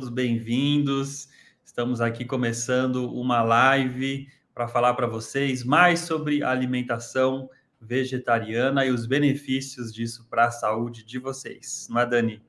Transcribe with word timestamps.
todos 0.00 0.08
bem-vindos. 0.08 1.28
Estamos 1.62 2.00
aqui 2.00 2.24
começando 2.24 3.12
uma 3.12 3.42
live 3.42 4.28
para 4.54 4.66
falar 4.66 4.94
para 4.94 5.06
vocês 5.06 5.62
mais 5.62 6.00
sobre 6.00 6.42
alimentação 6.42 7.50
vegetariana 7.78 8.86
e 8.86 8.90
os 8.90 9.04
benefícios 9.04 9.92
disso 9.92 10.26
para 10.30 10.46
a 10.46 10.50
saúde 10.50 11.04
de 11.04 11.18
vocês. 11.18 11.86
Não 11.90 12.00
é, 12.00 12.06
Dani? 12.06 12.42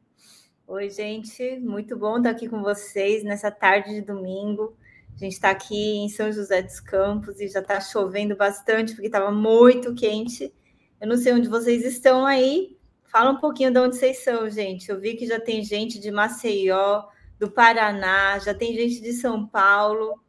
Oi, 0.65 0.89
gente, 0.89 1.59
muito 1.59 1.97
bom 1.97 2.19
estar 2.19 2.29
aqui 2.29 2.47
com 2.47 2.61
vocês 2.61 3.21
nessa 3.21 3.51
tarde 3.51 3.95
de 3.95 4.01
domingo. 4.01 4.77
A 5.13 5.17
gente 5.17 5.33
está 5.33 5.49
aqui 5.49 5.97
em 5.97 6.07
São 6.07 6.31
José 6.31 6.61
dos 6.61 6.79
Campos 6.79 7.41
e 7.41 7.49
já 7.49 7.59
está 7.59 7.81
chovendo 7.81 8.33
bastante 8.33 8.93
porque 8.93 9.07
estava 9.07 9.29
muito 9.29 9.93
quente. 9.93 10.53
Eu 11.01 11.07
não 11.09 11.17
sei 11.17 11.33
onde 11.33 11.49
vocês 11.49 11.83
estão 11.83 12.25
aí, 12.25 12.77
Fala 13.11 13.31
um 13.31 13.39
pouquinho 13.39 13.73
de 13.73 13.77
onde 13.77 13.97
vocês 13.97 14.23
são, 14.23 14.49
gente. 14.49 14.89
Eu 14.89 14.97
vi 14.97 15.15
que 15.15 15.27
já 15.27 15.37
tem 15.37 15.61
gente 15.65 15.99
de 15.99 16.09
Maceió, 16.09 17.03
do 17.41 17.49
Paraná, 17.49 18.37
já 18.37 18.53
tem 18.53 18.71
gente 18.75 19.01
de 19.01 19.13
São 19.13 19.47
Paulo. 19.47 20.21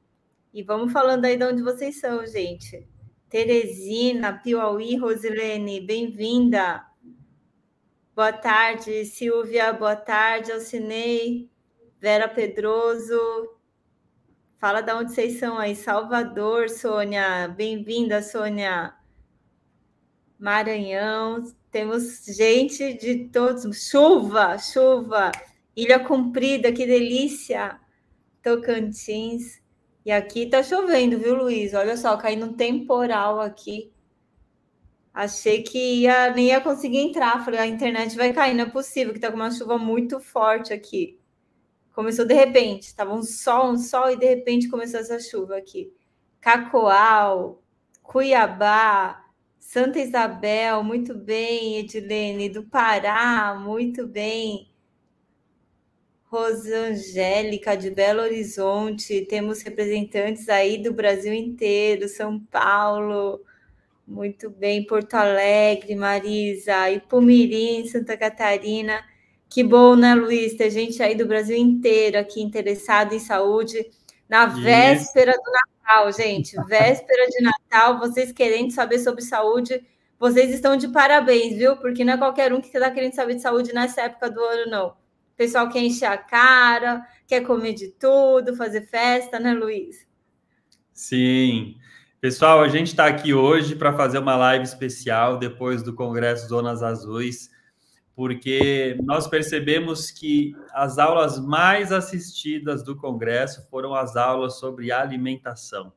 E 0.51 0.63
vamos 0.63 0.91
falando 0.95 1.27
aí 1.27 1.37
de 1.37 1.45
onde 1.45 1.63
vocês 1.63 2.01
são, 2.01 2.27
gente. 2.27 2.89
Teresina, 3.29 4.33
Piauí, 4.33 4.97
Rosilene, 4.97 5.79
bem-vinda. 5.83 6.83
Boa 8.17 8.33
tarde, 8.33 9.05
Silvia. 9.05 9.75
Boa 9.75 9.95
tarde, 9.95 10.53
Alcinei. 10.53 11.51
Vera 12.01 12.27
Pedroso. 12.27 13.21
Fala 14.57 14.81
de 14.81 14.95
onde 14.95 15.13
vocês 15.13 15.39
são 15.39 15.59
aí. 15.59 15.77
Salvador, 15.77 16.71
Sônia. 16.71 17.47
Bem-vinda, 17.47 18.23
Sônia. 18.23 18.95
Maranhão, 20.39 21.45
temos 21.71 22.25
gente 22.25 22.95
de 22.95 23.29
todos. 23.29 23.87
Chuva, 23.91 24.57
chuva. 24.57 25.31
Ilha 25.77 26.01
Comprida, 26.01 26.73
que 26.73 26.87
delícia. 26.87 27.79
Tocantins. 28.43 29.63
E 30.05 30.11
aqui 30.11 30.47
tá 30.47 30.63
chovendo, 30.63 31.19
viu, 31.19 31.35
Luiz? 31.35 31.75
Olha 31.75 31.97
só, 31.97 32.17
caindo 32.17 32.47
um 32.47 32.53
temporal 32.55 33.41
aqui. 33.41 33.93
Achei 35.15 35.63
que 35.63 36.01
ia, 36.01 36.31
nem 36.31 36.47
ia 36.49 36.61
conseguir 36.61 36.99
entrar. 36.99 37.45
Falei, 37.45 37.61
a 37.61 37.67
internet 37.67 38.17
vai 38.17 38.33
cair, 38.33 38.55
não 38.55 38.65
é 38.65 38.71
possível, 38.71 39.13
que 39.13 39.21
tá 39.21 39.31
com 39.31 39.37
uma 39.37 39.51
chuva 39.51 39.79
muito 39.79 40.19
forte 40.19 40.73
aqui. 40.73 41.21
Começou 41.95 42.25
de 42.25 42.35
repente, 42.35 42.85
estava 42.85 43.15
um 43.15 43.23
sol, 43.23 43.73
um 43.73 43.79
sol, 43.79 44.11
e 44.11 44.17
de 44.17 44.27
repente 44.27 44.69
começou 44.69 44.99
essa 44.99 45.21
chuva 45.21 45.59
aqui. 45.59 45.93
Cacoal, 46.41 47.63
Cuiabá, 48.03 49.23
Santa 49.59 50.01
Isabel, 50.01 50.83
muito 50.83 51.15
bem, 51.15 51.77
Edilene, 51.77 52.49
do 52.49 52.65
Pará, 52.65 53.55
muito 53.55 54.07
bem. 54.07 54.72
Rosangélica, 56.33 57.77
de 57.77 57.91
Belo 57.91 58.23
Horizonte, 58.23 59.27
temos 59.29 59.61
representantes 59.61 60.49
aí 60.49 60.83
do 60.83 60.93
Brasil 60.95 61.35
inteiro, 61.35 62.09
São 62.09 62.41
Paulo, 62.41 63.45
muito 64.07 64.49
bem, 64.49 64.87
Porto 64.87 65.15
Alegre, 65.15 65.95
Marisa, 65.95 66.91
Ipumirim, 66.91 67.87
Santa 67.87 68.17
Catarina. 68.17 69.05
Que 69.49 69.63
bom, 69.63 69.95
né, 69.95 70.15
Luiz, 70.15 70.55
ter 70.55 70.71
gente 70.71 71.03
aí 71.03 71.15
do 71.15 71.27
Brasil 71.27 71.57
inteiro 71.57 72.19
aqui 72.19 72.41
interessado 72.41 73.15
em 73.15 73.19
saúde 73.19 73.91
na 74.27 74.47
véspera 74.47 75.33
do 75.33 75.53
Natal 75.53 75.73
Natal, 75.83 76.13
gente. 76.13 76.57
Véspera 76.67 77.27
de 77.29 77.43
Natal, 77.43 77.99
vocês 77.99 78.33
querendo 78.33 78.71
saber 78.73 78.99
sobre 79.01 79.23
saúde, 79.23 79.85
vocês 80.19 80.51
estão 80.51 80.77
de 80.77 80.89
parabéns, 80.89 81.57
viu? 81.57 81.77
Porque 81.77 82.05
não 82.05 82.15
é 82.15 82.17
qualquer 82.19 82.53
um 82.53 82.61
que 82.61 82.69
está 82.69 82.91
querendo 82.91 83.15
saber 83.15 83.35
de 83.35 83.43
saúde 83.43 83.75
nessa 83.75 84.03
época 84.03 84.31
do 84.31 84.41
ano, 84.41 84.71
não. 84.71 85.02
Pessoal 85.37 85.69
quer 85.69 85.81
encher 85.81 86.07
a 86.07 86.19
cara, 86.19 87.07
quer 87.27 87.43
comer 87.43 87.75
de 87.75 87.89
tudo, 87.89 88.57
fazer 88.57 88.83
festa, 88.83 89.41
né, 89.41 89.55
Luiz? 89.55 90.07
Sim. 90.93 91.77
Pessoal, 92.21 92.63
a 92.63 92.69
gente 92.69 92.89
está 92.89 93.07
aqui 93.07 93.35
hoje 93.35 93.75
para 93.75 93.93
fazer 93.93 94.19
uma 94.19 94.37
live 94.37 94.65
especial 94.65 95.39
depois 95.39 95.83
do 95.83 95.95
Congresso 95.95 96.49
Zonas 96.49 96.83
Azuis, 96.83 97.51
porque 98.15 98.97
nós 99.03 99.27
percebemos 99.27 100.11
que 100.11 100.55
as 100.73 100.99
aulas 100.99 101.41
mais 101.41 101.91
assistidas 101.91 102.85
do 102.85 102.95
Congresso 102.95 103.67
foram 103.69 103.95
as 103.95 104.15
aulas 104.15 104.61
sobre 104.61 104.93
alimentação. 104.93 105.93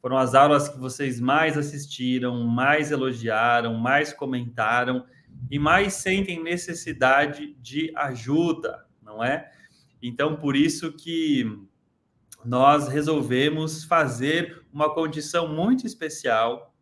Foram 0.00 0.16
as 0.16 0.34
aulas 0.34 0.68
que 0.68 0.78
vocês 0.78 1.18
mais 1.18 1.58
assistiram, 1.58 2.44
mais 2.44 2.92
elogiaram, 2.92 3.74
mais 3.74 4.12
comentaram 4.12 5.04
e 5.50 5.58
mais 5.58 5.94
sentem 5.94 6.42
necessidade 6.42 7.54
de 7.60 7.92
ajuda, 7.96 8.86
não 9.02 9.22
é? 9.22 9.50
Então, 10.02 10.36
por 10.36 10.54
isso 10.54 10.92
que 10.92 11.44
nós 12.44 12.88
resolvemos 12.88 13.84
fazer 13.84 14.64
uma 14.72 14.92
condição 14.92 15.48
muito 15.48 15.86
especial 15.86 16.74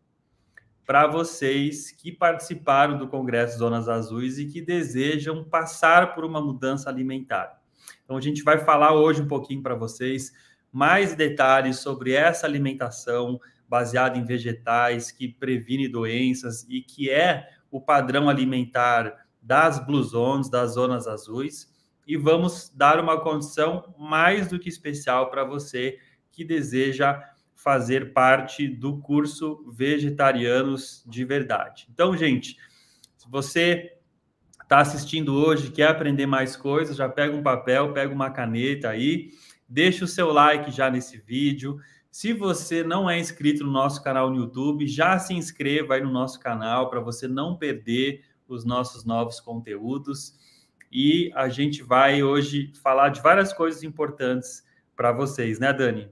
para 0.85 1.07
vocês 1.07 1.91
que 1.91 2.11
participaram 2.11 2.97
do 2.97 3.07
Congresso 3.07 3.57
Zonas 3.57 3.89
Azuis 3.89 4.37
e 4.37 4.45
que 4.45 4.61
desejam 4.61 5.43
passar 5.43 6.15
por 6.15 6.23
uma 6.23 6.41
mudança 6.41 6.89
alimentar. 6.89 7.61
Então, 8.03 8.15
a 8.15 8.21
gente 8.21 8.43
vai 8.43 8.59
falar 8.59 8.93
hoje 8.93 9.21
um 9.21 9.27
pouquinho 9.27 9.61
para 9.61 9.75
vocês 9.75 10.31
mais 10.71 11.15
detalhes 11.15 11.79
sobre 11.79 12.13
essa 12.13 12.45
alimentação 12.45 13.39
baseada 13.67 14.17
em 14.17 14.23
vegetais 14.23 15.11
que 15.11 15.27
previne 15.27 15.89
doenças 15.89 16.65
e 16.69 16.81
que 16.81 17.09
é 17.09 17.49
o 17.71 17.81
padrão 17.81 18.29
alimentar 18.29 19.27
das 19.41 19.83
Blue 19.85 20.03
Zones, 20.03 20.49
das 20.49 20.73
Zonas 20.73 21.07
Azuis. 21.07 21.71
E 22.05 22.15
vamos 22.15 22.71
dar 22.75 22.99
uma 22.99 23.19
condição 23.19 23.93
mais 23.97 24.47
do 24.47 24.59
que 24.59 24.69
especial 24.69 25.29
para 25.29 25.43
você 25.43 25.97
que 26.31 26.43
deseja 26.43 27.21
fazer 27.55 28.13
parte 28.13 28.67
do 28.67 28.99
curso 28.99 29.65
Vegetarianos 29.73 31.03
de 31.07 31.25
Verdade. 31.25 31.87
Então, 31.91 32.15
gente, 32.15 32.55
se 33.17 33.29
você 33.29 33.97
está 34.61 34.79
assistindo 34.79 35.33
hoje, 35.33 35.71
quer 35.71 35.87
aprender 35.87 36.25
mais 36.25 36.55
coisas, 36.55 36.95
já 36.95 37.09
pega 37.09 37.35
um 37.35 37.41
papel, 37.41 37.93
pega 37.93 38.13
uma 38.13 38.29
caneta 38.29 38.89
aí, 38.89 39.31
deixa 39.67 40.05
o 40.05 40.07
seu 40.07 40.31
like 40.31 40.71
já 40.71 40.89
nesse 40.89 41.17
vídeo. 41.17 41.79
Se 42.17 42.33
você 42.33 42.83
não 42.83 43.07
é 43.07 43.19
inscrito 43.19 43.63
no 43.63 43.71
nosso 43.71 44.03
canal 44.03 44.31
no 44.31 44.37
YouTube, 44.37 44.87
já 44.87 45.19
se 45.19 45.35
inscreva 45.35 45.93
aí 45.93 46.01
no 46.01 46.09
nosso 46.09 46.39
canal 46.39 46.89
para 46.89 46.99
você 46.99 47.27
não 47.27 47.55
perder 47.55 48.23
os 48.47 48.65
nossos 48.65 49.05
novos 49.05 49.39
conteúdos. 49.39 50.33
E 50.91 51.31
a 51.35 51.47
gente 51.47 51.83
vai 51.83 52.23
hoje 52.23 52.73
falar 52.81 53.09
de 53.09 53.21
várias 53.21 53.53
coisas 53.53 53.83
importantes 53.83 54.63
para 54.95 55.11
vocês, 55.11 55.59
né, 55.59 55.71
Dani? 55.71 56.11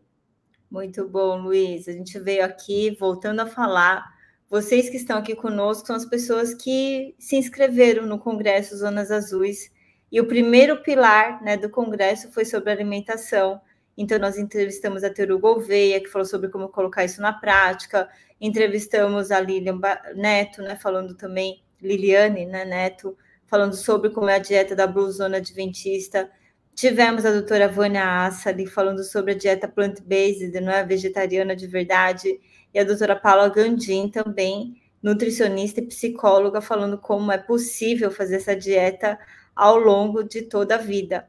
Muito 0.69 1.10
bom, 1.10 1.42
Luiz. 1.42 1.88
A 1.88 1.92
gente 1.94 2.19
veio 2.19 2.46
aqui 2.46 2.96
voltando 3.00 3.40
a 3.40 3.48
falar. 3.48 4.06
Vocês 4.48 4.92
que 4.92 4.98
estão 4.98 5.18
aqui 5.18 5.36
conosco 5.36 5.88
são 5.88 5.96
as 5.96 6.06
pessoas 6.06 6.54
que 6.54 7.16
se 7.18 7.36
inscreveram 7.36 8.06
no 8.06 8.19
Congresso 8.19 8.78
Zonas 8.78 9.10
Azuis. 9.10 9.72
E 10.12 10.22
o 10.22 10.28
primeiro 10.28 10.84
pilar 10.84 11.42
né, 11.42 11.57
do 11.57 11.68
Congresso 11.68 12.31
foi 12.31 12.46
sobre 12.46 12.69
alimentação. 12.69 13.60
Então, 13.97 14.19
nós 14.19 14.38
entrevistamos 14.38 15.03
a 15.03 15.09
Teru 15.09 15.39
Gouveia, 15.39 16.01
que 16.01 16.09
falou 16.09 16.25
sobre 16.25 16.50
como 16.50 16.69
colocar 16.69 17.06
isso 17.06 17.21
na 17.21 17.31
prática. 17.31 18.09
Entrevistamos 18.39 19.31
a 19.31 19.39
Lilian 19.39 19.80
Neto, 20.15 20.62
né, 20.62 20.75
falando 20.75 21.15
também, 21.15 21.63
Liliane 21.81 22.45
né, 22.45 22.65
Neto, 22.65 23.18
falando 23.47 23.75
sobre 23.75 24.09
como 24.09 24.30
é 24.30 24.36
a 24.36 24.39
dieta 24.39 24.75
da 24.75 24.86
Blue 24.86 25.09
Zona 25.12 25.38
Adventista. 25.38 26.30
Tivemos 26.74 27.25
a 27.25 27.31
doutora 27.31 27.69
Vânia 27.69 28.25
Assali 28.25 28.68
falando 28.68 29.01
sobre 29.01 29.31
a 29.31 29.38
dieta 29.38 29.65
plant-based, 29.65 30.59
não 30.59 30.74
é 30.74 30.83
vegetariana 30.83 31.56
de 31.56 31.68
verdade, 31.68 32.38
e 32.74 32.77
a 32.77 32.83
doutora 32.83 33.15
Paula 33.15 33.47
Gandim 33.47 34.09
também, 34.09 34.81
nutricionista 35.01 35.80
e 35.80 35.88
psicóloga, 35.88 36.59
falando 36.59 36.97
como 36.97 37.31
é 37.31 37.38
possível 37.38 38.12
fazer 38.12 38.36
essa 38.36 38.53
dieta 38.53 39.18
ao 39.56 39.77
longo 39.77 40.21
de 40.21 40.42
toda 40.42 40.75
a 40.75 40.77
vida. 40.77 41.25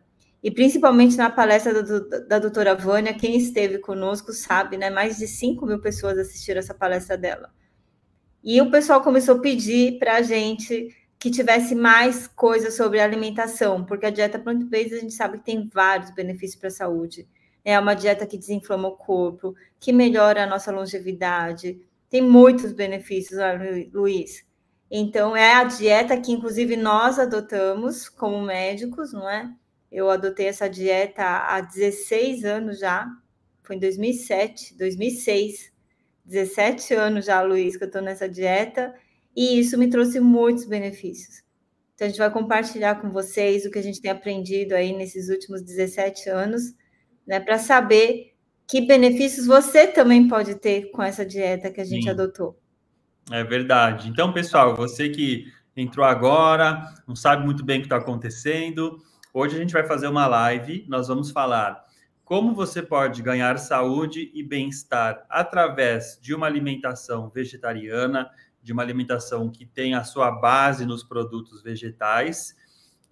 E 0.47 0.51
principalmente 0.53 1.17
na 1.17 1.29
palestra 1.29 1.83
do, 1.83 2.09
da 2.29 2.39
doutora 2.39 2.73
Vânia, 2.73 3.13
quem 3.13 3.37
esteve 3.37 3.79
conosco 3.79 4.33
sabe, 4.33 4.77
né? 4.77 4.89
Mais 4.89 5.19
de 5.19 5.27
5 5.27 5.67
mil 5.67 5.81
pessoas 5.81 6.17
assistiram 6.17 6.61
essa 6.61 6.73
palestra 6.73 7.19
dela. 7.19 7.51
E 8.45 8.61
o 8.61 8.71
pessoal 8.71 9.03
começou 9.03 9.39
a 9.39 9.41
pedir 9.41 9.99
para 9.99 10.19
a 10.19 10.23
gente 10.23 10.97
que 11.19 11.33
tivesse 11.33 11.75
mais 11.75 12.29
coisas 12.29 12.77
sobre 12.77 13.01
alimentação, 13.01 13.85
porque 13.85 14.07
a 14.07 14.11
dieta 14.11 14.39
plant-based 14.39 14.95
a 14.95 15.01
gente 15.01 15.15
sabe 15.15 15.39
que 15.39 15.47
tem 15.47 15.69
vários 15.69 16.13
benefícios 16.13 16.61
para 16.61 16.69
a 16.69 16.71
saúde. 16.71 17.27
É 17.65 17.77
uma 17.81 17.95
dieta 17.95 18.25
que 18.25 18.39
desinflama 18.39 18.87
o 18.87 18.97
corpo, 18.97 19.53
que 19.81 19.93
melhora 19.93 20.45
a 20.45 20.47
nossa 20.47 20.71
longevidade, 20.71 21.81
tem 22.09 22.23
muitos 22.23 22.71
benefícios, 22.71 23.41
Luiz. 23.93 24.47
Então, 24.89 25.37
é 25.37 25.55
a 25.55 25.65
dieta 25.65 26.17
que, 26.21 26.31
inclusive, 26.31 26.77
nós 26.77 27.19
adotamos 27.19 28.09
como 28.09 28.41
médicos, 28.41 29.13
não 29.13 29.29
é? 29.29 29.53
Eu 29.97 30.11
adotei 30.11 30.49
essa 30.49 30.69
dieta 30.69 31.23
há 31.25 31.59
16 31.63 32.45
anos 32.45 32.79
já, 32.79 33.09
foi 33.63 33.77
em 33.77 33.79
2007, 33.79 34.77
2006. 34.77 35.73
17 36.23 36.93
anos 36.93 37.25
já, 37.25 37.41
Luiz, 37.41 37.79
que 37.79 37.85
eu 37.85 37.87
estou 37.87 38.03
nessa 38.03 38.29
dieta, 38.29 38.95
e 39.35 39.59
isso 39.59 39.79
me 39.79 39.89
trouxe 39.89 40.21
muitos 40.21 40.67
benefícios. 40.67 41.43
Então, 41.95 42.05
a 42.05 42.11
gente 42.11 42.19
vai 42.19 42.31
compartilhar 42.31 42.97
com 42.97 43.11
vocês 43.11 43.65
o 43.65 43.71
que 43.71 43.79
a 43.79 43.83
gente 43.83 44.03
tem 44.03 44.11
aprendido 44.11 44.75
aí 44.75 44.93
nesses 44.93 45.31
últimos 45.31 45.63
17 45.63 46.29
anos, 46.29 46.75
né, 47.27 47.41
para 47.41 47.59
saber 47.59 48.35
que 48.69 48.83
benefícios 48.83 49.47
você 49.47 49.87
também 49.87 50.29
pode 50.29 50.57
ter 50.57 50.91
com 50.91 51.03
essa 51.03 51.25
dieta 51.25 51.71
que 51.71 51.81
a 51.81 51.85
gente 51.87 52.03
Sim. 52.03 52.11
adotou. 52.11 52.61
É 53.31 53.43
verdade. 53.43 54.11
Então, 54.11 54.31
pessoal, 54.31 54.77
você 54.77 55.09
que 55.09 55.51
entrou 55.75 56.05
agora, 56.05 56.83
não 57.09 57.17
sabe 57.17 57.47
muito 57.47 57.65
bem 57.65 57.79
o 57.79 57.81
que 57.81 57.87
está 57.87 57.97
acontecendo, 57.97 59.03
hoje 59.39 59.55
a 59.55 59.59
gente 59.59 59.75
vai 59.75 59.85
fazer 59.85 60.09
uma 60.09 60.27
live, 60.27 60.87
nós 60.89 61.09
vamos 61.09 61.31
falar 61.31 61.85
como 62.25 62.55
você 62.55 62.83
pode 62.83 63.21
ganhar 63.21 63.59
saúde 63.59 64.31
e 64.33 64.43
bem-estar 64.43 65.27
através 65.29 66.19
de 66.23 66.35
uma 66.35 66.47
alimentação 66.47 67.29
vegetariana, 67.29 68.31
de 68.63 68.73
uma 68.73 68.83
alimentação 68.83 69.51
que 69.51 69.67
tem 69.67 69.93
a 69.93 70.05
sua 70.05 70.31
base 70.31 70.87
nos 70.87 71.05
produtos 71.05 71.63
vegetais. 71.63 72.57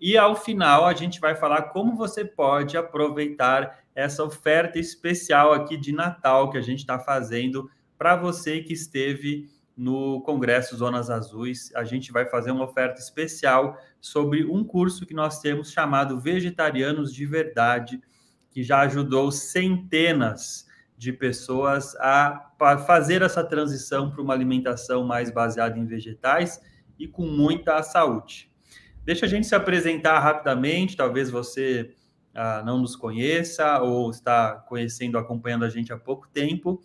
E 0.01 0.17
ao 0.17 0.35
final 0.35 0.87
a 0.87 0.95
gente 0.95 1.21
vai 1.21 1.37
falar 1.37 1.65
como 1.65 1.95
você 1.95 2.25
pode 2.25 2.75
aproveitar 2.75 3.85
essa 3.95 4.25
oferta 4.25 4.79
especial 4.79 5.53
aqui 5.53 5.77
de 5.77 5.93
Natal 5.93 6.49
que 6.49 6.57
a 6.57 6.63
gente 6.63 6.81
está 6.81 6.99
fazendo 6.99 7.71
para 7.99 8.17
você 8.17 8.63
que 8.63 8.73
esteve 8.73 9.47
no 9.77 10.23
Congresso 10.23 10.75
Zonas 10.75 11.11
Azuis. 11.11 11.71
A 11.75 11.85
gente 11.85 12.11
vai 12.13 12.25
fazer 12.25 12.51
uma 12.51 12.65
oferta 12.65 12.99
especial 12.99 13.77
sobre 14.05 14.45
um 14.45 14.63
curso 14.63 15.07
que 15.07 15.15
nós 15.15 15.41
temos 15.41 15.73
chamado 15.73 16.21
Vegetarianos 16.21 17.11
de 17.11 17.25
Verdade, 17.25 18.03
que 18.51 18.63
já 18.63 18.81
ajudou 18.81 19.33
centenas 19.33 20.67
de 20.95 21.11
pessoas 21.11 21.97
a 21.97 22.53
fazer 22.87 23.23
essa 23.23 23.43
transição 23.43 24.11
para 24.11 24.21
uma 24.21 24.35
alimentação 24.35 25.07
mais 25.07 25.31
baseada 25.31 25.79
em 25.79 25.87
vegetais 25.87 26.61
e 26.99 27.09
com 27.09 27.25
muita 27.25 27.83
saúde. 27.83 28.53
Deixa 29.07 29.25
a 29.25 29.29
gente 29.29 29.47
se 29.47 29.55
apresentar 29.55 30.19
rapidamente, 30.19 30.99
talvez 30.99 31.31
você 31.31 31.95
ah, 32.35 32.63
não 32.63 32.79
nos 32.79 32.95
conheça 32.95 33.81
ou 33.81 34.11
está 34.11 34.57
conhecendo, 34.69 35.17
acompanhando 35.17 35.65
a 35.65 35.71
gente 35.71 35.95
há 35.95 35.97
pouco 35.97 36.29
tempo. 36.29 36.79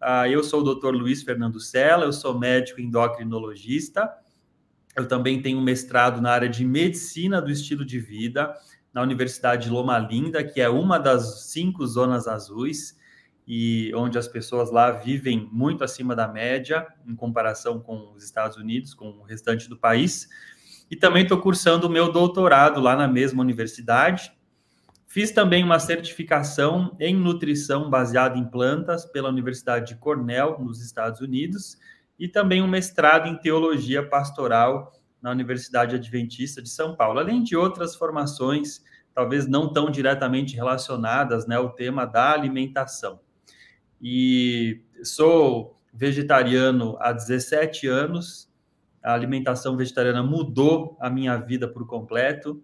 Ah, 0.00 0.28
eu 0.28 0.42
sou 0.42 0.60
o 0.60 0.74
Dr. 0.74 0.90
Luiz 0.90 1.22
Fernando 1.22 1.60
Sela, 1.60 2.04
eu 2.04 2.12
sou 2.12 2.36
médico 2.36 2.80
endocrinologista. 2.80 4.12
Eu 4.96 5.06
também 5.08 5.42
tenho 5.42 5.58
um 5.58 5.62
mestrado 5.62 6.20
na 6.20 6.30
área 6.30 6.48
de 6.48 6.64
medicina 6.64 7.40
do 7.42 7.50
estilo 7.50 7.84
de 7.84 7.98
vida 7.98 8.54
na 8.92 9.02
Universidade 9.02 9.64
de 9.64 9.70
Loma 9.70 9.98
Linda, 9.98 10.44
que 10.44 10.60
é 10.60 10.68
uma 10.68 10.98
das 10.98 11.46
cinco 11.46 11.84
zonas 11.84 12.28
azuis 12.28 12.96
e 13.46 13.92
onde 13.94 14.16
as 14.16 14.28
pessoas 14.28 14.70
lá 14.70 14.90
vivem 14.92 15.48
muito 15.52 15.84
acima 15.84 16.14
da 16.14 16.28
média 16.28 16.86
em 17.06 17.14
comparação 17.14 17.80
com 17.80 18.12
os 18.14 18.24
Estados 18.24 18.56
Unidos, 18.56 18.94
com 18.94 19.08
o 19.10 19.22
restante 19.22 19.68
do 19.68 19.76
país. 19.76 20.28
E 20.90 20.96
também 20.96 21.24
estou 21.24 21.38
cursando 21.40 21.86
o 21.88 21.90
meu 21.90 22.12
doutorado 22.12 22.80
lá 22.80 22.94
na 22.94 23.08
mesma 23.08 23.42
universidade. 23.42 24.32
Fiz 25.06 25.30
também 25.30 25.62
uma 25.62 25.78
certificação 25.78 26.96
em 27.00 27.14
nutrição 27.14 27.90
baseada 27.90 28.38
em 28.38 28.44
plantas 28.44 29.04
pela 29.04 29.28
Universidade 29.28 29.88
de 29.88 29.96
Cornell, 29.96 30.58
nos 30.60 30.80
Estados 30.80 31.20
Unidos, 31.20 31.78
e 32.18 32.28
também 32.28 32.62
um 32.62 32.68
mestrado 32.68 33.28
em 33.28 33.38
teologia 33.38 34.06
pastoral 34.06 34.92
na 35.20 35.30
Universidade 35.30 35.96
Adventista 35.96 36.62
de 36.62 36.68
São 36.68 36.94
Paulo, 36.94 37.18
além 37.18 37.42
de 37.42 37.56
outras 37.56 37.96
formações, 37.96 38.82
talvez 39.14 39.46
não 39.46 39.72
tão 39.72 39.90
diretamente 39.90 40.54
relacionadas 40.54 41.46
né, 41.46 41.56
ao 41.56 41.70
tema 41.70 42.04
da 42.04 42.32
alimentação 42.32 43.20
e 44.06 44.82
sou 45.02 45.80
vegetariano 45.90 46.94
há 47.00 47.10
17 47.10 47.86
anos. 47.86 48.52
A 49.02 49.14
alimentação 49.14 49.78
vegetariana 49.78 50.22
mudou 50.22 50.94
a 51.00 51.08
minha 51.08 51.38
vida 51.38 51.66
por 51.66 51.86
completo. 51.86 52.62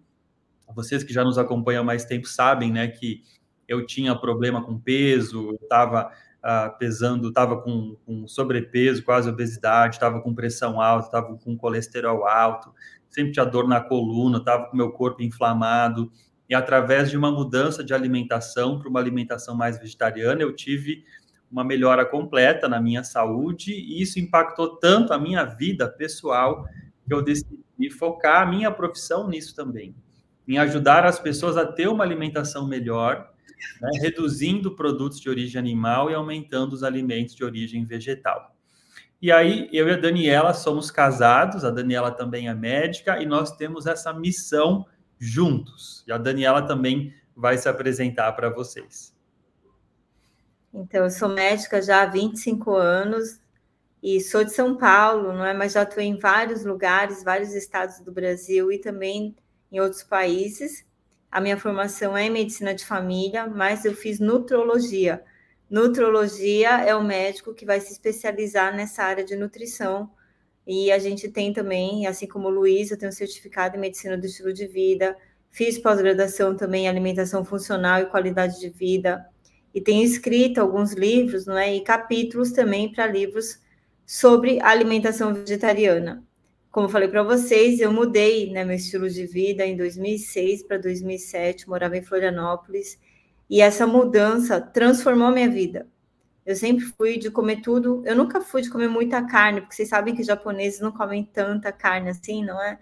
Vocês 0.75 1.03
que 1.03 1.11
já 1.11 1.23
nos 1.23 1.39
acompanham 1.39 1.81
há 1.81 1.83
mais 1.83 2.05
tempo 2.05 2.27
sabem, 2.27 2.71
né, 2.71 2.87
que 2.87 3.23
eu 3.67 3.87
tinha 3.87 4.15
problema 4.15 4.63
com 4.63 4.79
peso, 4.79 5.57
estava 5.63 6.11
uh, 6.43 6.77
pesando, 6.77 7.29
estava 7.29 7.61
com, 7.61 7.95
com, 8.05 8.27
sobrepeso, 8.27 9.03
quase 9.03 9.29
obesidade, 9.29 9.95
estava 9.95 10.21
com 10.21 10.33
pressão 10.33 10.81
alta, 10.81 11.07
estava 11.07 11.37
com 11.37 11.57
colesterol 11.57 12.25
alto, 12.27 12.73
sempre 13.09 13.31
tinha 13.31 13.45
dor 13.45 13.67
na 13.67 13.79
coluna, 13.79 14.37
estava 14.37 14.65
com 14.65 14.77
meu 14.77 14.91
corpo 14.91 15.21
inflamado. 15.21 16.11
E 16.49 16.55
através 16.55 17.09
de 17.09 17.17
uma 17.17 17.31
mudança 17.31 17.83
de 17.83 17.93
alimentação 17.93 18.77
para 18.77 18.89
uma 18.89 18.99
alimentação 18.99 19.55
mais 19.55 19.79
vegetariana, 19.79 20.41
eu 20.41 20.53
tive 20.53 21.03
uma 21.49 21.63
melhora 21.63 22.05
completa 22.05 22.67
na 22.67 22.81
minha 22.81 23.03
saúde 23.03 23.73
e 23.73 24.01
isso 24.01 24.19
impactou 24.19 24.77
tanto 24.77 25.13
a 25.13 25.19
minha 25.19 25.43
vida 25.43 25.87
pessoal 25.87 26.65
que 27.05 27.13
eu 27.13 27.21
decidi 27.21 27.89
focar 27.97 28.41
a 28.41 28.45
minha 28.45 28.71
profissão 28.71 29.27
nisso 29.27 29.55
também, 29.55 29.95
em 30.47 30.57
ajudar 30.57 31.05
as 31.05 31.19
pessoas 31.19 31.57
a 31.57 31.65
ter 31.65 31.87
uma 31.87 32.03
alimentação 32.03 32.67
melhor, 32.67 33.30
né, 33.81 33.89
reduzindo 34.01 34.75
produtos 34.75 35.19
de 35.19 35.29
origem 35.29 35.59
animal 35.59 36.09
e 36.09 36.13
aumentando 36.13 36.73
os 36.73 36.83
alimentos 36.83 37.35
de 37.35 37.43
origem 37.43 37.85
vegetal. 37.85 38.55
E 39.21 39.31
aí, 39.31 39.69
eu 39.71 39.87
e 39.87 39.91
a 39.91 39.97
Daniela 39.97 40.53
somos 40.53 40.89
casados, 40.89 41.63
a 41.63 41.69
Daniela 41.69 42.09
também 42.09 42.47
é 42.47 42.55
médica, 42.55 43.21
e 43.21 43.25
nós 43.25 43.55
temos 43.55 43.85
essa 43.85 44.11
missão 44.11 44.85
juntos. 45.19 46.03
E 46.07 46.11
a 46.11 46.17
Daniela 46.17 46.63
também 46.63 47.13
vai 47.35 47.57
se 47.57 47.69
apresentar 47.69 48.31
para 48.31 48.49
vocês. 48.49 49.15
Então, 50.73 51.03
eu 51.03 51.09
sou 51.11 51.29
médica 51.29 51.81
já 51.81 52.01
há 52.01 52.05
25 52.07 52.73
anos 52.73 53.39
e 54.01 54.19
sou 54.19 54.43
de 54.43 54.51
São 54.51 54.75
Paulo, 54.75 55.33
não 55.33 55.45
é? 55.45 55.53
Mas 55.53 55.73
já 55.73 55.83
estou 55.83 56.01
em 56.01 56.17
vários 56.17 56.65
lugares, 56.65 57.23
vários 57.23 57.53
estados 57.53 57.99
do 57.99 58.11
Brasil 58.11 58.71
e 58.71 58.79
também 58.79 59.35
em 59.71 59.79
outros 59.79 60.01
países. 60.01 60.83
A 61.31 61.39
minha 61.39 61.57
formação 61.57 62.17
é 62.17 62.25
em 62.25 62.29
medicina 62.29 62.73
de 62.75 62.85
família, 62.85 63.47
mas 63.47 63.85
eu 63.85 63.93
fiz 63.93 64.19
nutrologia. 64.19 65.23
Nutrologia 65.69 66.81
é 66.81 66.93
o 66.93 67.03
médico 67.03 67.53
que 67.53 67.65
vai 67.65 67.79
se 67.79 67.93
especializar 67.93 68.75
nessa 68.75 69.03
área 69.03 69.23
de 69.23 69.35
nutrição. 69.35 70.11
E 70.67 70.91
a 70.91 70.99
gente 70.99 71.29
tem 71.29 71.53
também, 71.53 72.05
assim 72.05 72.27
como 72.27 72.47
o 72.47 72.51
Luiz, 72.51 72.91
eu 72.91 72.97
tenho 72.97 73.11
certificado 73.11 73.77
em 73.77 73.79
medicina 73.79 74.17
do 74.17 74.25
estilo 74.25 74.51
de 74.51 74.67
vida, 74.67 75.15
fiz 75.49 75.79
pós-graduação 75.79 76.55
também 76.55 76.85
em 76.85 76.89
alimentação 76.89 77.45
funcional 77.45 78.01
e 78.01 78.05
qualidade 78.07 78.59
de 78.59 78.69
vida 78.69 79.25
e 79.73 79.81
tenho 79.81 80.03
escrito 80.03 80.59
alguns 80.59 80.93
livros, 80.93 81.45
não 81.45 81.57
é? 81.57 81.73
E 81.73 81.81
capítulos 81.81 82.51
também 82.51 82.91
para 82.91 83.07
livros 83.07 83.59
sobre 84.05 84.61
alimentação 84.61 85.33
vegetariana. 85.33 86.23
Como 86.71 86.87
falei 86.87 87.09
para 87.09 87.21
vocês, 87.21 87.79
eu 87.79 87.91
mudei 87.91 88.51
né, 88.51 88.63
meu 88.63 88.75
estilo 88.75 89.09
de 89.09 89.25
vida 89.25 89.65
em 89.65 89.75
2006 89.75 90.63
para 90.63 90.77
2007, 90.77 91.67
morava 91.67 91.97
em 91.97 92.01
Florianópolis, 92.01 92.97
e 93.49 93.61
essa 93.61 93.85
mudança 93.85 94.61
transformou 94.61 95.31
minha 95.31 95.49
vida. 95.49 95.87
Eu 96.45 96.55
sempre 96.55 96.85
fui 96.85 97.17
de 97.17 97.29
comer 97.29 97.61
tudo, 97.61 98.01
eu 98.05 98.15
nunca 98.15 98.39
fui 98.41 98.61
de 98.61 98.69
comer 98.69 98.87
muita 98.87 99.21
carne, 99.27 99.61
porque 99.61 99.75
vocês 99.75 99.89
sabem 99.89 100.15
que 100.15 100.23
japoneses 100.23 100.79
não 100.79 100.91
comem 100.91 101.23
tanta 101.25 101.71
carne 101.71 102.09
assim, 102.09 102.43
não 102.43 102.61
é? 102.61 102.79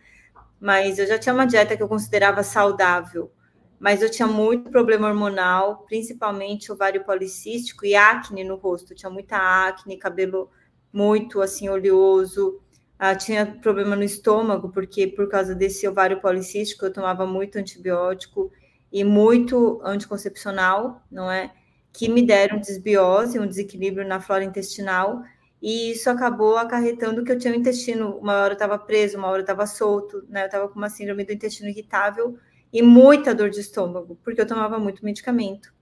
Mas 0.60 1.00
eu 1.00 1.08
já 1.08 1.18
tinha 1.18 1.34
uma 1.34 1.46
dieta 1.46 1.76
que 1.76 1.82
eu 1.82 1.88
considerava 1.88 2.44
saudável 2.44 3.32
mas 3.80 4.02
eu 4.02 4.12
tinha 4.12 4.28
muito 4.28 4.70
problema 4.70 5.08
hormonal, 5.08 5.86
principalmente 5.88 6.72
ovário 6.72 7.04
policístico 7.06 7.86
e 7.86 7.96
acne 7.96 8.44
no 8.44 8.56
rosto. 8.58 8.92
Eu 8.92 8.98
tinha 8.98 9.10
muita 9.10 9.38
acne, 9.38 9.98
cabelo 9.98 10.52
muito 10.92 11.42
assim 11.42 11.70
oleoso. 11.70 12.60
Ah, 13.02 13.16
tinha 13.16 13.46
problema 13.46 13.96
no 13.96 14.04
estômago, 14.04 14.70
porque 14.70 15.08
por 15.08 15.30
causa 15.30 15.56
desse 15.56 15.88
ovário 15.88 16.20
policístico 16.20 16.86
eu 16.86 16.92
tomava 16.94 17.26
muito 17.26 17.58
antibiótico 17.58 18.52
e 18.92 19.04
muito 19.06 19.80
anticoncepcional, 19.86 21.02
não 21.10 21.32
é? 21.32 21.54
Que 21.94 22.10
me 22.10 22.22
deram 22.26 22.60
desbiose, 22.60 23.40
um 23.40 23.48
desequilíbrio 23.48 24.06
na 24.06 24.20
flora 24.20 24.44
intestinal, 24.44 25.24
e 25.62 25.92
isso 25.92 26.10
acabou 26.10 26.58
acarretando 26.58 27.24
que 27.24 27.32
eu 27.32 27.38
tinha 27.38 27.54
um 27.54 27.58
intestino, 27.58 28.18
uma 28.18 28.34
hora 28.44 28.54
estava 28.54 28.78
preso, 28.78 29.18
uma 29.18 29.28
hora 29.30 29.42
estava 29.42 29.66
solto, 29.66 30.26
né? 30.28 30.44
Eu 30.44 30.46
estava 30.48 30.68
com 30.68 30.76
uma 30.78 30.90
síndrome 30.90 31.24
do 31.24 31.32
intestino 31.34 31.70
irritável 31.70 32.38
e 32.72 32.82
muita 32.82 33.34
dor 33.34 33.50
de 33.50 33.62
estômago, 33.62 34.20
porque 34.24 34.42
eu 34.42 34.48
tomava 34.48 34.78
muito 34.78 35.06
medicamento. 35.06 35.74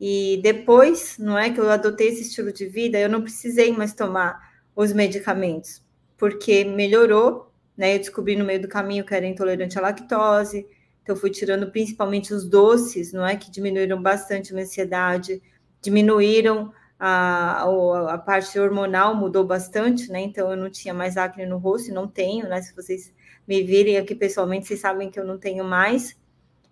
E 0.00 0.40
depois, 0.42 1.16
não 1.18 1.38
é 1.38 1.50
que 1.50 1.60
eu 1.60 1.70
adotei 1.70 2.08
esse 2.08 2.22
estilo 2.22 2.52
de 2.52 2.66
vida, 2.66 2.98
eu 2.98 3.08
não 3.08 3.22
precisei 3.22 3.72
mais 3.72 3.94
tomar 3.94 4.40
os 4.74 4.92
medicamentos, 4.92 5.81
porque 6.22 6.64
melhorou, 6.64 7.50
né? 7.76 7.96
Eu 7.96 7.98
descobri 7.98 8.36
no 8.36 8.44
meio 8.44 8.62
do 8.62 8.68
caminho 8.68 9.04
que 9.04 9.12
era 9.12 9.26
intolerante 9.26 9.76
à 9.76 9.82
lactose, 9.82 10.64
então 11.02 11.16
fui 11.16 11.30
tirando 11.30 11.68
principalmente 11.72 12.32
os 12.32 12.48
doces, 12.48 13.12
não 13.12 13.26
é 13.26 13.34
que 13.34 13.50
diminuíram 13.50 14.00
bastante 14.00 14.52
a 14.52 14.54
minha 14.54 14.64
ansiedade, 14.64 15.42
diminuíram 15.80 16.72
a, 16.96 17.64
a, 17.64 18.14
a 18.14 18.18
parte 18.18 18.56
hormonal 18.56 19.16
mudou 19.16 19.42
bastante, 19.44 20.12
né? 20.12 20.20
Então 20.20 20.48
eu 20.48 20.56
não 20.56 20.70
tinha 20.70 20.94
mais 20.94 21.16
acne 21.16 21.44
no 21.44 21.58
rosto, 21.58 21.92
não 21.92 22.06
tenho, 22.06 22.48
né? 22.48 22.62
Se 22.62 22.72
vocês 22.72 23.12
me 23.44 23.60
virem 23.64 23.96
aqui 23.96 24.14
pessoalmente, 24.14 24.68
vocês 24.68 24.78
sabem 24.78 25.10
que 25.10 25.18
eu 25.18 25.24
não 25.24 25.38
tenho 25.38 25.64
mais. 25.64 26.16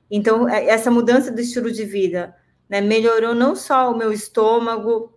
Então, 0.09 0.49
é, 0.49 0.67
essa 0.67 0.93
mudança 0.93 1.33
do 1.33 1.41
estilo 1.41 1.73
de 1.73 1.85
vida 1.85 2.37
né, 2.69 2.81
melhorou 2.81 3.35
não 3.35 3.57
só 3.57 3.91
o 3.91 3.99
meu 3.99 4.13
estômago, 4.13 5.13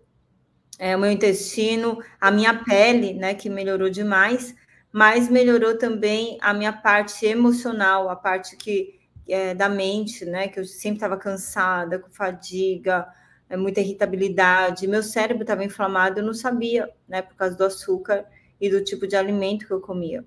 é, 0.80 0.96
o 0.96 1.00
meu 1.00 1.12
intestino, 1.12 2.00
a 2.20 2.32
minha 2.32 2.63
pele, 2.63 3.13
né, 3.13 3.34
que 3.34 3.50
melhorou 3.50 3.89
demais, 3.89 4.56
mas 4.92 5.30
melhorou 5.30 5.77
também 5.77 6.38
a 6.42 6.53
minha 6.53 6.74
parte 6.74 7.25
emocional, 7.25 8.10
a 8.10 8.15
parte 8.15 8.56
que 8.56 9.00
é, 9.27 9.53
da 9.53 9.70
mente, 9.70 10.25
né? 10.25 10.48
Que 10.48 10.60
eu 10.60 10.65
sempre 10.65 10.98
estava 10.98 11.18
cansada, 11.18 12.00
com 12.00 12.12
fadiga, 12.12 13.08
é, 13.50 13.58
muita 13.58 13.82
irritabilidade. 13.82 14.88
Meu 14.88 15.03
cérebro 15.03 15.44
estava 15.44 15.63
inflamado, 15.63 16.20
eu 16.20 16.25
não 16.25 16.34
sabia, 16.34 16.89
né? 17.08 17.22
Por 17.22 17.36
causa 17.36 17.56
do 17.56 17.63
açúcar 17.63 18.25
e 18.60 18.70
do 18.70 18.84
tipo 18.84 19.08
de 19.08 19.15
alimento 19.15 19.65
que 19.65 19.74
eu 19.74 19.82
comia. 19.82 20.24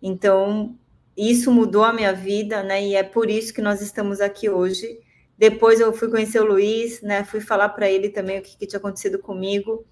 Então, 0.00 0.76
isso 1.16 1.52
mudou 1.52 1.84
a 1.84 1.92
minha 1.92 2.12
vida, 2.12 2.62
né? 2.62 2.82
E 2.84 2.94
é 2.94 3.02
por 3.02 3.30
isso 3.30 3.52
que 3.52 3.62
nós 3.62 3.80
estamos 3.80 4.20
aqui 4.20 4.48
hoje. 4.48 4.98
Depois 5.38 5.80
eu 5.80 5.92
fui 5.92 6.08
conhecer 6.08 6.40
o 6.40 6.46
Luiz, 6.46 7.02
né? 7.02 7.24
Fui 7.24 7.40
falar 7.40 7.70
para 7.70 7.90
ele 7.90 8.08
também 8.08 8.38
o 8.38 8.42
que, 8.42 8.56
que 8.56 8.66
tinha 8.66 8.78
acontecido 8.78 9.18
comigo. 9.18 9.84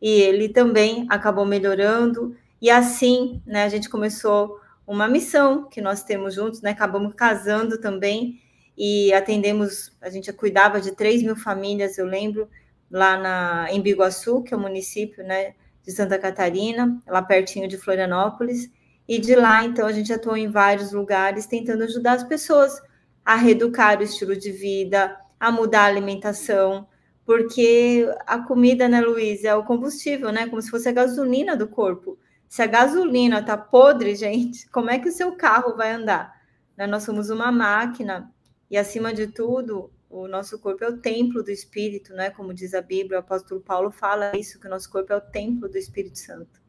E 0.00 0.10
ele 0.20 0.48
também 0.48 1.06
acabou 1.08 1.44
melhorando. 1.44 2.36
E 2.60 2.70
assim, 2.70 3.42
né, 3.46 3.64
a 3.64 3.68
gente 3.68 3.88
começou 3.88 4.58
uma 4.86 5.08
missão 5.08 5.68
que 5.68 5.80
nós 5.80 6.02
temos 6.02 6.34
juntos, 6.34 6.62
né? 6.62 6.70
Acabamos 6.70 7.14
casando 7.14 7.78
também 7.78 8.40
e 8.76 9.12
atendemos, 9.12 9.92
a 10.00 10.08
gente 10.08 10.32
cuidava 10.32 10.80
de 10.80 10.92
3 10.92 11.22
mil 11.24 11.34
famílias, 11.34 11.98
eu 11.98 12.06
lembro, 12.06 12.48
lá 12.90 13.18
na, 13.18 13.66
em 13.70 13.80
Biguaçu, 13.82 14.42
que 14.42 14.54
é 14.54 14.56
o 14.56 14.60
município 14.60 15.24
né, 15.24 15.54
de 15.82 15.92
Santa 15.92 16.18
Catarina, 16.18 17.02
lá 17.06 17.20
pertinho 17.20 17.68
de 17.68 17.76
Florianópolis. 17.76 18.70
E 19.06 19.18
de 19.18 19.34
lá, 19.34 19.64
então, 19.64 19.86
a 19.86 19.92
gente 19.92 20.12
atuou 20.12 20.36
em 20.36 20.48
vários 20.48 20.92
lugares 20.92 21.46
tentando 21.46 21.84
ajudar 21.84 22.12
as 22.12 22.24
pessoas 22.24 22.80
a 23.28 23.36
reeducar 23.36 24.00
o 24.00 24.02
estilo 24.02 24.34
de 24.34 24.50
vida, 24.50 25.14
a 25.38 25.52
mudar 25.52 25.82
a 25.82 25.84
alimentação, 25.84 26.88
porque 27.26 28.10
a 28.26 28.38
comida, 28.38 28.88
né, 28.88 29.02
Luiz, 29.02 29.44
é 29.44 29.54
o 29.54 29.64
combustível, 29.64 30.32
né? 30.32 30.48
Como 30.48 30.62
se 30.62 30.70
fosse 30.70 30.88
a 30.88 30.92
gasolina 30.92 31.54
do 31.54 31.68
corpo. 31.68 32.18
Se 32.48 32.62
a 32.62 32.66
gasolina 32.66 33.44
tá 33.44 33.54
podre, 33.54 34.14
gente, 34.14 34.66
como 34.72 34.88
é 34.88 34.98
que 34.98 35.10
o 35.10 35.12
seu 35.12 35.32
carro 35.32 35.76
vai 35.76 35.92
andar? 35.92 36.40
Né? 36.74 36.86
Nós 36.86 37.02
somos 37.02 37.28
uma 37.28 37.52
máquina 37.52 38.32
e, 38.70 38.78
acima 38.78 39.12
de 39.12 39.26
tudo, 39.26 39.92
o 40.08 40.26
nosso 40.26 40.58
corpo 40.58 40.82
é 40.82 40.88
o 40.88 40.96
templo 40.96 41.42
do 41.42 41.50
Espírito, 41.50 42.14
né? 42.14 42.30
Como 42.30 42.54
diz 42.54 42.72
a 42.72 42.80
Bíblia, 42.80 43.18
o 43.18 43.20
apóstolo 43.20 43.60
Paulo 43.60 43.90
fala 43.90 44.34
isso, 44.38 44.58
que 44.58 44.66
o 44.66 44.70
nosso 44.70 44.90
corpo 44.90 45.12
é 45.12 45.16
o 45.16 45.20
templo 45.20 45.68
do 45.68 45.76
Espírito 45.76 46.18
Santo. 46.18 46.62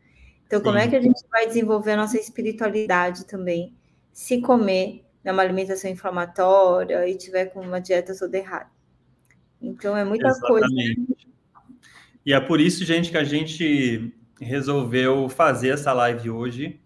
Então, 0.46 0.60
Sim. 0.60 0.66
como 0.66 0.78
é 0.78 0.90
que 0.90 0.96
a 0.98 1.02
gente 1.02 1.24
vai 1.32 1.48
desenvolver 1.48 1.94
a 1.94 1.98
nossa 1.98 2.20
espiritualidade 2.20 3.26
também? 3.26 3.78
Se 4.12 4.42
comer 4.42 5.06
né, 5.24 5.32
uma 5.32 5.42
alimentação 5.42 5.90
inflamatória 5.90 7.08
e 7.08 7.18
tiver 7.18 7.48
com 7.48 7.62
uma 7.62 7.80
dieta 7.80 8.18
toda 8.18 8.38
errada. 8.38 8.70
Então, 9.62 9.96
é 9.96 10.04
muita 10.06 10.28
Exatamente. 10.28 10.96
coisa. 10.96 11.30
E 12.26 12.34
é 12.34 12.40
por 12.40 12.60
isso, 12.60 12.86
gente, 12.86 13.12
que 13.12 13.18
a 13.18 13.24
gente 13.24 14.14
resolveu 14.40 15.28
fazer 15.30 15.70
essa 15.70 15.92
live 15.94 16.30
hoje. 16.30 16.80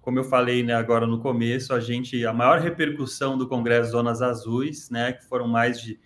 Como 0.00 0.18
eu 0.18 0.24
falei 0.24 0.62
né, 0.62 0.74
agora 0.74 1.06
no 1.06 1.20
começo, 1.20 1.72
a 1.72 1.80
gente 1.80 2.26
a 2.26 2.32
maior 2.32 2.60
repercussão 2.60 3.38
do 3.38 3.48
Congresso 3.48 3.92
Zonas 3.92 4.20
Azuis, 4.20 4.90
né, 4.90 5.12
que 5.12 5.24
foram 5.24 5.46
mais 5.46 5.80
de 5.80 5.98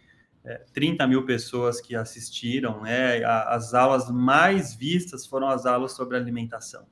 é, 0.45 0.63
30 0.73 1.07
mil 1.07 1.25
pessoas 1.25 1.81
que 1.81 1.97
assistiram, 1.97 2.83
né, 2.83 3.25
as 3.25 3.75
aulas 3.75 4.11
mais 4.11 4.75
vistas 4.75 5.27
foram 5.27 5.49
as 5.49 5.67
aulas 5.67 5.93
sobre 5.93 6.17
alimentação. 6.17 6.87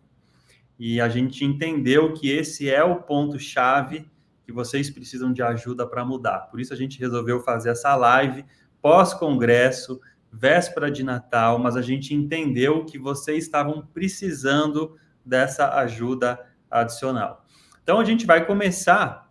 E 0.78 1.00
a 1.00 1.08
gente 1.08 1.44
entendeu 1.44 2.14
que 2.14 2.30
esse 2.30 2.68
é 2.68 2.82
o 2.82 2.96
ponto 2.96 3.38
chave 3.38 4.10
que 4.44 4.52
vocês 4.52 4.90
precisam 4.90 5.32
de 5.32 5.42
ajuda 5.42 5.86
para 5.86 6.04
mudar. 6.04 6.48
Por 6.50 6.60
isso 6.60 6.72
a 6.72 6.76
gente 6.76 6.98
resolveu 6.98 7.40
fazer 7.40 7.70
essa 7.70 7.94
live 7.96 8.44
pós-congresso 8.80 10.00
véspera 10.30 10.90
de 10.90 11.04
Natal, 11.04 11.58
mas 11.58 11.76
a 11.76 11.82
gente 11.82 12.12
entendeu 12.12 12.84
que 12.84 12.98
vocês 12.98 13.44
estavam 13.44 13.86
precisando 13.86 14.98
dessa 15.24 15.74
ajuda 15.76 16.38
adicional. 16.70 17.46
Então 17.82 18.00
a 18.00 18.04
gente 18.04 18.26
vai 18.26 18.44
começar 18.44 19.30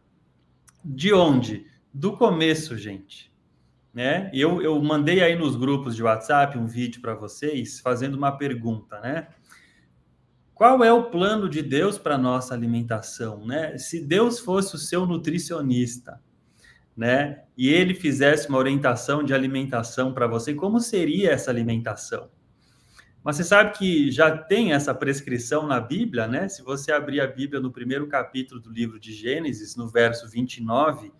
de 0.84 1.14
onde? 1.14 1.68
Do 1.94 2.16
começo, 2.18 2.78
gente. 2.78 3.32
Né? 3.94 4.32
Eu, 4.34 4.62
eu 4.62 4.82
mandei 4.82 5.22
aí 5.22 5.36
nos 5.36 5.56
grupos 5.56 5.96
de 5.96 6.02
WhatsApp 6.02 6.58
um 6.58 6.66
vídeo 6.66 7.02
para 7.02 7.14
vocês 7.14 7.80
fazendo 7.80 8.16
uma 8.16 8.32
pergunta, 8.32 9.00
né? 9.00 9.28
Qual 10.54 10.84
é 10.84 10.94
o 10.94 11.10
plano 11.10 11.50
de 11.50 11.62
Deus 11.62 11.98
para 11.98 12.18
nossa 12.18 12.54
alimentação, 12.54 13.46
né? 13.46 13.78
Se 13.78 14.00
Deus 14.00 14.40
fosse 14.40 14.76
o 14.76 14.78
seu 14.78 15.06
nutricionista, 15.06 16.22
né? 16.96 17.44
E 17.58 17.70
ele 17.70 17.96
fizesse 17.96 18.48
uma 18.50 18.60
orientação 18.60 19.24
de 19.24 19.34
alimentação 19.34 20.14
para 20.14 20.28
você, 20.28 20.54
como 20.54 20.80
seria 20.80 21.32
essa 21.32 21.50
alimentação? 21.50 22.30
Mas 23.24 23.38
você 23.38 23.44
sabe 23.46 23.78
que 23.78 24.12
já 24.12 24.38
tem 24.38 24.74
essa 24.74 24.94
prescrição 24.94 25.66
na 25.66 25.80
Bíblia, 25.80 26.28
né? 26.28 26.50
Se 26.50 26.62
você 26.62 26.92
abrir 26.92 27.22
a 27.22 27.28
Bíblia 27.28 27.62
no 27.62 27.72
primeiro 27.72 28.06
capítulo 28.08 28.60
do 28.60 28.70
livro 28.70 29.00
de 29.00 29.14
Gênesis, 29.14 29.76
no 29.76 29.88
verso 29.88 30.30
29, 30.30 31.12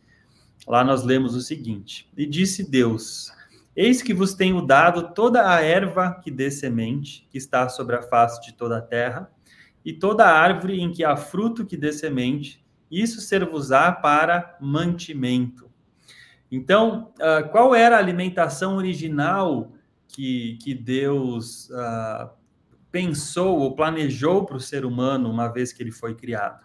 lá 0.68 0.84
nós 0.84 1.04
lemos 1.04 1.34
o 1.34 1.42
seguinte: 1.42 2.10
E 2.16 2.26
disse 2.26 2.70
Deus: 2.70 3.32
Eis 3.76 4.02
que 4.02 4.14
vos 4.14 4.36
tenho 4.36 4.62
dado 4.62 5.14
toda 5.14 5.50
a 5.50 5.62
erva 5.62 6.20
que 6.24 6.30
dê 6.30 6.52
semente, 6.52 7.28
que 7.30 7.38
está 7.38 7.68
sobre 7.70 7.96
a 7.96 8.04
face 8.04 8.42
de 8.42 8.54
toda 8.54 8.78
a 8.78 8.82
terra, 8.82 9.32
e 9.84 9.92
toda 9.92 10.26
árvore 10.26 10.80
em 10.80 10.92
que 10.92 11.04
há 11.04 11.16
fruto 11.16 11.66
que 11.66 11.76
dê 11.76 11.92
semente, 11.92 12.64
isso 12.90 13.20
ser-vos-á 13.20 13.92
para 13.92 14.58
mantimento. 14.62 15.70
Então, 16.52 17.12
uh, 17.16 17.50
qual 17.50 17.74
era 17.74 17.96
a 17.96 18.00
alimentação 18.00 18.78
original 18.78 19.74
que, 20.08 20.58
que 20.62 20.76
Deus 20.76 21.68
uh, 21.72 22.30
pensou 22.92 23.58
ou 23.58 23.76
planejou 23.76 24.46
para 24.46 24.58
o 24.58 24.60
ser 24.60 24.86
humano 24.86 25.32
uma 25.32 25.48
vez 25.48 25.74
que 25.74 25.82
ele 25.82 25.92
foi 25.92 26.14
criado? 26.14 26.64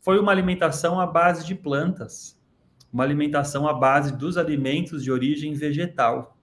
Foi 0.00 0.18
uma 0.18 0.32
alimentação 0.32 0.98
à 0.98 1.06
base 1.06 1.46
de 1.46 1.54
plantas, 1.54 2.33
uma 2.94 3.02
alimentação 3.02 3.66
à 3.66 3.74
base 3.74 4.16
dos 4.16 4.38
alimentos 4.38 5.02
de 5.02 5.10
origem 5.10 5.52
vegetal. 5.52 6.38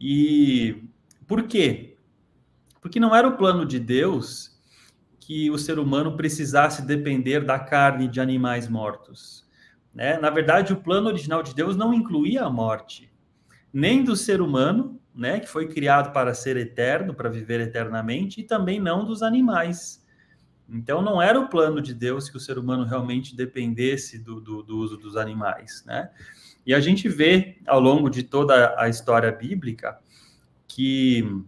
E 0.00 0.84
por 1.26 1.42
quê? 1.42 1.96
Porque 2.80 3.00
não 3.00 3.14
era 3.14 3.26
o 3.26 3.36
plano 3.36 3.66
de 3.66 3.80
Deus 3.80 4.56
que 5.18 5.50
o 5.50 5.58
ser 5.58 5.80
humano 5.80 6.16
precisasse 6.16 6.86
depender 6.86 7.44
da 7.44 7.58
carne 7.58 8.06
de 8.06 8.20
animais 8.20 8.68
mortos. 8.68 9.44
Né? 9.92 10.16
Na 10.18 10.30
verdade, 10.30 10.72
o 10.72 10.80
plano 10.80 11.08
original 11.08 11.42
de 11.42 11.52
Deus 11.52 11.76
não 11.76 11.92
incluía 11.92 12.44
a 12.44 12.50
morte, 12.50 13.12
nem 13.72 14.04
do 14.04 14.14
ser 14.14 14.40
humano, 14.40 15.00
né, 15.12 15.40
que 15.40 15.48
foi 15.48 15.68
criado 15.68 16.12
para 16.12 16.34
ser 16.34 16.56
eterno, 16.56 17.14
para 17.14 17.28
viver 17.28 17.60
eternamente, 17.60 18.40
e 18.40 18.44
também 18.44 18.80
não 18.80 19.04
dos 19.04 19.22
animais. 19.22 20.03
Então, 20.68 21.02
não 21.02 21.20
era 21.20 21.38
o 21.38 21.48
plano 21.48 21.80
de 21.80 21.92
Deus 21.92 22.28
que 22.28 22.36
o 22.36 22.40
ser 22.40 22.58
humano 22.58 22.84
realmente 22.84 23.36
dependesse 23.36 24.18
do, 24.18 24.40
do, 24.40 24.62
do 24.62 24.78
uso 24.78 24.96
dos 24.96 25.16
animais. 25.16 25.84
Né? 25.86 26.10
E 26.66 26.72
a 26.74 26.80
gente 26.80 27.08
vê 27.08 27.58
ao 27.66 27.80
longo 27.80 28.08
de 28.08 28.22
toda 28.22 28.74
a 28.78 28.88
história 28.88 29.30
bíblica 29.30 29.98
que 30.66 31.44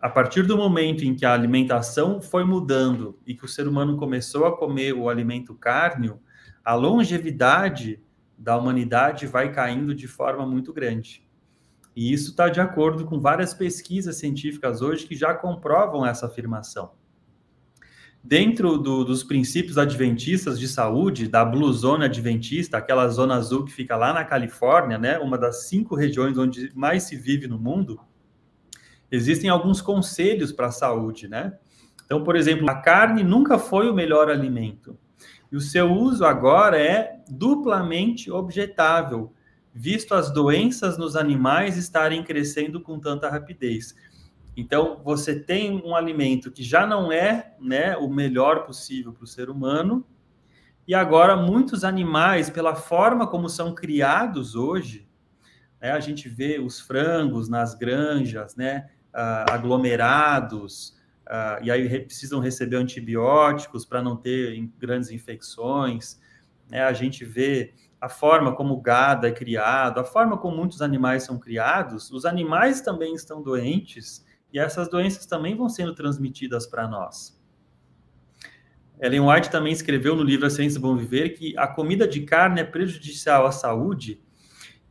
a 0.00 0.08
partir 0.08 0.42
do 0.42 0.56
momento 0.56 1.04
em 1.04 1.14
que 1.14 1.24
a 1.24 1.32
alimentação 1.32 2.20
foi 2.20 2.44
mudando 2.44 3.18
e 3.26 3.34
que 3.34 3.44
o 3.44 3.48
ser 3.48 3.66
humano 3.66 3.96
começou 3.96 4.44
a 4.44 4.56
comer 4.56 4.92
o 4.92 5.08
alimento 5.08 5.54
cárneo, 5.54 6.20
a 6.64 6.74
longevidade 6.74 8.00
da 8.36 8.56
humanidade 8.56 9.26
vai 9.26 9.50
caindo 9.52 9.94
de 9.94 10.06
forma 10.06 10.44
muito 10.44 10.72
grande. 10.72 11.26
E 11.94 12.12
isso 12.12 12.30
está 12.30 12.48
de 12.48 12.60
acordo 12.60 13.06
com 13.06 13.18
várias 13.18 13.54
pesquisas 13.54 14.16
científicas 14.16 14.82
hoje 14.82 15.06
que 15.06 15.16
já 15.16 15.32
comprovam 15.32 16.04
essa 16.04 16.26
afirmação. 16.26 16.92
Dentro 18.28 18.76
do, 18.76 19.04
dos 19.04 19.22
princípios 19.22 19.78
adventistas 19.78 20.58
de 20.58 20.66
saúde, 20.66 21.28
da 21.28 21.44
Blue 21.44 21.72
Zone 21.72 22.06
Adventista, 22.06 22.76
aquela 22.76 23.06
zona 23.06 23.36
azul 23.36 23.64
que 23.64 23.72
fica 23.72 23.96
lá 23.96 24.12
na 24.12 24.24
Califórnia, 24.24 24.98
né, 24.98 25.16
uma 25.20 25.38
das 25.38 25.68
cinco 25.68 25.94
regiões 25.94 26.36
onde 26.36 26.72
mais 26.74 27.04
se 27.04 27.14
vive 27.14 27.46
no 27.46 27.56
mundo, 27.56 28.00
existem 29.12 29.48
alguns 29.48 29.80
conselhos 29.80 30.50
para 30.50 30.66
a 30.66 30.72
saúde, 30.72 31.28
né? 31.28 31.56
Então, 32.04 32.24
por 32.24 32.34
exemplo, 32.34 32.68
a 32.68 32.74
carne 32.74 33.22
nunca 33.22 33.60
foi 33.60 33.88
o 33.88 33.94
melhor 33.94 34.28
alimento. 34.28 34.98
E 35.52 35.54
o 35.56 35.60
seu 35.60 35.92
uso 35.92 36.24
agora 36.24 36.76
é 36.76 37.20
duplamente 37.30 38.28
objetável, 38.28 39.32
visto 39.72 40.16
as 40.16 40.32
doenças 40.32 40.98
nos 40.98 41.14
animais 41.14 41.76
estarem 41.76 42.24
crescendo 42.24 42.80
com 42.80 42.98
tanta 42.98 43.30
rapidez. 43.30 43.94
Então, 44.56 45.02
você 45.04 45.38
tem 45.38 45.82
um 45.84 45.94
alimento 45.94 46.50
que 46.50 46.62
já 46.62 46.86
não 46.86 47.12
é 47.12 47.54
né, 47.60 47.94
o 47.96 48.08
melhor 48.08 48.64
possível 48.64 49.12
para 49.12 49.24
o 49.24 49.26
ser 49.26 49.50
humano, 49.50 50.04
e 50.88 50.94
agora 50.94 51.36
muitos 51.36 51.84
animais, 51.84 52.48
pela 52.48 52.74
forma 52.74 53.26
como 53.26 53.48
são 53.48 53.74
criados 53.74 54.54
hoje, 54.54 55.06
né, 55.80 55.90
a 55.90 56.00
gente 56.00 56.28
vê 56.28 56.58
os 56.58 56.80
frangos 56.80 57.48
nas 57.48 57.74
granjas, 57.74 58.56
né, 58.56 58.88
aglomerados, 59.12 60.96
e 61.62 61.70
aí 61.70 62.00
precisam 62.00 62.40
receber 62.40 62.76
antibióticos 62.76 63.84
para 63.84 64.00
não 64.00 64.16
ter 64.16 64.58
grandes 64.78 65.10
infecções. 65.10 66.20
Né? 66.70 66.82
A 66.82 66.92
gente 66.92 67.24
vê 67.24 67.74
a 68.00 68.08
forma 68.08 68.54
como 68.54 68.74
o 68.74 68.80
gado 68.80 69.26
é 69.26 69.32
criado, 69.32 69.98
a 69.98 70.04
forma 70.04 70.36
como 70.38 70.56
muitos 70.56 70.82
animais 70.82 71.24
são 71.24 71.38
criados, 71.38 72.10
os 72.10 72.24
animais 72.24 72.80
também 72.80 73.14
estão 73.14 73.42
doentes 73.42 74.24
e 74.52 74.58
essas 74.58 74.88
doenças 74.88 75.26
também 75.26 75.56
vão 75.56 75.68
sendo 75.68 75.94
transmitidas 75.94 76.66
para 76.66 76.88
nós. 76.88 77.36
Ellen 79.00 79.20
White 79.20 79.50
também 79.50 79.72
escreveu 79.72 80.16
no 80.16 80.22
livro 80.22 80.46
A 80.46 80.50
Ciência 80.50 80.80
do 80.80 80.86
Bom 80.86 80.96
Viver 80.96 81.30
que 81.30 81.56
a 81.58 81.66
comida 81.66 82.08
de 82.08 82.22
carne 82.22 82.60
é 82.60 82.64
prejudicial 82.64 83.46
à 83.46 83.52
saúde 83.52 84.22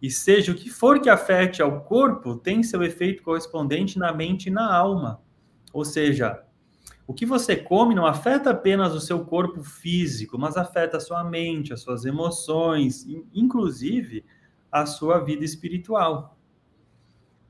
e 0.02 0.12
seja 0.12 0.52
o 0.52 0.56
que 0.56 0.70
for 0.70 1.02
que 1.02 1.10
afete 1.10 1.62
ao 1.62 1.82
corpo, 1.82 2.36
tem 2.36 2.62
seu 2.62 2.84
efeito 2.84 3.24
correspondente 3.24 3.98
na 3.98 4.14
mente 4.14 4.48
e 4.48 4.52
na 4.52 4.72
alma. 4.72 5.22
Ou 5.74 5.84
seja, 5.84 6.44
o 7.08 7.14
que 7.14 7.26
você 7.26 7.56
come 7.56 7.96
não 7.96 8.06
afeta 8.06 8.52
apenas 8.52 8.94
o 8.94 9.00
seu 9.00 9.26
corpo 9.26 9.64
físico, 9.64 10.38
mas 10.38 10.58
afeta 10.58 10.98
a 10.98 11.00
sua 11.00 11.24
mente, 11.24 11.74
as 11.74 11.82
suas 11.82 12.06
emoções, 12.06 13.06
inclusive 13.34 14.24
a 14.72 14.86
sua 14.86 15.20
vida 15.20 15.44
espiritual. 15.44 16.38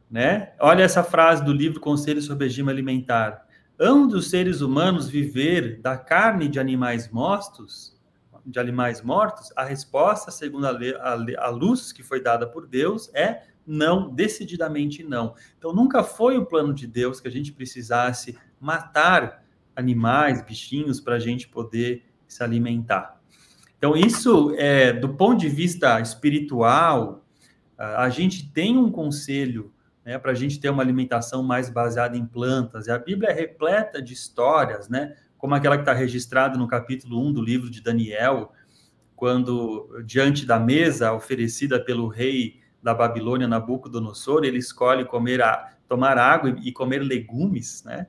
Né? 0.10 0.54
Olha 0.60 0.84
essa 0.84 1.04
frase 1.04 1.44
do 1.44 1.52
livro 1.52 1.80
Conselho 1.80 2.22
sobre 2.22 2.46
Regime 2.46 2.70
Alimentar. 2.70 3.46
Hão 3.78 4.08
dos 4.08 4.30
seres 4.30 4.62
humanos 4.62 5.10
viver 5.10 5.82
da 5.82 5.98
carne 5.98 6.48
de 6.48 6.60
animais 6.60 7.10
mortos? 7.10 8.00
De 8.46 8.60
animais 8.60 9.02
mortos? 9.02 9.52
A 9.56 9.64
resposta, 9.64 10.32
segundo 10.32 10.66
a, 10.66 10.72
a, 10.72 11.48
a 11.48 11.50
luz 11.50 11.92
que 11.92 12.04
foi 12.04 12.22
dada 12.22 12.48
por 12.48 12.68
Deus, 12.68 13.10
é 13.14 13.44
não, 13.66 14.14
decididamente 14.14 15.04
não. 15.04 15.34
Então, 15.58 15.74
nunca 15.74 16.04
foi 16.04 16.38
o 16.38 16.46
plano 16.46 16.74
de 16.74 16.86
Deus 16.86 17.20
que 17.20 17.28
a 17.28 17.32
gente 17.32 17.52
precisasse 17.52 18.38
matar 18.60 19.44
animais, 19.76 20.42
bichinhos, 20.46 21.02
para 21.02 21.16
a 21.16 21.20
gente 21.20 21.48
poder 21.48 22.06
se 22.28 22.44
alimentar. 22.44 23.20
Então, 23.78 23.96
isso, 23.96 24.54
é, 24.58 24.94
do 24.94 25.10
ponto 25.10 25.40
de 25.40 25.50
vista 25.50 26.00
espiritual, 26.00 27.26
a 27.78 28.08
gente 28.10 28.52
tem 28.52 28.78
um 28.78 28.90
conselho 28.90 29.74
né, 30.06 30.20
para 30.20 30.32
a 30.32 30.36
gente 30.36 30.60
ter 30.60 30.70
uma 30.70 30.84
alimentação 30.84 31.42
mais 31.42 31.70
baseada 31.70 32.16
em 32.16 32.26
plantas. 32.26 32.86
E 32.86 32.92
a 32.92 33.00
Bíblia 33.00 33.32
é 33.32 33.34
repleta 33.34 34.02
de 34.02 34.14
histórias, 34.14 34.88
né, 34.88 35.16
como 35.38 35.56
aquela 35.56 35.76
que 35.76 35.82
está 35.82 35.94
registrada 35.94 36.58
no 36.58 36.68
capítulo 36.68 37.20
1 37.28 37.34
do 37.34 37.42
livro 37.42 37.70
de 37.70 37.82
Daniel, 37.82 38.52
quando, 39.16 40.04
diante 40.06 40.46
da 40.46 40.60
mesa 40.60 41.14
oferecida 41.14 41.84
pelo 41.84 42.08
rei 42.08 42.60
da 42.84 42.94
Babilônia, 42.94 43.48
Nabucodonosor, 43.48 44.44
ele 44.44 44.60
escolhe 44.60 45.06
comer 45.06 45.42
a, 45.42 45.74
tomar 45.88 46.18
água 46.18 46.56
e 46.62 46.72
comer 46.72 47.00
legumes, 47.00 47.84
né? 47.84 48.08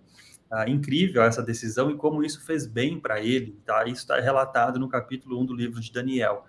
Ah, 0.51 0.69
incrível 0.69 1.23
essa 1.23 1.43
decisão 1.43 1.91
e 1.91 1.97
como 1.97 2.23
isso 2.23 2.45
fez 2.45 2.67
bem 2.67 3.01
para 3.01 3.21
ele, 3.21 3.59
tá? 3.65 3.85
Isso 3.85 4.03
está 4.03 4.21
relatado 4.21 4.79
no 4.79 4.89
capítulo 4.89 5.41
1 5.41 5.47
do 5.47 5.55
livro 5.55 5.81
de 5.81 5.93
Daniel. 5.93 6.45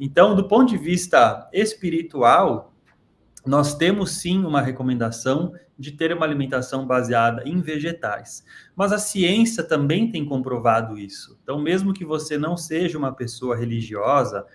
Então, 0.00 0.34
do 0.34 0.48
ponto 0.48 0.70
de 0.70 0.78
vista 0.78 1.48
espiritual, 1.52 2.71
nós 3.44 3.74
temos 3.74 4.12
sim 4.12 4.44
uma 4.44 4.60
recomendação 4.60 5.52
de 5.78 5.90
ter 5.90 6.12
uma 6.12 6.24
alimentação 6.24 6.86
baseada 6.86 7.42
em 7.44 7.60
vegetais. 7.60 8.44
Mas 8.76 8.92
a 8.92 8.98
ciência 8.98 9.64
também 9.64 10.10
tem 10.10 10.24
comprovado 10.24 10.96
isso. 10.96 11.38
Então, 11.42 11.60
mesmo 11.60 11.92
que 11.92 12.04
você 12.04 12.38
não 12.38 12.56
seja 12.56 12.96
uma 12.96 13.12
pessoa 13.12 13.56
religiosa 13.56 14.46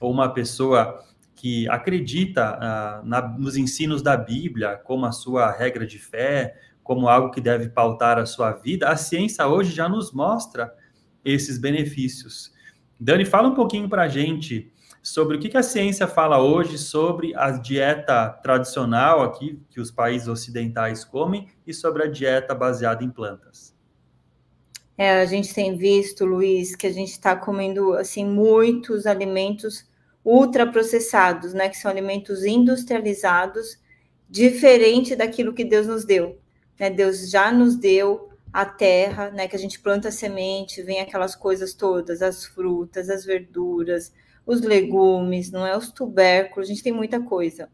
ou 0.00 0.10
uma 0.10 0.32
pessoa 0.32 1.04
que 1.36 1.68
acredita 1.68 2.56
uh, 2.56 3.06
na, 3.06 3.22
nos 3.22 3.56
ensinos 3.56 4.02
da 4.02 4.16
Bíblia 4.16 4.76
como 4.76 5.06
a 5.06 5.12
sua 5.12 5.50
regra 5.50 5.86
de 5.86 5.98
fé, 5.98 6.56
como 6.82 7.08
algo 7.08 7.30
que 7.30 7.40
deve 7.40 7.68
pautar 7.68 8.18
a 8.18 8.26
sua 8.26 8.52
vida, 8.52 8.88
a 8.88 8.96
ciência 8.96 9.46
hoje 9.46 9.72
já 9.72 9.88
nos 9.88 10.12
mostra 10.12 10.74
esses 11.24 11.58
benefícios. 11.58 12.52
Dani, 12.98 13.24
fala 13.24 13.48
um 13.48 13.54
pouquinho 13.54 13.88
para 13.88 14.02
a 14.02 14.08
gente 14.08 14.71
sobre 15.02 15.36
o 15.36 15.40
que, 15.40 15.56
a 15.56 15.62
ciência 15.62 16.06
fala 16.06 16.40
hoje 16.40 16.78
sobre 16.78 17.34
a 17.34 17.50
dieta 17.50 18.30
tradicional 18.42 19.20
aqui 19.22 19.60
que 19.68 19.80
os 19.80 19.90
países 19.90 20.28
ocidentais 20.28 21.04
comem 21.04 21.48
e 21.66 21.74
sobre 21.74 22.04
a 22.04 22.06
dieta 22.06 22.54
baseada 22.54 23.02
em 23.02 23.10
plantas. 23.10 23.74
É, 24.96 25.20
a 25.20 25.24
gente 25.24 25.52
tem 25.52 25.76
visto, 25.76 26.24
Luiz, 26.24 26.76
que 26.76 26.86
a 26.86 26.92
gente 26.92 27.10
está 27.10 27.34
comendo 27.34 27.94
assim 27.94 28.24
muitos 28.24 29.04
alimentos 29.04 29.90
ultraprocessados, 30.24 31.52
né, 31.52 31.68
que 31.68 31.76
são 31.76 31.90
alimentos 31.90 32.44
industrializados, 32.44 33.80
diferente 34.30 35.16
daquilo 35.16 35.52
que 35.52 35.64
Deus 35.64 35.88
nos 35.88 36.04
deu. 36.04 36.38
Né? 36.78 36.90
Deus 36.90 37.28
já 37.28 37.50
nos 37.50 37.74
deu 37.76 38.28
a 38.52 38.64
terra, 38.64 39.30
né, 39.30 39.48
que 39.48 39.56
a 39.56 39.58
gente 39.58 39.80
planta 39.80 40.08
a 40.08 40.12
semente, 40.12 40.82
vem 40.82 41.00
aquelas 41.00 41.34
coisas 41.34 41.74
todas, 41.74 42.22
as 42.22 42.44
frutas, 42.44 43.10
as 43.10 43.24
verduras, 43.24 44.12
os 44.46 44.60
legumes, 44.60 45.50
não 45.50 45.66
é? 45.66 45.76
Os 45.76 45.90
tubérculos, 45.90 46.68
a 46.68 46.72
gente 46.72 46.82
tem 46.82 46.92
muita 46.92 47.20
coisa. 47.20 47.68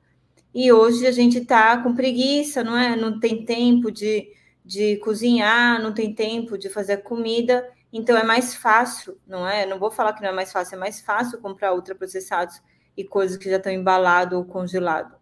E 0.54 0.72
hoje 0.72 1.06
a 1.06 1.12
gente 1.12 1.38
está 1.38 1.78
com 1.82 1.94
preguiça, 1.94 2.64
não 2.64 2.76
é? 2.76 2.96
Não 2.96 3.20
tem 3.20 3.44
tempo 3.44 3.90
de, 3.90 4.28
de 4.64 4.96
cozinhar, 4.98 5.82
não 5.82 5.92
tem 5.92 6.14
tempo 6.14 6.58
de 6.58 6.68
fazer 6.68 6.98
comida, 6.98 7.68
então 7.92 8.16
é 8.16 8.22
mais 8.22 8.54
fácil, 8.54 9.18
não 9.26 9.46
é? 9.46 9.64
Não 9.64 9.78
vou 9.78 9.90
falar 9.90 10.12
que 10.12 10.22
não 10.22 10.28
é 10.28 10.32
mais 10.32 10.52
fácil, 10.52 10.76
é 10.76 10.78
mais 10.78 11.00
fácil 11.00 11.40
comprar 11.40 11.74
ultraprocessados 11.74 12.60
e 12.96 13.04
coisas 13.04 13.36
que 13.36 13.48
já 13.48 13.56
estão 13.56 13.72
embalado 13.72 14.36
ou 14.36 14.44
congelado. 14.44 15.16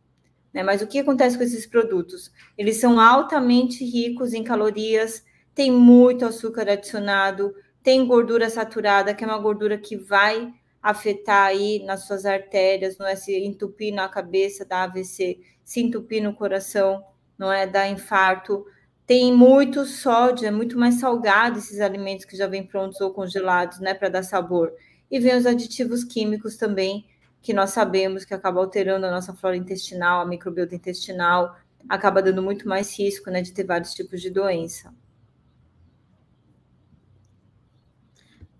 Né? 0.52 0.62
Mas 0.62 0.80
o 0.80 0.86
que 0.86 0.98
acontece 0.98 1.36
com 1.36 1.44
esses 1.44 1.66
produtos? 1.66 2.32
Eles 2.56 2.78
são 2.78 2.98
altamente 2.98 3.84
ricos 3.84 4.32
em 4.32 4.42
calorias, 4.42 5.24
tem 5.54 5.70
muito 5.70 6.24
açúcar 6.24 6.68
adicionado, 6.68 7.54
tem 7.82 8.06
gordura 8.06 8.48
saturada, 8.48 9.14
que 9.14 9.22
é 9.22 9.26
uma 9.26 9.38
gordura 9.38 9.78
que 9.78 9.96
vai 9.96 10.52
afetar 10.82 11.48
aí 11.48 11.82
nas 11.84 12.06
suas 12.06 12.24
artérias, 12.24 12.98
não 12.98 13.06
é 13.06 13.16
se 13.16 13.36
entupir 13.36 13.92
na 13.92 14.08
cabeça, 14.08 14.64
da 14.64 14.84
AVC, 14.84 15.40
se 15.64 15.80
entupir 15.80 16.22
no 16.22 16.34
coração, 16.34 17.02
não 17.38 17.52
é 17.52 17.66
dar 17.66 17.88
infarto. 17.88 18.64
Tem 19.06 19.32
muito 19.32 19.84
sódio, 19.84 20.46
é 20.46 20.50
muito 20.50 20.78
mais 20.78 20.96
salgado 20.96 21.58
esses 21.58 21.80
alimentos 21.80 22.24
que 22.24 22.36
já 22.36 22.46
vêm 22.46 22.66
prontos 22.66 23.00
ou 23.00 23.12
congelados, 23.12 23.80
né, 23.80 23.94
para 23.94 24.08
dar 24.08 24.22
sabor. 24.22 24.72
E 25.10 25.18
vem 25.20 25.36
os 25.36 25.46
aditivos 25.46 26.04
químicos 26.04 26.56
também, 26.56 27.06
que 27.40 27.52
nós 27.52 27.70
sabemos 27.70 28.24
que 28.24 28.34
acaba 28.34 28.60
alterando 28.60 29.06
a 29.06 29.10
nossa 29.10 29.32
flora 29.32 29.56
intestinal, 29.56 30.20
a 30.20 30.26
microbiota 30.26 30.74
intestinal, 30.74 31.56
acaba 31.88 32.22
dando 32.22 32.42
muito 32.42 32.68
mais 32.68 32.98
risco, 32.98 33.30
né, 33.30 33.42
de 33.42 33.52
ter 33.52 33.64
vários 33.64 33.94
tipos 33.94 34.20
de 34.20 34.30
doença. 34.30 34.92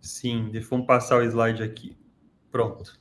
Sim, 0.01 0.53
vamos 0.71 0.87
passar 0.87 1.19
o 1.19 1.23
slide 1.23 1.63
aqui. 1.65 1.97
Pronto. 2.57 2.99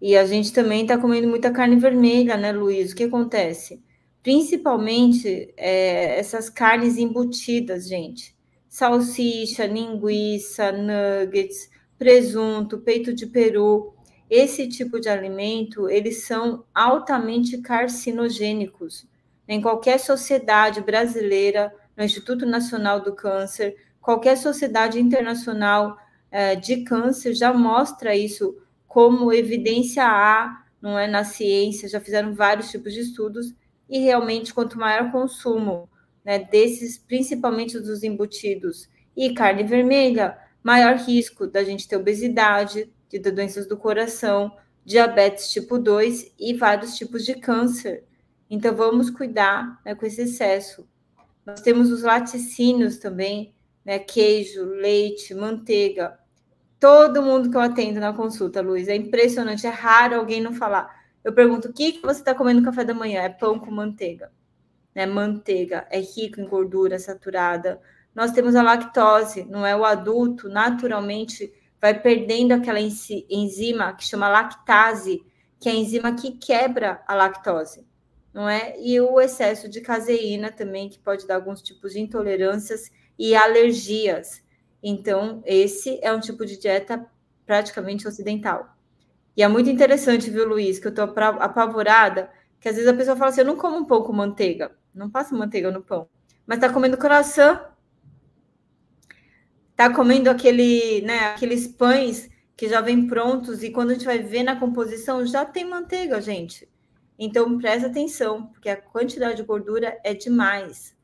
E 0.00 0.16
a 0.16 0.24
gente 0.24 0.50
também 0.50 0.82
está 0.82 0.96
comendo 0.96 1.28
muita 1.28 1.50
carne 1.50 1.76
vermelha, 1.76 2.34
né, 2.38 2.50
Luiz? 2.50 2.92
O 2.92 2.96
que 2.96 3.04
acontece? 3.04 3.84
Principalmente 4.22 5.52
é, 5.54 6.18
essas 6.18 6.48
carnes 6.48 6.96
embutidas, 6.96 7.86
gente. 7.86 8.34
Salsicha, 8.70 9.66
linguiça, 9.66 10.72
nuggets, 10.72 11.68
presunto, 11.98 12.78
peito 12.78 13.12
de 13.12 13.26
peru. 13.26 13.94
Esse 14.30 14.66
tipo 14.66 14.98
de 14.98 15.10
alimento, 15.10 15.86
eles 15.86 16.24
são 16.24 16.64
altamente 16.74 17.58
carcinogênicos. 17.58 19.06
Em 19.46 19.60
qualquer 19.60 20.00
sociedade 20.00 20.80
brasileira, 20.80 21.70
no 21.94 22.02
Instituto 22.02 22.46
Nacional 22.46 23.02
do 23.02 23.14
Câncer, 23.14 23.76
qualquer 24.00 24.38
sociedade 24.38 24.98
internacional 24.98 25.98
de 26.60 26.82
câncer 26.84 27.34
já 27.34 27.52
mostra 27.52 28.14
isso 28.14 28.56
como 28.86 29.32
evidência 29.32 30.04
A, 30.04 30.64
não 30.80 30.98
é 30.98 31.06
na 31.06 31.24
ciência, 31.24 31.88
já 31.88 32.00
fizeram 32.00 32.34
vários 32.34 32.70
tipos 32.70 32.92
de 32.92 33.00
estudos 33.00 33.54
e 33.88 33.98
realmente 33.98 34.52
quanto 34.52 34.78
maior 34.78 35.08
o 35.08 35.12
consumo, 35.12 35.88
né, 36.24 36.38
desses, 36.38 36.98
principalmente 36.98 37.78
dos 37.78 38.02
embutidos 38.02 38.88
e 39.16 39.32
carne 39.32 39.62
vermelha, 39.62 40.36
maior 40.62 40.96
risco 40.96 41.46
da 41.46 41.62
gente 41.62 41.86
ter 41.86 41.96
obesidade, 41.96 42.92
de 43.08 43.20
ter 43.20 43.30
doenças 43.30 43.66
do 43.66 43.76
coração, 43.76 44.50
diabetes 44.84 45.50
tipo 45.50 45.78
2 45.78 46.32
e 46.38 46.54
vários 46.54 46.96
tipos 46.96 47.24
de 47.24 47.34
câncer. 47.34 48.04
Então 48.50 48.74
vamos 48.74 49.10
cuidar 49.10 49.80
né, 49.84 49.94
com 49.94 50.04
esse 50.06 50.22
excesso. 50.22 50.86
Nós 51.44 51.60
temos 51.60 51.90
os 51.90 52.02
laticínios 52.02 52.98
também, 52.98 53.54
né, 53.86 54.00
queijo, 54.00 54.64
leite, 54.64 55.32
manteiga. 55.32 56.18
Todo 56.80 57.22
mundo 57.22 57.48
que 57.48 57.56
eu 57.56 57.60
atendo 57.60 58.00
na 58.00 58.12
consulta, 58.12 58.60
Luiz, 58.60 58.88
é 58.88 58.96
impressionante, 58.96 59.64
é 59.64 59.70
raro 59.70 60.16
alguém 60.16 60.40
não 60.40 60.52
falar. 60.52 61.06
Eu 61.22 61.32
pergunto, 61.32 61.68
o 61.68 61.72
que, 61.72 61.92
que 61.92 62.02
você 62.02 62.20
está 62.20 62.34
comendo 62.34 62.60
no 62.60 62.66
café 62.66 62.84
da 62.84 62.92
manhã? 62.92 63.22
É 63.22 63.28
pão 63.28 63.60
com 63.60 63.70
manteiga. 63.70 64.32
Né? 64.92 65.06
Manteiga 65.06 65.86
é 65.88 66.00
rico 66.00 66.40
em 66.40 66.48
gordura 66.48 66.98
saturada. 66.98 67.80
Nós 68.12 68.32
temos 68.32 68.56
a 68.56 68.62
lactose, 68.62 69.44
não 69.44 69.64
é? 69.64 69.76
O 69.76 69.84
adulto 69.84 70.48
naturalmente 70.48 71.52
vai 71.80 71.98
perdendo 71.98 72.52
aquela 72.52 72.80
enzima 72.80 73.92
que 73.92 74.04
chama 74.04 74.28
lactase, 74.28 75.22
que 75.60 75.68
é 75.68 75.72
a 75.72 75.76
enzima 75.76 76.14
que 76.14 76.32
quebra 76.32 77.02
a 77.06 77.14
lactose, 77.14 77.86
não 78.32 78.48
é? 78.48 78.74
E 78.80 79.00
o 79.00 79.20
excesso 79.20 79.68
de 79.68 79.80
caseína 79.80 80.50
também, 80.50 80.88
que 80.88 80.98
pode 80.98 81.26
dar 81.26 81.36
alguns 81.36 81.62
tipos 81.62 81.92
de 81.92 82.00
intolerâncias 82.00 82.90
e 83.18 83.34
alergias. 83.34 84.42
Então, 84.82 85.42
esse 85.44 85.98
é 86.02 86.12
um 86.12 86.20
tipo 86.20 86.44
de 86.44 86.58
dieta 86.58 87.06
praticamente 87.44 88.06
ocidental. 88.06 88.76
E 89.36 89.42
é 89.42 89.48
muito 89.48 89.68
interessante, 89.68 90.30
viu, 90.30 90.48
Luiz, 90.48 90.78
que 90.78 90.86
eu 90.86 90.94
tô 90.94 91.02
apavorada, 91.02 92.30
que 92.60 92.68
às 92.68 92.76
vezes 92.76 92.90
a 92.90 92.96
pessoa 92.96 93.16
fala 93.16 93.30
assim: 93.30 93.40
eu 93.42 93.46
não 93.46 93.56
como 93.56 93.76
um 93.76 93.84
pão 93.84 94.02
com 94.02 94.12
manteiga, 94.12 94.72
não 94.94 95.10
passa 95.10 95.36
manteiga 95.36 95.70
no 95.70 95.82
pão, 95.82 96.08
mas 96.46 96.58
tá 96.58 96.72
comendo 96.72 96.96
croissant. 96.96 97.60
tá 99.76 99.92
comendo 99.92 100.30
aquele, 100.30 101.02
né, 101.02 101.34
aqueles 101.34 101.66
pães 101.66 102.30
que 102.56 102.68
já 102.68 102.80
vêm 102.80 103.06
prontos 103.06 103.62
e 103.62 103.70
quando 103.70 103.90
a 103.90 103.94
gente 103.94 104.06
vai 104.06 104.18
ver 104.18 104.42
na 104.42 104.58
composição 104.58 105.26
já 105.26 105.44
tem 105.44 105.64
manteiga, 105.66 106.20
gente. 106.20 106.68
Então 107.18 107.58
presta 107.58 107.88
atenção, 107.88 108.46
porque 108.46 108.68
a 108.68 108.80
quantidade 108.80 109.36
de 109.36 109.42
gordura 109.42 109.98
é 110.02 110.14
demais, 110.14 110.96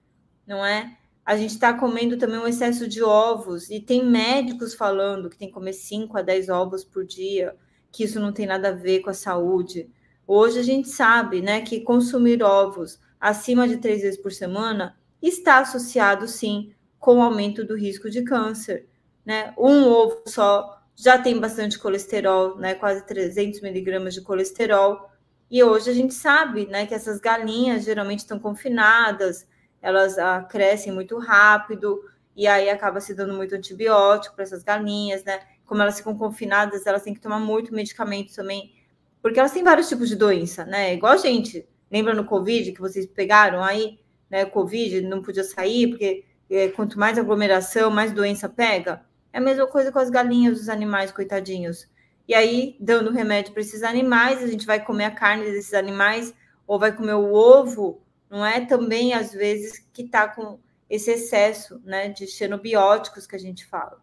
não 0.47 0.65
é? 0.65 0.97
A 1.25 1.37
gente 1.37 1.51
está 1.51 1.73
comendo 1.73 2.17
também 2.17 2.39
um 2.39 2.49
excesso 2.49 2.89
de 2.89 3.03
ovos, 3.03 3.71
e 3.71 3.79
tem 3.79 4.05
médicos 4.05 4.75
falando 4.75 5.31
que 5.31 5.39
tem 5.39 5.49
que 5.49 5.55
comer 5.55 5.73
5 5.73 6.19
a 6.19 6.23
10 6.23 6.49
ovos 6.49 6.85
por 6.85 7.05
dia, 7.05 7.55
que 7.93 8.05
isso 8.05 8.19
não 8.19 8.33
tem 8.33 8.47
nada 8.47 8.71
a 8.71 8.73
ver 8.73 9.01
com 9.01 9.11
a 9.11 9.15
saúde. 9.15 9.89
Hoje 10.27 10.59
a 10.59 10.63
gente 10.63 10.89
sabe 10.89 11.41
né, 11.41 11.61
que 11.61 11.81
consumir 11.81 12.43
ovos 12.43 12.99
acima 13.21 13.69
de 13.69 13.77
três 13.77 14.03
vezes 14.03 14.21
por 14.21 14.33
semana 14.33 14.97
está 15.21 15.59
associado, 15.59 16.27
sim, 16.27 16.73
com 16.99 17.19
o 17.19 17.23
aumento 17.23 17.65
do 17.65 17.77
risco 17.77 18.11
de 18.11 18.23
câncer. 18.23 18.89
Né? 19.25 19.55
Um 19.57 19.85
ovo 19.85 20.23
só 20.27 20.83
já 20.97 21.19
tem 21.19 21.39
bastante 21.39 21.79
colesterol, 21.79 22.57
né? 22.57 22.75
quase 22.75 23.05
300 23.07 23.61
miligramas 23.61 24.15
de 24.15 24.23
colesterol. 24.23 25.09
E 25.51 25.63
hoje 25.63 25.91
a 25.91 25.95
gente 25.95 26.15
sabe 26.15 26.67
né, 26.67 26.87
que 26.87 26.95
essas 26.95 27.21
galinhas 27.21 27.85
geralmente 27.85 28.21
estão 28.21 28.39
confinadas, 28.39 29.47
elas 29.83 30.17
ah, 30.17 30.47
crescem 30.49 30.93
muito 30.93 31.19
rápido 31.19 32.01
e 32.37 32.47
aí 32.47 32.71
acaba 32.71 33.01
se 33.01 33.15
dando 33.15 33.35
muito 33.35 33.55
antibiótico 33.55 34.35
para 34.35 34.45
essas 34.45 34.63
galinhas, 34.63 35.25
né? 35.25 35.41
Como 35.67 35.83
elas 35.83 35.99
ficam 35.99 36.17
confinadas, 36.17 36.87
elas 36.87 37.03
têm 37.03 37.13
que 37.13 37.21
tomar 37.21 37.41
muito 37.41 37.75
medicamento 37.75 38.35
também, 38.35 38.73
porque 39.21 39.39
elas 39.39 39.53
têm 39.53 39.63
vários 39.63 39.89
tipos 39.89 40.09
de 40.09 40.17
doença, 40.17 40.65
né? 40.65 40.95
Igual 40.95 41.13
a 41.13 41.19
gente. 41.19 41.69
Lembra 41.91 42.15
no 42.15 42.25
Covid 42.25 42.73
que 42.73 42.81
vocês 42.81 43.05
pegaram 43.05 43.63
aí, 43.63 43.99
né? 44.31 44.47
Covid, 44.47 45.03
não 45.03 45.21
podia 45.21 45.45
sair, 45.45 45.89
porque 45.89 46.25
é, 46.49 46.69
quanto 46.69 46.99
mais 46.99 47.19
aglomeração, 47.19 47.91
mais 47.91 48.13
doença 48.13 48.49
pega. 48.49 49.05
É 49.33 49.39
a 49.39 49.41
mesma 49.41 49.67
coisa 49.67 49.93
com 49.93 49.99
as 49.99 50.09
galinhas, 50.09 50.61
os 50.61 50.69
animais, 50.69 51.13
coitadinhos. 51.13 51.87
E 52.27 52.35
aí, 52.35 52.77
dando 52.81 53.11
remédio 53.11 53.53
para 53.53 53.61
esses 53.61 53.83
animais, 53.83 54.43
a 54.43 54.47
gente 54.47 54.65
vai 54.65 54.83
comer 54.83 55.05
a 55.05 55.11
carne 55.11 55.45
desses 55.45 55.75
animais, 55.75 56.33
ou 56.67 56.79
vai 56.79 56.93
comer 56.93 57.15
o 57.15 57.33
ovo 57.35 58.01
não 58.33 58.47
é 58.47 58.65
também, 58.65 59.13
às 59.13 59.31
vezes, 59.31 59.87
que 59.93 60.05
está 60.05 60.27
com 60.27 60.59
esse 60.89 61.11
excesso 61.11 61.79
né, 61.85 62.09
de 62.09 62.27
xenobióticos 62.27 63.27
que 63.27 63.37
a 63.37 63.39
gente 63.39 63.67
fala, 63.67 64.01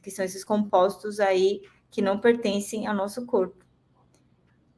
que 0.00 0.08
são 0.08 0.24
esses 0.24 0.44
compostos 0.44 1.18
aí 1.18 1.62
que 1.90 2.00
não 2.00 2.20
pertencem 2.20 2.86
ao 2.86 2.94
nosso 2.94 3.26
corpo. 3.26 3.66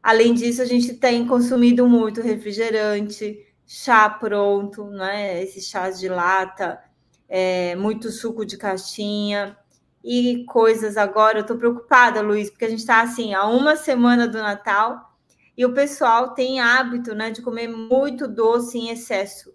Além 0.03 0.33
disso, 0.33 0.63
a 0.63 0.65
gente 0.65 0.95
tem 0.95 1.27
consumido 1.27 1.87
muito 1.87 2.23
refrigerante, 2.23 3.47
chá 3.67 4.09
pronto, 4.09 4.87
né? 4.87 5.43
Esses 5.43 5.67
chás 5.67 6.01
de 6.01 6.09
lata, 6.09 6.83
é, 7.29 7.77
muito 7.77 8.11
suco 8.11 8.43
de 8.45 8.57
caixinha 8.57 9.55
e 10.03 10.47
coisas 10.47 10.97
agora. 10.97 11.39
Eu 11.39 11.43
estou 11.43 11.59
preocupada, 11.59 12.23
Luiz, 12.23 12.49
porque 12.49 12.65
a 12.65 12.71
gente 12.71 12.81
está 12.81 13.03
assim, 13.03 13.35
há 13.35 13.47
uma 13.47 13.77
semana 13.77 14.27
do 14.27 14.39
Natal 14.39 15.14
e 15.57 15.65
o 15.65 15.73
pessoal 15.73 16.35
tem 16.35 16.61
hábito 16.61 17.15
né, 17.15 17.31
de 17.31 17.41
comer 17.41 17.69
muito 17.69 18.27
doce 18.27 18.79
em 18.79 18.91
excesso. 18.91 19.55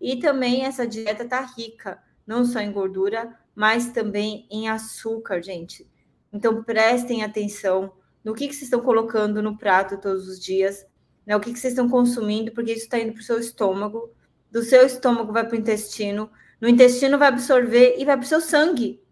E 0.00 0.18
também 0.18 0.64
essa 0.64 0.86
dieta 0.86 1.24
tá 1.24 1.40
rica, 1.40 2.00
não 2.26 2.44
só 2.44 2.60
em 2.60 2.72
gordura, 2.72 3.36
mas 3.54 3.90
também 3.90 4.46
em 4.50 4.68
açúcar, 4.68 5.42
gente. 5.42 5.88
Então 6.32 6.62
prestem 6.62 7.24
atenção 7.24 7.92
no 8.24 8.34
que, 8.34 8.46
que 8.46 8.54
vocês 8.54 8.64
estão 8.64 8.80
colocando 8.80 9.42
no 9.42 9.58
prato 9.58 10.00
todos 10.00 10.28
os 10.28 10.38
dias, 10.38 10.86
né? 11.26 11.36
O 11.36 11.40
que, 11.40 11.52
que 11.52 11.58
vocês 11.58 11.72
estão 11.72 11.88
consumindo, 11.88 12.52
porque 12.52 12.72
isso 12.72 12.84
está 12.84 12.98
indo 12.98 13.12
para 13.12 13.20
o 13.20 13.24
seu 13.24 13.38
estômago, 13.38 14.10
do 14.50 14.62
seu 14.62 14.86
estômago 14.86 15.32
vai 15.32 15.44
para 15.44 15.56
o 15.56 15.58
intestino, 15.58 16.30
no 16.60 16.68
intestino 16.68 17.18
vai 17.18 17.28
absorver 17.28 17.96
e 17.98 18.04
vai 18.04 18.16
para 18.16 18.24
o 18.24 18.28
seu 18.28 18.40
sangue. 18.40 19.02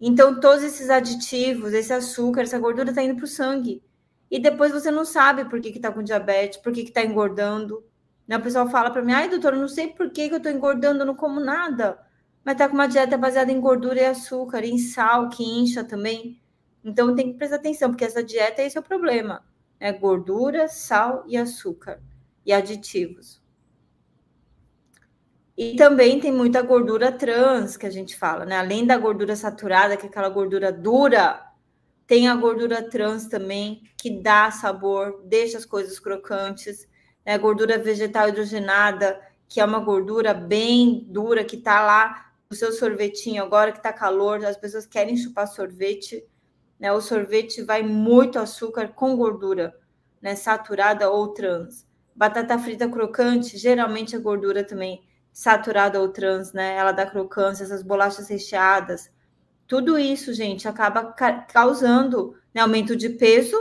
Então, 0.00 0.38
todos 0.40 0.62
esses 0.62 0.88
aditivos, 0.90 1.72
esse 1.72 1.92
açúcar, 1.92 2.42
essa 2.42 2.58
gordura 2.58 2.90
está 2.90 3.02
indo 3.02 3.16
para 3.16 3.24
o 3.24 3.28
sangue 3.28 3.82
e 4.30 4.38
depois 4.38 4.70
você 4.70 4.90
não 4.90 5.04
sabe 5.04 5.44
por 5.46 5.60
que 5.60 5.70
está 5.70 5.90
com 5.90 6.02
diabetes, 6.02 6.58
por 6.58 6.72
que 6.72 6.82
está 6.82 7.02
engordando. 7.02 7.84
Né? 8.28 8.36
O 8.36 8.42
pessoal 8.42 8.68
fala 8.68 8.90
para 8.90 9.02
mim, 9.02 9.12
ai, 9.12 9.28
doutor, 9.28 9.54
eu 9.54 9.60
não 9.60 9.68
sei 9.68 9.88
por 9.88 10.10
que, 10.10 10.28
que 10.28 10.34
eu 10.34 10.38
estou 10.38 10.52
engordando, 10.52 11.00
eu 11.00 11.06
não 11.06 11.16
como 11.16 11.40
nada. 11.40 11.98
Mas 12.44 12.54
está 12.54 12.68
com 12.68 12.74
uma 12.74 12.86
dieta 12.86 13.18
baseada 13.18 13.50
em 13.50 13.60
gordura 13.60 14.00
e 14.00 14.04
açúcar, 14.04 14.64
em 14.64 14.78
sal, 14.78 15.28
que 15.28 15.42
incha 15.42 15.82
também. 15.82 16.40
Então 16.84 17.14
tem 17.14 17.32
que 17.32 17.38
prestar 17.38 17.56
atenção, 17.56 17.90
porque 17.90 18.04
essa 18.04 18.22
dieta, 18.22 18.62
esse 18.62 18.76
é 18.76 18.80
o 18.80 18.84
problema. 18.84 19.44
É 19.80 19.92
gordura, 19.92 20.68
sal 20.68 21.24
e 21.26 21.36
açúcar. 21.36 22.00
E 22.46 22.52
aditivos. 22.52 23.42
E 25.56 25.76
também 25.76 26.20
tem 26.20 26.32
muita 26.32 26.62
gordura 26.62 27.12
trans 27.12 27.76
que 27.76 27.84
a 27.84 27.90
gente 27.90 28.16
fala, 28.16 28.46
né? 28.46 28.56
Além 28.56 28.86
da 28.86 28.96
gordura 28.96 29.36
saturada, 29.36 29.96
que 29.96 30.06
é 30.06 30.08
aquela 30.08 30.30
gordura 30.30 30.72
dura, 30.72 31.49
tem 32.10 32.26
a 32.26 32.34
gordura 32.34 32.82
trans 32.82 33.28
também, 33.28 33.84
que 33.96 34.10
dá 34.10 34.50
sabor, 34.50 35.22
deixa 35.26 35.56
as 35.58 35.64
coisas 35.64 36.00
crocantes. 36.00 36.88
Né? 37.24 37.38
Gordura 37.38 37.78
vegetal 37.78 38.28
hidrogenada, 38.28 39.20
que 39.48 39.60
é 39.60 39.64
uma 39.64 39.78
gordura 39.78 40.34
bem 40.34 41.06
dura, 41.08 41.44
que 41.44 41.54
está 41.54 41.80
lá 41.80 42.32
no 42.50 42.56
seu 42.56 42.72
sorvetinho, 42.72 43.44
agora 43.44 43.70
que 43.70 43.78
está 43.78 43.92
calor, 43.92 44.44
as 44.44 44.56
pessoas 44.56 44.86
querem 44.86 45.16
chupar 45.16 45.46
sorvete. 45.46 46.26
Né? 46.80 46.90
O 46.90 47.00
sorvete 47.00 47.62
vai 47.62 47.84
muito 47.84 48.40
açúcar 48.40 48.88
com 48.88 49.16
gordura, 49.16 49.72
né? 50.20 50.34
saturada 50.34 51.08
ou 51.08 51.28
trans. 51.28 51.86
Batata 52.12 52.58
frita 52.58 52.88
crocante, 52.88 53.56
geralmente 53.56 54.16
a 54.16 54.18
gordura 54.18 54.64
também 54.64 55.00
saturada 55.32 56.00
ou 56.00 56.08
trans, 56.08 56.52
né? 56.52 56.74
Ela 56.74 56.90
dá 56.90 57.06
crocância, 57.06 57.62
essas 57.62 57.84
bolachas 57.84 58.28
recheadas, 58.28 59.12
tudo 59.70 59.96
isso, 59.96 60.34
gente, 60.34 60.66
acaba 60.66 61.14
causando 61.44 62.34
né, 62.52 62.60
aumento 62.60 62.96
de 62.96 63.08
peso. 63.08 63.56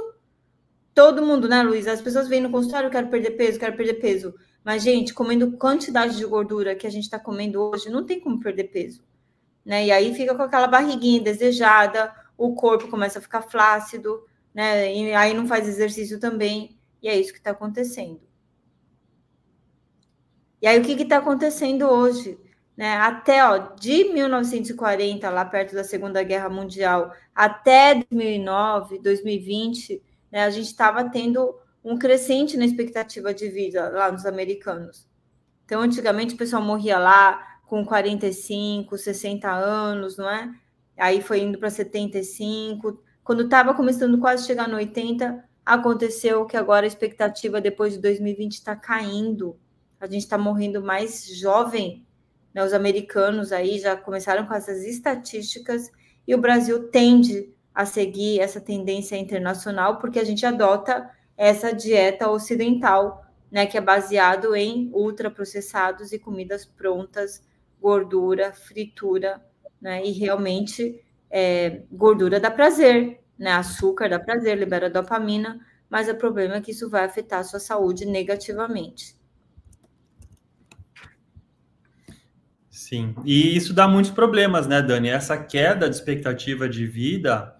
Todo 0.91 1.23
mundo, 1.23 1.47
né, 1.47 1.61
Luiz? 1.61 1.85
As 1.85 2.01
pessoas 2.01 2.27
vêm 2.27 2.41
no 2.41 2.49
consultório, 2.49 2.87
eu 2.87 2.91
quero 2.91 3.09
perder 3.09 3.37
peso, 3.37 3.59
quero 3.59 3.77
perder 3.77 3.93
peso. 3.93 4.33
Mas, 4.63 4.81
gente, 4.81 5.13
comendo 5.13 5.51
quantidade 5.51 6.17
de 6.17 6.25
gordura 6.25 6.73
que 6.75 6.87
a 6.87 6.89
gente 6.89 7.03
está 7.03 7.19
comendo 7.19 7.61
hoje, 7.61 7.91
não 7.91 8.03
tem 8.03 8.19
como 8.19 8.39
perder 8.39 8.63
peso. 8.69 9.03
Né? 9.63 9.85
E 9.85 9.91
aí 9.91 10.15
fica 10.15 10.33
com 10.33 10.41
aquela 10.41 10.65
barriguinha 10.65 11.21
desejada, 11.21 12.11
o 12.35 12.55
corpo 12.55 12.87
começa 12.87 13.19
a 13.19 13.21
ficar 13.21 13.43
flácido, 13.43 14.25
né? 14.51 14.91
E 14.91 15.13
aí 15.13 15.35
não 15.35 15.45
faz 15.45 15.67
exercício 15.67 16.19
também. 16.19 16.75
E 17.03 17.07
é 17.07 17.15
isso 17.15 17.31
que 17.31 17.37
está 17.37 17.51
acontecendo. 17.51 18.19
E 20.59 20.65
aí, 20.65 20.79
o 20.79 20.83
que 20.83 20.93
está 20.93 21.17
acontecendo 21.17 21.83
hoje? 21.87 22.35
Né, 22.79 22.95
até 22.95 23.43
ó, 23.43 23.57
de 23.75 24.05
1940, 24.05 25.29
lá 25.29 25.43
perto 25.43 25.75
da 25.75 25.83
Segunda 25.83 26.23
Guerra 26.23 26.47
Mundial, 26.47 27.13
até 27.35 27.93
2009, 28.09 28.99
2020, 28.99 30.01
né, 30.31 30.45
a 30.45 30.49
gente 30.49 30.67
estava 30.67 31.03
tendo 31.09 31.53
um 31.83 31.97
crescente 31.97 32.55
na 32.55 32.63
expectativa 32.63 33.33
de 33.33 33.49
vida 33.49 33.89
lá 33.89 34.09
nos 34.09 34.25
americanos. 34.25 35.05
Então, 35.65 35.81
antigamente, 35.81 36.35
o 36.35 36.37
pessoal 36.37 36.63
morria 36.63 36.97
lá 36.97 37.59
com 37.65 37.85
45, 37.85 38.97
60 38.97 39.51
anos, 39.51 40.15
não 40.15 40.29
é? 40.29 40.49
Aí 40.97 41.21
foi 41.21 41.41
indo 41.41 41.59
para 41.59 41.69
75. 41.69 43.03
Quando 43.25 43.43
estava 43.43 43.73
começando 43.73 44.17
quase 44.19 44.45
a 44.45 44.47
chegar 44.47 44.69
no 44.69 44.77
80, 44.77 45.43
aconteceu 45.65 46.45
que 46.45 46.55
agora 46.55 46.85
a 46.85 46.87
expectativa 46.87 47.59
depois 47.59 47.95
de 47.95 47.99
2020 47.99 48.53
está 48.53 48.73
caindo. 48.73 49.59
A 49.99 50.07
gente 50.07 50.21
está 50.21 50.37
morrendo 50.37 50.81
mais 50.81 51.27
jovem 51.27 52.07
né, 52.59 52.65
os 52.65 52.73
americanos 52.73 53.53
aí 53.53 53.79
já 53.79 53.95
começaram 53.95 54.45
com 54.45 54.53
essas 54.53 54.83
estatísticas 54.83 55.89
e 56.27 56.35
o 56.35 56.37
Brasil 56.37 56.89
tende 56.89 57.49
a 57.73 57.85
seguir 57.85 58.41
essa 58.41 58.59
tendência 58.59 59.15
internacional 59.15 59.97
porque 59.97 60.19
a 60.19 60.25
gente 60.25 60.45
adota 60.45 61.09
essa 61.37 61.71
dieta 61.73 62.29
ocidental, 62.29 63.25
né, 63.49 63.65
que 63.65 63.77
é 63.77 63.81
baseado 63.81 64.53
em 64.53 64.91
ultraprocessados 64.93 66.11
e 66.11 66.19
comidas 66.19 66.65
prontas, 66.65 67.41
gordura, 67.81 68.51
fritura, 68.51 69.41
né, 69.81 70.05
e 70.05 70.11
realmente 70.11 71.01
é, 71.31 71.83
gordura 71.89 72.41
dá 72.41 72.51
prazer, 72.51 73.21
né, 73.37 73.53
açúcar 73.53 74.09
dá 74.09 74.19
prazer, 74.19 74.57
libera 74.57 74.89
dopamina, 74.89 75.65
mas 75.89 76.09
o 76.09 76.15
problema 76.15 76.55
é 76.55 76.61
que 76.61 76.71
isso 76.71 76.89
vai 76.89 77.05
afetar 77.05 77.39
a 77.39 77.43
sua 77.43 77.59
saúde 77.59 78.05
negativamente. 78.05 79.17
Sim, 82.89 83.13
e 83.23 83.55
isso 83.55 83.71
dá 83.71 83.87
muitos 83.87 84.09
problemas, 84.09 84.65
né, 84.65 84.81
Dani? 84.81 85.09
Essa 85.09 85.37
queda 85.37 85.87
de 85.87 85.95
expectativa 85.95 86.67
de 86.67 86.87
vida 86.87 87.55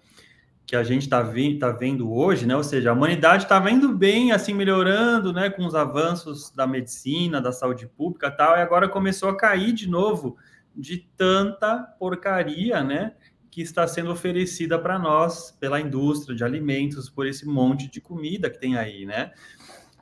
que 0.66 0.74
a 0.74 0.82
gente 0.82 1.02
está 1.02 1.22
vi 1.22 1.56
tá 1.56 1.70
vendo 1.70 2.12
hoje, 2.12 2.44
né? 2.46 2.56
Ou 2.56 2.64
seja, 2.64 2.90
a 2.90 2.92
humanidade 2.92 3.44
está 3.44 3.60
vendo 3.60 3.94
bem, 3.94 4.32
assim, 4.32 4.52
melhorando, 4.52 5.32
né, 5.32 5.48
com 5.48 5.64
os 5.64 5.76
avanços 5.76 6.50
da 6.50 6.66
medicina, 6.66 7.40
da 7.40 7.52
saúde 7.52 7.86
pública 7.86 8.28
tal, 8.28 8.56
e 8.56 8.60
agora 8.60 8.88
começou 8.88 9.28
a 9.28 9.36
cair 9.36 9.70
de 9.72 9.88
novo 9.88 10.36
de 10.74 11.08
tanta 11.16 11.76
porcaria, 11.96 12.82
né, 12.82 13.12
que 13.52 13.62
está 13.62 13.86
sendo 13.86 14.10
oferecida 14.10 14.80
para 14.80 14.98
nós 14.98 15.56
pela 15.60 15.80
indústria 15.80 16.34
de 16.34 16.42
alimentos, 16.42 17.08
por 17.08 17.24
esse 17.24 17.46
monte 17.46 17.88
de 17.88 18.00
comida 18.00 18.50
que 18.50 18.58
tem 18.58 18.76
aí, 18.76 19.06
né? 19.06 19.30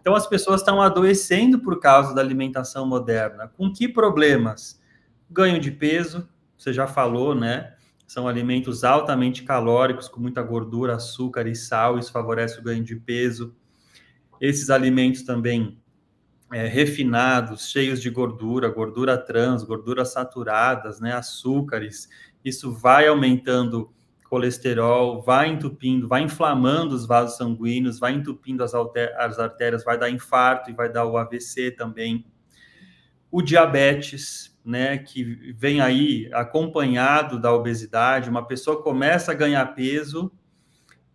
Então 0.00 0.14
as 0.14 0.26
pessoas 0.26 0.62
estão 0.62 0.80
adoecendo 0.80 1.58
por 1.58 1.78
causa 1.78 2.14
da 2.14 2.22
alimentação 2.22 2.86
moderna. 2.86 3.46
Com 3.46 3.70
que 3.70 3.86
problemas? 3.86 4.78
Ganho 5.30 5.60
de 5.60 5.70
peso, 5.70 6.28
você 6.56 6.72
já 6.72 6.86
falou, 6.86 7.34
né? 7.34 7.74
são 8.08 8.26
alimentos 8.26 8.84
altamente 8.84 9.42
calóricos, 9.42 10.08
com 10.08 10.18
muita 10.18 10.42
gordura, 10.42 10.94
açúcar 10.94 11.46
e 11.46 11.54
sal, 11.54 11.98
isso 11.98 12.10
favorece 12.10 12.58
o 12.58 12.62
ganho 12.62 12.82
de 12.82 12.96
peso. 12.96 13.54
Esses 14.40 14.70
alimentos 14.70 15.22
também 15.24 15.78
é, 16.50 16.66
refinados, 16.66 17.70
cheios 17.70 18.00
de 18.00 18.08
gordura, 18.08 18.70
gordura 18.70 19.18
trans, 19.18 19.62
gorduras 19.62 20.10
saturadas, 20.10 21.00
né, 21.00 21.12
açúcares, 21.12 22.08
isso 22.42 22.72
vai 22.72 23.06
aumentando 23.06 23.92
colesterol, 24.30 25.20
vai 25.20 25.50
entupindo, 25.50 26.08
vai 26.08 26.22
inflamando 26.22 26.94
os 26.94 27.06
vasos 27.06 27.36
sanguíneos, 27.36 27.98
vai 27.98 28.12
entupindo 28.14 28.64
as, 28.64 28.72
as 28.74 29.38
artérias, 29.38 29.84
vai 29.84 29.98
dar 29.98 30.08
infarto 30.08 30.70
e 30.70 30.74
vai 30.74 30.90
dar 30.90 31.04
o 31.04 31.18
AVC 31.18 31.72
também. 31.72 32.24
O 33.30 33.42
diabetes, 33.42 34.57
né, 34.64 34.98
que 34.98 35.52
vem 35.52 35.80
aí 35.80 36.30
acompanhado 36.32 37.40
da 37.40 37.52
obesidade, 37.52 38.28
uma 38.28 38.46
pessoa 38.46 38.82
começa 38.82 39.32
a 39.32 39.34
ganhar 39.34 39.64
peso, 39.74 40.30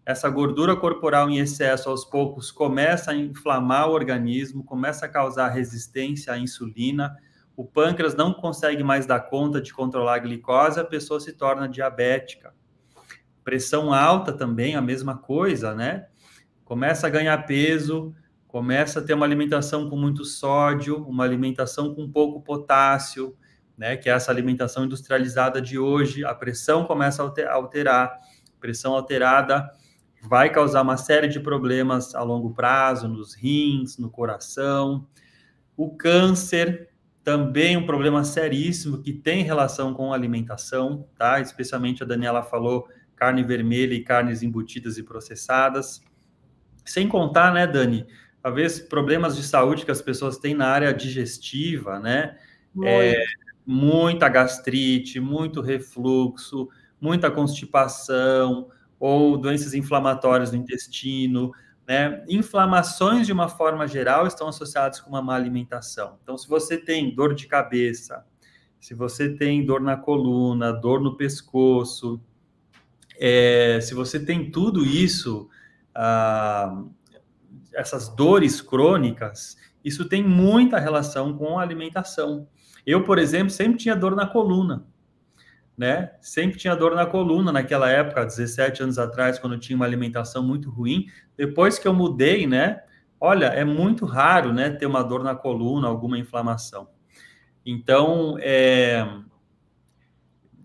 essa 0.05 0.29
gordura 0.29 0.75
corporal 0.75 1.29
em 1.29 1.37
excesso 1.37 1.89
aos 1.89 2.03
poucos 2.03 2.51
começa 2.51 3.11
a 3.11 3.15
inflamar 3.15 3.89
o 3.89 3.93
organismo, 3.93 4.63
começa 4.63 5.05
a 5.05 5.09
causar 5.09 5.49
resistência 5.49 6.33
à 6.33 6.37
insulina, 6.37 7.15
o 7.55 7.63
pâncreas 7.63 8.15
não 8.15 8.33
consegue 8.33 8.83
mais 8.83 9.05
dar 9.05 9.19
conta 9.21 9.61
de 9.61 9.73
controlar 9.73 10.15
a 10.15 10.19
glicose, 10.19 10.79
a 10.79 10.83
pessoa 10.83 11.19
se 11.19 11.33
torna 11.33 11.69
diabética. 11.69 12.53
Pressão 13.43 13.93
alta 13.93 14.33
também, 14.33 14.75
a 14.75 14.81
mesma 14.81 15.17
coisa, 15.17 15.75
né? 15.75 16.07
Começa 16.65 17.07
a 17.07 17.09
ganhar 17.09 17.37
peso, 17.45 18.15
começa 18.53 18.99
a 18.99 19.01
ter 19.01 19.15
uma 19.15 19.25
alimentação 19.25 19.89
com 19.89 19.95
muito 19.95 20.23
sódio, 20.23 21.03
uma 21.07 21.23
alimentação 21.23 21.95
com 21.95 22.07
pouco 22.07 22.39
potássio, 22.39 23.35
né? 23.75 23.97
Que 23.97 24.07
é 24.07 24.13
essa 24.13 24.31
alimentação 24.31 24.85
industrializada 24.85 25.59
de 25.59 25.79
hoje, 25.79 26.23
a 26.23 26.35
pressão 26.35 26.85
começa 26.85 27.23
a 27.23 27.53
alterar, 27.55 28.15
pressão 28.59 28.93
alterada 28.93 29.71
vai 30.21 30.51
causar 30.51 30.83
uma 30.83 30.97
série 30.97 31.27
de 31.27 31.39
problemas 31.39 32.13
a 32.13 32.21
longo 32.21 32.53
prazo 32.53 33.07
nos 33.07 33.33
rins, 33.33 33.97
no 33.97 34.11
coração. 34.11 35.07
O 35.75 35.89
câncer 35.89 36.89
também 37.23 37.75
um 37.75 37.87
problema 37.87 38.23
seríssimo 38.23 39.01
que 39.01 39.13
tem 39.13 39.41
relação 39.41 39.95
com 39.95 40.13
alimentação, 40.13 41.07
tá? 41.17 41.41
Especialmente 41.41 42.03
a 42.03 42.05
Daniela 42.05 42.43
falou 42.43 42.87
carne 43.15 43.43
vermelha 43.43 43.95
e 43.95 44.03
carnes 44.03 44.43
embutidas 44.43 44.99
e 44.99 45.01
processadas. 45.01 46.01
Sem 46.85 47.07
contar, 47.07 47.51
né, 47.51 47.65
Dani, 47.65 48.05
talvez 48.43 48.77
problemas 48.77 49.37
de 49.37 49.43
saúde 49.43 49.85
que 49.85 49.91
as 49.91 50.01
pessoas 50.01 50.37
têm 50.37 50.53
na 50.53 50.67
área 50.67 50.93
digestiva, 50.93 51.97
né? 51.97 52.37
É, 52.83 53.23
muita 53.65 54.27
gastrite, 54.27 55.17
muito 55.21 55.61
refluxo, 55.61 56.67
muita 56.99 57.31
constipação 57.31 58.67
ou 58.99 59.37
doenças 59.37 59.73
inflamatórias 59.73 60.51
no 60.51 60.57
intestino, 60.57 61.53
né? 61.87 62.21
Inflamações, 62.27 63.25
de 63.25 63.31
uma 63.31 63.47
forma 63.47 63.87
geral, 63.87 64.27
estão 64.27 64.49
associadas 64.49 64.99
com 64.99 65.09
uma 65.09 65.21
má 65.21 65.35
alimentação. 65.35 66.19
Então, 66.21 66.37
se 66.37 66.47
você 66.49 66.77
tem 66.77 67.15
dor 67.15 67.33
de 67.33 67.47
cabeça, 67.47 68.25
se 68.77 68.93
você 68.93 69.29
tem 69.29 69.65
dor 69.65 69.79
na 69.79 69.95
coluna, 69.95 70.73
dor 70.73 70.99
no 70.99 71.15
pescoço, 71.15 72.19
é, 73.17 73.79
se 73.81 73.93
você 73.93 74.19
tem 74.19 74.51
tudo 74.51 74.85
isso, 74.85 75.47
ah, 75.95 76.83
essas 77.73 78.09
dores 78.09 78.61
crônicas, 78.61 79.57
isso 79.83 80.07
tem 80.07 80.23
muita 80.23 80.79
relação 80.79 81.37
com 81.37 81.59
a 81.59 81.61
alimentação. 81.61 82.47
Eu, 82.85 83.03
por 83.03 83.17
exemplo, 83.17 83.49
sempre 83.49 83.77
tinha 83.77 83.95
dor 83.95 84.15
na 84.15 84.27
coluna, 84.27 84.85
né? 85.77 86.11
Sempre 86.21 86.57
tinha 86.57 86.75
dor 86.75 86.95
na 86.95 87.05
coluna 87.05 87.51
naquela 87.51 87.89
época, 87.89 88.25
17 88.25 88.83
anos 88.83 88.99
atrás, 88.99 89.39
quando 89.39 89.57
tinha 89.57 89.75
uma 89.75 89.85
alimentação 89.85 90.43
muito 90.43 90.69
ruim. 90.69 91.07
Depois 91.35 91.79
que 91.79 91.87
eu 91.87 91.93
mudei, 91.93 92.45
né? 92.45 92.81
Olha, 93.19 93.45
é 93.47 93.63
muito 93.63 94.05
raro, 94.05 94.51
né, 94.51 94.69
ter 94.69 94.85
uma 94.85 95.01
dor 95.01 95.23
na 95.23 95.33
coluna, 95.33 95.87
alguma 95.87 96.17
inflamação. 96.17 96.89
Então, 97.65 98.35
é, 98.41 99.07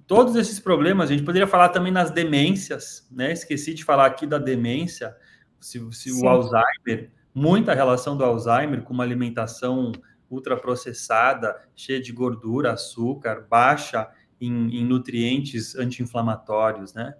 todos 0.08 0.34
esses 0.34 0.58
problemas, 0.58 1.08
a 1.08 1.12
gente 1.12 1.24
poderia 1.24 1.46
falar 1.46 1.68
também 1.68 1.92
nas 1.92 2.10
demências, 2.10 3.06
né? 3.12 3.32
Esqueci 3.32 3.74
de 3.74 3.84
falar 3.84 4.06
aqui 4.06 4.26
da 4.26 4.38
demência, 4.38 5.14
se, 5.60 5.80
se 5.92 6.12
o 6.12 6.28
Alzheimer, 6.28 7.10
muita 7.34 7.74
relação 7.74 8.16
do 8.16 8.24
Alzheimer 8.24 8.82
com 8.82 8.92
uma 8.92 9.04
alimentação 9.04 9.92
ultraprocessada, 10.30 11.56
cheia 11.74 12.00
de 12.00 12.12
gordura, 12.12 12.72
açúcar, 12.72 13.46
baixa 13.48 14.08
em, 14.40 14.80
em 14.80 14.84
nutrientes 14.84 15.74
anti-inflamatórios, 15.74 16.92
né? 16.94 17.14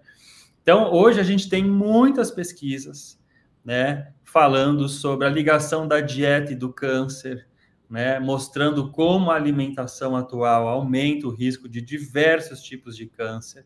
Então, 0.63 0.93
hoje 0.93 1.19
a 1.19 1.23
gente 1.23 1.49
tem 1.49 1.65
muitas 1.65 2.31
pesquisas, 2.31 3.19
né, 3.65 4.13
falando 4.23 4.87
sobre 4.87 5.27
a 5.27 5.31
ligação 5.31 5.89
da 5.89 6.01
dieta 6.01 6.53
e 6.53 6.57
do 6.57 6.71
câncer, 6.71 7.49
né, 7.89 8.21
mostrando 8.21 8.91
como 8.93 9.31
a 9.31 9.35
alimentação 9.35 10.15
atual 10.15 10.69
aumenta 10.69 11.27
o 11.27 11.31
risco 11.31 11.67
de 11.67 11.81
diversos 11.81 12.61
tipos 12.61 12.95
de 12.97 13.07
câncer. 13.07 13.65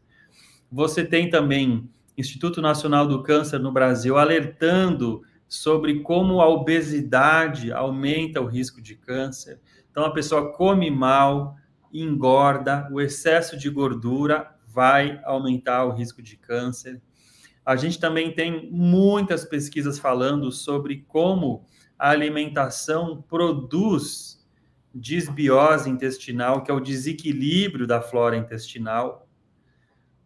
Você 0.71 1.05
tem 1.05 1.29
também 1.29 1.91
Instituto 2.17 2.61
Nacional 2.61 3.07
do 3.07 3.23
Câncer 3.23 3.59
no 3.59 3.73
Brasil 3.73 4.19
alertando 4.19 5.23
sobre 5.49 6.01
como 6.01 6.41
a 6.41 6.49
obesidade 6.49 7.73
aumenta 7.73 8.41
o 8.41 8.47
risco 8.47 8.81
de 8.81 8.95
câncer. 8.95 9.61
Então, 9.91 10.05
a 10.05 10.13
pessoa 10.13 10.53
come 10.53 10.91
mal, 10.91 11.57
engorda, 11.93 12.89
o 12.91 13.01
excesso 13.01 13.57
de 13.59 13.69
gordura 13.69 14.51
vai 14.67 15.21
aumentar 15.25 15.85
o 15.85 15.93
risco 15.93 16.23
de 16.23 16.37
câncer. 16.37 17.01
A 17.65 17.77
gente 17.77 18.01
também 18.01 18.35
tem 18.35 18.71
muitas 18.71 19.45
pesquisas 19.45 19.99
falando 19.99 20.51
sobre 20.51 21.05
como 21.07 21.65
a 21.99 22.11
alimentação 22.11 23.23
produz 23.23 24.43
disbiose 24.95 25.89
intestinal, 25.89 26.63
que 26.63 26.71
é 26.71 26.75
o 26.75 26.81
desequilíbrio 26.81 27.87
da 27.87 28.01
flora 28.01 28.37
intestinal, 28.37 29.22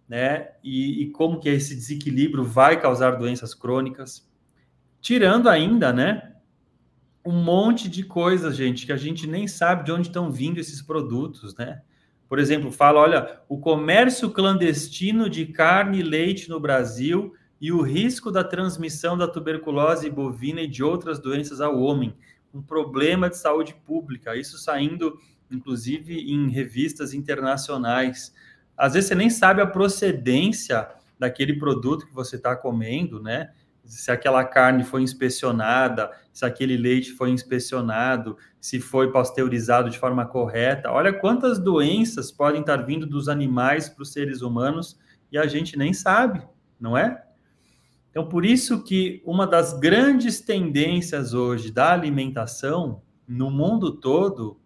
né? 0.08 0.48
E, 0.62 1.02
e 1.02 1.10
como 1.10 1.40
que 1.40 1.48
esse 1.48 1.74
desequilíbrio 1.74 2.44
vai 2.44 2.80
causar 2.80 3.12
doenças 3.12 3.54
crônicas, 3.54 4.28
tirando 5.00 5.48
ainda, 5.48 5.92
né? 5.92 6.36
um 7.26 7.42
monte 7.42 7.88
de 7.88 8.04
coisas, 8.04 8.56
gente, 8.56 8.86
que 8.86 8.92
a 8.92 8.96
gente 8.96 9.26
nem 9.26 9.48
sabe 9.48 9.84
de 9.84 9.90
onde 9.90 10.06
estão 10.06 10.30
vindo 10.30 10.60
esses 10.60 10.80
produtos, 10.80 11.56
né? 11.56 11.82
Por 12.28 12.38
exemplo, 12.38 12.70
fala, 12.70 13.00
olha, 13.00 13.40
o 13.48 13.58
comércio 13.58 14.30
clandestino 14.30 15.28
de 15.28 15.46
carne 15.46 15.98
e 15.98 16.02
leite 16.02 16.48
no 16.48 16.60
Brasil 16.60 17.34
e 17.60 17.72
o 17.72 17.82
risco 17.82 18.30
da 18.30 18.44
transmissão 18.44 19.18
da 19.18 19.26
tuberculose 19.26 20.08
bovina 20.08 20.60
e 20.60 20.68
de 20.68 20.84
outras 20.84 21.18
doenças 21.18 21.60
ao 21.60 21.80
homem, 21.80 22.14
um 22.54 22.62
problema 22.62 23.28
de 23.28 23.36
saúde 23.36 23.74
pública, 23.84 24.36
isso 24.36 24.56
saindo 24.56 25.18
inclusive 25.50 26.32
em 26.32 26.48
revistas 26.48 27.12
internacionais. 27.12 28.32
Às 28.76 28.94
vezes 28.94 29.08
você 29.08 29.14
nem 29.14 29.30
sabe 29.30 29.60
a 29.62 29.66
procedência 29.66 30.88
daquele 31.18 31.58
produto 31.58 32.06
que 32.06 32.14
você 32.14 32.36
está 32.36 32.54
comendo, 32.54 33.22
né? 33.22 33.50
se 33.86 34.10
aquela 34.10 34.44
carne 34.44 34.84
foi 34.84 35.02
inspecionada, 35.02 36.10
se 36.32 36.44
aquele 36.44 36.76
leite 36.76 37.12
foi 37.12 37.30
inspecionado, 37.30 38.36
se 38.60 38.80
foi 38.80 39.12
pasteurizado 39.12 39.88
de 39.88 39.98
forma 39.98 40.26
correta. 40.26 40.90
Olha 40.90 41.12
quantas 41.12 41.58
doenças 41.58 42.32
podem 42.32 42.60
estar 42.60 42.78
vindo 42.78 43.06
dos 43.06 43.28
animais 43.28 43.88
para 43.88 44.02
os 44.02 44.12
seres 44.12 44.42
humanos 44.42 44.98
e 45.30 45.38
a 45.38 45.46
gente 45.46 45.78
nem 45.78 45.92
sabe, 45.92 46.42
não 46.80 46.96
é? 46.96 47.22
Então, 48.10 48.28
por 48.28 48.44
isso 48.44 48.82
que 48.82 49.22
uma 49.24 49.46
das 49.46 49.78
grandes 49.78 50.40
tendências 50.40 51.34
hoje 51.34 51.70
da 51.70 51.92
alimentação 51.92 53.02
no 53.28 53.50
mundo 53.50 53.92
todo 53.92 54.58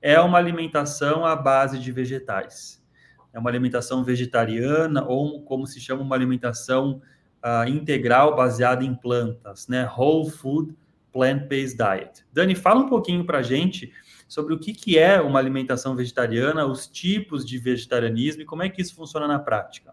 é 0.00 0.20
uma 0.20 0.38
alimentação 0.38 1.24
à 1.24 1.34
base 1.34 1.78
de 1.78 1.90
vegetais. 1.90 2.84
É 3.32 3.38
uma 3.38 3.50
alimentação 3.50 4.02
vegetariana 4.02 5.04
ou 5.06 5.42
como 5.42 5.66
se 5.66 5.80
chama 5.80 6.02
uma 6.02 6.14
alimentação 6.14 7.00
uh, 7.44 7.68
integral 7.68 8.34
baseada 8.34 8.84
em 8.84 8.94
plantas, 8.94 9.68
né? 9.68 9.88
Whole 9.96 10.30
Food 10.30 10.74
Plant-Based 11.12 11.76
Diet. 11.76 12.24
Dani, 12.32 12.54
fala 12.54 12.80
um 12.80 12.88
pouquinho 12.88 13.24
para 13.24 13.38
a 13.38 13.42
gente 13.42 13.92
sobre 14.26 14.52
o 14.52 14.58
que, 14.58 14.72
que 14.72 14.98
é 14.98 15.20
uma 15.20 15.38
alimentação 15.38 15.96
vegetariana, 15.96 16.66
os 16.66 16.86
tipos 16.86 17.44
de 17.46 17.58
vegetarianismo 17.58 18.42
e 18.42 18.44
como 18.44 18.62
é 18.62 18.68
que 18.68 18.82
isso 18.82 18.94
funciona 18.94 19.26
na 19.26 19.38
prática. 19.38 19.92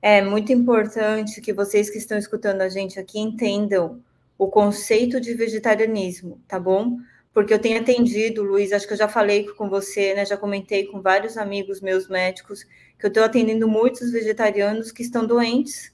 É 0.00 0.22
muito 0.22 0.52
importante 0.52 1.40
que 1.40 1.52
vocês 1.52 1.90
que 1.90 1.98
estão 1.98 2.16
escutando 2.16 2.60
a 2.60 2.68
gente 2.68 2.98
aqui 2.98 3.18
entendam 3.18 4.00
o 4.36 4.48
conceito 4.48 5.20
de 5.20 5.34
vegetarianismo, 5.34 6.40
tá 6.46 6.60
bom? 6.60 6.98
Porque 7.34 7.52
eu 7.52 7.58
tenho 7.58 7.80
atendido, 7.80 8.42
Luiz, 8.42 8.72
acho 8.72 8.86
que 8.86 8.94
eu 8.94 8.98
já 8.98 9.08
falei 9.08 9.44
com 9.44 9.68
você, 9.68 10.14
né? 10.14 10.24
Já 10.24 10.36
comentei 10.36 10.86
com 10.86 11.02
vários 11.02 11.36
amigos 11.36 11.80
meus 11.80 12.08
médicos 12.08 12.64
que 12.98 13.04
eu 13.04 13.08
estou 13.08 13.24
atendendo 13.24 13.68
muitos 13.68 14.10
vegetarianos 14.12 14.92
que 14.92 15.02
estão 15.02 15.26
doentes 15.26 15.92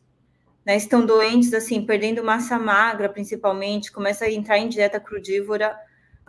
né, 0.64 0.76
estão 0.76 1.04
doentes, 1.04 1.52
assim, 1.54 1.84
perdendo 1.84 2.22
massa 2.22 2.58
magra, 2.58 3.08
principalmente, 3.08 3.90
começa 3.90 4.24
a 4.24 4.30
entrar 4.30 4.58
em 4.58 4.68
dieta 4.68 5.00
crudívora, 5.00 5.76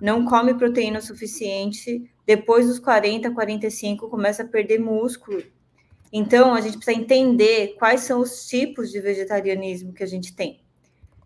não 0.01 0.25
come 0.25 0.53
proteína 0.53 1.01
suficiente, 1.01 2.09
depois 2.25 2.67
dos 2.67 2.79
40, 2.79 3.31
45, 3.31 4.09
começa 4.09 4.43
a 4.43 4.47
perder 4.47 4.79
músculo. 4.79 5.43
Então, 6.11 6.53
a 6.53 6.61
gente 6.61 6.77
precisa 6.77 6.97
entender 6.97 7.75
quais 7.77 8.01
são 8.01 8.19
os 8.19 8.47
tipos 8.47 8.91
de 8.91 8.99
vegetarianismo 8.99 9.93
que 9.93 10.03
a 10.03 10.07
gente 10.07 10.35
tem. 10.35 10.61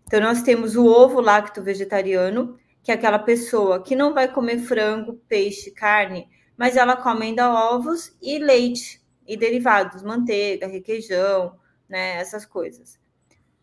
Então, 0.06 0.20
nós 0.20 0.42
temos 0.42 0.76
o 0.76 0.86
ovo 0.86 1.20
lacto 1.20 1.62
vegetariano, 1.62 2.58
que 2.86 2.92
é 2.92 2.94
aquela 2.94 3.18
pessoa 3.18 3.82
que 3.82 3.96
não 3.96 4.14
vai 4.14 4.32
comer 4.32 4.58
frango, 4.58 5.20
peixe, 5.28 5.72
carne, 5.72 6.28
mas 6.56 6.76
ela 6.76 6.96
come 6.96 7.26
ainda 7.26 7.52
ovos 7.52 8.16
e 8.22 8.38
leite 8.38 9.04
e 9.26 9.36
derivados, 9.36 10.04
manteiga, 10.04 10.68
requeijão, 10.68 11.58
né, 11.88 12.14
essas 12.14 12.46
coisas. 12.46 12.96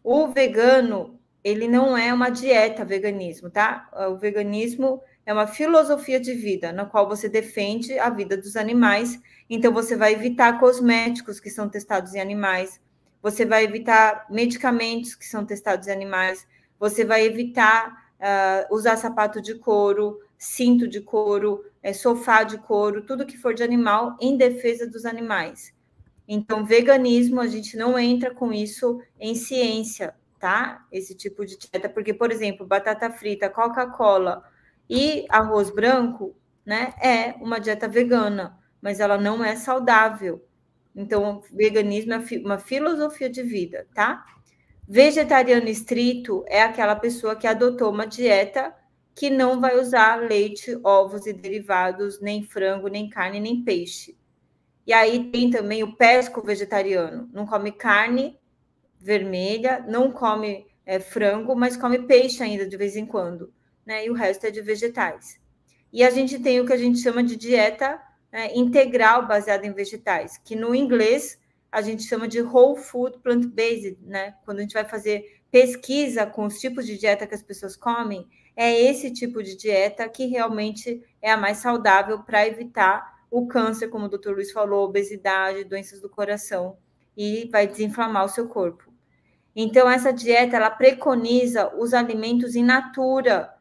O 0.04 0.28
vegano, 0.28 1.18
ele 1.42 1.70
não 1.70 1.98
é 1.98 2.14
uma 2.14 2.30
dieta 2.30 2.84
veganismo, 2.84 3.50
tá? 3.50 3.90
O 4.12 4.18
veganismo 4.18 5.02
é 5.26 5.32
uma 5.32 5.48
filosofia 5.48 6.20
de 6.20 6.34
vida 6.34 6.74
na 6.74 6.86
qual 6.86 7.08
você 7.08 7.30
defende 7.30 7.98
a 7.98 8.10
vida 8.10 8.36
dos 8.36 8.58
animais, 8.58 9.18
então 9.50 9.72
você 9.72 9.96
vai 9.96 10.12
evitar 10.12 10.60
cosméticos 10.60 11.40
que 11.40 11.50
são 11.50 11.70
testados 11.70 12.14
em 12.14 12.20
animais, 12.20 12.78
você 13.22 13.46
vai 13.46 13.64
evitar 13.64 14.28
medicamentos 14.30 15.16
que 15.16 15.26
são 15.26 15.46
testados 15.46 15.88
em 15.88 15.94
animais, 15.94 16.46
você 16.78 17.06
vai 17.06 17.26
evitar 17.26 18.03
uh, 18.20 18.74
usar 18.74 18.98
sapato 18.98 19.42
de 19.42 19.56
couro, 19.56 20.20
cinto 20.38 20.88
de 20.88 21.02
couro, 21.02 21.66
é, 21.82 21.94
sofá 21.94 22.44
de 22.44 22.58
couro, 22.58 23.06
tudo 23.06 23.26
que 23.26 23.38
for 23.38 23.54
de 23.54 23.64
animal 23.64 24.18
em 24.20 24.38
defesa 24.38 24.86
dos 24.88 25.06
animais. 25.06 25.74
Então, 26.28 26.66
veganismo, 26.66 27.42
a 27.42 27.48
gente 27.48 27.76
não 27.76 28.00
entra 28.00 28.34
com 28.34 28.52
isso 28.54 29.02
em 29.20 29.36
ciência, 29.36 30.16
tá? 30.40 30.86
Esse 30.92 31.16
tipo 31.16 31.46
de 31.46 31.58
dieta, 31.58 31.90
porque, 31.90 32.14
por 32.14 32.32
exemplo, 32.32 32.66
batata 32.66 33.10
frita, 33.10 33.50
Coca-Cola 33.50 34.44
e 34.90 35.26
arroz 35.30 35.70
branco, 35.70 36.36
né, 36.66 36.94
é 37.02 37.34
uma 37.42 37.60
dieta 37.60 37.88
vegana, 37.88 38.58
mas 38.82 39.00
ela 39.00 39.18
não 39.18 39.44
é 39.44 39.56
saudável. 39.56 40.46
Então, 40.96 41.42
veganismo 41.52 42.14
é 42.14 42.24
uma 42.44 42.58
filosofia 42.58 43.30
de 43.30 43.42
vida, 43.42 43.88
tá? 43.94 44.26
Vegetariano 44.88 45.70
estrito 45.70 46.44
é 46.48 46.62
aquela 46.62 46.96
pessoa 46.96 47.36
que 47.36 47.48
adotou 47.48 47.90
uma 47.90 48.06
dieta 48.06 48.76
que 49.16 49.30
não 49.30 49.62
vai 49.62 49.80
usar 49.80 50.22
leite, 50.22 50.78
ovos 50.84 51.26
e 51.26 51.34
derivados, 51.34 52.20
nem 52.20 52.44
frango, 52.44 52.88
nem 52.88 53.10
carne, 53.10 53.40
nem 53.40 53.64
peixe. 53.64 54.18
E 54.86 54.92
aí 54.92 55.32
tem 55.32 55.50
também 55.50 55.84
o 55.84 55.96
pesco 55.96 56.42
vegetariano, 56.42 57.30
não 57.32 57.46
come 57.46 57.72
carne 57.72 58.38
vermelha, 59.00 59.84
não 59.88 60.12
come 60.12 60.66
é, 60.86 61.00
frango, 61.00 61.56
mas 61.56 61.78
come 61.78 62.00
peixe 62.00 62.42
ainda 62.44 62.68
de 62.68 62.76
vez 62.76 62.96
em 62.96 63.06
quando, 63.06 63.54
né? 63.86 64.06
E 64.06 64.10
o 64.10 64.14
resto 64.14 64.48
é 64.48 64.52
de 64.52 64.62
vegetais. 64.62 65.40
E 65.92 66.04
a 66.04 66.10
gente 66.10 66.40
tem 66.40 66.60
o 66.60 66.66
que 66.66 66.74
a 66.74 66.78
gente 66.78 67.00
chama 67.00 67.24
de 67.24 67.36
dieta 67.36 68.02
é, 68.32 68.58
integral 68.58 69.28
baseada 69.28 69.66
em 69.68 69.74
vegetais, 69.74 70.38
que 70.38 70.56
no 70.56 70.74
inglês 70.74 71.38
a 71.74 71.82
gente 71.82 72.04
chama 72.04 72.28
de 72.28 72.40
whole 72.40 72.80
food 72.80 73.18
plant-based, 73.18 73.98
né? 74.04 74.36
Quando 74.46 74.60
a 74.60 74.62
gente 74.62 74.76
vai 74.76 74.86
fazer 74.86 75.42
pesquisa 75.50 76.24
com 76.24 76.46
os 76.46 76.60
tipos 76.60 76.86
de 76.86 77.00
dieta 77.00 77.26
que 77.26 77.34
as 77.34 77.42
pessoas 77.42 77.76
comem, 77.76 78.28
é 78.56 78.80
esse 78.80 79.12
tipo 79.12 79.42
de 79.42 79.58
dieta 79.58 80.08
que 80.08 80.28
realmente 80.28 81.02
é 81.20 81.32
a 81.32 81.38
mais 81.38 81.58
saudável 81.58 82.20
para 82.20 82.46
evitar 82.46 83.26
o 83.32 83.48
câncer, 83.48 83.88
como 83.88 84.06
o 84.06 84.10
doutor 84.10 84.36
Luiz 84.36 84.52
falou, 84.52 84.86
obesidade, 84.86 85.64
doenças 85.64 86.00
do 86.00 86.08
coração, 86.08 86.78
e 87.18 87.50
vai 87.52 87.66
desinflamar 87.66 88.24
o 88.24 88.30
seu 88.30 88.48
corpo. 88.48 88.94
Então, 89.56 89.90
essa 89.90 90.14
dieta, 90.14 90.56
ela 90.56 90.70
preconiza 90.70 91.76
os 91.76 91.96
alimentos 91.96 92.56
in 92.56 92.64
natura, 92.64 93.52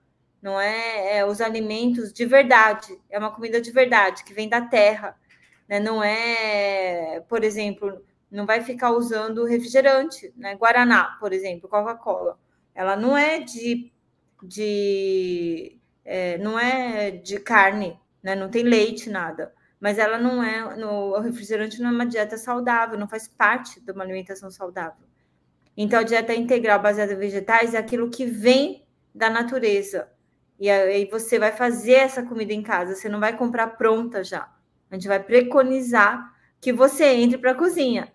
não 0.42 0.60
é, 0.60 1.16
é 1.16 1.24
os 1.24 1.40
alimentos 1.40 2.12
de 2.12 2.26
verdade, 2.26 2.94
é 3.08 3.18
uma 3.18 3.34
comida 3.34 3.58
de 3.58 3.70
verdade, 3.70 4.22
que 4.22 4.34
vem 4.34 4.50
da 4.50 4.60
terra, 4.60 5.16
né? 5.72 5.80
Não 5.80 6.04
é, 6.04 7.20
por 7.30 7.42
exemplo, 7.42 8.04
não 8.30 8.44
vai 8.44 8.60
ficar 8.60 8.90
usando 8.90 9.46
refrigerante, 9.46 10.30
né? 10.36 10.54
Guaraná, 10.54 11.16
por 11.18 11.32
exemplo, 11.32 11.66
Coca-Cola. 11.66 12.38
Ela 12.74 12.94
não 12.94 13.16
é 13.16 13.40
de, 13.40 13.90
de 14.42 15.78
é, 16.04 16.36
não 16.36 16.58
é 16.58 17.10
de 17.10 17.40
carne, 17.40 17.98
né? 18.22 18.34
Não 18.34 18.50
tem 18.50 18.62
leite, 18.64 19.08
nada. 19.08 19.54
Mas 19.80 19.98
ela 19.98 20.18
não 20.18 20.44
é, 20.44 20.76
no, 20.76 21.16
o 21.16 21.20
refrigerante 21.20 21.80
não 21.80 21.88
é 21.88 21.92
uma 21.92 22.06
dieta 22.06 22.36
saudável, 22.36 22.98
não 22.98 23.08
faz 23.08 23.26
parte 23.26 23.80
de 23.80 23.92
uma 23.92 24.04
alimentação 24.04 24.50
saudável. 24.50 25.06
Então, 25.74 26.00
a 26.00 26.02
dieta 26.02 26.34
integral 26.34 26.82
baseada 26.82 27.14
em 27.14 27.16
vegetais 27.16 27.72
é 27.72 27.78
aquilo 27.78 28.10
que 28.10 28.26
vem 28.26 28.84
da 29.14 29.30
natureza. 29.30 30.08
E 30.60 30.68
aí 30.70 31.06
você 31.06 31.38
vai 31.38 31.50
fazer 31.50 31.94
essa 31.94 32.22
comida 32.22 32.52
em 32.52 32.62
casa, 32.62 32.94
você 32.94 33.08
não 33.08 33.20
vai 33.20 33.34
comprar 33.36 33.68
pronta 33.68 34.22
já. 34.22 34.52
A 34.92 34.94
gente 34.94 35.08
vai 35.08 35.22
preconizar 35.22 36.36
que 36.60 36.70
você 36.70 37.04
entre 37.04 37.38
para 37.38 37.52
a 37.52 37.54
cozinha. 37.54 38.12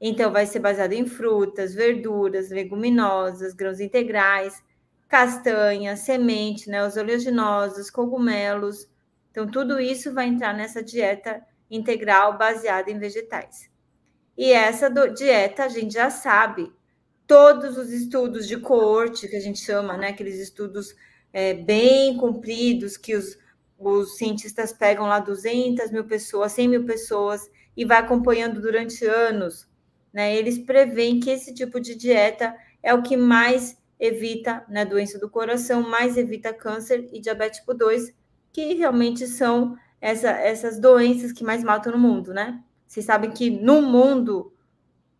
Então, 0.00 0.32
vai 0.32 0.44
ser 0.44 0.58
baseado 0.58 0.92
em 0.92 1.06
frutas, 1.06 1.72
verduras, 1.72 2.50
leguminosas, 2.50 3.54
grãos 3.54 3.78
integrais, 3.78 4.60
castanhas, 5.08 6.00
semente, 6.00 6.68
né, 6.68 6.84
os 6.84 6.96
oleaginosos, 6.96 7.90
cogumelos. 7.90 8.88
Então, 9.30 9.46
tudo 9.46 9.78
isso 9.78 10.12
vai 10.12 10.26
entrar 10.26 10.52
nessa 10.52 10.82
dieta 10.82 11.40
integral 11.70 12.36
baseada 12.36 12.90
em 12.90 12.98
vegetais. 12.98 13.70
E 14.36 14.52
essa 14.52 14.90
do, 14.90 15.14
dieta 15.14 15.62
a 15.62 15.68
gente 15.68 15.94
já 15.94 16.10
sabe, 16.10 16.72
todos 17.24 17.78
os 17.78 17.92
estudos 17.92 18.48
de 18.48 18.56
coorte, 18.56 19.28
que 19.28 19.36
a 19.36 19.40
gente 19.40 19.60
chama, 19.60 19.96
né, 19.96 20.08
aqueles 20.08 20.40
estudos 20.40 20.92
é, 21.32 21.54
bem 21.54 22.16
compridos 22.16 22.96
que 22.96 23.14
os 23.14 23.38
os 23.78 24.16
cientistas 24.16 24.72
pegam 24.72 25.06
lá 25.06 25.20
200 25.20 25.90
mil 25.90 26.04
pessoas, 26.04 26.52
100 26.52 26.68
mil 26.68 26.84
pessoas 26.84 27.50
e 27.76 27.84
vai 27.84 27.98
acompanhando 27.98 28.60
durante 28.60 29.04
anos. 29.04 29.68
Né? 30.12 30.34
Eles 30.34 30.58
preveem 30.58 31.20
que 31.20 31.30
esse 31.30 31.54
tipo 31.54 31.78
de 31.78 31.94
dieta 31.94 32.56
é 32.82 32.94
o 32.94 33.02
que 33.02 33.16
mais 33.16 33.76
evita 33.98 34.64
né, 34.68 34.84
doença 34.84 35.18
do 35.18 35.28
coração, 35.28 35.82
mais 35.82 36.16
evita 36.16 36.52
câncer 36.52 37.08
e 37.12 37.20
diabetes 37.20 37.60
tipo 37.60 37.74
2, 37.74 38.14
que 38.52 38.74
realmente 38.74 39.26
são 39.26 39.76
essa, 40.00 40.30
essas 40.30 40.78
doenças 40.78 41.32
que 41.32 41.44
mais 41.44 41.62
matam 41.62 41.92
no 41.92 41.98
mundo, 41.98 42.32
né? 42.32 42.62
Vocês 42.86 43.04
sabem 43.04 43.30
que 43.30 43.50
no 43.50 43.82
mundo, 43.82 44.52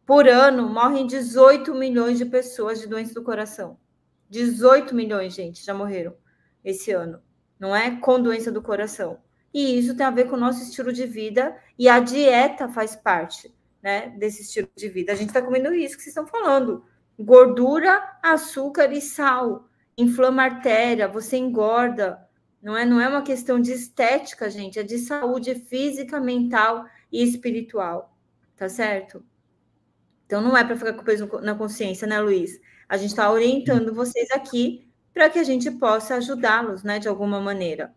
por 0.04 0.28
ano, 0.28 0.68
morrem 0.68 1.06
18 1.06 1.74
milhões 1.74 2.18
de 2.18 2.24
pessoas 2.24 2.80
de 2.80 2.86
doença 2.86 3.12
do 3.12 3.24
coração. 3.24 3.78
18 4.30 4.94
milhões, 4.94 5.34
gente, 5.34 5.64
já 5.64 5.74
morreram 5.74 6.14
esse 6.62 6.92
ano 6.92 7.20
não 7.58 7.74
é? 7.74 7.96
Com 8.00 8.20
doença 8.20 8.50
do 8.50 8.62
coração. 8.62 9.18
E 9.52 9.78
isso 9.78 9.96
tem 9.96 10.04
a 10.04 10.10
ver 10.10 10.28
com 10.28 10.36
o 10.36 10.40
nosso 10.40 10.62
estilo 10.62 10.92
de 10.92 11.06
vida 11.06 11.56
e 11.78 11.88
a 11.88 11.98
dieta 11.98 12.68
faz 12.68 12.94
parte, 12.94 13.54
né, 13.82 14.10
desse 14.18 14.42
estilo 14.42 14.68
de 14.76 14.88
vida. 14.88 15.12
A 15.12 15.14
gente 15.14 15.28
está 15.28 15.40
comendo 15.40 15.74
isso 15.74 15.96
que 15.96 16.02
vocês 16.02 16.14
estão 16.14 16.26
falando: 16.26 16.84
gordura, 17.18 18.18
açúcar 18.22 18.92
e 18.92 19.00
sal. 19.00 19.68
Inflama 19.96 20.42
a 20.42 20.44
artéria, 20.44 21.08
você 21.08 21.38
engorda. 21.38 22.22
Não 22.62 22.76
é, 22.76 22.84
não 22.84 23.00
é 23.00 23.08
uma 23.08 23.22
questão 23.22 23.58
de 23.58 23.72
estética, 23.72 24.50
gente, 24.50 24.78
é 24.78 24.82
de 24.82 24.98
saúde 24.98 25.54
física, 25.54 26.20
mental 26.20 26.84
e 27.10 27.22
espiritual. 27.22 28.14
Tá 28.56 28.68
certo? 28.68 29.24
Então 30.26 30.42
não 30.42 30.56
é 30.56 30.64
para 30.64 30.76
ficar 30.76 30.92
com 30.92 31.04
peso 31.04 31.26
na 31.40 31.54
consciência, 31.54 32.06
né, 32.06 32.20
Luiz? 32.20 32.60
A 32.88 32.96
gente 32.96 33.10
está 33.10 33.30
orientando 33.30 33.94
vocês 33.94 34.30
aqui 34.32 34.85
para 35.16 35.30
que 35.30 35.38
a 35.38 35.44
gente 35.44 35.70
possa 35.70 36.16
ajudá-los, 36.16 36.82
né, 36.82 36.98
de 36.98 37.08
alguma 37.08 37.40
maneira. 37.40 37.90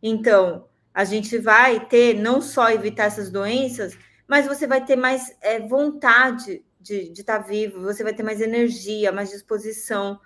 Então, 0.00 0.68
a 0.94 1.02
gente 1.02 1.36
vai 1.36 1.84
ter 1.88 2.14
não 2.14 2.40
só 2.40 2.70
evitar 2.70 3.06
essas 3.06 3.32
doenças, 3.32 3.98
mas 4.28 4.46
você 4.46 4.64
vai 4.64 4.84
ter 4.84 4.94
mais 4.94 5.36
é, 5.40 5.58
vontade 5.58 6.64
de 6.80 7.10
estar 7.10 7.40
tá 7.40 7.44
vivo, 7.44 7.82
você 7.82 8.04
vai 8.04 8.14
ter 8.14 8.22
mais 8.22 8.40
energia, 8.40 9.10
mais 9.10 9.30
disposição. 9.30 10.20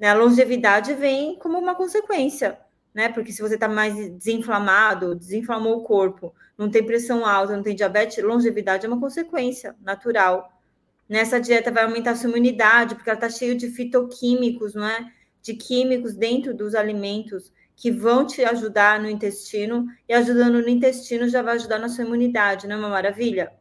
Né? 0.00 0.08
A 0.08 0.14
longevidade 0.14 0.94
vem 0.94 1.38
como 1.38 1.56
uma 1.56 1.76
consequência, 1.76 2.58
né? 2.92 3.08
Porque 3.10 3.30
se 3.30 3.40
você 3.40 3.54
está 3.54 3.68
mais 3.68 3.94
desinflamado, 4.16 5.14
desinflamou 5.14 5.78
o 5.78 5.84
corpo, 5.84 6.34
não 6.58 6.68
tem 6.68 6.84
pressão 6.84 7.24
alta, 7.24 7.54
não 7.54 7.62
tem 7.62 7.76
diabetes, 7.76 8.20
longevidade 8.24 8.84
é 8.84 8.88
uma 8.88 8.98
consequência 8.98 9.76
natural. 9.80 10.60
Nessa 11.08 11.40
dieta 11.40 11.70
vai 11.70 11.84
aumentar 11.84 12.10
a 12.10 12.16
sua 12.16 12.30
imunidade, 12.30 12.96
porque 12.96 13.08
ela 13.08 13.16
está 13.16 13.30
cheia 13.30 13.54
de 13.54 13.70
fitoquímicos, 13.70 14.74
não 14.74 14.84
é? 14.84 15.16
De 15.42 15.54
químicos 15.54 16.14
dentro 16.14 16.54
dos 16.54 16.74
alimentos 16.74 17.52
que 17.74 17.90
vão 17.90 18.26
te 18.26 18.44
ajudar 18.44 19.00
no 19.00 19.08
intestino, 19.08 19.86
e 20.08 20.12
ajudando 20.12 20.60
no 20.60 20.68
intestino 20.68 21.28
já 21.28 21.42
vai 21.42 21.54
ajudar 21.54 21.78
na 21.78 21.88
sua 21.88 22.04
imunidade, 22.04 22.66
não 22.66 22.74
é 22.74 22.78
uma 22.78 22.88
maravilha? 22.88 23.52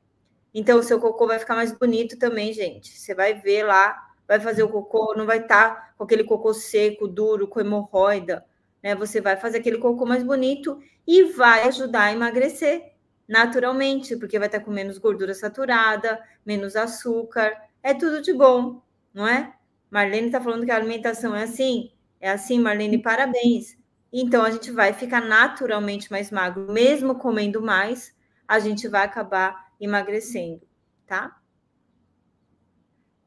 Então, 0.54 0.80
o 0.80 0.84
seu 0.84 1.00
cocô 1.00 1.28
vai 1.28 1.38
ficar 1.38 1.56
mais 1.56 1.72
bonito 1.72 2.18
também, 2.18 2.52
gente. 2.52 2.98
Você 2.98 3.14
vai 3.14 3.36
ver 3.36 3.64
lá, 3.64 3.96
vai 4.28 4.40
fazer 4.40 4.64
o 4.64 4.70
cocô, 4.70 5.14
não 5.16 5.28
vai 5.28 5.38
estar 5.38 5.70
tá 5.70 5.94
com 5.96 6.04
aquele 6.04 6.24
cocô 6.24 6.52
seco, 6.52 7.08
duro, 7.08 7.48
com 7.48 7.60
hemorroida, 7.60 8.44
né? 8.82 8.96
Você 8.96 9.22
vai 9.22 9.38
fazer 9.38 9.60
aquele 9.60 9.78
cocô 9.78 10.04
mais 10.04 10.24
bonito 10.24 10.82
e 11.06 11.26
vai 11.26 11.68
ajudar 11.68 12.06
a 12.06 12.12
emagrecer 12.12 12.92
naturalmente, 13.28 14.16
porque 14.16 14.40
vai 14.40 14.48
estar 14.48 14.60
tá 14.60 14.66
com 14.66 14.72
menos 14.72 14.98
gordura 14.98 15.34
saturada, 15.34 16.20
menos 16.46 16.76
açúcar, 16.76 17.54
é 17.84 17.94
tudo 17.94 18.22
de 18.22 18.34
bom, 18.34 18.82
não 19.14 19.28
é? 19.28 19.54
Marlene 19.90 20.28
está 20.28 20.42
falando 20.42 20.66
que 20.66 20.72
a 20.72 20.76
alimentação 20.76 21.36
é 21.36 21.44
assim. 21.44 21.92
É 22.20 22.32
assim, 22.32 22.60
Marlene, 22.60 23.02
parabéns. 23.02 23.78
Então, 24.12 24.44
a 24.44 24.52
gente 24.52 24.72
vai 24.72 24.94
ficar 24.94 25.22
naturalmente 25.22 26.10
mais 26.12 26.32
magro, 26.32 26.72
mesmo 26.72 27.16
comendo 27.16 27.62
mais, 27.62 28.16
a 28.48 28.60
gente 28.60 28.88
vai 28.88 29.04
acabar 29.06 29.68
emagrecendo, 29.80 30.62
tá? 31.06 31.38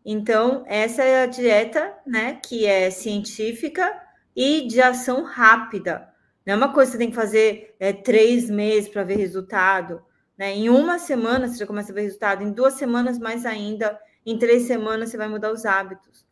Então, 0.04 0.64
essa 0.66 1.04
é 1.04 1.22
a 1.22 1.26
dieta, 1.26 1.94
né, 2.06 2.40
que 2.42 2.66
é 2.66 2.90
científica 2.90 4.00
e 4.34 4.66
de 4.66 4.80
ação 4.80 5.22
rápida. 5.22 6.08
Não 6.46 6.54
é 6.54 6.56
uma 6.56 6.72
coisa 6.72 6.90
que 6.90 6.96
você 6.96 6.98
tem 6.98 7.10
que 7.10 7.16
fazer 7.16 7.76
é, 7.78 7.92
três 7.92 8.48
meses 8.48 8.88
para 8.88 9.04
ver 9.04 9.16
resultado. 9.16 10.02
Né? 10.38 10.52
Em 10.52 10.70
uma 10.70 10.98
semana 10.98 11.46
você 11.46 11.58
já 11.58 11.66
começa 11.66 11.92
a 11.92 11.94
ver 11.94 12.02
resultado, 12.02 12.42
em 12.42 12.50
duas 12.50 12.74
semanas 12.74 13.18
mais 13.18 13.44
ainda, 13.44 14.00
em 14.24 14.38
três 14.38 14.62
semanas 14.62 15.10
você 15.10 15.18
vai 15.18 15.28
mudar 15.28 15.52
os 15.52 15.66
hábitos. 15.66 16.26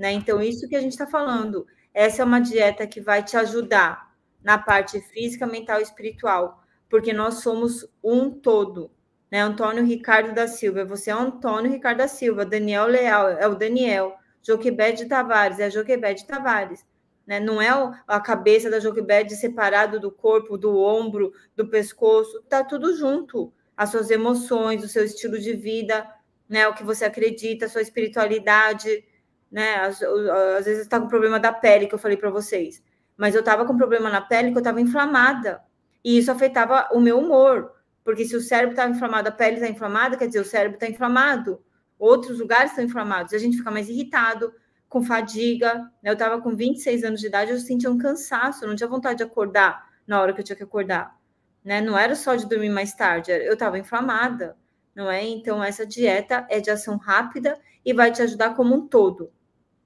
Né? 0.00 0.12
Então, 0.12 0.42
isso 0.42 0.68
que 0.68 0.74
a 0.74 0.80
gente 0.80 0.92
está 0.92 1.06
falando. 1.06 1.64
Essa 1.94 2.22
é 2.22 2.24
uma 2.24 2.40
dieta 2.40 2.88
que 2.88 3.00
vai 3.00 3.22
te 3.22 3.36
ajudar 3.36 4.12
na 4.42 4.58
parte 4.58 5.00
física, 5.00 5.46
mental 5.46 5.78
e 5.78 5.82
espiritual, 5.84 6.64
porque 6.88 7.12
nós 7.12 7.34
somos 7.42 7.86
um 8.02 8.30
todo 8.30 8.90
né? 9.30 9.40
Antônio 9.40 9.84
Ricardo 9.84 10.34
da 10.34 10.48
Silva, 10.48 10.84
você 10.84 11.10
é 11.10 11.12
Antônio 11.14 11.70
Ricardo 11.70 11.98
da 11.98 12.08
Silva, 12.08 12.44
Daniel 12.44 12.86
Leal 12.86 13.28
é 13.30 13.46
o 13.46 13.54
Daniel, 13.54 14.16
Joquebede 14.42 15.06
Tavares 15.06 15.60
é 15.60 15.66
a 15.66 15.70
Joquebede 15.70 16.26
Tavares. 16.26 16.84
Né? 17.26 17.38
Não 17.38 17.62
é 17.62 17.68
a 18.08 18.20
cabeça 18.20 18.68
da 18.68 18.80
Joquebede 18.80 19.36
separado 19.36 20.00
do 20.00 20.10
corpo, 20.10 20.58
do 20.58 20.76
ombro, 20.76 21.32
do 21.54 21.68
pescoço, 21.68 22.42
tá 22.48 22.64
tudo 22.64 22.96
junto. 22.96 23.52
As 23.76 23.90
suas 23.90 24.10
emoções, 24.10 24.82
o 24.82 24.88
seu 24.88 25.04
estilo 25.04 25.38
de 25.38 25.52
vida, 25.52 26.08
né? 26.48 26.66
o 26.66 26.74
que 26.74 26.82
você 26.82 27.04
acredita, 27.04 27.66
a 27.66 27.68
sua 27.68 27.82
espiritualidade, 27.82 29.04
né? 29.50 29.76
Às, 29.76 30.02
às 30.02 30.64
vezes 30.64 30.82
está 30.82 31.00
com 31.00 31.08
problema 31.08 31.40
da 31.40 31.52
pele, 31.52 31.86
que 31.86 31.94
eu 31.94 31.98
falei 31.98 32.16
para 32.16 32.30
vocês. 32.30 32.82
Mas 33.16 33.34
eu 33.34 33.40
estava 33.40 33.64
com 33.64 33.76
problema 33.76 34.08
na 34.08 34.20
pele 34.20 34.50
que 34.50 34.56
eu 34.56 34.60
estava 34.60 34.80
inflamada. 34.80 35.60
E 36.04 36.18
isso 36.18 36.30
afetava 36.30 36.88
o 36.92 37.00
meu 37.00 37.18
humor. 37.18 37.72
Porque 38.04 38.24
se 38.24 38.34
o 38.36 38.40
cérebro 38.40 38.72
está 38.72 38.88
inflamado, 38.88 39.28
a 39.28 39.32
pele 39.32 39.56
está 39.56 39.68
inflamada, 39.68 40.16
quer 40.16 40.26
dizer, 40.26 40.40
o 40.40 40.44
cérebro 40.44 40.76
está 40.76 40.88
inflamado, 40.88 41.62
outros 41.98 42.38
lugares 42.38 42.70
estão 42.70 42.84
inflamados, 42.84 43.34
a 43.34 43.38
gente 43.38 43.58
fica 43.58 43.70
mais 43.70 43.88
irritado, 43.88 44.52
com 44.88 45.02
fadiga. 45.02 45.74
Né? 46.02 46.10
Eu 46.10 46.14
estava 46.14 46.40
com 46.40 46.54
26 46.54 47.04
anos 47.04 47.20
de 47.20 47.26
idade, 47.26 47.52
eu 47.52 47.58
sentia 47.58 47.90
um 47.90 47.96
cansaço, 47.98 48.64
eu 48.64 48.68
não 48.68 48.76
tinha 48.76 48.88
vontade 48.88 49.18
de 49.18 49.22
acordar 49.22 49.88
na 50.06 50.20
hora 50.20 50.34
que 50.34 50.40
eu 50.40 50.44
tinha 50.44 50.56
que 50.56 50.64
acordar. 50.64 51.16
Né? 51.64 51.80
Não 51.80 51.96
era 51.96 52.14
só 52.16 52.34
de 52.34 52.48
dormir 52.48 52.70
mais 52.70 52.92
tarde, 52.94 53.30
eu 53.30 53.52
estava 53.52 53.78
inflamada, 53.78 54.56
não 54.94 55.10
é? 55.10 55.24
Então, 55.24 55.62
essa 55.62 55.86
dieta 55.86 56.46
é 56.50 56.58
de 56.58 56.70
ação 56.70 56.96
rápida 56.96 57.58
e 57.84 57.92
vai 57.92 58.10
te 58.10 58.20
ajudar 58.22 58.54
como 58.54 58.74
um 58.74 58.88
todo, 58.88 59.30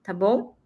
tá 0.04 0.14
bom? 0.14 0.56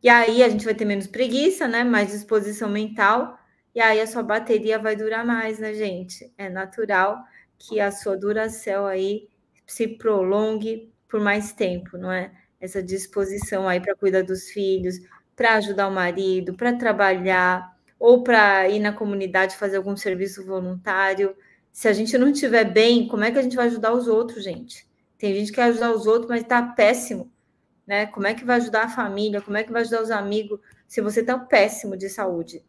E 0.00 0.08
aí 0.08 0.42
a 0.44 0.48
gente 0.48 0.64
vai 0.64 0.74
ter 0.74 0.84
menos 0.84 1.08
preguiça, 1.08 1.66
né? 1.66 1.82
Mais 1.82 2.12
disposição 2.12 2.68
mental 2.68 3.36
e 3.74 3.80
aí 3.80 4.00
a 4.00 4.06
sua 4.06 4.22
bateria 4.22 4.78
vai 4.78 4.94
durar 4.94 5.26
mais, 5.26 5.58
né, 5.58 5.74
gente? 5.74 6.32
É 6.38 6.48
natural 6.48 7.24
que 7.58 7.80
a 7.80 7.90
sua 7.90 8.16
duração 8.16 8.86
aí 8.86 9.28
se 9.66 9.88
prolongue 9.88 10.92
por 11.08 11.20
mais 11.20 11.52
tempo, 11.52 11.98
não 11.98 12.12
é? 12.12 12.30
Essa 12.60 12.82
disposição 12.82 13.68
aí 13.68 13.80
para 13.80 13.96
cuidar 13.96 14.22
dos 14.22 14.48
filhos, 14.50 14.96
para 15.34 15.54
ajudar 15.54 15.88
o 15.88 15.90
marido, 15.90 16.54
para 16.54 16.74
trabalhar 16.74 17.74
ou 17.98 18.22
para 18.22 18.68
ir 18.68 18.78
na 18.78 18.92
comunidade 18.92 19.56
fazer 19.56 19.78
algum 19.78 19.96
serviço 19.96 20.44
voluntário. 20.46 21.34
Se 21.72 21.88
a 21.88 21.92
gente 21.92 22.16
não 22.16 22.28
estiver 22.28 22.64
bem, 22.64 23.08
como 23.08 23.24
é 23.24 23.32
que 23.32 23.38
a 23.38 23.42
gente 23.42 23.56
vai 23.56 23.66
ajudar 23.66 23.92
os 23.92 24.06
outros, 24.06 24.44
gente? 24.44 24.86
Tem 25.18 25.34
gente 25.34 25.48
que 25.48 25.56
quer 25.56 25.64
ajudar 25.64 25.92
os 25.92 26.06
outros, 26.06 26.28
mas 26.28 26.42
está 26.42 26.62
péssimo, 26.62 27.32
né? 27.86 28.06
Como 28.06 28.26
é 28.26 28.34
que 28.34 28.44
vai 28.44 28.56
ajudar 28.56 28.84
a 28.84 28.88
família? 28.88 29.40
Como 29.40 29.56
é 29.56 29.62
que 29.62 29.72
vai 29.72 29.82
ajudar 29.82 30.02
os 30.02 30.10
amigos 30.10 30.60
se 30.86 31.00
você 31.00 31.20
está 31.20 31.38
péssimo 31.38 31.96
de 31.96 32.08
saúde? 32.08 32.64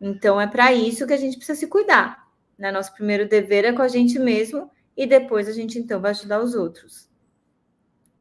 Então, 0.00 0.40
é 0.40 0.46
para 0.46 0.72
isso 0.72 1.06
que 1.06 1.12
a 1.12 1.16
gente 1.16 1.36
precisa 1.36 1.58
se 1.58 1.66
cuidar. 1.66 2.26
Né? 2.58 2.70
Nosso 2.72 2.94
primeiro 2.94 3.28
dever 3.28 3.64
é 3.64 3.72
com 3.72 3.82
a 3.82 3.88
gente 3.88 4.18
mesmo 4.18 4.70
e 4.96 5.06
depois 5.06 5.48
a 5.48 5.52
gente, 5.52 5.78
então, 5.78 6.00
vai 6.00 6.10
ajudar 6.10 6.40
os 6.42 6.54
outros. 6.54 7.08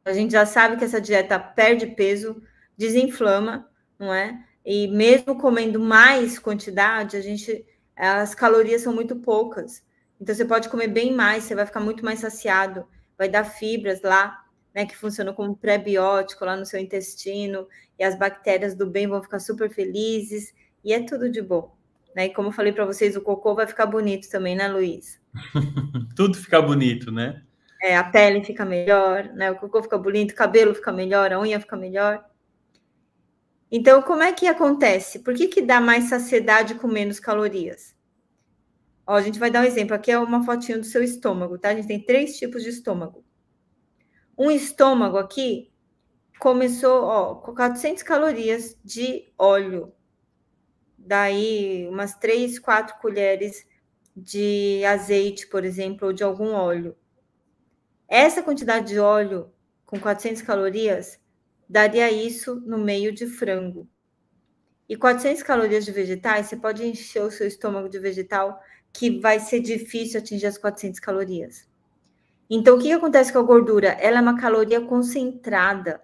A 0.05 0.13
gente 0.13 0.31
já 0.31 0.45
sabe 0.45 0.77
que 0.77 0.83
essa 0.83 0.99
dieta 0.99 1.39
perde 1.39 1.87
peso, 1.87 2.41
desinflama, 2.77 3.69
não 3.97 4.13
é? 4.13 4.43
E 4.65 4.87
mesmo 4.87 5.37
comendo 5.37 5.79
mais 5.79 6.39
quantidade, 6.39 7.17
a 7.17 7.21
gente 7.21 7.65
as 7.99 8.33
calorias 8.33 8.81
são 8.81 8.93
muito 8.93 9.17
poucas. 9.17 9.83
Então 10.21 10.33
você 10.33 10.45
pode 10.45 10.69
comer 10.69 10.87
bem 10.87 11.13
mais, 11.13 11.43
você 11.43 11.53
vai 11.53 11.65
ficar 11.65 11.81
muito 11.81 12.03
mais 12.03 12.19
saciado, 12.19 12.87
vai 13.17 13.27
dar 13.27 13.43
fibras 13.43 14.01
lá, 14.01 14.45
né, 14.73 14.85
que 14.85 14.95
funcionam 14.95 15.33
como 15.33 15.55
pré-biótico 15.55 16.45
lá 16.45 16.55
no 16.55 16.65
seu 16.65 16.79
intestino, 16.79 17.67
e 17.97 18.03
as 18.03 18.17
bactérias 18.17 18.75
do 18.75 18.85
bem 18.85 19.07
vão 19.07 19.21
ficar 19.21 19.39
super 19.39 19.69
felizes, 19.69 20.53
e 20.83 20.93
é 20.93 21.03
tudo 21.03 21.29
de 21.29 21.41
bom. 21.41 21.75
Né? 22.15 22.27
E 22.27 22.33
como 22.33 22.49
eu 22.49 22.53
falei 22.53 22.71
para 22.71 22.85
vocês, 22.85 23.15
o 23.15 23.21
cocô 23.21 23.55
vai 23.55 23.67
ficar 23.67 23.85
bonito 23.85 24.29
também, 24.29 24.55
né, 24.55 24.67
Luiz? 24.67 25.19
tudo 26.15 26.37
fica 26.37 26.61
bonito, 26.61 27.11
né? 27.11 27.43
É, 27.81 27.95
a 27.95 28.03
pele 28.03 28.43
fica 28.43 28.65
melhor, 28.65 29.23
né? 29.33 29.51
O 29.51 29.55
cocô 29.55 29.81
fica 29.81 29.97
bonito, 29.97 30.31
o 30.31 30.35
cabelo 30.35 30.75
fica 30.75 30.91
melhor, 30.91 31.31
a 31.31 31.39
unha 31.39 31.59
fica 31.59 31.77
melhor. 31.77 32.23
Então, 33.71 34.01
como 34.01 34.23
é 34.23 34.33
que 34.33 34.47
acontece? 34.47 35.19
Por 35.19 35.33
que, 35.33 35.47
que 35.47 35.61
dá 35.61 35.79
mais 35.79 36.09
saciedade 36.09 36.75
com 36.75 36.87
menos 36.87 37.19
calorias? 37.19 37.95
Ó, 39.05 39.15
a 39.15 39.21
gente 39.21 39.39
vai 39.39 39.49
dar 39.49 39.61
um 39.61 39.65
exemplo. 39.65 39.95
Aqui 39.95 40.11
é 40.11 40.19
uma 40.19 40.43
fotinho 40.43 40.79
do 40.79 40.85
seu 40.85 41.03
estômago, 41.03 41.57
tá? 41.57 41.69
A 41.69 41.75
gente 41.75 41.87
tem 41.87 42.03
três 42.03 42.37
tipos 42.37 42.63
de 42.63 42.69
estômago. 42.69 43.23
Um 44.39 44.49
estômago 44.49 45.17
aqui 45.17 45.69
começou, 46.39 47.03
ó, 47.03 47.35
com 47.35 47.53
400 47.53 48.03
calorias 48.03 48.79
de 48.85 49.29
óleo 49.37 49.93
daí 50.97 51.85
umas 51.89 52.15
três, 52.15 52.57
quatro 52.57 52.97
colheres 53.01 53.67
de 54.15 54.81
azeite, 54.85 55.45
por 55.47 55.65
exemplo, 55.65 56.07
ou 56.07 56.13
de 56.13 56.23
algum 56.23 56.53
óleo. 56.53 56.95
Essa 58.07 58.41
quantidade 58.41 58.87
de 58.87 58.99
óleo 58.99 59.51
com 59.85 59.99
400 59.99 60.41
calorias 60.41 61.19
daria 61.67 62.09
isso 62.09 62.55
no 62.65 62.77
meio 62.77 63.11
de 63.11 63.27
frango. 63.27 63.89
E 64.87 64.95
400 64.95 65.43
calorias 65.43 65.83
de 65.83 65.91
vegetais, 65.91 66.47
você 66.47 66.55
pode 66.55 66.85
encher 66.85 67.23
o 67.23 67.31
seu 67.31 67.45
estômago 67.45 67.89
de 67.89 67.99
vegetal, 67.99 68.57
que 68.93 69.19
vai 69.19 69.39
ser 69.39 69.59
difícil 69.59 70.19
atingir 70.19 70.47
as 70.47 70.57
400 70.57 70.99
calorias. 71.01 71.68
Então, 72.49 72.77
o 72.77 72.79
que 72.79 72.91
acontece 72.91 73.31
com 73.31 73.39
a 73.39 73.43
gordura? 73.43 73.89
Ela 73.89 74.17
é 74.19 74.21
uma 74.21 74.37
caloria 74.39 74.81
concentrada, 74.81 76.01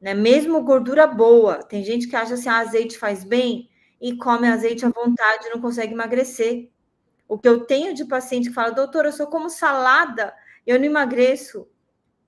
né? 0.00 0.14
Mesmo 0.14 0.62
gordura 0.62 1.06
boa. 1.06 1.62
Tem 1.62 1.84
gente 1.84 2.08
que 2.08 2.16
acha 2.16 2.34
assim, 2.34 2.48
ah, 2.48 2.58
azeite 2.58 2.98
faz 2.98 3.24
bem 3.24 3.68
e 4.00 4.16
come 4.16 4.48
azeite 4.48 4.86
à 4.86 4.90
vontade 4.90 5.48
não 5.50 5.60
consegue 5.60 5.92
emagrecer. 5.92 6.70
O 7.28 7.38
que 7.38 7.48
eu 7.48 7.64
tenho 7.66 7.94
de 7.94 8.04
paciente 8.06 8.48
que 8.48 8.54
fala, 8.54 8.70
doutor, 8.72 9.04
eu 9.06 9.12
sou 9.12 9.26
como 9.26 9.50
salada, 9.50 10.34
eu 10.66 10.78
não 10.78 10.86
emagreço. 10.86 11.68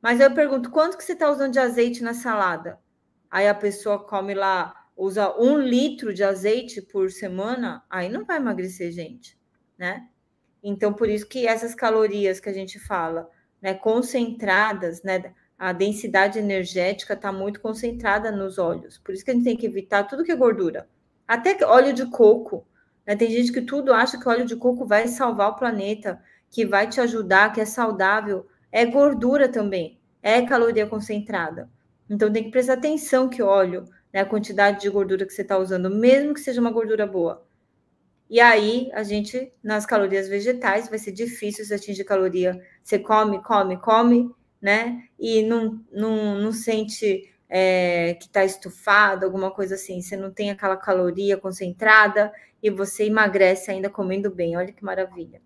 Mas 0.02 0.20
eu 0.20 0.32
pergunto, 0.34 0.70
quanto 0.70 0.96
que 0.98 1.04
você 1.04 1.12
está 1.12 1.30
usando 1.30 1.52
de 1.52 1.58
azeite 1.58 2.02
na 2.02 2.14
salada? 2.14 2.80
Aí 3.30 3.48
a 3.48 3.54
pessoa 3.54 3.98
come 4.06 4.34
lá, 4.34 4.74
usa 4.96 5.34
um 5.40 5.58
litro 5.58 6.12
de 6.12 6.24
azeite 6.24 6.82
por 6.82 7.10
semana, 7.10 7.84
aí 7.88 8.08
não 8.08 8.24
vai 8.24 8.38
emagrecer, 8.38 8.92
gente, 8.92 9.38
né? 9.78 10.08
Então, 10.62 10.92
por 10.92 11.08
isso 11.08 11.26
que 11.26 11.46
essas 11.46 11.74
calorias 11.74 12.40
que 12.40 12.48
a 12.48 12.52
gente 12.52 12.78
fala, 12.78 13.30
né, 13.60 13.74
concentradas, 13.74 15.02
né, 15.02 15.32
a 15.58 15.72
densidade 15.72 16.38
energética 16.38 17.14
está 17.14 17.30
muito 17.30 17.60
concentrada 17.60 18.32
nos 18.32 18.58
óleos. 18.58 18.98
Por 18.98 19.14
isso 19.14 19.24
que 19.24 19.30
a 19.30 19.34
gente 19.34 19.44
tem 19.44 19.56
que 19.56 19.66
evitar 19.66 20.04
tudo 20.04 20.24
que 20.24 20.32
é 20.32 20.36
gordura. 20.36 20.88
Até 21.28 21.56
óleo 21.66 21.92
de 21.92 22.06
coco. 22.06 22.66
Né? 23.06 23.14
Tem 23.14 23.30
gente 23.30 23.52
que 23.52 23.60
tudo 23.60 23.92
acha 23.92 24.18
que 24.18 24.28
óleo 24.28 24.46
de 24.46 24.56
coco 24.56 24.86
vai 24.86 25.06
salvar 25.06 25.50
o 25.50 25.56
planeta, 25.56 26.18
que 26.50 26.64
vai 26.64 26.88
te 26.88 27.00
ajudar, 27.00 27.52
que 27.52 27.60
é 27.60 27.66
saudável. 27.66 28.46
É 28.72 28.86
gordura 28.86 29.48
também, 29.48 30.00
é 30.22 30.40
caloria 30.42 30.86
concentrada. 30.86 31.68
Então 32.08 32.32
tem 32.32 32.44
que 32.44 32.50
prestar 32.50 32.74
atenção 32.74 33.28
que 33.28 33.42
óleo, 33.42 33.84
né, 34.12 34.20
a 34.20 34.26
quantidade 34.26 34.80
de 34.80 34.88
gordura 34.88 35.26
que 35.26 35.32
você 35.32 35.42
está 35.42 35.58
usando, 35.58 35.90
mesmo 35.90 36.34
que 36.34 36.40
seja 36.40 36.60
uma 36.60 36.70
gordura 36.70 37.06
boa. 37.06 37.46
E 38.30 38.38
aí, 38.38 38.88
a 38.94 39.02
gente, 39.02 39.52
nas 39.60 39.84
calorias 39.84 40.28
vegetais, 40.28 40.88
vai 40.88 41.00
ser 41.00 41.10
difícil 41.10 41.64
você 41.64 41.74
atingir 41.74 42.04
caloria. 42.04 42.64
Você 42.80 42.96
come, 42.96 43.42
come, 43.42 43.76
come, 43.78 44.30
né? 44.62 45.02
E 45.18 45.42
não, 45.42 45.84
não, 45.90 46.38
não 46.38 46.52
sente 46.52 47.28
é, 47.48 48.14
que 48.14 48.26
está 48.26 48.44
estufado, 48.44 49.26
alguma 49.26 49.50
coisa 49.50 49.74
assim, 49.74 50.00
você 50.00 50.16
não 50.16 50.30
tem 50.32 50.48
aquela 50.50 50.76
caloria 50.76 51.36
concentrada 51.36 52.32
e 52.62 52.70
você 52.70 53.06
emagrece 53.06 53.68
ainda 53.72 53.90
comendo 53.90 54.30
bem. 54.30 54.56
Olha 54.56 54.72
que 54.72 54.84
maravilha. 54.84 55.42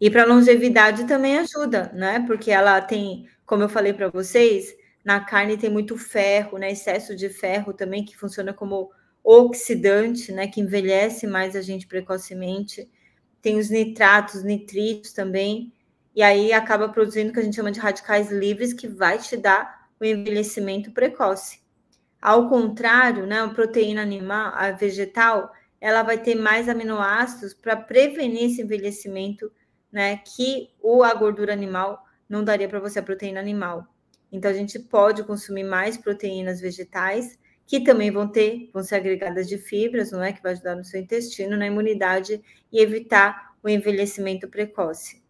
E 0.00 0.10
para 0.10 0.24
longevidade 0.24 1.06
também 1.06 1.38
ajuda, 1.38 1.92
né? 1.92 2.24
Porque 2.26 2.50
ela 2.50 2.80
tem, 2.80 3.28
como 3.44 3.64
eu 3.64 3.68
falei 3.68 3.92
para 3.92 4.08
vocês, 4.08 4.74
na 5.04 5.20
carne 5.20 5.56
tem 5.56 5.70
muito 5.70 5.96
ferro, 5.96 6.58
né? 6.58 6.72
Excesso 6.72 7.16
de 7.16 7.28
ferro 7.28 7.72
também 7.72 8.04
que 8.04 8.16
funciona 8.16 8.52
como 8.52 8.90
oxidante, 9.22 10.32
né? 10.32 10.46
Que 10.46 10.60
envelhece 10.60 11.26
mais 11.26 11.56
a 11.56 11.62
gente 11.62 11.86
precocemente. 11.86 12.88
Tem 13.40 13.58
os 13.58 13.70
nitratos, 13.70 14.44
nitritos 14.44 15.12
também, 15.12 15.72
e 16.14 16.22
aí 16.22 16.52
acaba 16.52 16.88
produzindo 16.88 17.30
o 17.30 17.32
que 17.32 17.40
a 17.40 17.42
gente 17.42 17.56
chama 17.56 17.72
de 17.72 17.80
radicais 17.80 18.30
livres, 18.30 18.74
que 18.74 18.86
vai 18.86 19.18
te 19.18 19.36
dar 19.36 19.88
o 19.98 20.04
envelhecimento 20.04 20.90
precoce. 20.92 21.60
Ao 22.20 22.48
contrário, 22.48 23.26
né, 23.26 23.40
a 23.40 23.48
proteína 23.48 24.02
animal, 24.02 24.52
a 24.54 24.70
vegetal, 24.72 25.50
ela 25.80 26.02
vai 26.02 26.18
ter 26.18 26.34
mais 26.34 26.68
aminoácidos 26.68 27.54
para 27.54 27.76
prevenir 27.76 28.44
esse 28.44 28.60
envelhecimento, 28.60 29.50
né? 29.90 30.18
Que 30.18 30.70
o, 30.82 31.02
a 31.02 31.14
gordura 31.14 31.52
animal 31.52 32.04
não 32.28 32.44
daria 32.44 32.68
para 32.68 32.80
você 32.80 32.98
a 32.98 33.02
proteína 33.02 33.40
animal. 33.40 33.86
Então 34.32 34.50
a 34.50 34.54
gente 34.54 34.78
pode 34.78 35.24
consumir 35.24 35.64
mais 35.64 35.96
proteínas 35.96 36.60
vegetais, 36.60 37.38
que 37.66 37.80
também 37.80 38.10
vão 38.10 38.28
ter, 38.28 38.70
vão 38.72 38.82
ser 38.82 38.96
agregadas 38.96 39.48
de 39.48 39.58
fibras, 39.58 40.10
não 40.10 40.22
é? 40.22 40.32
Que 40.32 40.42
vai 40.42 40.52
ajudar 40.52 40.76
no 40.76 40.84
seu 40.84 41.00
intestino, 41.00 41.56
na 41.56 41.66
imunidade 41.66 42.42
e 42.72 42.80
evitar 42.80 43.54
o 43.62 43.68
envelhecimento 43.68 44.48
precoce. 44.48 45.22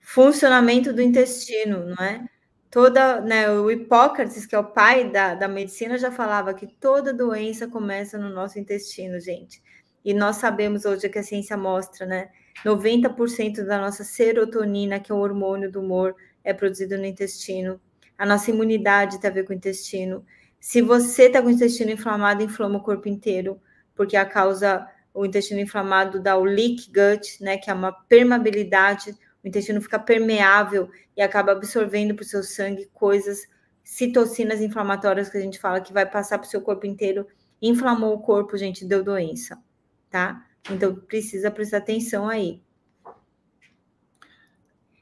Funcionamento 0.00 0.92
do 0.92 1.02
intestino, 1.02 1.86
não 1.86 2.04
é? 2.04 2.28
toda, 2.74 3.20
né, 3.20 3.48
o 3.52 3.70
Hipócrates, 3.70 4.44
que 4.46 4.54
é 4.56 4.58
o 4.58 4.64
pai 4.64 5.08
da, 5.08 5.36
da 5.36 5.46
medicina, 5.46 5.96
já 5.96 6.10
falava 6.10 6.52
que 6.52 6.66
toda 6.66 7.14
doença 7.14 7.68
começa 7.68 8.18
no 8.18 8.28
nosso 8.30 8.58
intestino, 8.58 9.20
gente. 9.20 9.62
E 10.04 10.12
nós 10.12 10.38
sabemos 10.38 10.84
hoje 10.84 11.08
que 11.08 11.20
a 11.20 11.22
ciência 11.22 11.56
mostra, 11.56 12.04
né? 12.04 12.32
90% 12.64 13.64
da 13.64 13.78
nossa 13.78 14.04
serotonina, 14.04 15.00
que 15.00 15.10
é 15.10 15.14
o 15.14 15.18
hormônio 15.18 15.70
do 15.70 15.80
humor, 15.80 16.14
é 16.42 16.52
produzido 16.52 16.98
no 16.98 17.06
intestino. 17.06 17.80
A 18.18 18.26
nossa 18.26 18.50
imunidade 18.50 19.20
tem 19.20 19.30
a 19.30 19.32
ver 19.32 19.44
com 19.44 19.52
o 19.52 19.56
intestino. 19.56 20.24
Se 20.60 20.82
você 20.82 21.24
está 21.24 21.40
com 21.40 21.48
o 21.48 21.50
intestino 21.50 21.90
inflamado, 21.90 22.42
inflama 22.42 22.78
o 22.78 22.82
corpo 22.82 23.08
inteiro, 23.08 23.60
porque 23.94 24.16
a 24.16 24.24
causa, 24.24 24.86
o 25.12 25.24
intestino 25.24 25.60
inflamado 25.60 26.20
dá 26.20 26.36
o 26.36 26.44
leak 26.44 26.90
gut, 26.92 27.42
né, 27.42 27.56
que 27.56 27.70
é 27.70 27.74
uma 27.74 27.92
permeabilidade 27.92 29.16
o 29.44 29.48
intestino 29.48 29.80
fica 29.82 29.98
permeável 29.98 30.90
e 31.14 31.20
acaba 31.20 31.52
absorvendo 31.52 32.14
para 32.14 32.22
o 32.22 32.26
seu 32.26 32.42
sangue 32.42 32.88
coisas, 32.94 33.46
citocinas 33.82 34.62
inflamatórias 34.62 35.28
que 35.28 35.36
a 35.36 35.40
gente 35.40 35.60
fala 35.60 35.82
que 35.82 35.92
vai 35.92 36.06
passar 36.06 36.38
para 36.38 36.46
o 36.46 36.50
seu 36.50 36.62
corpo 36.62 36.86
inteiro. 36.86 37.26
Inflamou 37.60 38.14
o 38.14 38.20
corpo, 38.20 38.56
gente, 38.56 38.86
deu 38.86 39.04
doença, 39.04 39.62
tá? 40.08 40.46
Então 40.70 40.94
precisa 40.94 41.50
prestar 41.50 41.78
atenção 41.78 42.28
aí. 42.28 42.62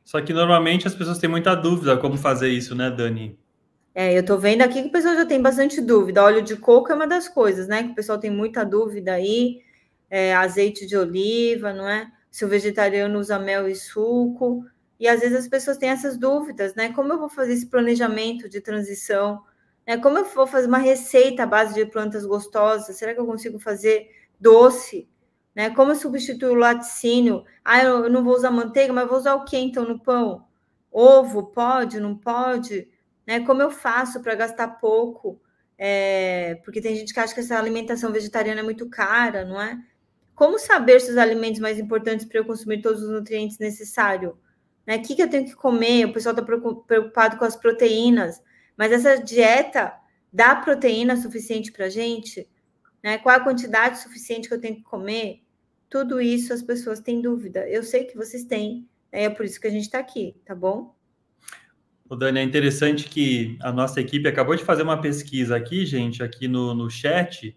Só 0.04 0.20
que 0.20 0.32
normalmente 0.32 0.86
as 0.86 0.94
pessoas 0.94 1.18
têm 1.18 1.30
muita 1.30 1.54
dúvida 1.54 1.96
como 1.96 2.16
fazer 2.16 2.48
isso, 2.48 2.74
né, 2.74 2.90
Dani? 2.90 3.38
É, 3.94 4.16
eu 4.16 4.24
tô 4.24 4.38
vendo 4.38 4.62
aqui 4.62 4.82
que 4.82 4.88
o 4.88 4.92
pessoal 4.92 5.14
já 5.14 5.26
tem 5.26 5.40
bastante 5.40 5.80
dúvida. 5.80 6.22
Óleo 6.22 6.42
de 6.42 6.56
coco 6.56 6.90
é 6.90 6.94
uma 6.94 7.06
das 7.06 7.28
coisas, 7.28 7.68
né? 7.68 7.82
Que 7.82 7.90
o 7.90 7.94
pessoal 7.94 8.18
tem 8.18 8.30
muita 8.30 8.64
dúvida 8.64 9.12
aí. 9.12 9.62
É, 10.10 10.34
azeite 10.34 10.86
de 10.86 10.96
oliva, 10.96 11.72
não 11.72 11.88
é? 11.88 12.10
se 12.32 12.46
o 12.46 12.48
vegetariano 12.48 13.18
usa 13.18 13.38
mel 13.38 13.68
e 13.68 13.76
suco. 13.76 14.64
E 14.98 15.06
às 15.06 15.20
vezes 15.20 15.36
as 15.36 15.48
pessoas 15.48 15.76
têm 15.76 15.90
essas 15.90 16.16
dúvidas, 16.16 16.74
né? 16.74 16.92
Como 16.92 17.12
eu 17.12 17.18
vou 17.18 17.28
fazer 17.28 17.52
esse 17.52 17.66
planejamento 17.66 18.48
de 18.48 18.60
transição? 18.60 19.42
Né? 19.86 19.98
Como 19.98 20.18
eu 20.18 20.24
vou 20.24 20.46
fazer 20.46 20.66
uma 20.66 20.78
receita 20.78 21.42
à 21.42 21.46
base 21.46 21.74
de 21.74 21.84
plantas 21.84 22.24
gostosas? 22.24 22.96
Será 22.96 23.12
que 23.12 23.20
eu 23.20 23.26
consigo 23.26 23.58
fazer 23.58 24.08
doce? 24.40 25.06
Né? 25.54 25.70
Como 25.70 25.92
eu 25.92 25.96
substituo 25.96 26.50
o 26.50 26.54
laticínio? 26.54 27.44
Ah, 27.64 27.82
eu 27.82 28.08
não 28.08 28.24
vou 28.24 28.34
usar 28.34 28.50
manteiga, 28.50 28.92
mas 28.92 29.08
vou 29.08 29.18
usar 29.18 29.34
o 29.34 29.44
que 29.44 29.56
então 29.56 29.84
no 29.84 29.98
pão? 29.98 30.46
Ovo, 30.90 31.44
pode, 31.46 32.00
não 32.00 32.16
pode? 32.16 32.88
Né? 33.26 33.40
Como 33.40 33.62
eu 33.62 33.70
faço 33.70 34.22
para 34.22 34.34
gastar 34.34 34.68
pouco? 34.78 35.40
É... 35.78 36.56
porque 36.64 36.80
tem 36.80 36.94
gente 36.94 37.12
que 37.12 37.18
acha 37.18 37.34
que 37.34 37.40
essa 37.40 37.58
alimentação 37.58 38.12
vegetariana 38.12 38.60
é 38.60 38.62
muito 38.62 38.88
cara, 38.88 39.44
não 39.44 39.60
é? 39.60 39.78
Como 40.34 40.58
saber 40.58 41.00
se 41.00 41.10
os 41.10 41.16
alimentos 41.16 41.60
mais 41.60 41.78
importantes 41.78 42.24
para 42.24 42.38
eu 42.38 42.44
consumir 42.44 42.80
todos 42.80 43.02
os 43.02 43.10
nutrientes 43.10 43.58
necessários? 43.58 44.32
Né? 44.86 44.96
O 44.96 45.02
que, 45.02 45.14
que 45.14 45.22
eu 45.22 45.30
tenho 45.30 45.44
que 45.44 45.54
comer? 45.54 46.06
O 46.06 46.12
pessoal 46.12 46.34
está 46.34 46.44
preocupado 46.86 47.36
com 47.36 47.44
as 47.44 47.56
proteínas, 47.56 48.42
mas 48.76 48.92
essa 48.92 49.22
dieta 49.22 49.92
dá 50.32 50.56
proteína 50.56 51.16
suficiente 51.16 51.70
para 51.72 51.88
gente? 51.88 52.48
Né? 53.02 53.18
Qual 53.18 53.34
a 53.34 53.40
quantidade 53.40 54.00
suficiente 54.00 54.48
que 54.48 54.54
eu 54.54 54.60
tenho 54.60 54.76
que 54.76 54.82
comer? 54.82 55.41
Tudo 55.92 56.22
isso 56.22 56.54
as 56.54 56.62
pessoas 56.62 57.00
têm 57.00 57.20
dúvida. 57.20 57.68
Eu 57.68 57.82
sei 57.82 58.04
que 58.04 58.16
vocês 58.16 58.44
têm, 58.44 58.88
né? 59.12 59.24
é 59.24 59.28
por 59.28 59.44
isso 59.44 59.60
que 59.60 59.66
a 59.66 59.70
gente 59.70 59.82
está 59.82 59.98
aqui, 59.98 60.34
tá 60.42 60.54
bom? 60.54 60.96
O 62.08 62.16
Dani, 62.16 62.38
é 62.38 62.42
interessante 62.42 63.10
que 63.10 63.58
a 63.60 63.70
nossa 63.70 64.00
equipe 64.00 64.26
acabou 64.26 64.56
de 64.56 64.64
fazer 64.64 64.84
uma 64.84 64.98
pesquisa 64.98 65.54
aqui, 65.54 65.84
gente, 65.84 66.22
aqui 66.22 66.48
no, 66.48 66.72
no 66.72 66.88
chat, 66.88 67.54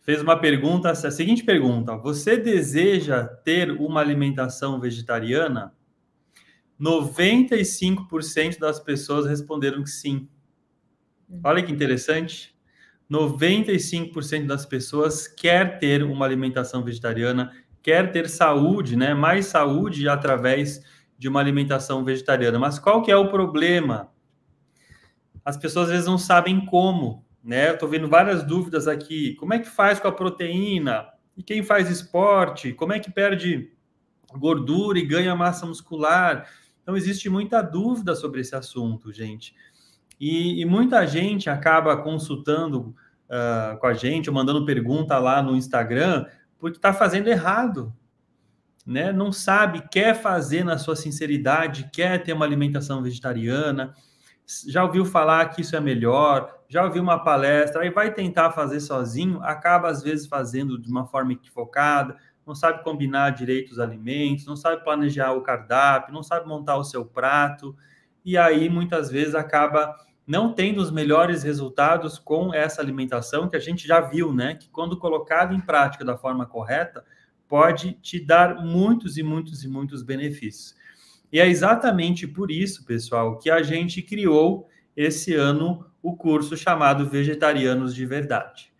fez 0.00 0.22
uma 0.22 0.38
pergunta, 0.38 0.92
a 0.92 0.94
seguinte 0.94 1.42
pergunta: 1.42 1.96
Você 1.96 2.36
deseja 2.36 3.24
ter 3.24 3.72
uma 3.72 4.00
alimentação 4.00 4.78
vegetariana? 4.78 5.74
95% 6.80 8.60
das 8.60 8.78
pessoas 8.78 9.26
responderam 9.26 9.82
que 9.82 9.90
sim. 9.90 10.28
Olha 11.42 11.60
que 11.60 11.72
interessante. 11.72 12.52
95% 13.10 14.46
das 14.46 14.64
pessoas 14.64 15.26
quer 15.26 15.78
ter 15.78 16.02
uma 16.02 16.24
alimentação 16.24 16.82
vegetariana, 16.82 17.52
quer 17.82 18.12
ter 18.12 18.28
saúde, 18.28 18.96
né? 18.96 19.14
Mais 19.14 19.46
saúde 19.46 20.08
através 20.08 20.80
de 21.18 21.28
uma 21.28 21.40
alimentação 21.40 22.04
vegetariana. 22.04 22.58
Mas 22.58 22.78
qual 22.78 23.02
que 23.02 23.10
é 23.10 23.16
o 23.16 23.30
problema? 23.30 24.10
As 25.44 25.56
pessoas 25.56 25.86
às 25.86 25.92
vezes 25.92 26.06
não 26.06 26.18
sabem 26.18 26.64
como 26.64 27.24
né? 27.42 27.72
Estou 27.72 27.88
vendo 27.88 28.08
várias 28.08 28.44
dúvidas 28.44 28.86
aqui. 28.86 29.34
Como 29.34 29.52
é 29.52 29.58
que 29.58 29.68
faz 29.68 29.98
com 29.98 30.06
a 30.06 30.12
proteína? 30.12 31.08
E 31.36 31.42
quem 31.42 31.62
faz 31.62 31.90
esporte? 31.90 32.72
Como 32.72 32.92
é 32.92 33.00
que 33.00 33.10
perde 33.10 33.72
gordura 34.34 34.98
e 34.98 35.06
ganha 35.06 35.34
massa 35.34 35.66
muscular? 35.66 36.48
Então, 36.82 36.96
existe 36.96 37.28
muita 37.28 37.60
dúvida 37.60 38.14
sobre 38.14 38.40
esse 38.40 38.54
assunto, 38.54 39.12
gente. 39.12 39.54
E, 40.20 40.60
e 40.60 40.64
muita 40.64 41.04
gente 41.06 41.50
acaba 41.50 41.96
consultando 41.96 42.94
uh, 43.28 43.76
com 43.78 43.86
a 43.86 43.94
gente, 43.94 44.28
ou 44.28 44.34
mandando 44.34 44.64
pergunta 44.64 45.18
lá 45.18 45.42
no 45.42 45.56
Instagram, 45.56 46.26
porque 46.62 46.78
está 46.78 46.92
fazendo 46.92 47.26
errado. 47.26 47.92
Né? 48.86 49.12
Não 49.12 49.32
sabe, 49.32 49.82
quer 49.90 50.14
fazer 50.14 50.62
na 50.62 50.78
sua 50.78 50.94
sinceridade, 50.94 51.90
quer 51.92 52.22
ter 52.22 52.32
uma 52.32 52.44
alimentação 52.44 53.02
vegetariana, 53.02 53.92
já 54.68 54.84
ouviu 54.84 55.04
falar 55.04 55.46
que 55.46 55.62
isso 55.62 55.74
é 55.74 55.80
melhor, 55.80 56.56
já 56.68 56.84
ouviu 56.84 57.02
uma 57.02 57.18
palestra, 57.18 57.82
aí 57.82 57.90
vai 57.90 58.14
tentar 58.14 58.52
fazer 58.52 58.78
sozinho, 58.78 59.42
acaba 59.42 59.88
às 59.88 60.04
vezes 60.04 60.28
fazendo 60.28 60.80
de 60.80 60.88
uma 60.88 61.04
forma 61.04 61.32
equivocada, 61.32 62.16
não 62.46 62.54
sabe 62.54 62.84
combinar 62.84 63.30
direito 63.30 63.72
os 63.72 63.80
alimentos, 63.80 64.46
não 64.46 64.54
sabe 64.54 64.84
planejar 64.84 65.32
o 65.32 65.42
cardápio, 65.42 66.14
não 66.14 66.22
sabe 66.22 66.46
montar 66.46 66.76
o 66.76 66.84
seu 66.84 67.04
prato, 67.04 67.76
e 68.24 68.38
aí 68.38 68.68
muitas 68.68 69.10
vezes 69.10 69.34
acaba 69.34 69.96
não 70.26 70.52
tendo 70.52 70.80
os 70.80 70.90
melhores 70.90 71.42
resultados 71.42 72.18
com 72.18 72.54
essa 72.54 72.80
alimentação 72.80 73.48
que 73.48 73.56
a 73.56 73.60
gente 73.60 73.86
já 73.86 74.00
viu, 74.00 74.32
né? 74.32 74.54
Que 74.54 74.68
quando 74.68 74.96
colocado 74.96 75.54
em 75.54 75.60
prática 75.60 76.04
da 76.04 76.16
forma 76.16 76.46
correta, 76.46 77.04
pode 77.48 77.92
te 78.00 78.24
dar 78.24 78.64
muitos 78.64 79.18
e 79.18 79.22
muitos 79.22 79.62
e 79.64 79.68
muitos 79.68 80.02
benefícios. 80.02 80.74
E 81.32 81.40
é 81.40 81.48
exatamente 81.48 82.26
por 82.26 82.50
isso, 82.50 82.84
pessoal, 82.84 83.38
que 83.38 83.50
a 83.50 83.62
gente 83.62 84.02
criou 84.02 84.68
esse 84.96 85.34
ano 85.34 85.86
o 86.02 86.16
curso 86.16 86.56
chamado 86.56 87.08
Vegetarianos 87.08 87.94
de 87.94 88.04
Verdade. 88.04 88.72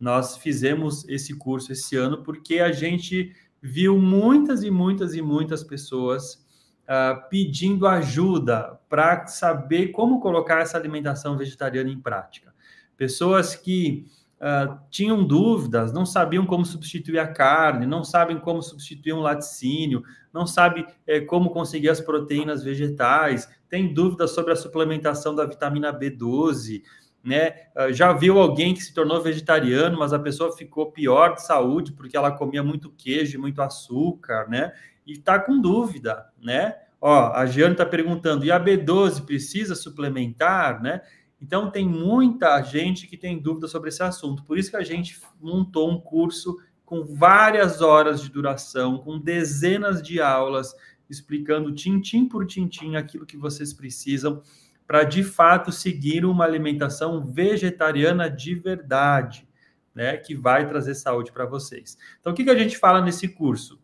Nós 0.00 0.36
fizemos 0.36 1.08
esse 1.08 1.36
curso 1.36 1.72
esse 1.72 1.96
ano 1.96 2.22
porque 2.22 2.58
a 2.58 2.72
gente 2.72 3.34
viu 3.60 3.98
muitas 3.98 4.64
e 4.64 4.70
muitas 4.70 5.14
e 5.14 5.22
muitas 5.22 5.62
pessoas 5.62 6.44
uh, 6.82 7.28
pedindo 7.28 7.86
ajuda 7.86 8.78
para 8.88 9.26
saber 9.26 9.88
como 9.88 10.20
colocar 10.20 10.60
essa 10.60 10.76
alimentação 10.76 11.36
vegetariana 11.36 11.90
em 11.90 12.00
prática. 12.00 12.52
Pessoas 12.96 13.54
que 13.54 14.06
uh, 14.38 14.78
tinham 14.90 15.24
dúvidas, 15.24 15.92
não 15.92 16.04
sabiam 16.04 16.44
como 16.44 16.64
substituir 16.64 17.18
a 17.18 17.26
carne, 17.26 17.86
não 17.86 18.04
sabem 18.04 18.38
como 18.38 18.62
substituir 18.62 19.12
um 19.12 19.20
laticínio, 19.20 20.02
não 20.32 20.46
sabem 20.46 20.86
é, 21.06 21.20
como 21.20 21.50
conseguir 21.50 21.88
as 21.88 22.00
proteínas 22.00 22.62
vegetais, 22.62 23.48
tem 23.68 23.92
dúvidas 23.92 24.32
sobre 24.32 24.52
a 24.52 24.56
suplementação 24.56 25.34
da 25.34 25.46
vitamina 25.46 25.92
B12, 25.92 26.82
né? 27.24 27.54
Uh, 27.76 27.92
já 27.92 28.12
viu 28.12 28.38
alguém 28.38 28.74
que 28.74 28.82
se 28.82 28.92
tornou 28.92 29.22
vegetariano, 29.22 29.98
mas 29.98 30.12
a 30.12 30.18
pessoa 30.18 30.56
ficou 30.56 30.90
pior 30.90 31.34
de 31.34 31.42
saúde 31.42 31.92
porque 31.92 32.16
ela 32.16 32.32
comia 32.32 32.62
muito 32.64 32.90
queijo 32.90 33.40
muito 33.40 33.62
açúcar, 33.62 34.48
né? 34.48 34.72
E 35.06 35.12
está 35.12 35.38
com 35.38 35.60
dúvida, 35.60 36.26
né? 36.42 36.76
Ó, 37.00 37.32
a 37.32 37.44
Jeane 37.46 37.72
está 37.72 37.84
perguntando, 37.84 38.44
e 38.44 38.52
a 38.52 38.60
B12 38.60 39.24
precisa 39.26 39.74
suplementar, 39.74 40.80
né? 40.80 41.02
Então, 41.40 41.68
tem 41.68 41.88
muita 41.88 42.62
gente 42.62 43.08
que 43.08 43.16
tem 43.16 43.36
dúvida 43.42 43.66
sobre 43.66 43.88
esse 43.88 44.00
assunto. 44.00 44.44
Por 44.44 44.56
isso 44.56 44.70
que 44.70 44.76
a 44.76 44.84
gente 44.84 45.20
montou 45.40 45.90
um 45.90 46.00
curso 46.00 46.56
com 46.84 47.04
várias 47.04 47.80
horas 47.80 48.22
de 48.22 48.30
duração, 48.30 48.98
com 48.98 49.18
dezenas 49.18 50.00
de 50.00 50.20
aulas, 50.20 50.72
explicando 51.10 51.74
tintim 51.74 52.28
por 52.28 52.46
tintim 52.46 52.94
aquilo 52.94 53.26
que 53.26 53.36
vocês 53.36 53.72
precisam 53.72 54.40
para, 54.86 55.02
de 55.02 55.24
fato, 55.24 55.72
seguir 55.72 56.24
uma 56.24 56.44
alimentação 56.44 57.26
vegetariana 57.26 58.30
de 58.30 58.54
verdade, 58.54 59.48
né? 59.92 60.16
Que 60.16 60.36
vai 60.36 60.68
trazer 60.68 60.94
saúde 60.94 61.32
para 61.32 61.46
vocês. 61.46 61.98
Então, 62.20 62.32
o 62.32 62.36
que, 62.36 62.44
que 62.44 62.50
a 62.50 62.58
gente 62.58 62.78
fala 62.78 63.00
nesse 63.00 63.26
curso? 63.26 63.81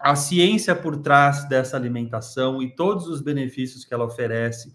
A 0.00 0.16
ciência 0.16 0.74
por 0.74 0.96
trás 0.96 1.46
dessa 1.46 1.76
alimentação 1.76 2.62
e 2.62 2.74
todos 2.74 3.06
os 3.06 3.20
benefícios 3.20 3.84
que 3.84 3.92
ela 3.92 4.06
oferece, 4.06 4.74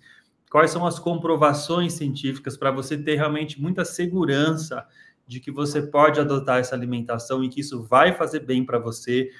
quais 0.51 0.69
são 0.69 0.85
as 0.85 0.99
comprovações 0.99 1.93
científicas 1.93 2.55
para 2.55 2.69
você 2.69 2.95
ter 2.95 3.15
realmente 3.15 3.59
muita 3.59 3.83
segurança 3.83 4.85
de 5.25 5.39
que 5.39 5.49
você 5.51 5.81
pode 5.81 6.19
adotar 6.19 6.59
essa 6.59 6.75
alimentação 6.75 7.43
e 7.43 7.49
que 7.49 7.61
isso 7.61 7.83
vai 7.83 8.13
fazer 8.13 8.41
bem 8.41 8.63
para 8.63 8.77
você, 8.77 9.31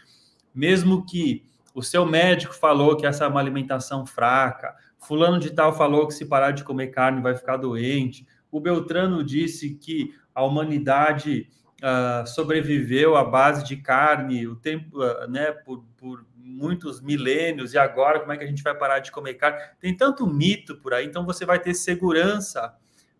mesmo 0.54 1.06
que 1.06 1.46
o 1.76 1.84
seu 1.84 2.04
médico 2.04 2.56
falou 2.56 2.98
que 2.98 3.06
essa 3.06 3.26
é 3.26 3.28
uma 3.28 3.40
alimentação 3.40 4.08
fraca, 4.08 4.76
fulano 4.98 5.38
de 5.38 5.52
tal 5.52 5.72
falou 5.78 6.08
que 6.08 6.16
se 6.16 6.26
parar 6.26 6.50
de 6.52 6.64
comer 6.64 6.88
carne 6.88 7.22
vai 7.22 7.36
ficar 7.36 7.58
doente, 7.58 8.26
o 8.52 8.60
Beltrano 8.60 9.24
disse 9.24 9.76
que 9.76 10.16
a 10.34 10.44
humanidade 10.44 11.48
uh, 11.86 12.26
sobreviveu 12.28 13.16
à 13.16 13.24
base 13.24 13.64
de 13.64 13.78
carne 13.78 14.48
o 14.48 14.56
tempo, 14.56 15.00
uh, 15.00 15.30
né, 15.30 15.52
por, 15.52 15.86
por 15.96 16.26
muitos 16.36 17.00
milênios 17.02 17.74
e 17.74 17.78
agora 17.78 18.20
como 18.20 18.32
é 18.32 18.38
que 18.38 18.44
a 18.44 18.48
gente 18.48 18.64
vai 18.64 18.76
parar 18.76 19.00
de 19.00 19.12
comer 19.12 19.36
carne? 19.36 19.60
Tem 19.80 19.96
tanto 19.96 20.26
mito 20.26 20.78
por 20.78 20.94
aí, 20.94 21.06
então 21.06 21.26
você 21.26 21.46
vai 21.46 21.60
ter 21.60 21.74
segurança 21.76 22.74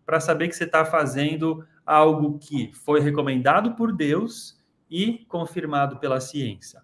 para 0.04 0.20
saber 0.20 0.48
que 0.48 0.56
você 0.56 0.64
está 0.64 0.84
fazendo 0.84 1.64
algo 1.84 2.38
que 2.38 2.72
foi 2.74 3.00
recomendado 3.00 3.74
por 3.74 3.92
Deus 3.92 4.60
e 4.90 5.24
confirmado 5.28 5.98
pela 5.98 6.20
ciência. 6.20 6.82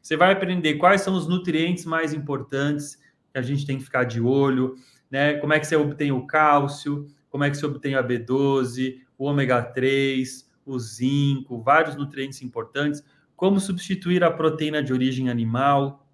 Você 0.00 0.16
vai 0.16 0.32
aprender 0.32 0.74
quais 0.74 1.00
são 1.00 1.14
os 1.14 1.26
nutrientes 1.26 1.84
mais 1.84 2.12
importantes 2.12 2.96
que 3.32 3.38
a 3.38 3.42
gente 3.42 3.64
tem 3.64 3.78
que 3.78 3.84
ficar 3.84 4.04
de 4.04 4.20
olho, 4.20 4.74
né? 5.10 5.34
Como 5.34 5.52
é 5.52 5.58
que 5.58 5.66
você 5.66 5.76
obtém 5.76 6.12
o 6.12 6.26
cálcio, 6.26 7.06
como 7.30 7.42
é 7.42 7.50
que 7.50 7.56
você 7.56 7.64
obtém 7.64 7.94
a 7.94 8.02
B12, 8.02 8.98
o 9.16 9.24
ômega 9.24 9.62
3, 9.62 10.43
o 10.66 10.78
zinco, 10.78 11.60
vários 11.60 11.96
nutrientes 11.96 12.42
importantes, 12.42 13.04
como 13.36 13.60
substituir 13.60 14.22
a 14.22 14.30
proteína 14.30 14.82
de 14.82 14.92
origem 14.92 15.28
animal, 15.28 16.06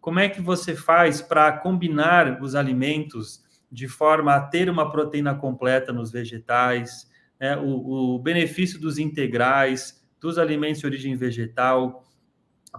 como 0.00 0.18
é 0.18 0.28
que 0.28 0.40
você 0.40 0.74
faz 0.74 1.20
para 1.20 1.52
combinar 1.58 2.42
os 2.42 2.54
alimentos 2.54 3.42
de 3.70 3.88
forma 3.88 4.34
a 4.34 4.40
ter 4.40 4.68
uma 4.68 4.90
proteína 4.90 5.34
completa 5.34 5.92
nos 5.92 6.10
vegetais, 6.10 7.10
né? 7.40 7.56
o, 7.56 8.14
o 8.14 8.18
benefício 8.18 8.80
dos 8.80 8.98
integrais, 8.98 10.02
dos 10.20 10.38
alimentos 10.38 10.80
de 10.80 10.86
origem 10.86 11.16
vegetal. 11.16 12.04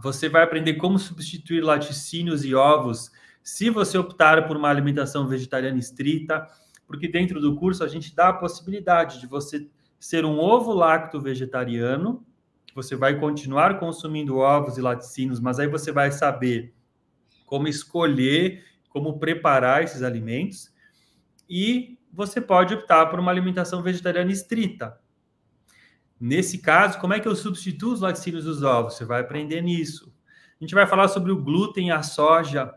Você 0.01 0.29
vai 0.29 0.43
aprender 0.43 0.75
como 0.75 0.99
substituir 0.99 1.61
laticínios 1.61 2.43
e 2.45 2.53
ovos 2.53 3.11
se 3.41 3.69
você 3.69 3.97
optar 3.97 4.47
por 4.47 4.55
uma 4.55 4.69
alimentação 4.69 5.27
vegetariana 5.27 5.77
estrita, 5.77 6.47
porque 6.87 7.07
dentro 7.07 7.41
do 7.41 7.55
curso 7.55 7.83
a 7.83 7.87
gente 7.87 8.15
dá 8.15 8.29
a 8.29 8.33
possibilidade 8.33 9.19
de 9.19 9.27
você 9.27 9.67
ser 10.03 10.25
um 10.25 10.37
ovo 10.37 10.73
lacto 10.73 11.21
vegetariano, 11.21 12.25
você 12.75 12.93
vai 12.93 13.17
continuar 13.17 13.79
consumindo 13.79 14.35
ovos 14.35 14.77
e 14.77 14.81
laticínios, 14.81 15.39
mas 15.39 15.59
aí 15.59 15.67
você 15.67 15.93
vai 15.93 16.11
saber 16.11 16.73
como 17.45 17.69
escolher, 17.69 18.65
como 18.89 19.17
preparar 19.17 19.81
esses 19.81 20.03
alimentos, 20.03 20.73
e 21.49 21.97
você 22.11 22.41
pode 22.41 22.73
optar 22.73 23.05
por 23.05 23.17
uma 23.17 23.31
alimentação 23.31 23.81
vegetariana 23.81 24.29
estrita. 24.29 24.99
Nesse 26.19 26.57
caso, 26.57 26.99
como 26.99 27.13
é 27.13 27.21
que 27.21 27.27
eu 27.27 27.35
substituo 27.35 27.93
os 27.93 28.01
laticínios 28.01 28.43
dos 28.43 28.61
ovos? 28.61 28.95
Você 28.95 29.05
vai 29.05 29.21
aprender 29.21 29.61
nisso. 29.61 30.13
A 30.59 30.63
gente 30.65 30.75
vai 30.75 30.85
falar 30.85 31.07
sobre 31.07 31.31
o 31.31 31.41
glúten 31.41 31.87
e 31.87 31.91
a 31.91 32.03
soja, 32.03 32.73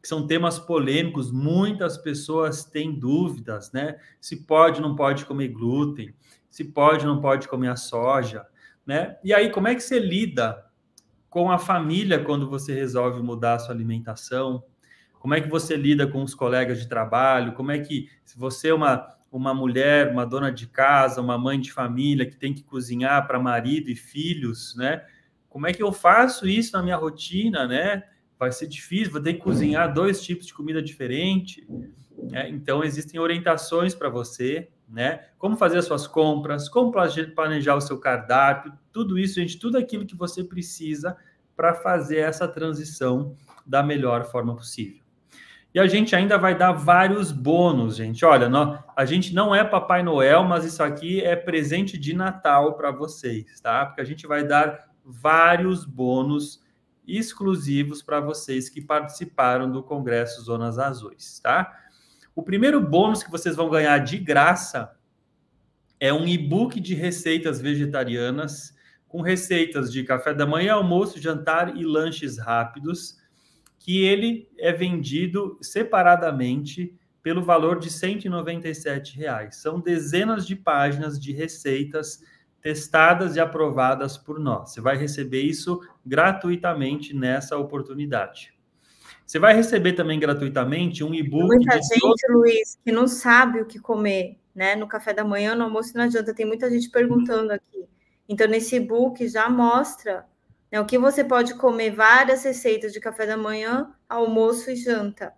que 0.00 0.08
são 0.08 0.26
temas 0.26 0.58
polêmicos. 0.58 1.30
Muitas 1.30 1.98
pessoas 1.98 2.64
têm 2.64 2.98
dúvidas, 2.98 3.70
né? 3.72 3.98
Se 4.18 4.46
pode 4.46 4.80
não 4.80 4.96
pode 4.96 5.26
comer 5.26 5.48
glúten, 5.48 6.14
se 6.52 6.64
pode 6.64 7.06
ou 7.06 7.14
não 7.14 7.20
pode 7.22 7.48
comer 7.48 7.68
a 7.68 7.76
soja, 7.76 8.46
né? 8.86 9.16
E 9.24 9.32
aí, 9.32 9.50
como 9.50 9.68
é 9.68 9.74
que 9.74 9.80
você 9.80 9.98
lida 9.98 10.66
com 11.30 11.50
a 11.50 11.58
família 11.58 12.22
quando 12.22 12.46
você 12.46 12.74
resolve 12.74 13.22
mudar 13.22 13.54
a 13.54 13.58
sua 13.58 13.74
alimentação? 13.74 14.62
Como 15.18 15.32
é 15.32 15.40
que 15.40 15.48
você 15.48 15.76
lida 15.76 16.06
com 16.06 16.22
os 16.22 16.34
colegas 16.34 16.78
de 16.78 16.86
trabalho? 16.86 17.54
Como 17.54 17.72
é 17.72 17.78
que, 17.78 18.10
se 18.22 18.38
você 18.38 18.68
é 18.68 18.74
uma, 18.74 19.16
uma 19.30 19.54
mulher, 19.54 20.12
uma 20.12 20.26
dona 20.26 20.52
de 20.52 20.66
casa, 20.66 21.22
uma 21.22 21.38
mãe 21.38 21.58
de 21.58 21.72
família 21.72 22.26
que 22.26 22.36
tem 22.36 22.52
que 22.52 22.62
cozinhar 22.62 23.26
para 23.26 23.40
marido 23.40 23.88
e 23.90 23.96
filhos, 23.96 24.76
né? 24.76 25.06
Como 25.48 25.66
é 25.66 25.72
que 25.72 25.82
eu 25.82 25.90
faço 25.90 26.46
isso 26.46 26.76
na 26.76 26.82
minha 26.82 26.96
rotina, 26.96 27.66
né? 27.66 28.02
Vai 28.38 28.52
ser 28.52 28.66
difícil, 28.66 29.10
vou 29.10 29.22
ter 29.22 29.32
que 29.34 29.40
cozinhar 29.40 29.90
dois 29.94 30.22
tipos 30.22 30.46
de 30.46 30.52
comida 30.52 30.82
diferente. 30.82 31.66
Né? 32.30 32.50
Então, 32.50 32.84
existem 32.84 33.18
orientações 33.18 33.94
para 33.94 34.10
você, 34.10 34.68
né? 34.92 35.24
Como 35.38 35.56
fazer 35.56 35.78
as 35.78 35.86
suas 35.86 36.06
compras, 36.06 36.68
como 36.68 36.92
planejar 37.34 37.74
o 37.74 37.80
seu 37.80 37.98
cardápio, 37.98 38.72
tudo 38.92 39.18
isso, 39.18 39.40
gente, 39.40 39.58
tudo 39.58 39.78
aquilo 39.78 40.06
que 40.06 40.14
você 40.14 40.44
precisa 40.44 41.16
para 41.56 41.74
fazer 41.74 42.18
essa 42.18 42.46
transição 42.46 43.34
da 43.66 43.82
melhor 43.82 44.24
forma 44.26 44.54
possível. 44.54 45.02
E 45.74 45.80
a 45.80 45.86
gente 45.86 46.14
ainda 46.14 46.36
vai 46.36 46.54
dar 46.54 46.72
vários 46.72 47.32
bônus, 47.32 47.96
gente. 47.96 48.22
Olha, 48.26 48.46
nós, 48.46 48.78
a 48.94 49.06
gente 49.06 49.34
não 49.34 49.54
é 49.54 49.64
Papai 49.64 50.02
Noel, 50.02 50.44
mas 50.44 50.66
isso 50.66 50.82
aqui 50.82 51.22
é 51.22 51.34
presente 51.34 51.96
de 51.96 52.14
Natal 52.14 52.74
para 52.74 52.90
vocês, 52.90 53.58
tá? 53.60 53.86
Porque 53.86 54.02
a 54.02 54.04
gente 54.04 54.26
vai 54.26 54.46
dar 54.46 54.90
vários 55.02 55.86
bônus 55.86 56.62
exclusivos 57.08 58.02
para 58.02 58.20
vocês 58.20 58.68
que 58.68 58.82
participaram 58.82 59.70
do 59.70 59.82
Congresso 59.82 60.42
Zonas 60.42 60.78
Azuis, 60.78 61.40
tá? 61.40 61.72
O 62.34 62.42
primeiro 62.42 62.80
bônus 62.80 63.22
que 63.22 63.30
vocês 63.30 63.54
vão 63.54 63.68
ganhar 63.68 63.98
de 63.98 64.18
graça 64.18 64.96
é 66.00 66.12
um 66.12 66.26
e-book 66.26 66.80
de 66.80 66.94
receitas 66.94 67.60
vegetarianas 67.60 68.74
com 69.06 69.20
receitas 69.20 69.92
de 69.92 70.02
café 70.02 70.32
da 70.32 70.46
manhã, 70.46 70.74
almoço, 70.74 71.20
jantar 71.20 71.76
e 71.76 71.84
lanches 71.84 72.38
rápidos 72.38 73.20
que 73.78 74.02
ele 74.02 74.48
é 74.58 74.72
vendido 74.72 75.58
separadamente 75.60 76.96
pelo 77.22 77.42
valor 77.42 77.78
de 77.78 77.90
197 77.90 79.16
reais. 79.16 79.56
São 79.56 79.78
dezenas 79.78 80.46
de 80.46 80.56
páginas 80.56 81.20
de 81.20 81.32
receitas 81.32 82.22
testadas 82.60 83.36
e 83.36 83.40
aprovadas 83.40 84.16
por 84.16 84.38
nós. 84.38 84.72
Você 84.72 84.80
vai 84.80 84.96
receber 84.96 85.42
isso 85.42 85.80
gratuitamente 86.06 87.14
nessa 87.14 87.56
oportunidade. 87.58 88.51
Você 89.26 89.38
vai 89.38 89.54
receber 89.54 89.92
também 89.92 90.18
gratuitamente 90.18 91.02
um 91.02 91.14
e-book. 91.14 91.46
Muita 91.46 91.74
gente, 91.76 92.00
todo... 92.00 92.16
Luiz, 92.30 92.78
que 92.84 92.92
não 92.92 93.06
sabe 93.08 93.60
o 93.60 93.66
que 93.66 93.78
comer, 93.78 94.38
né? 94.54 94.76
No 94.76 94.86
café 94.86 95.12
da 95.12 95.24
manhã, 95.24 95.54
no 95.54 95.64
almoço 95.64 95.96
não 95.96 96.04
adianta. 96.04 96.34
Tem 96.34 96.46
muita 96.46 96.70
gente 96.70 96.90
perguntando 96.90 97.52
aqui. 97.52 97.86
Então, 98.28 98.46
nesse 98.46 98.76
e-book 98.76 99.26
já 99.28 99.48
mostra 99.48 100.26
né? 100.72 100.80
O 100.80 100.86
que 100.86 100.98
você 100.98 101.22
pode 101.22 101.54
comer 101.56 101.90
várias 101.90 102.42
receitas 102.42 102.94
de 102.94 102.98
café 102.98 103.26
da 103.26 103.36
manhã, 103.36 103.92
almoço 104.08 104.70
e 104.70 104.76
janta. 104.76 105.34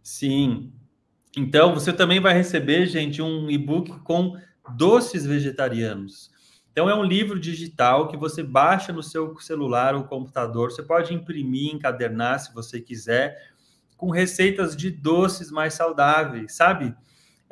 Sim. 0.00 0.72
Então, 1.36 1.74
você 1.74 1.92
também 1.92 2.20
vai 2.20 2.32
receber, 2.32 2.86
gente, 2.86 3.20
um 3.20 3.50
e-book 3.50 3.98
com 4.04 4.38
doces 4.76 5.26
vegetarianos. 5.26 6.30
Então, 6.74 6.90
é 6.90 6.94
um 6.94 7.04
livro 7.04 7.38
digital 7.38 8.08
que 8.08 8.16
você 8.16 8.42
baixa 8.42 8.92
no 8.92 9.00
seu 9.00 9.38
celular 9.38 9.94
ou 9.94 10.02
computador. 10.02 10.72
Você 10.72 10.82
pode 10.82 11.14
imprimir, 11.14 11.72
encadernar, 11.72 12.40
se 12.40 12.52
você 12.52 12.80
quiser, 12.80 13.52
com 13.96 14.10
receitas 14.10 14.74
de 14.76 14.90
doces 14.90 15.52
mais 15.52 15.74
saudáveis, 15.74 16.56
sabe? 16.56 16.86
Uh, 16.86 16.96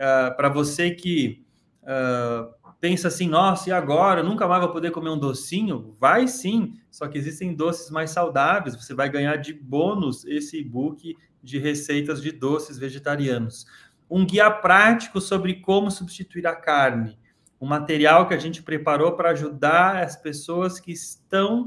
ah, 0.00 0.34
Para 0.36 0.48
você 0.48 0.90
que 0.90 1.46
uh, 1.84 2.52
pensa 2.80 3.06
assim, 3.06 3.28
nossa, 3.28 3.70
e 3.70 3.72
agora? 3.72 4.24
nunca 4.24 4.48
mais 4.48 4.60
vou 4.60 4.72
poder 4.72 4.90
comer 4.90 5.10
um 5.10 5.18
docinho? 5.18 5.94
Vai 6.00 6.26
sim, 6.26 6.74
só 6.90 7.06
que 7.06 7.16
existem 7.16 7.54
doces 7.54 7.92
mais 7.92 8.10
saudáveis. 8.10 8.74
Você 8.74 8.92
vai 8.92 9.08
ganhar 9.08 9.36
de 9.36 9.54
bônus 9.54 10.24
esse 10.24 10.58
e-book 10.58 11.16
de 11.40 11.60
receitas 11.60 12.20
de 12.20 12.32
doces 12.32 12.76
vegetarianos. 12.76 13.66
Um 14.10 14.26
guia 14.26 14.50
prático 14.50 15.20
sobre 15.20 15.60
como 15.60 15.92
substituir 15.92 16.44
a 16.44 16.56
carne. 16.56 17.21
Um 17.62 17.66
material 17.66 18.26
que 18.26 18.34
a 18.34 18.38
gente 18.38 18.60
preparou 18.60 19.12
para 19.12 19.30
ajudar 19.30 20.02
as 20.02 20.16
pessoas 20.16 20.80
que 20.80 20.90
estão 20.90 21.64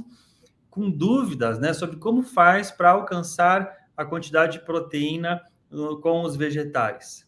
com 0.70 0.91
dúvidas 0.91 1.58
né, 1.58 1.72
sobre 1.72 1.96
como 1.96 2.22
faz 2.22 2.70
para 2.70 2.91
alcançar 2.91 3.74
a 3.96 4.04
quantidade 4.04 4.60
de 4.60 4.66
proteína 4.66 5.41
uh, 5.72 5.98
com 6.02 6.24
os 6.24 6.36
vegetais. 6.36 7.26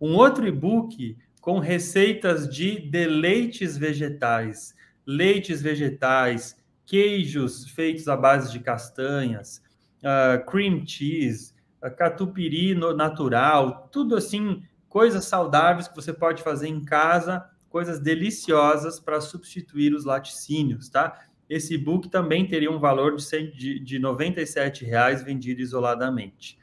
Um 0.00 0.14
outro 0.14 0.46
e-book 0.46 1.18
com 1.40 1.58
receitas 1.58 2.48
de 2.48 2.78
deleites 2.78 3.76
vegetais, 3.76 4.72
leites 5.04 5.60
vegetais, 5.60 6.56
queijos 6.84 7.68
feitos 7.70 8.06
à 8.06 8.16
base 8.16 8.52
de 8.52 8.60
castanhas, 8.60 9.60
uh, 9.98 10.46
cream 10.46 10.86
cheese, 10.86 11.52
uh, 11.84 11.90
catupiry 11.90 12.72
natural, 12.72 13.88
tudo 13.90 14.14
assim, 14.14 14.62
coisas 14.88 15.24
saudáveis 15.24 15.88
que 15.88 15.96
você 15.96 16.12
pode 16.12 16.44
fazer 16.44 16.68
em 16.68 16.84
casa, 16.84 17.44
coisas 17.76 18.00
deliciosas 18.00 18.98
para 18.98 19.20
substituir 19.20 19.92
os 19.92 20.06
laticínios, 20.06 20.88
tá? 20.88 21.26
Esse 21.46 21.74
e-book 21.74 22.08
também 22.08 22.48
teria 22.48 22.70
um 22.70 22.78
valor 22.78 23.14
de, 23.14 23.22
100, 23.22 23.50
de, 23.50 23.78
de 23.80 23.98
97 23.98 24.82
reais 24.82 25.22
vendido 25.22 25.60
isoladamente. 25.60 26.58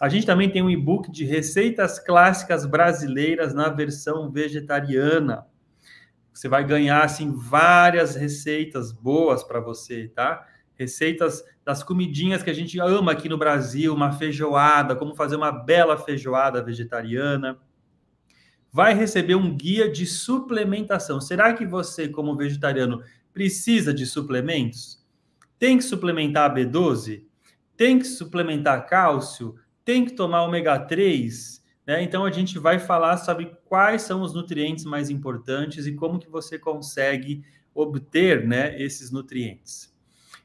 A 0.00 0.08
gente 0.08 0.26
também 0.26 0.50
tem 0.50 0.62
um 0.62 0.68
e-book 0.68 1.08
de 1.08 1.24
receitas 1.24 2.00
clássicas 2.00 2.66
brasileiras 2.66 3.54
na 3.54 3.68
versão 3.68 4.28
vegetariana. 4.28 5.46
Você 6.34 6.48
vai 6.48 6.64
ganhar 6.64 7.04
assim 7.04 7.30
várias 7.32 8.16
receitas 8.16 8.90
boas 8.90 9.44
para 9.44 9.60
você, 9.60 10.08
tá? 10.08 10.48
Receitas 10.74 11.44
das 11.64 11.84
comidinhas 11.84 12.42
que 12.42 12.50
a 12.50 12.54
gente 12.54 12.76
ama 12.80 13.12
aqui 13.12 13.28
no 13.28 13.38
Brasil, 13.38 13.94
uma 13.94 14.10
feijoada, 14.10 14.96
como 14.96 15.14
fazer 15.14 15.36
uma 15.36 15.52
bela 15.52 15.96
feijoada 15.96 16.60
vegetariana. 16.60 17.56
Vai 18.76 18.92
receber 18.92 19.34
um 19.34 19.56
guia 19.56 19.90
de 19.90 20.04
suplementação. 20.04 21.18
Será 21.18 21.54
que 21.54 21.64
você, 21.64 22.10
como 22.10 22.36
vegetariano, 22.36 23.02
precisa 23.32 23.92
de 23.92 24.04
suplementos? 24.04 25.02
Tem 25.58 25.78
que 25.78 25.84
suplementar 25.84 26.54
B12? 26.54 27.22
Tem 27.74 27.98
que 27.98 28.04
suplementar 28.04 28.86
cálcio? 28.86 29.54
Tem 29.82 30.04
que 30.04 30.12
tomar 30.12 30.42
ômega 30.42 30.78
3? 30.78 31.64
Né? 31.86 32.02
Então 32.02 32.26
a 32.26 32.30
gente 32.30 32.58
vai 32.58 32.78
falar 32.78 33.16
sobre 33.16 33.50
quais 33.64 34.02
são 34.02 34.20
os 34.20 34.34
nutrientes 34.34 34.84
mais 34.84 35.08
importantes 35.08 35.86
e 35.86 35.94
como 35.94 36.18
que 36.18 36.28
você 36.28 36.58
consegue 36.58 37.42
obter 37.74 38.46
né, 38.46 38.78
esses 38.78 39.10
nutrientes. 39.10 39.90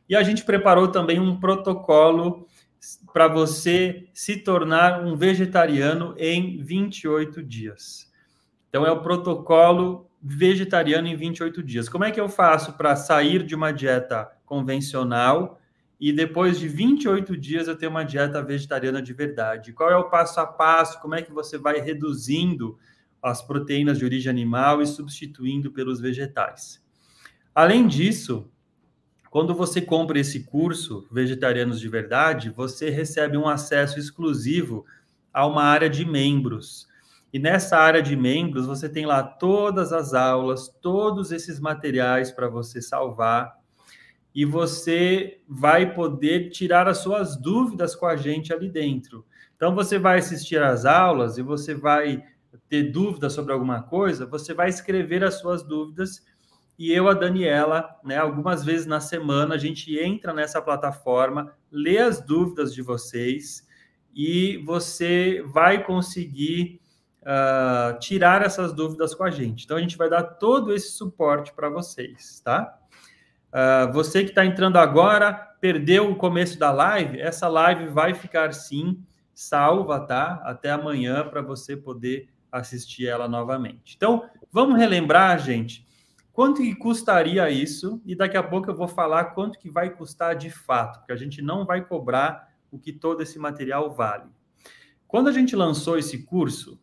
E 0.07 0.15
a 0.15 0.23
gente 0.23 0.45
preparou 0.45 0.87
também 0.87 1.19
um 1.19 1.37
protocolo 1.37 2.47
para 3.11 3.27
você 3.27 4.07
se 4.13 4.37
tornar 4.37 5.05
um 5.05 5.17
vegetariano 5.17 6.15
em 6.17 6.63
28 6.63 7.43
dias. 7.43 8.09
Então, 8.71 8.85
é 8.85 8.91
o 8.91 9.01
protocolo 9.01 10.09
vegetariano 10.23 11.07
em 11.07 11.15
28 11.15 11.61
dias. 11.61 11.89
Como 11.89 12.05
é 12.05 12.11
que 12.11 12.21
eu 12.21 12.29
faço 12.29 12.73
para 12.77 12.95
sair 12.95 13.43
de 13.43 13.53
uma 13.53 13.73
dieta 13.73 14.31
convencional 14.45 15.59
e 15.99 16.13
depois 16.13 16.57
de 16.57 16.69
28 16.69 17.35
dias 17.35 17.67
eu 17.67 17.75
ter 17.75 17.87
uma 17.87 18.05
dieta 18.05 18.41
vegetariana 18.41 19.01
de 19.01 19.11
verdade? 19.11 19.73
Qual 19.73 19.89
é 19.89 19.97
o 19.97 20.09
passo 20.09 20.39
a 20.39 20.47
passo? 20.47 21.01
Como 21.01 21.15
é 21.15 21.21
que 21.21 21.33
você 21.33 21.57
vai 21.57 21.81
reduzindo 21.81 22.79
as 23.21 23.41
proteínas 23.41 23.99
de 23.99 24.05
origem 24.05 24.29
animal 24.29 24.81
e 24.81 24.87
substituindo 24.87 25.69
pelos 25.71 25.99
vegetais? 25.99 26.81
Além 27.53 27.85
disso, 27.85 28.49
quando 29.31 29.53
você 29.53 29.81
compra 29.81 30.19
esse 30.19 30.43
curso 30.43 31.07
Vegetarianos 31.11 31.79
de 31.79 31.89
Verdade, 31.89 32.49
você 32.49 32.89
recebe 32.89 33.37
um 33.37 33.47
acesso 33.47 33.97
exclusivo 33.99 34.85
a 35.33 35.45
uma 35.47 35.63
área 35.63 35.89
de 35.89 36.05
membros. 36.05 36.87
E 37.33 37.39
nessa 37.39 37.77
área 37.77 38.01
de 38.01 38.15
membros, 38.15 38.65
você 38.65 38.89
tem 38.89 39.05
lá 39.05 39.23
todas 39.23 39.93
as 39.93 40.13
aulas, 40.13 40.67
todos 40.81 41.31
esses 41.31 41.59
materiais 41.59 42.31
para 42.31 42.49
você 42.49 42.81
salvar. 42.81 43.53
E 44.33 44.45
você 44.45 45.41
vai 45.47 45.93
poder 45.93 46.49
tirar 46.49 46.87
as 46.87 46.99
suas 46.99 47.35
dúvidas 47.35 47.95
com 47.95 48.05
a 48.05 48.15
gente 48.15 48.53
ali 48.53 48.69
dentro. 48.69 49.25
Então, 49.55 49.75
você 49.75 49.99
vai 49.99 50.19
assistir 50.19 50.61
às 50.61 50.85
aulas 50.85 51.37
e 51.37 51.41
você 51.41 51.73
vai 51.73 52.23
ter 52.67 52.91
dúvidas 52.91 53.33
sobre 53.33 53.53
alguma 53.53 53.81
coisa, 53.81 54.25
você 54.25 54.53
vai 54.53 54.69
escrever 54.69 55.23
as 55.23 55.35
suas 55.35 55.63
dúvidas 55.63 56.25
e 56.81 56.91
eu, 56.91 57.07
a 57.07 57.13
Daniela, 57.13 57.95
né, 58.03 58.17
algumas 58.17 58.65
vezes 58.65 58.87
na 58.87 58.99
semana, 58.99 59.53
a 59.53 59.57
gente 59.59 59.99
entra 59.99 60.33
nessa 60.33 60.59
plataforma, 60.59 61.53
lê 61.71 61.99
as 61.99 62.19
dúvidas 62.25 62.73
de 62.73 62.81
vocês 62.81 63.67
e 64.15 64.57
você 64.65 65.43
vai 65.53 65.83
conseguir 65.85 66.80
uh, 67.21 67.97
tirar 67.99 68.41
essas 68.41 68.73
dúvidas 68.73 69.13
com 69.13 69.23
a 69.23 69.31
gente. 69.31 69.65
Então, 69.65 69.77
a 69.77 69.81
gente 69.81 69.97
vai 69.97 70.09
dar 70.09 70.23
todo 70.23 70.73
esse 70.73 70.91
suporte 70.91 71.53
para 71.53 71.69
vocês, 71.69 72.41
tá? 72.43 72.77
Uh, 73.51 73.91
você 73.91 74.23
que 74.23 74.29
está 74.29 74.45
entrando 74.45 74.77
agora, 74.77 75.33
perdeu 75.59 76.09
o 76.09 76.15
começo 76.15 76.57
da 76.57 76.71
live, 76.71 77.19
essa 77.19 77.47
live 77.47 77.87
vai 77.87 78.13
ficar 78.13 78.53
sim 78.53 79.03
salva, 79.33 79.99
tá? 79.99 80.41
Até 80.43 80.71
amanhã 80.71 81.27
para 81.27 81.41
você 81.41 81.75
poder 81.75 82.29
assistir 82.51 83.07
ela 83.07 83.27
novamente. 83.27 83.95
Então, 83.95 84.29
vamos 84.51 84.77
relembrar, 84.77 85.39
gente, 85.39 85.87
quanto 86.33 86.61
que 86.61 86.75
custaria 86.75 87.49
isso? 87.49 88.01
E 88.05 88.15
daqui 88.15 88.37
a 88.37 88.43
pouco 88.43 88.69
eu 88.69 88.75
vou 88.75 88.87
falar 88.87 89.25
quanto 89.25 89.59
que 89.59 89.69
vai 89.69 89.89
custar 89.89 90.35
de 90.35 90.49
fato, 90.49 90.99
porque 90.99 91.13
a 91.13 91.17
gente 91.17 91.41
não 91.41 91.65
vai 91.65 91.83
cobrar 91.83 92.49
o 92.69 92.79
que 92.79 92.93
todo 92.93 93.21
esse 93.21 93.37
material 93.37 93.91
vale. 93.91 94.29
Quando 95.07 95.27
a 95.27 95.31
gente 95.31 95.55
lançou 95.55 95.97
esse 95.97 96.23
curso, 96.23 96.79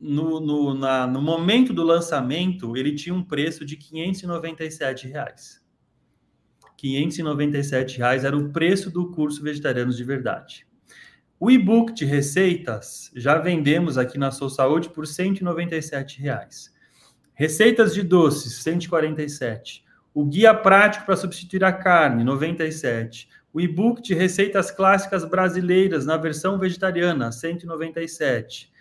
no, 0.00 0.40
no, 0.40 0.74
na, 0.74 1.06
no 1.06 1.20
momento 1.22 1.72
do 1.72 1.82
lançamento, 1.82 2.76
ele 2.76 2.94
tinha 2.94 3.14
um 3.14 3.22
preço 3.22 3.64
de 3.64 3.76
597 3.76 5.08
reais. 5.08 5.64
597 6.76 7.98
reais 7.98 8.24
era 8.24 8.36
o 8.36 8.50
preço 8.50 8.90
do 8.90 9.10
curso 9.10 9.42
Vegetarianos 9.42 9.96
de 9.96 10.04
Verdade. 10.04 10.66
O 11.40 11.50
e-book 11.50 11.92
de 11.92 12.04
receitas 12.04 13.10
já 13.14 13.38
vendemos 13.38 13.98
aqui 13.98 14.18
na 14.18 14.30
Sou 14.30 14.48
Saúde 14.48 14.90
por 14.90 15.06
197 15.06 16.20
reais. 16.20 16.74
Receitas 17.34 17.94
de 17.94 18.02
doces, 18.02 18.62
147. 18.62 19.84
O 20.14 20.24
guia 20.24 20.54
prático 20.54 21.04
para 21.04 21.16
substituir 21.16 21.64
a 21.64 21.72
carne, 21.72 22.24
97. 22.24 23.28
O 23.52 23.60
e-book 23.60 24.02
de 24.02 24.14
receitas 24.14 24.70
clássicas 24.70 25.24
brasileiras 25.24 26.06
na 26.06 26.16
versão 26.16 26.58
vegetariana, 26.58 27.32
197 27.32 28.72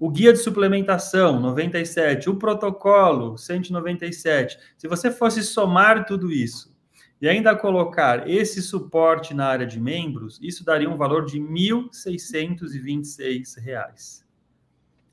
o 0.00 0.10
guia 0.10 0.32
de 0.32 0.38
suplementação, 0.38 1.38
97, 1.38 2.28
o 2.30 2.36
protocolo, 2.36 3.36
197. 3.36 4.58
Se 4.78 4.88
você 4.88 5.10
fosse 5.10 5.42
somar 5.42 6.06
tudo 6.06 6.32
isso 6.32 6.74
e 7.20 7.28
ainda 7.28 7.54
colocar 7.54 8.26
esse 8.26 8.62
suporte 8.62 9.34
na 9.34 9.46
área 9.46 9.66
de 9.66 9.78
membros, 9.78 10.38
isso 10.40 10.64
daria 10.64 10.88
um 10.88 10.96
valor 10.96 11.26
de 11.26 11.38
1.626 11.38 13.60
reais. 13.60 14.24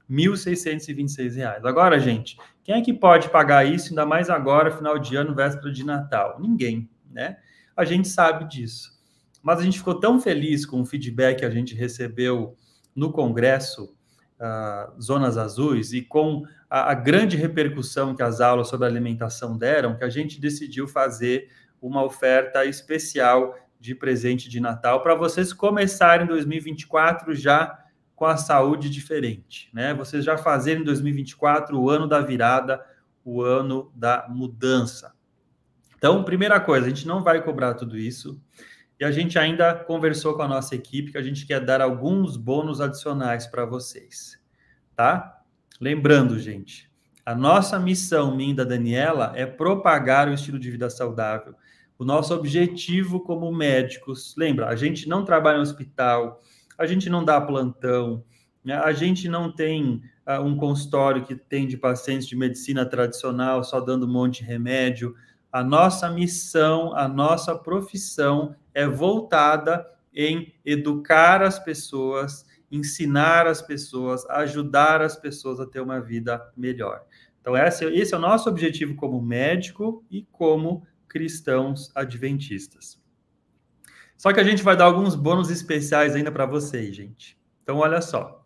1.626 0.09 1.35
reais. 1.35 1.65
Agora, 1.65 1.99
gente, 1.99 2.37
quem 2.63 2.75
é 2.75 2.81
que 2.81 2.93
pode 2.93 3.29
pagar 3.29 3.65
isso, 3.65 3.89
ainda 3.89 4.05
mais 4.05 4.29
agora, 4.29 4.71
final 4.71 4.97
de 4.97 5.17
ano, 5.17 5.35
véspera 5.35 5.69
de 5.69 5.85
Natal? 5.85 6.37
Ninguém, 6.39 6.89
né? 7.11 7.39
A 7.75 7.83
gente 7.83 8.07
sabe 8.07 8.47
disso. 8.47 8.97
Mas 9.43 9.59
a 9.59 9.63
gente 9.63 9.79
ficou 9.79 9.99
tão 9.99 10.21
feliz 10.21 10.65
com 10.65 10.79
o 10.79 10.85
feedback 10.85 11.39
que 11.39 11.45
a 11.45 11.49
gente 11.49 11.75
recebeu 11.75 12.55
no 12.95 13.11
Congresso 13.11 13.96
uh, 14.39 15.01
zonas 15.01 15.37
azuis 15.37 15.93
e 15.93 16.01
com 16.01 16.43
a, 16.69 16.91
a, 16.91 16.93
grande 16.93 17.37
repercussão 17.37 18.15
que 18.15 18.23
as 18.23 18.41
aulas 18.41 18.67
sobre 18.67 18.87
alimentação 18.87 19.57
deram, 19.57 19.95
que 19.95 20.03
a 20.03 20.09
gente 20.09 20.39
decidiu 20.39 20.87
fazer 20.87 21.49
uma 21.81 22.03
oferta 22.03 22.65
especial 22.65 23.55
de 23.79 23.93
presente 23.93 24.49
de 24.49 24.59
Natal 24.59 25.01
para 25.01 25.15
vocês 25.15 25.53
começarem 25.53 26.25
2024 26.25 27.35
já 27.35 27.83
com 28.15 28.25
a 28.25 28.35
saúde 28.35 28.89
diferente, 28.89 29.69
né? 29.71 29.93
Vocês 29.93 30.25
já 30.25 30.37
fazerem 30.37 30.83
2024 30.83 31.79
o 31.79 31.87
ano 31.87 32.07
da 32.07 32.19
virada, 32.19 32.83
o 33.23 33.43
ano 33.43 33.91
da 33.93 34.25
mudança. 34.27 35.13
Então, 35.95 36.23
primeira 36.23 36.59
coisa, 36.59 36.87
a 36.87 36.89
gente 36.89 37.07
não 37.07 37.23
vai 37.23 37.43
cobrar 37.43 37.75
tudo 37.75 37.95
isso. 37.95 38.41
E 38.99 39.05
a 39.05 39.11
gente 39.11 39.37
ainda 39.37 39.75
conversou 39.75 40.33
com 40.35 40.41
a 40.41 40.47
nossa 40.47 40.75
equipe 40.75 41.11
que 41.11 41.17
a 41.17 41.23
gente 41.23 41.45
quer 41.45 41.63
dar 41.63 41.81
alguns 41.81 42.35
bônus 42.35 42.81
adicionais 42.81 43.45
para 43.45 43.65
vocês, 43.65 44.39
tá? 44.95 45.41
Lembrando, 45.79 46.39
gente, 46.39 46.89
a 47.23 47.35
nossa 47.35 47.77
missão, 47.77 48.35
minha 48.35 48.55
da 48.55 48.63
Daniela, 48.63 49.33
é 49.35 49.45
propagar 49.45 50.27
o 50.27 50.33
estilo 50.33 50.57
de 50.57 50.71
vida 50.71 50.89
saudável. 50.89 51.53
O 51.99 52.05
nosso 52.05 52.33
objetivo 52.33 53.19
como 53.19 53.51
médicos, 53.51 54.33
lembra, 54.37 54.67
a 54.67 54.75
gente 54.75 55.09
não 55.09 55.25
trabalha 55.25 55.57
no 55.57 55.63
hospital, 55.63 56.41
a 56.77 56.85
gente 56.85 57.09
não 57.09 57.25
dá 57.25 57.41
plantão, 57.41 58.23
né? 58.63 58.75
a 58.75 58.91
gente 58.93 59.27
não 59.27 59.51
tem 59.51 60.01
uh, 60.27 60.41
um 60.41 60.55
consultório 60.55 61.25
que 61.25 61.35
tem 61.35 61.67
de 61.67 61.75
pacientes 61.75 62.27
de 62.27 62.35
medicina 62.35 62.85
tradicional 62.85 63.63
só 63.63 63.79
dando 63.79 64.05
um 64.05 64.11
monte 64.11 64.39
de 64.39 64.45
remédio. 64.45 65.15
A 65.57 65.63
nossa 65.63 66.07
missão, 66.11 66.93
a 66.95 67.07
nossa 67.07 67.55
profissão 67.55 68.55
é 68.75 68.87
voltada 68.87 69.89
em 70.13 70.53
educar 70.63 71.41
as 71.41 71.57
pessoas, 71.57 72.45
ensinar 72.71 73.47
as 73.47 73.59
pessoas, 73.59 74.23
ajudar 74.29 75.01
as 75.01 75.15
pessoas 75.15 75.59
a 75.59 75.65
ter 75.65 75.81
uma 75.81 75.99
vida 75.99 76.47
melhor. 76.55 77.03
Então, 77.41 77.57
esse, 77.57 78.13
é 78.13 78.15
o 78.15 78.19
nosso 78.19 78.47
objetivo 78.47 78.93
como 78.95 79.19
médico 79.19 80.05
e 80.11 80.27
como 80.31 80.85
cristãos 81.07 81.91
adventistas. 81.95 83.01
Só 84.15 84.31
que 84.31 84.39
a 84.39 84.43
gente 84.43 84.61
vai 84.61 84.77
dar 84.77 84.85
alguns 84.85 85.15
bônus 85.15 85.49
especiais 85.49 86.13
ainda 86.13 86.31
para 86.31 86.45
vocês, 86.45 86.95
gente. 86.95 87.35
Então, 87.63 87.77
olha 87.77 87.99
só. 87.99 88.45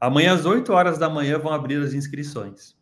Amanhã, 0.00 0.34
às 0.34 0.46
8 0.46 0.72
horas 0.72 0.98
da 0.98 1.08
manhã, 1.08 1.38
vão 1.38 1.52
abrir 1.52 1.80
as 1.80 1.94
inscrições. 1.94 2.76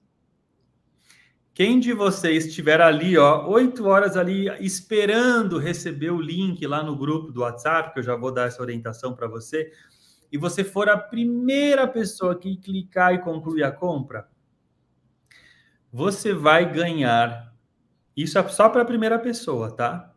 Quem 1.54 1.78
de 1.78 1.92
vocês 1.92 2.46
estiver 2.46 2.80
ali, 2.80 3.16
ó, 3.16 3.46
oito 3.48 3.86
horas 3.86 4.16
ali, 4.16 4.48
esperando 4.58 5.56
receber 5.56 6.10
o 6.10 6.20
link 6.20 6.66
lá 6.66 6.82
no 6.82 6.96
grupo 6.96 7.30
do 7.30 7.42
WhatsApp, 7.42 7.92
que 7.92 8.00
eu 8.00 8.02
já 8.02 8.16
vou 8.16 8.32
dar 8.32 8.48
essa 8.48 8.60
orientação 8.60 9.14
para 9.14 9.28
você, 9.28 9.70
e 10.32 10.36
você 10.36 10.64
for 10.64 10.88
a 10.88 10.98
primeira 10.98 11.86
pessoa 11.86 12.34
que 12.34 12.56
clicar 12.56 13.14
e 13.14 13.20
concluir 13.20 13.62
a 13.62 13.70
compra, 13.70 14.28
você 15.92 16.34
vai 16.34 16.72
ganhar, 16.72 17.54
isso 18.16 18.36
é 18.36 18.48
só 18.48 18.68
para 18.68 18.82
a 18.82 18.84
primeira 18.84 19.16
pessoa, 19.16 19.70
tá? 19.70 20.12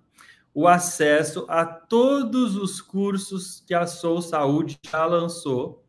O 0.56 0.68
acesso 0.68 1.46
a 1.48 1.64
todos 1.64 2.56
os 2.56 2.82
cursos 2.82 3.64
que 3.68 3.76
a 3.76 3.86
Sou 3.86 4.24
Saúde 4.24 4.80
já 4.84 5.06
lançou 5.06 5.86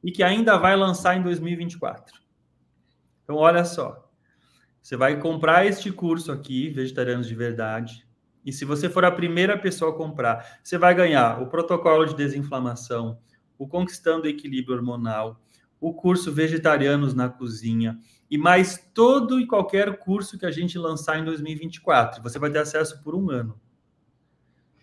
e 0.00 0.12
que 0.12 0.22
ainda 0.22 0.56
vai 0.56 0.76
lançar 0.76 1.16
em 1.16 1.22
2024. 1.24 2.20
Então, 3.24 3.34
olha 3.34 3.64
só. 3.64 4.09
Você 4.82 4.96
vai 4.96 5.18
comprar 5.18 5.66
este 5.66 5.92
curso 5.92 6.32
aqui, 6.32 6.70
Vegetarianos 6.70 7.26
de 7.26 7.34
Verdade. 7.34 8.06
E 8.44 8.52
se 8.52 8.64
você 8.64 8.88
for 8.88 9.04
a 9.04 9.12
primeira 9.12 9.58
pessoa 9.58 9.90
a 9.90 9.94
comprar, 9.94 10.58
você 10.62 10.78
vai 10.78 10.94
ganhar 10.94 11.42
o 11.42 11.46
protocolo 11.46 12.06
de 12.06 12.16
desinflamação, 12.16 13.18
o 13.58 13.68
Conquistando 13.68 14.24
o 14.24 14.28
Equilíbrio 14.28 14.76
Hormonal, 14.76 15.40
o 15.80 15.92
curso 15.92 16.32
Vegetarianos 16.32 17.14
na 17.14 17.28
Cozinha 17.28 17.98
e 18.30 18.38
mais 18.38 18.78
todo 18.94 19.40
e 19.40 19.46
qualquer 19.46 19.98
curso 19.98 20.38
que 20.38 20.46
a 20.46 20.50
gente 20.50 20.78
lançar 20.78 21.18
em 21.18 21.24
2024. 21.24 22.22
Você 22.22 22.38
vai 22.38 22.50
ter 22.50 22.60
acesso 22.60 23.02
por 23.02 23.14
um 23.14 23.30
ano. 23.30 23.60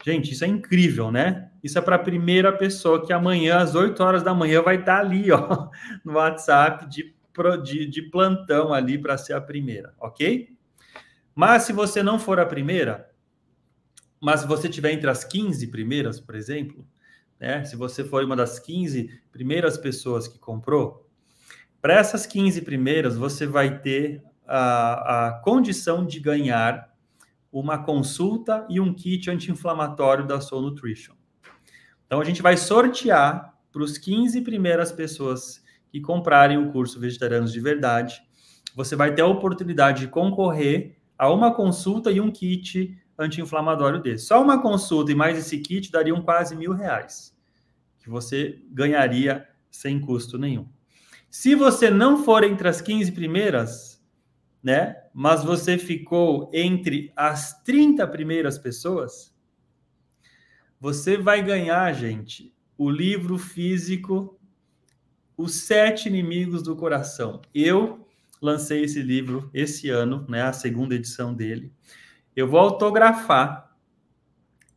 Gente, 0.05 0.31
isso 0.31 0.45
é 0.45 0.47
incrível, 0.47 1.11
né? 1.11 1.49
Isso 1.63 1.77
é 1.77 1.81
para 1.81 1.95
a 1.95 1.99
primeira 1.99 2.51
pessoa 2.51 3.05
que 3.05 3.11
amanhã, 3.11 3.57
às 3.57 3.73
8 3.73 4.01
horas 4.01 4.23
da 4.23 4.33
manhã, 4.33 4.61
vai 4.61 4.75
estar 4.75 4.99
ali, 4.99 5.31
ó, 5.31 5.69
no 6.05 6.13
WhatsApp 6.13 6.87
de, 6.87 7.15
de, 7.61 7.85
de 7.85 8.01
plantão 8.03 8.73
ali 8.73 8.97
para 8.97 9.17
ser 9.17 9.33
a 9.33 9.41
primeira, 9.41 9.93
ok? 9.99 10.49
Mas 11.35 11.63
se 11.63 11.73
você 11.73 12.01
não 12.01 12.17
for 12.17 12.39
a 12.39 12.45
primeira, 12.45 13.09
mas 14.19 14.41
se 14.41 14.47
você 14.47 14.67
tiver 14.67 14.91
entre 14.91 15.09
as 15.09 15.23
15 15.23 15.67
primeiras, 15.67 16.19
por 16.19 16.35
exemplo, 16.35 16.85
né? 17.39 17.63
Se 17.65 17.75
você 17.75 18.03
for 18.03 18.23
uma 18.23 18.35
das 18.35 18.59
15 18.59 19.09
primeiras 19.31 19.77
pessoas 19.77 20.27
que 20.27 20.39
comprou, 20.39 21.07
para 21.81 21.93
essas 21.93 22.25
15 22.25 22.61
primeiras, 22.61 23.15
você 23.15 23.45
vai 23.45 23.79
ter 23.79 24.23
a, 24.47 25.27
a 25.27 25.31
condição 25.41 26.05
de 26.05 26.19
ganhar 26.19 26.91
uma 27.51 27.83
consulta 27.83 28.65
e 28.69 28.79
um 28.79 28.93
kit 28.93 29.29
anti-inflamatório 29.29 30.25
da 30.25 30.41
Soul 30.41 30.63
Nutrition. 30.63 31.13
Então, 32.05 32.19
a 32.19 32.25
gente 32.25 32.41
vai 32.41 32.57
sortear 32.57 33.53
para 33.71 33.83
os 33.83 33.97
15 33.97 34.41
primeiras 34.41 34.91
pessoas 34.91 35.63
que 35.91 36.01
comprarem 36.01 36.57
o 36.57 36.71
curso 36.71 36.99
Vegetarianos 36.99 37.51
de 37.51 37.59
Verdade. 37.59 38.21
Você 38.75 38.95
vai 38.95 39.13
ter 39.13 39.21
a 39.21 39.27
oportunidade 39.27 40.01
de 40.01 40.07
concorrer 40.07 40.97
a 41.17 41.31
uma 41.31 41.53
consulta 41.53 42.11
e 42.11 42.21
um 42.21 42.31
kit 42.31 42.97
anti-inflamatório 43.17 44.01
desse. 44.01 44.25
Só 44.25 44.41
uma 44.41 44.61
consulta 44.61 45.11
e 45.11 45.15
mais 45.15 45.37
esse 45.37 45.57
kit 45.59 45.91
dariam 45.91 46.21
quase 46.21 46.55
mil 46.55 46.73
reais, 46.73 47.35
que 47.99 48.09
você 48.09 48.61
ganharia 48.71 49.47
sem 49.71 49.99
custo 49.99 50.37
nenhum. 50.37 50.67
Se 51.29 51.55
você 51.55 51.89
não 51.89 52.23
for 52.23 52.43
entre 52.43 52.67
as 52.67 52.81
15 52.81 53.11
primeiras, 53.11 54.03
né, 54.63 54.95
mas 55.13 55.43
você 55.43 55.77
ficou 55.77 56.49
entre 56.53 57.11
as 57.15 57.61
30 57.63 58.07
primeiras 58.07 58.57
pessoas, 58.57 59.35
você 60.79 61.17
vai 61.17 61.41
ganhar, 61.41 61.91
gente, 61.93 62.53
o 62.77 62.89
livro 62.89 63.37
físico 63.37 64.39
Os 65.37 65.53
Sete 65.53 66.09
Inimigos 66.09 66.63
do 66.63 66.75
Coração. 66.75 67.43
Eu 67.53 68.07
lancei 68.41 68.83
esse 68.83 69.03
livro 69.03 69.51
esse 69.53 69.87
ano, 69.87 70.25
né, 70.27 70.41
a 70.41 70.51
segunda 70.51 70.95
edição 70.95 71.31
dele. 71.31 71.71
Eu 72.35 72.47
vou 72.47 72.59
autografar 72.59 73.71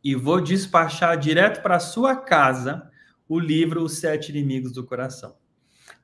e 0.03 0.13
vou 0.13 0.39
despachar 0.39 1.17
direto 1.17 1.63
para 1.63 1.79
sua 1.79 2.15
casa 2.15 2.87
o 3.27 3.39
livro 3.39 3.81
Os 3.81 3.93
Sete 3.93 4.29
Inimigos 4.29 4.71
do 4.71 4.85
Coração. 4.85 5.35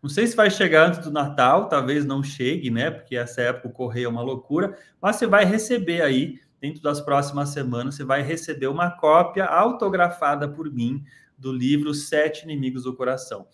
Não 0.01 0.09
sei 0.09 0.25
se 0.25 0.35
vai 0.35 0.49
chegar 0.49 0.87
antes 0.87 1.01
do 1.01 1.11
Natal, 1.11 1.69
talvez 1.69 2.03
não 2.03 2.23
chegue, 2.23 2.71
né? 2.71 2.89
Porque 2.89 3.15
essa 3.15 3.41
época 3.41 3.67
o 3.67 3.71
correio 3.71 4.07
é 4.07 4.09
uma 4.09 4.23
loucura, 4.23 4.75
mas 4.99 5.17
você 5.17 5.27
vai 5.27 5.45
receber 5.45 6.01
aí, 6.01 6.39
dentro 6.59 6.81
das 6.81 6.99
próximas 6.99 7.49
semanas, 7.49 7.93
você 7.93 8.03
vai 8.03 8.23
receber 8.23 8.67
uma 8.67 8.89
cópia 8.89 9.45
autografada 9.45 10.47
por 10.49 10.71
mim 10.71 11.03
do 11.37 11.51
livro 11.51 11.93
Sete 11.93 12.43
Inimigos 12.43 12.85
do 12.85 12.95
Coração. 12.95 13.47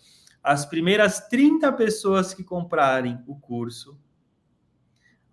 As 0.44 0.64
primeiras 0.64 1.26
30 1.26 1.72
pessoas 1.72 2.32
que 2.32 2.44
comprarem 2.44 3.18
o 3.26 3.34
curso, 3.34 3.98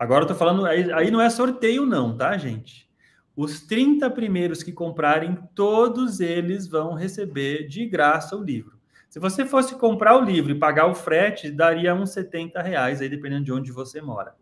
Agora 0.01 0.23
eu 0.23 0.27
tô 0.27 0.33
falando, 0.33 0.65
aí, 0.65 0.91
aí 0.93 1.11
não 1.11 1.21
é 1.21 1.29
sorteio, 1.29 1.85
não, 1.85 2.17
tá, 2.17 2.35
gente? 2.35 2.89
Os 3.35 3.61
30 3.61 4.09
primeiros 4.09 4.63
que 4.63 4.71
comprarem, 4.71 5.37
todos 5.53 6.19
eles 6.19 6.67
vão 6.67 6.95
receber 6.95 7.67
de 7.67 7.85
graça 7.85 8.35
o 8.35 8.43
livro. 8.43 8.79
Se 9.07 9.19
você 9.19 9.45
fosse 9.45 9.75
comprar 9.75 10.17
o 10.17 10.25
livro 10.25 10.51
e 10.51 10.57
pagar 10.57 10.87
o 10.87 10.95
frete, 10.95 11.51
daria 11.51 11.93
uns 11.93 12.09
70 12.13 12.59
reais, 12.63 12.99
aí 12.99 13.07
dependendo 13.07 13.45
de 13.45 13.53
onde 13.53 13.71
você 13.71 14.01
mora. 14.01 14.33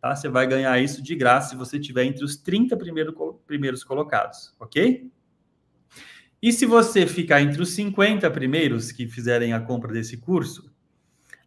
Tá? 0.00 0.14
Você 0.14 0.28
vai 0.28 0.46
ganhar 0.46 0.78
isso 0.78 1.02
de 1.02 1.16
graça 1.16 1.50
se 1.50 1.56
você 1.56 1.80
tiver 1.80 2.04
entre 2.04 2.22
os 2.22 2.36
30 2.36 2.76
primeiro, 2.76 3.12
primeiros 3.44 3.82
colocados, 3.82 4.54
ok? 4.60 5.10
E 6.40 6.52
se 6.52 6.66
você 6.66 7.04
ficar 7.04 7.42
entre 7.42 7.60
os 7.60 7.70
50 7.70 8.30
primeiros 8.30 8.92
que 8.92 9.08
fizerem 9.08 9.52
a 9.52 9.60
compra 9.60 9.92
desse 9.92 10.16
curso, 10.16 10.70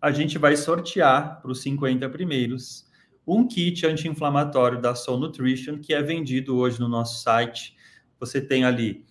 a 0.01 0.11
gente 0.11 0.37
vai 0.37 0.57
sortear 0.57 1.41
para 1.41 1.49
os 1.49 1.61
50 1.61 2.09
primeiros 2.09 2.89
um 3.25 3.47
kit 3.47 3.85
anti-inflamatório 3.85 4.81
da 4.81 4.93
Soul 4.93 5.19
Nutrition, 5.19 5.77
que 5.77 5.93
é 5.93 6.01
vendido 6.01 6.57
hoje 6.57 6.77
no 6.77 6.89
nosso 6.89 7.23
site. 7.23 7.73
Você 8.19 8.41
tem 8.41 8.65
ali 8.65 9.05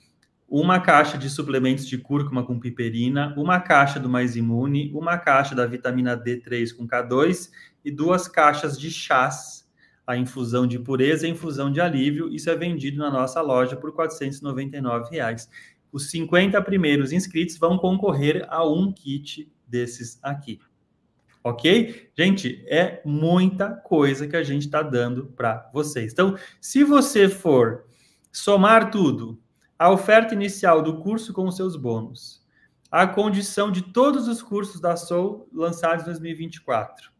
uma 0.46 0.80
caixa 0.80 1.16
de 1.16 1.30
suplementos 1.30 1.86
de 1.86 1.96
cúrcuma 1.96 2.42
com 2.42 2.60
piperina, 2.60 3.32
uma 3.38 3.58
caixa 3.58 3.98
do 3.98 4.10
Mais 4.10 4.36
Imune, 4.36 4.90
uma 4.92 5.16
caixa 5.16 5.54
da 5.54 5.64
vitamina 5.64 6.14
D3 6.14 6.76
com 6.76 6.86
K2 6.86 7.50
e 7.82 7.90
duas 7.90 8.28
caixas 8.28 8.78
de 8.78 8.90
chás, 8.90 9.59
a 10.10 10.16
infusão 10.16 10.66
de 10.66 10.78
pureza 10.78 11.26
e 11.26 11.30
a 11.30 11.32
infusão 11.32 11.70
de 11.70 11.80
alívio. 11.80 12.32
Isso 12.32 12.50
é 12.50 12.56
vendido 12.56 12.98
na 12.98 13.10
nossa 13.10 13.40
loja 13.40 13.76
por 13.76 13.92
499 13.92 15.10
reais. 15.10 15.48
Os 15.92 16.10
50 16.10 16.60
primeiros 16.62 17.12
inscritos 17.12 17.58
vão 17.58 17.78
concorrer 17.78 18.46
a 18.48 18.66
um 18.66 18.92
kit 18.92 19.50
desses 19.66 20.18
aqui 20.22 20.60
ok? 21.42 22.10
Gente, 22.16 22.64
é 22.68 23.00
muita 23.04 23.70
coisa 23.70 24.28
que 24.28 24.36
a 24.36 24.42
gente 24.42 24.66
está 24.66 24.82
dando 24.82 25.26
para 25.28 25.70
vocês. 25.72 26.12
Então, 26.12 26.36
se 26.60 26.84
você 26.84 27.28
for 27.28 27.84
somar 28.30 28.90
tudo, 28.90 29.40
a 29.78 29.90
oferta 29.90 30.34
inicial 30.34 30.82
do 30.82 30.98
curso 30.98 31.32
com 31.32 31.46
os 31.46 31.56
seus 31.56 31.76
bônus, 31.76 32.44
a 32.90 33.06
condição 33.06 33.70
de 33.70 33.82
todos 33.82 34.28
os 34.28 34.42
cursos 34.42 34.80
da 34.80 34.96
Soul 34.96 35.48
lançados 35.52 36.02
em 36.02 36.06
2024, 36.06 37.10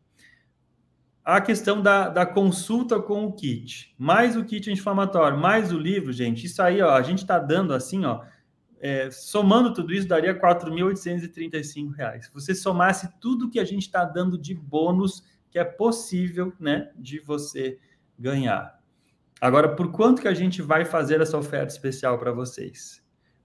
a 1.25 1.41
questão 1.41 1.81
da, 1.83 2.09
da 2.09 2.27
consulta 2.27 3.01
com 3.01 3.27
o 3.27 3.33
kit, 3.33 3.95
mais 3.99 4.37
o 4.37 4.45
kit 4.45 4.71
anti-inflamatório, 4.71 5.39
mais 5.39 5.73
o 5.73 5.79
livro, 5.79 6.13
gente, 6.13 6.47
isso 6.47 6.63
aí, 6.63 6.81
ó, 6.81 6.91
a 6.95 7.03
gente 7.03 7.19
está 7.19 7.39
dando 7.39 7.75
assim, 7.75 8.05
ó, 8.05 8.23
é, 8.81 9.11
somando 9.11 9.75
tudo 9.75 9.93
isso, 9.93 10.09
daria 10.09 10.33
R$ 10.33 10.41
4.835. 10.41 12.23
Se 12.23 12.33
você 12.33 12.55
somasse 12.55 13.11
tudo 13.21 13.51
que 13.51 13.61
a 13.61 13.65
gente 13.65 13.83
está 13.83 14.05
dando 14.05 14.39
de 14.39 14.55
bônus, 14.55 15.23
que 15.51 15.59
é 15.59 15.65
possível 15.65 16.53
né, 16.59 16.91
de 16.97 17.21
você 17.21 17.79
ganhar. 18.19 18.81
Agora, 19.41 19.75
por 19.75 19.91
quanto 19.93 20.23
que 20.23 20.29
a 20.29 20.35
gente 20.35 20.63
vai 20.63 20.85
fazer 20.85 21.21
essa 21.21 21.37
oferta 21.37 21.73
especial 21.73 22.19
para 22.19 22.33
vocês? 22.33 23.03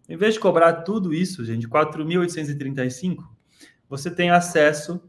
Em 0.07 0.15
vez 0.15 0.35
de 0.35 0.39
cobrar 0.39 0.83
tudo 0.83 1.13
isso, 1.13 1.43
gente, 1.43 1.67
4.835, 1.67 3.23
você 3.89 4.09
tem 4.09 4.29
acesso 4.29 5.01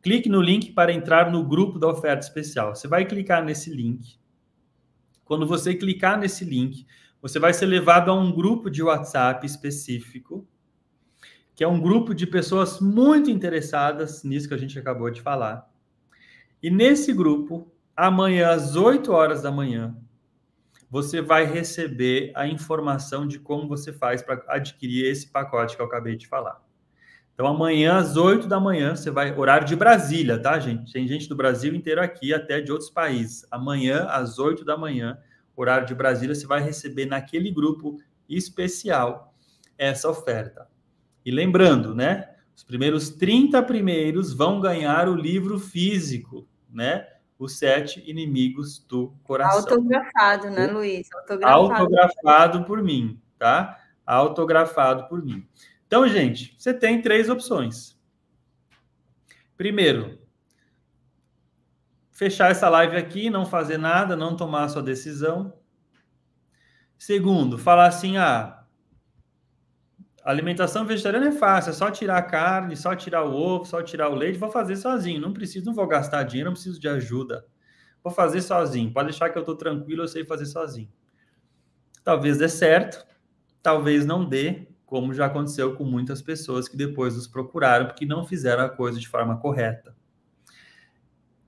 Clique 0.00 0.30
no 0.30 0.40
link 0.40 0.72
para 0.72 0.90
entrar 0.90 1.30
no 1.30 1.44
grupo 1.44 1.78
da 1.78 1.88
oferta 1.88 2.24
especial. 2.24 2.74
Você 2.74 2.88
vai 2.88 3.04
clicar 3.04 3.44
nesse 3.44 3.68
link. 3.68 4.18
Quando 5.26 5.46
você 5.46 5.74
clicar 5.74 6.18
nesse 6.18 6.42
link, 6.42 6.86
você 7.20 7.38
vai 7.38 7.52
ser 7.52 7.66
levado 7.66 8.10
a 8.10 8.14
um 8.14 8.32
grupo 8.32 8.70
de 8.70 8.82
WhatsApp 8.82 9.44
específico, 9.44 10.48
que 11.54 11.62
é 11.62 11.68
um 11.68 11.78
grupo 11.78 12.14
de 12.14 12.26
pessoas 12.26 12.80
muito 12.80 13.30
interessadas 13.30 14.24
nisso 14.24 14.48
que 14.48 14.54
a 14.54 14.58
gente 14.58 14.78
acabou 14.78 15.10
de 15.10 15.20
falar. 15.20 15.70
E 16.62 16.70
nesse 16.70 17.12
grupo, 17.12 17.70
amanhã 17.98 18.50
às 18.50 18.76
8 18.76 19.10
horas 19.10 19.42
da 19.42 19.50
manhã, 19.50 19.96
você 20.88 21.20
vai 21.20 21.44
receber 21.44 22.30
a 22.36 22.46
informação 22.46 23.26
de 23.26 23.40
como 23.40 23.66
você 23.66 23.92
faz 23.92 24.22
para 24.22 24.40
adquirir 24.46 25.04
esse 25.04 25.26
pacote 25.26 25.74
que 25.74 25.82
eu 25.82 25.86
acabei 25.86 26.16
de 26.16 26.28
falar. 26.28 26.62
Então, 27.34 27.46
amanhã, 27.46 27.96
às 27.96 28.16
8 28.16 28.46
da 28.46 28.60
manhã, 28.60 28.94
você 28.94 29.10
vai. 29.10 29.36
Horário 29.36 29.66
de 29.66 29.74
Brasília, 29.74 30.40
tá, 30.40 30.60
gente? 30.60 30.92
Tem 30.92 31.08
gente 31.08 31.28
do 31.28 31.34
Brasil 31.34 31.74
inteiro 31.74 32.00
aqui, 32.00 32.32
até 32.32 32.60
de 32.60 32.70
outros 32.70 32.88
países. 32.88 33.44
Amanhã, 33.50 34.06
às 34.08 34.38
8 34.38 34.64
da 34.64 34.76
manhã, 34.76 35.18
horário 35.56 35.86
de 35.86 35.94
Brasília, 35.94 36.36
você 36.36 36.46
vai 36.46 36.62
receber 36.62 37.06
naquele 37.06 37.50
grupo 37.50 37.98
especial 38.28 39.34
essa 39.76 40.08
oferta. 40.08 40.68
E 41.24 41.32
lembrando, 41.32 41.96
né? 41.96 42.28
Os 42.56 42.62
primeiros 42.62 43.10
30 43.10 43.60
primeiros 43.64 44.32
vão 44.32 44.60
ganhar 44.60 45.08
o 45.08 45.14
livro 45.14 45.58
físico, 45.58 46.48
né? 46.70 47.06
Os 47.38 47.58
Sete 47.58 48.02
Inimigos 48.08 48.80
do 48.80 49.14
Coração. 49.22 49.60
Autografado, 49.60 50.50
né, 50.50 50.66
Luiz? 50.66 51.08
Autografado. 51.12 51.72
Autografado 51.72 52.64
por 52.64 52.82
mim, 52.82 53.20
tá? 53.38 53.78
Autografado 54.04 55.08
por 55.08 55.24
mim. 55.24 55.46
Então, 55.86 56.06
gente, 56.08 56.54
você 56.58 56.74
tem 56.74 57.00
três 57.00 57.28
opções. 57.28 57.96
Primeiro, 59.56 60.18
fechar 62.10 62.50
essa 62.50 62.68
live 62.68 62.96
aqui, 62.96 63.30
não 63.30 63.46
fazer 63.46 63.78
nada, 63.78 64.16
não 64.16 64.36
tomar 64.36 64.64
a 64.64 64.68
sua 64.68 64.82
decisão. 64.82 65.56
Segundo, 66.98 67.56
falar 67.56 67.86
assim: 67.86 68.16
ah, 68.16 68.57
alimentação 70.30 70.84
vegetariana 70.84 71.28
é 71.28 71.32
fácil, 71.32 71.70
é 71.70 71.72
só 71.72 71.90
tirar 71.90 72.18
a 72.18 72.22
carne, 72.22 72.76
só 72.76 72.94
tirar 72.94 73.24
o 73.24 73.34
ovo, 73.34 73.64
só 73.64 73.82
tirar 73.82 74.10
o 74.10 74.14
leite, 74.14 74.38
vou 74.38 74.50
fazer 74.50 74.76
sozinho, 74.76 75.20
não 75.20 75.32
preciso, 75.32 75.64
não 75.64 75.74
vou 75.74 75.86
gastar 75.86 76.22
dinheiro, 76.24 76.50
não 76.50 76.54
preciso 76.54 76.78
de 76.78 76.86
ajuda. 76.86 77.46
Vou 78.04 78.12
fazer 78.12 78.42
sozinho, 78.42 78.92
pode 78.92 79.08
deixar 79.08 79.30
que 79.30 79.38
eu 79.38 79.40
estou 79.40 79.56
tranquilo, 79.56 80.02
eu 80.02 80.08
sei 80.08 80.26
fazer 80.26 80.44
sozinho. 80.44 80.90
Talvez 82.04 82.36
dê 82.36 82.48
certo, 82.48 83.06
talvez 83.62 84.04
não 84.04 84.22
dê, 84.22 84.68
como 84.84 85.14
já 85.14 85.26
aconteceu 85.26 85.74
com 85.74 85.84
muitas 85.84 86.20
pessoas 86.20 86.68
que 86.68 86.76
depois 86.76 87.16
nos 87.16 87.26
procuraram 87.26 87.86
porque 87.86 88.04
não 88.04 88.26
fizeram 88.26 88.64
a 88.64 88.68
coisa 88.68 89.00
de 89.00 89.08
forma 89.08 89.38
correta. 89.38 89.96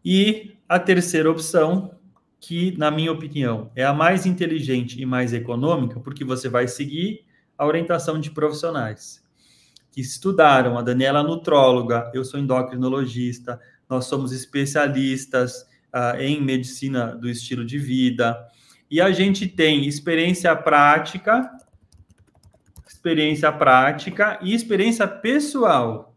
E 0.03 0.57
a 0.67 0.79
terceira 0.79 1.31
opção, 1.31 1.99
que 2.39 2.77
na 2.79 2.91
minha 2.91 3.13
opinião 3.13 3.71
é 3.77 3.85
a 3.85 3.93
mais 3.93 4.25
inteligente 4.25 5.01
e 5.01 5.05
mais 5.05 5.35
econômica, 5.35 6.01
porque 6.01 6.25
você 6.25 6.49
vai 6.49 6.67
seguir 6.67 7.29
a 7.61 7.67
orientação 7.67 8.19
de 8.19 8.31
profissionais 8.31 9.23
que 9.93 10.01
estudaram. 10.01 10.79
A 10.79 10.83
Daniela 10.83 11.21
é 11.21 11.23
nutróloga, 11.23 12.11
eu 12.15 12.25
sou 12.25 12.41
endocrinologista, 12.41 13.61
nós 13.87 14.07
somos 14.07 14.33
especialistas 14.33 15.69
uh, 15.95 16.19
em 16.19 16.41
medicina 16.41 17.15
do 17.15 17.29
estilo 17.29 17.63
de 17.63 17.77
vida. 17.77 18.35
E 18.91 18.99
a 18.99 19.11
gente 19.11 19.47
tem 19.47 19.87
experiência 19.87 20.57
prática, 20.57 21.51
experiência 22.89 23.53
prática 23.53 24.39
e 24.41 24.55
experiência 24.55 25.07
pessoal. 25.07 26.17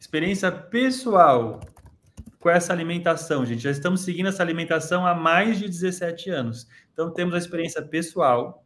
Experiência 0.00 0.50
pessoal 0.50 1.60
com 2.40 2.50
essa 2.50 2.72
alimentação, 2.72 3.46
gente. 3.46 3.62
Já 3.62 3.70
estamos 3.70 4.00
seguindo 4.00 4.30
essa 4.30 4.42
alimentação 4.42 5.06
há 5.06 5.14
mais 5.14 5.60
de 5.60 5.68
17 5.68 6.28
anos. 6.30 6.66
Então, 6.92 7.12
temos 7.12 7.34
a 7.34 7.38
experiência 7.38 7.80
pessoal, 7.80 8.63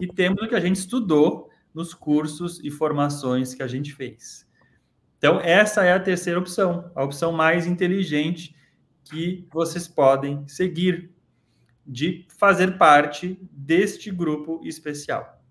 e 0.00 0.06
temos 0.06 0.42
o 0.42 0.48
que 0.48 0.54
a 0.54 0.60
gente 0.60 0.76
estudou 0.76 1.50
nos 1.74 1.94
cursos 1.94 2.60
e 2.62 2.70
formações 2.70 3.54
que 3.54 3.62
a 3.62 3.66
gente 3.66 3.94
fez. 3.94 4.48
Então, 5.18 5.38
essa 5.40 5.84
é 5.84 5.92
a 5.92 6.00
terceira 6.00 6.38
opção, 6.38 6.90
a 6.94 7.04
opção 7.04 7.32
mais 7.32 7.66
inteligente 7.66 8.56
que 9.04 9.46
vocês 9.52 9.86
podem 9.86 10.46
seguir 10.48 11.10
de 11.86 12.26
fazer 12.38 12.78
parte 12.78 13.38
deste 13.50 14.10
grupo 14.10 14.60
especial. 14.64 15.42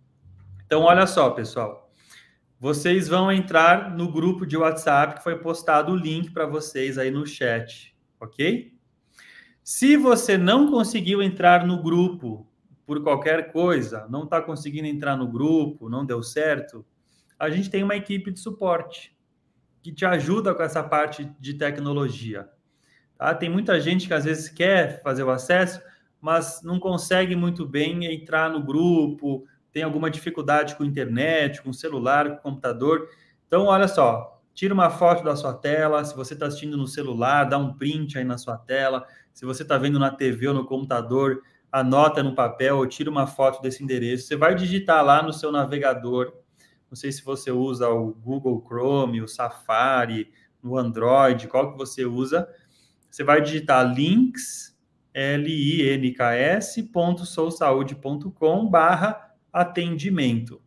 Então, 0.66 0.82
olha 0.82 1.06
só, 1.06 1.30
pessoal. 1.32 1.92
Vocês 2.60 3.08
vão 3.08 3.32
entrar 3.32 3.96
no 3.96 4.12
grupo 4.12 4.46
de 4.46 4.58
WhatsApp 4.58 5.16
que 5.16 5.24
foi 5.24 5.38
postado 5.38 5.94
o 5.94 5.96
link 5.96 6.32
para 6.32 6.46
vocês 6.46 6.98
aí 6.98 7.10
no 7.10 7.26
chat, 7.26 7.96
ok? 8.20 8.74
Se 9.64 9.96
você 9.96 10.38
não 10.38 10.70
conseguiu 10.70 11.22
entrar 11.22 11.66
no 11.66 11.82
grupo 11.82 12.49
por 12.90 13.04
qualquer 13.04 13.52
coisa, 13.52 14.08
não 14.10 14.24
está 14.24 14.42
conseguindo 14.42 14.88
entrar 14.88 15.16
no 15.16 15.28
grupo, 15.28 15.88
não 15.88 16.04
deu 16.04 16.24
certo, 16.24 16.84
a 17.38 17.48
gente 17.48 17.70
tem 17.70 17.84
uma 17.84 17.96
equipe 17.96 18.32
de 18.32 18.40
suporte 18.40 19.16
que 19.84 19.94
te 19.94 20.08
ajuda 20.08 20.56
com 20.56 20.64
essa 20.64 20.82
parte 20.82 21.32
de 21.40 21.54
tecnologia. 21.54 22.50
Tá? 23.16 23.36
Tem 23.36 23.48
muita 23.48 23.80
gente 23.80 24.08
que 24.08 24.14
às 24.16 24.26
vezes 24.26 24.50
quer 24.50 25.04
fazer 25.04 25.22
o 25.22 25.30
acesso, 25.30 25.80
mas 26.20 26.64
não 26.64 26.80
consegue 26.80 27.36
muito 27.36 27.64
bem 27.64 28.12
entrar 28.12 28.50
no 28.50 28.64
grupo, 28.64 29.46
tem 29.72 29.84
alguma 29.84 30.10
dificuldade 30.10 30.76
com 30.76 30.84
internet, 30.84 31.62
com 31.62 31.72
celular, 31.72 32.38
com 32.38 32.50
computador. 32.50 33.08
Então, 33.46 33.66
olha 33.66 33.88
só, 33.88 34.42
tira 34.52 34.74
uma 34.74 34.90
foto 34.90 35.24
da 35.24 35.36
sua 35.36 35.54
tela. 35.54 36.04
Se 36.04 36.16
você 36.16 36.34
está 36.34 36.48
assistindo 36.48 36.76
no 36.76 36.88
celular, 36.88 37.44
dá 37.44 37.60
um 37.60 37.72
print 37.72 38.18
aí 38.18 38.24
na 38.24 38.40
sua 38.40 38.58
tela. 38.58 39.06
Se 39.32 39.46
você 39.46 39.62
está 39.62 39.78
vendo 39.78 40.00
na 40.00 40.10
TV 40.10 40.48
ou 40.48 40.56
no 40.56 40.66
computador, 40.66 41.44
anota 41.72 42.24
no 42.24 42.34
papel 42.36 42.78
ou 42.78 42.88
tira 42.88 43.10
uma 43.10 43.28
foto 43.28 43.62
desse 43.62 43.84
endereço. 43.84 44.28
Você 44.28 44.36
vai 44.36 44.56
digitar 44.56 45.04
lá 45.04 45.22
no 45.22 45.32
seu 45.32 45.52
navegador. 45.52 46.34
Não 46.90 46.96
sei 46.96 47.12
se 47.12 47.24
você 47.24 47.52
usa 47.52 47.88
o 47.90 48.14
Google 48.14 48.64
Chrome, 48.66 49.22
o 49.22 49.28
Safari, 49.28 50.32
no 50.62 50.78
Android, 50.78 51.48
qual 51.48 51.72
que 51.72 51.78
você 51.78 52.06
usa. 52.06 52.48
Você 53.10 53.24
vai 53.24 53.42
digitar 53.42 53.94
links, 53.94 54.78
L-I-N-K-S, 55.14 56.92
barra 58.70 59.36
atendimento. 59.52 60.62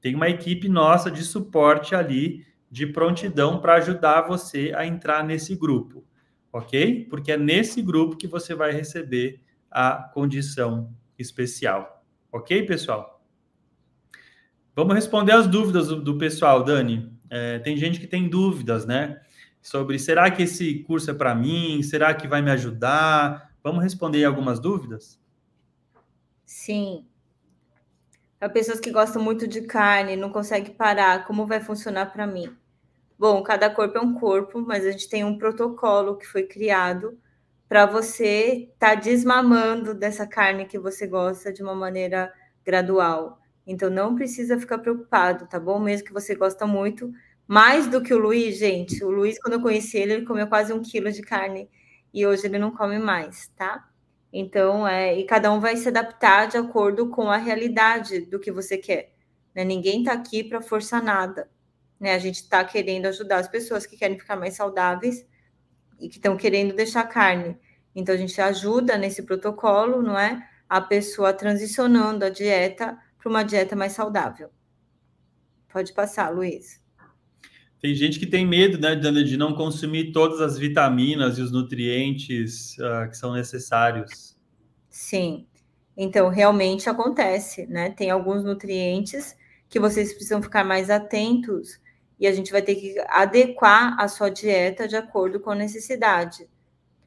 Tem 0.00 0.14
uma 0.14 0.28
equipe 0.28 0.68
nossa 0.68 1.10
de 1.10 1.22
suporte 1.22 1.94
ali, 1.94 2.46
de 2.70 2.86
prontidão 2.86 3.60
para 3.60 3.74
ajudar 3.74 4.22
você 4.22 4.72
a 4.74 4.86
entrar 4.86 5.24
nesse 5.24 5.54
grupo, 5.54 6.04
ok? 6.52 7.06
Porque 7.08 7.32
é 7.32 7.36
nesse 7.36 7.80
grupo 7.82 8.16
que 8.16 8.26
você 8.26 8.54
vai 8.54 8.72
receber 8.72 9.40
a 9.76 10.10
condição 10.14 10.90
especial. 11.18 12.02
Ok, 12.32 12.62
pessoal? 12.62 13.22
Vamos 14.74 14.94
responder 14.94 15.32
as 15.32 15.46
dúvidas 15.46 15.88
do, 15.88 16.00
do 16.00 16.16
pessoal, 16.16 16.64
Dani. 16.64 17.12
É, 17.28 17.58
tem 17.58 17.76
gente 17.76 18.00
que 18.00 18.06
tem 18.06 18.26
dúvidas, 18.26 18.86
né? 18.86 19.20
Sobre 19.60 19.98
será 19.98 20.30
que 20.30 20.44
esse 20.44 20.78
curso 20.84 21.10
é 21.10 21.14
para 21.14 21.34
mim? 21.34 21.82
Será 21.82 22.14
que 22.14 22.26
vai 22.26 22.40
me 22.40 22.50
ajudar? 22.52 23.54
Vamos 23.62 23.82
responder 23.82 24.24
algumas 24.24 24.58
dúvidas? 24.58 25.20
Sim. 26.46 27.04
Para 28.38 28.48
pessoas 28.48 28.80
que 28.80 28.90
gostam 28.90 29.22
muito 29.22 29.46
de 29.46 29.60
carne, 29.60 30.16
não 30.16 30.30
conseguem 30.30 30.72
parar, 30.72 31.26
como 31.26 31.46
vai 31.46 31.60
funcionar 31.60 32.06
para 32.14 32.26
mim? 32.26 32.56
Bom, 33.18 33.42
cada 33.42 33.68
corpo 33.68 33.98
é 33.98 34.00
um 34.00 34.14
corpo, 34.14 34.58
mas 34.62 34.86
a 34.86 34.90
gente 34.90 35.06
tem 35.06 35.22
um 35.22 35.36
protocolo 35.36 36.16
que 36.16 36.26
foi 36.26 36.44
criado 36.44 37.18
para 37.68 37.86
você 37.86 38.68
estar 38.72 38.90
tá 38.90 38.94
desmamando 38.94 39.94
dessa 39.94 40.26
carne 40.26 40.66
que 40.66 40.78
você 40.78 41.06
gosta 41.06 41.52
de 41.52 41.62
uma 41.62 41.74
maneira 41.74 42.32
gradual. 42.64 43.40
Então 43.66 43.90
não 43.90 44.14
precisa 44.14 44.58
ficar 44.58 44.78
preocupado, 44.78 45.46
tá 45.46 45.58
bom? 45.58 45.78
Mesmo 45.80 46.06
que 46.06 46.12
você 46.12 46.34
gosta 46.34 46.66
muito, 46.66 47.12
mais 47.46 47.86
do 47.88 48.02
que 48.02 48.14
o 48.14 48.18
Luiz, 48.18 48.58
gente. 48.58 49.02
O 49.04 49.10
Luiz, 49.10 49.40
quando 49.40 49.54
eu 49.54 49.62
conheci 49.62 49.98
ele, 49.98 50.14
ele 50.14 50.26
comeu 50.26 50.46
quase 50.46 50.72
um 50.72 50.82
quilo 50.82 51.10
de 51.10 51.22
carne 51.22 51.68
e 52.14 52.26
hoje 52.26 52.46
ele 52.46 52.58
não 52.58 52.70
come 52.70 52.98
mais, 52.98 53.48
tá? 53.56 53.88
Então, 54.32 54.86
é, 54.86 55.18
e 55.18 55.24
cada 55.24 55.52
um 55.52 55.60
vai 55.60 55.76
se 55.76 55.88
adaptar 55.88 56.46
de 56.46 56.56
acordo 56.56 57.08
com 57.08 57.30
a 57.30 57.36
realidade 57.36 58.20
do 58.20 58.38
que 58.38 58.52
você 58.52 58.76
quer. 58.76 59.12
Né? 59.54 59.64
Ninguém 59.64 60.00
está 60.00 60.12
aqui 60.12 60.44
para 60.44 60.60
forçar 60.60 61.02
nada. 61.02 61.48
Né? 61.98 62.14
A 62.14 62.18
gente 62.18 62.36
está 62.36 62.64
querendo 62.64 63.06
ajudar 63.06 63.38
as 63.38 63.48
pessoas 63.48 63.86
que 63.86 63.96
querem 63.96 64.18
ficar 64.18 64.36
mais 64.36 64.54
saudáveis 64.54 65.24
e 66.00 66.08
que 66.08 66.16
estão 66.16 66.36
querendo 66.36 66.74
deixar 66.74 67.04
carne. 67.04 67.56
Então, 67.94 68.14
a 68.14 68.18
gente 68.18 68.40
ajuda 68.40 68.98
nesse 68.98 69.22
protocolo, 69.22 70.02
não 70.02 70.18
é? 70.18 70.46
A 70.68 70.80
pessoa 70.80 71.32
transicionando 71.32 72.24
a 72.24 72.28
dieta 72.28 72.98
para 73.18 73.30
uma 73.30 73.42
dieta 73.42 73.74
mais 73.74 73.92
saudável. 73.92 74.50
Pode 75.72 75.92
passar, 75.92 76.30
Luiz. 76.30 76.80
Tem 77.80 77.94
gente 77.94 78.18
que 78.18 78.26
tem 78.26 78.46
medo, 78.46 78.78
né, 78.78 78.94
de 78.94 79.36
não 79.36 79.54
consumir 79.54 80.12
todas 80.12 80.40
as 80.40 80.58
vitaminas 80.58 81.38
e 81.38 81.42
os 81.42 81.52
nutrientes 81.52 82.76
uh, 82.78 83.08
que 83.08 83.16
são 83.16 83.32
necessários. 83.32 84.36
Sim. 84.88 85.46
Então, 85.96 86.28
realmente 86.28 86.88
acontece, 86.88 87.66
né? 87.66 87.90
Tem 87.90 88.10
alguns 88.10 88.44
nutrientes 88.44 89.36
que 89.68 89.80
vocês 89.80 90.12
precisam 90.12 90.42
ficar 90.42 90.64
mais 90.64 90.90
atentos 90.90 91.80
e 92.18 92.26
a 92.26 92.32
gente 92.32 92.50
vai 92.50 92.62
ter 92.62 92.76
que 92.76 92.98
adequar 93.08 94.00
a 94.00 94.08
sua 94.08 94.30
dieta 94.30 94.88
de 94.88 94.96
acordo 94.96 95.38
com 95.40 95.50
a 95.50 95.54
necessidade. 95.54 96.48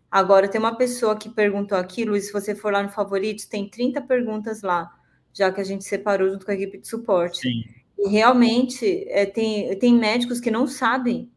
Agora, 0.10 0.48
tem 0.48 0.60
uma 0.60 0.76
pessoa 0.76 1.16
que 1.16 1.30
perguntou 1.30 1.78
aqui, 1.78 2.04
Luiz, 2.04 2.28
se 2.28 2.34
você 2.34 2.56
for 2.56 2.74
lá 2.74 2.82
no 2.82 2.90
Favoritos, 2.90 3.46
tem 3.46 3.70
30 3.70 4.02
perguntas 4.02 4.62
lá, 4.62 4.92
já 5.34 5.52
que 5.52 5.62
a 5.62 5.64
gente 5.64 5.84
separou 5.84 6.30
junto 6.30 6.46
com 6.46 6.52
a 6.52 6.56
equipe 6.56 6.80
de 6.80 6.88
suporte. 6.88 7.42
Sim. 7.42 7.64
E 7.98 8.10
realmente, 8.10 9.06
é, 9.10 9.26
tem, 9.26 9.78
tem 9.78 9.94
médicos 9.94 10.40
que 10.40 10.50
não 10.50 10.66
sabem. 10.66 11.32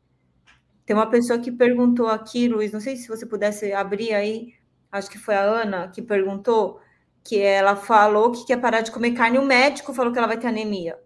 Tem 0.87 0.97
uma 0.97 1.09
pessoa 1.09 1.39
que 1.39 1.53
perguntou 1.53 2.07
aqui, 2.07 2.49
Luiz, 2.49 2.73
não 2.73 2.81
sei 2.81 2.97
se 2.97 3.09
você 3.09 3.27
pudesse 3.27 3.73
abrir 3.73 4.15
aí, 4.15 4.55
acho 4.91 5.11
que 5.11 5.19
foi 5.19 5.35
a 5.35 5.43
Ana 5.43 5.89
que 5.89 6.01
perguntou, 6.01 6.81
que 7.25 7.39
ela 7.41 7.77
falou 7.77 8.33
que 8.33 8.47
quer 8.47 8.61
parar 8.61 8.81
de 8.81 8.91
comer 8.91 9.13
carne, 9.13 9.39
o 9.39 9.45
médico 9.45 9.93
falou 9.95 10.13
que 10.13 10.19
ela 10.19 10.27
vai 10.27 10.39
ter 10.39 10.49
anemia. 10.49 10.99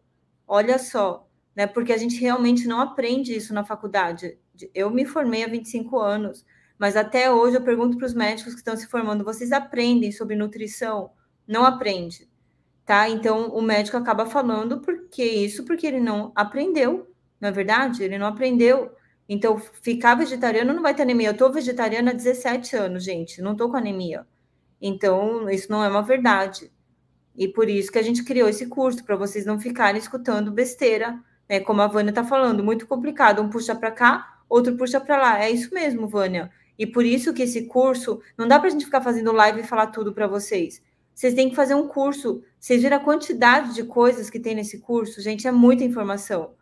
Olha 0.47 0.79
só, 0.79 1.26
né? 1.57 1.67
Porque 1.67 1.93
a 1.93 1.97
gente 1.97 2.21
realmente 2.21 2.69
não 2.69 2.81
aprende 2.81 3.35
isso 3.35 3.55
na 3.55 3.65
faculdade. 3.65 4.39
Eu 4.75 4.91
me 4.91 5.07
formei 5.07 5.43
há 5.43 5.49
25 5.49 5.99
anos, 5.99 6.45
mas 6.79 6.97
até 6.97 7.33
hoje 7.33 7.57
eu 7.57 7.63
pergunto 7.63 7.97
para 7.97 8.07
os 8.07 8.15
médicos 8.15 8.53
que 8.53 8.61
estão 8.61 8.77
se 8.77 8.87
formando: 8.87 9.25
vocês 9.25 9.51
aprendem 9.51 10.13
sobre 10.13 10.37
nutrição? 10.37 11.11
Não 11.49 11.65
aprende, 11.65 12.29
tá? 12.85 13.09
Então 13.09 13.49
o 13.49 13.63
médico 13.63 13.97
acaba 13.97 14.27
falando 14.27 14.81
porque 14.81 15.25
isso, 15.25 15.65
porque 15.65 15.87
ele 15.87 16.01
não 16.01 16.31
aprendeu, 16.35 17.11
na 17.41 17.49
é 17.49 17.53
verdade, 17.53 18.03
ele 18.03 18.19
não 18.19 18.27
aprendeu. 18.27 18.95
Então, 19.29 19.59
ficar 19.59 20.15
vegetariano 20.15 20.73
não 20.73 20.83
vai 20.83 20.95
ter 20.95 21.03
anemia. 21.03 21.29
Eu 21.29 21.33
estou 21.33 21.53
vegetariana 21.53 22.13
há 22.13 22.15
17 22.15 22.77
anos, 22.77 23.03
gente, 23.03 23.43
não 23.43 23.53
estou 23.53 23.69
com 23.69 23.77
anemia. 23.77 24.25
Então, 24.81 25.51
isso 25.51 25.71
não 25.71 25.83
é 25.83 25.89
uma 25.89 26.03
verdade. 26.03 26.71
E 27.37 27.49
por 27.49 27.69
isso 27.69 27.91
que 27.91 27.99
a 27.99 28.03
gente 28.03 28.25
criou 28.25 28.49
esse 28.49 28.67
curso, 28.67 29.05
para 29.05 29.17
vocês 29.17 29.45
não 29.45 29.59
ficarem 29.59 29.99
escutando 29.99 30.53
besteira, 30.53 31.21
né? 31.49 31.61
Como 31.61 31.83
a 31.83 31.87
Vânia 31.87 32.11
está 32.11 32.25
falando, 32.25 32.63
muito 32.63 32.87
complicado. 32.87 33.43
Um 33.43 33.49
puxa 33.49 33.75
para 33.75 33.91
cá, 33.91 34.41
outro 34.49 34.77
puxa 34.77 35.01
para 35.01 35.17
lá. 35.17 35.43
É 35.43 35.51
isso 35.51 35.73
mesmo, 35.75 36.09
Vânia. 36.09 36.51
E 36.79 36.87
por 36.87 37.05
isso 37.05 37.33
que 37.33 37.43
esse 37.43 37.67
curso, 37.67 38.21
não 38.37 38.47
dá 38.47 38.59
para 38.59 38.69
a 38.69 38.71
gente 38.71 38.85
ficar 38.85 39.01
fazendo 39.01 39.33
live 39.33 39.61
e 39.61 39.65
falar 39.65 39.87
tudo 39.89 40.13
para 40.13 40.27
vocês. 40.27 40.83
Vocês 41.15 41.33
têm 41.35 41.49
que 41.49 41.57
fazer 41.57 41.75
um 41.75 41.89
curso. 41.89 42.43
Vocês 42.59 42.83
viram 42.83 42.99
a 42.99 43.01
quantidade 43.01 43.75
de 43.75 43.85
coisas 43.85 44.29
que 44.29 44.39
tem 44.39 44.55
nesse 44.55 44.81
curso? 44.81 45.23
Gente, 45.23 45.49
é 45.49 45.53
muita 45.53 45.83
informação. 45.83 46.55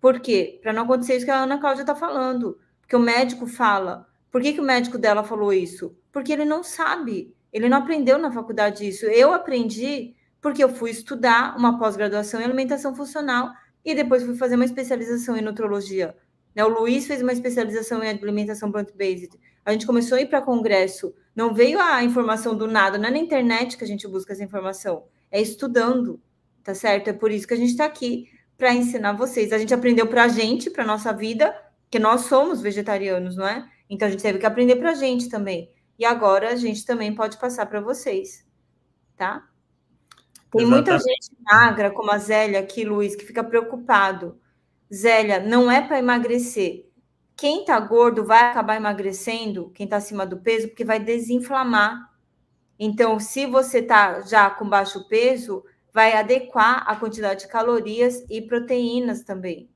Por 0.00 0.18
quê? 0.20 0.58
Para 0.60 0.72
não 0.72 0.82
acontecer 0.82 1.16
isso 1.16 1.24
que 1.24 1.30
a 1.30 1.42
Ana 1.42 1.58
Cláudia 1.58 1.82
está 1.82 1.94
falando. 1.94 2.58
Porque 2.80 2.96
o 2.96 3.00
médico 3.00 3.46
fala. 3.46 4.08
Por 4.32 4.42
que, 4.42 4.52
que 4.52 4.60
o 4.60 4.64
médico 4.64 4.98
dela 4.98 5.22
falou 5.22 5.52
isso? 5.52 5.96
Porque 6.10 6.32
ele 6.32 6.44
não 6.44 6.64
sabe. 6.64 7.32
Ele 7.52 7.68
não 7.68 7.78
aprendeu 7.78 8.18
na 8.18 8.32
faculdade 8.32 8.86
isso. 8.86 9.06
Eu 9.06 9.32
aprendi 9.32 10.16
porque 10.40 10.62
eu 10.62 10.68
fui 10.68 10.90
estudar 10.90 11.56
uma 11.56 11.78
pós-graduação 11.78 12.40
em 12.40 12.44
alimentação 12.44 12.94
funcional 12.94 13.52
e 13.84 13.94
depois 13.94 14.22
fui 14.22 14.34
fazer 14.34 14.54
uma 14.54 14.64
especialização 14.64 15.36
em 15.36 15.42
nutrologia. 15.42 16.16
Né? 16.54 16.64
O 16.64 16.68
Luiz 16.68 17.06
fez 17.06 17.20
uma 17.20 17.32
especialização 17.32 18.02
em 18.02 18.08
alimentação 18.08 18.70
plant-based. 18.70 19.38
A 19.64 19.72
gente 19.72 19.86
começou 19.86 20.16
a 20.16 20.20
ir 20.20 20.26
para 20.26 20.40
congresso. 20.40 21.14
Não 21.34 21.52
veio 21.52 21.80
a 21.80 22.02
informação 22.02 22.56
do 22.56 22.66
nada, 22.66 22.96
não 22.96 23.08
é 23.08 23.10
na 23.10 23.18
internet 23.18 23.76
que 23.76 23.84
a 23.84 23.86
gente 23.86 24.06
busca 24.06 24.32
essa 24.32 24.44
informação, 24.44 25.04
é 25.30 25.40
estudando, 25.40 26.20
tá 26.62 26.74
certo? 26.74 27.08
É 27.08 27.12
por 27.12 27.30
isso 27.30 27.46
que 27.46 27.54
a 27.54 27.56
gente 27.56 27.70
está 27.70 27.84
aqui 27.84 28.28
para 28.56 28.72
ensinar 28.72 29.14
vocês. 29.14 29.52
A 29.52 29.58
gente 29.58 29.74
aprendeu 29.74 30.06
para 30.06 30.24
a 30.24 30.28
gente, 30.28 30.70
para 30.70 30.84
nossa 30.84 31.12
vida, 31.12 31.54
que 31.90 31.98
nós 31.98 32.22
somos 32.22 32.60
vegetarianos, 32.60 33.36
não 33.36 33.46
é? 33.46 33.68
Então 33.90 34.06
a 34.06 34.10
gente 34.10 34.22
teve 34.22 34.38
que 34.38 34.46
aprender 34.46 34.76
para 34.76 34.90
a 34.90 34.94
gente 34.94 35.28
também. 35.28 35.70
E 35.98 36.04
agora 36.04 36.50
a 36.50 36.56
gente 36.56 36.84
também 36.84 37.14
pode 37.14 37.38
passar 37.38 37.66
para 37.66 37.80
vocês, 37.80 38.44
tá? 39.16 39.48
Tem 40.56 40.66
Exatamente. 40.66 40.90
muita 40.90 40.98
gente 40.98 41.30
magra, 41.42 41.90
como 41.90 42.12
a 42.12 42.18
Zélia 42.18 42.60
aqui, 42.60 42.84
Luiz, 42.84 43.16
que 43.16 43.24
fica 43.24 43.42
preocupado. 43.42 44.38
Zélia, 44.92 45.40
não 45.40 45.68
é 45.68 45.80
para 45.80 45.98
emagrecer. 45.98 46.86
Quem 47.36 47.64
tá 47.64 47.78
gordo 47.80 48.24
vai 48.24 48.50
acabar 48.50 48.76
emagrecendo, 48.76 49.70
quem 49.74 49.88
tá 49.88 49.96
acima 49.96 50.24
do 50.24 50.38
peso, 50.38 50.68
porque 50.68 50.84
vai 50.84 51.00
desinflamar. 51.00 52.08
Então, 52.78 53.18
se 53.18 53.46
você 53.46 53.82
tá 53.82 54.20
já 54.20 54.48
com 54.48 54.68
baixo 54.68 55.08
peso, 55.08 55.64
vai 55.92 56.12
adequar 56.12 56.84
a 56.88 56.94
quantidade 56.94 57.40
de 57.40 57.48
calorias 57.48 58.24
e 58.30 58.40
proteínas 58.40 59.24
também. 59.24 59.68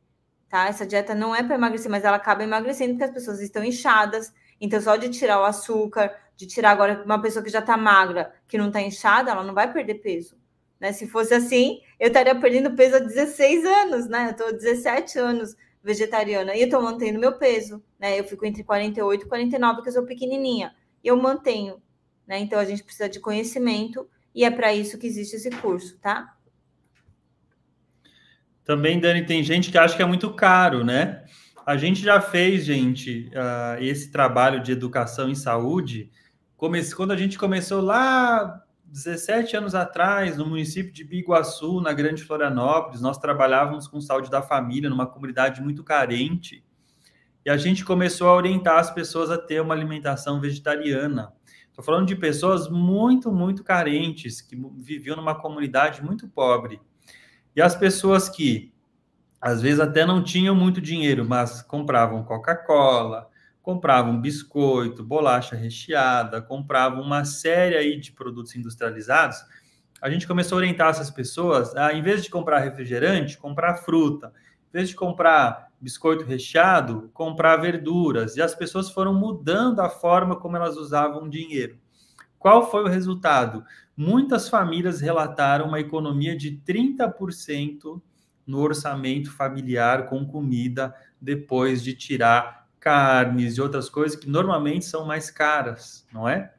Tá? 0.49 0.69
Essa 0.69 0.87
dieta 0.87 1.13
não 1.13 1.35
é 1.35 1.43
para 1.43 1.57
emagrecer, 1.57 1.91
mas 1.91 2.05
ela 2.05 2.17
acaba 2.17 2.45
emagrecendo 2.45 2.93
porque 2.93 3.05
as 3.05 3.11
pessoas 3.11 3.41
estão 3.41 3.65
inchadas. 3.65 4.33
Então, 4.61 4.81
só 4.81 4.95
de 4.95 5.09
tirar 5.09 5.41
o 5.41 5.45
açúcar, 5.45 6.15
de 6.37 6.47
tirar 6.47 6.71
agora 6.71 7.03
uma 7.05 7.21
pessoa 7.21 7.45
que 7.45 7.51
já 7.51 7.59
está 7.59 7.77
magra, 7.77 8.33
que 8.47 8.57
não 8.57 8.69
está 8.69 8.81
inchada, 8.81 9.33
ela 9.33 9.43
não 9.43 9.55
vai 9.55 9.73
perder 9.73 9.97
peso. 9.97 10.39
Né? 10.81 10.93
Se 10.93 11.07
fosse 11.07 11.35
assim, 11.35 11.81
eu 11.99 12.09
estaria 12.09 12.39
perdendo 12.39 12.75
peso 12.75 12.97
há 12.97 13.01
16 13.01 13.65
anos, 13.65 14.09
né? 14.09 14.27
Eu 14.27 14.31
estou 14.31 14.53
17 14.53 15.19
anos 15.19 15.57
vegetariana 15.83 16.55
e 16.55 16.61
eu 16.61 16.67
estou 16.67 16.83
mantendo 16.83 17.19
meu 17.19 17.39
peso, 17.39 17.83
né? 17.99 18.19
Eu 18.19 18.25
fico 18.25 18.45
entre 18.45 18.63
48 18.63 19.25
e 19.25 19.29
49, 19.29 19.77
porque 19.77 19.89
eu 19.89 19.95
sou 19.95 20.05
pequenininha. 20.05 20.75
E 21.03 21.09
eu 21.09 21.17
mantenho, 21.17 21.83
né? 22.27 22.39
Então 22.39 22.59
a 22.59 22.65
gente 22.65 22.85
precisa 22.85 23.09
de 23.09 23.21
conhecimento 23.21 24.09
e 24.35 24.45
é 24.45 24.51
para 24.51 24.75
isso 24.75 24.99
que 24.99 25.07
existe 25.07 25.37
esse 25.37 25.51
curso, 25.51 25.99
tá? 25.99 26.35
Também, 28.65 29.01
Dani, 29.01 29.25
tem 29.25 29.43
gente 29.43 29.71
que 29.71 29.79
acha 29.79 29.97
que 29.97 30.03
é 30.03 30.07
muito 30.07 30.33
caro, 30.35 30.85
né? 30.85 31.25
A 31.65 31.77
gente 31.77 32.03
já 32.03 32.21
fez, 32.21 32.65
gente, 32.65 33.29
uh, 33.29 33.83
esse 33.83 34.11
trabalho 34.11 34.63
de 34.63 34.73
educação 34.73 35.29
em 35.29 35.35
saúde. 35.35 36.11
Comece... 36.57 36.95
Quando 36.95 37.13
a 37.13 37.17
gente 37.17 37.39
começou 37.39 37.81
lá 37.81 38.63
17 38.91 39.55
anos 39.57 39.75
atrás, 39.75 40.39
no 40.39 40.47
município 40.47 40.93
de 40.93 41.05
Biguaçu, 41.05 41.81
na 41.81 41.93
Grande 41.93 42.25
Florianópolis, 42.25 43.03
nós 43.03 43.19
trabalhávamos 43.19 43.87
com 43.87 44.01
saúde 44.01 44.31
da 44.31 44.41
família 44.41 44.89
numa 44.89 45.07
comunidade 45.07 45.61
muito 45.61 45.85
carente. 45.85 46.65
E 47.45 47.51
a 47.51 47.57
gente 47.57 47.85
começou 47.85 48.29
a 48.29 48.35
orientar 48.35 48.79
as 48.79 48.91
pessoas 48.91 49.31
a 49.31 49.37
ter 49.37 49.61
uma 49.61 49.75
alimentação 49.75 50.41
vegetariana. 50.41 51.33
Estou 51.69 51.85
falando 51.85 52.07
de 52.07 52.17
pessoas 52.17 52.69
muito, 52.69 53.31
muito 53.31 53.63
carentes, 53.63 54.41
que 54.41 54.57
viviam 54.79 55.17
numa 55.17 55.35
comunidade 55.35 56.03
muito 56.03 56.27
pobre. 56.27 56.81
E 57.55 57.61
as 57.61 57.77
pessoas 57.77 58.29
que, 58.29 58.73
às 59.41 59.61
vezes, 59.61 59.81
até 59.81 60.05
não 60.07 60.25
tinham 60.25 60.55
muito 60.55 60.81
dinheiro, 60.81 61.25
mas 61.25 61.63
compravam 61.63 62.25
Coca-Cola, 62.25 63.28
compravam 63.69 64.19
biscoito, 64.19 65.05
bolacha 65.05 65.55
recheada, 65.55 66.41
compravam 66.41 67.03
uma 67.03 67.27
série 67.27 67.77
aí 67.77 68.01
de 68.01 68.13
produtos 68.13 68.57
industrializados, 68.57 69.37
a 70.01 70.09
gente 70.09 70.27
começou 70.27 70.57
a 70.57 70.61
orientar 70.61 70.89
essas 70.89 71.11
pessoas 71.11 71.77
a, 71.77 71.93
em 71.93 72.01
vez 72.01 72.25
de 72.25 72.31
comprar 72.31 72.61
refrigerante, 72.61 73.37
comprar 73.37 73.75
fruta, 73.75 74.33
em 74.71 74.73
vez 74.73 74.89
de 74.89 74.95
comprar 74.95 75.69
biscoito 75.79 76.25
recheado, 76.25 77.11
comprar 77.13 77.59
verduras, 77.59 78.39
e 78.39 78.41
as 78.41 78.55
pessoas 78.55 78.91
foram 78.91 79.13
mudando 79.13 79.81
a 79.81 79.91
forma 79.91 80.35
como 80.35 80.57
elas 80.57 80.79
usavam 80.79 81.29
dinheiro. 81.29 81.79
Qual 82.39 82.71
foi 82.71 82.85
o 82.85 82.89
resultado? 82.89 83.63
Muitas 83.95 84.49
famílias 84.49 85.03
relataram 85.03 85.67
uma 85.67 85.79
economia 85.79 86.35
de 86.35 86.59
30% 86.67 88.01
no 88.47 88.61
orçamento 88.61 89.31
familiar 89.31 90.07
com 90.07 90.27
comida 90.27 90.95
depois 91.21 91.85
de 91.85 91.93
tirar 91.93 92.67
carnes 92.89 93.59
e 93.59 93.61
outras 93.61 93.91
coisas 93.91 94.19
que 94.19 94.31
normalmente 94.31 94.87
são 94.87 95.05
mais 95.05 95.31
caras, 95.31 96.07
não 96.11 96.27
é? 96.27 96.55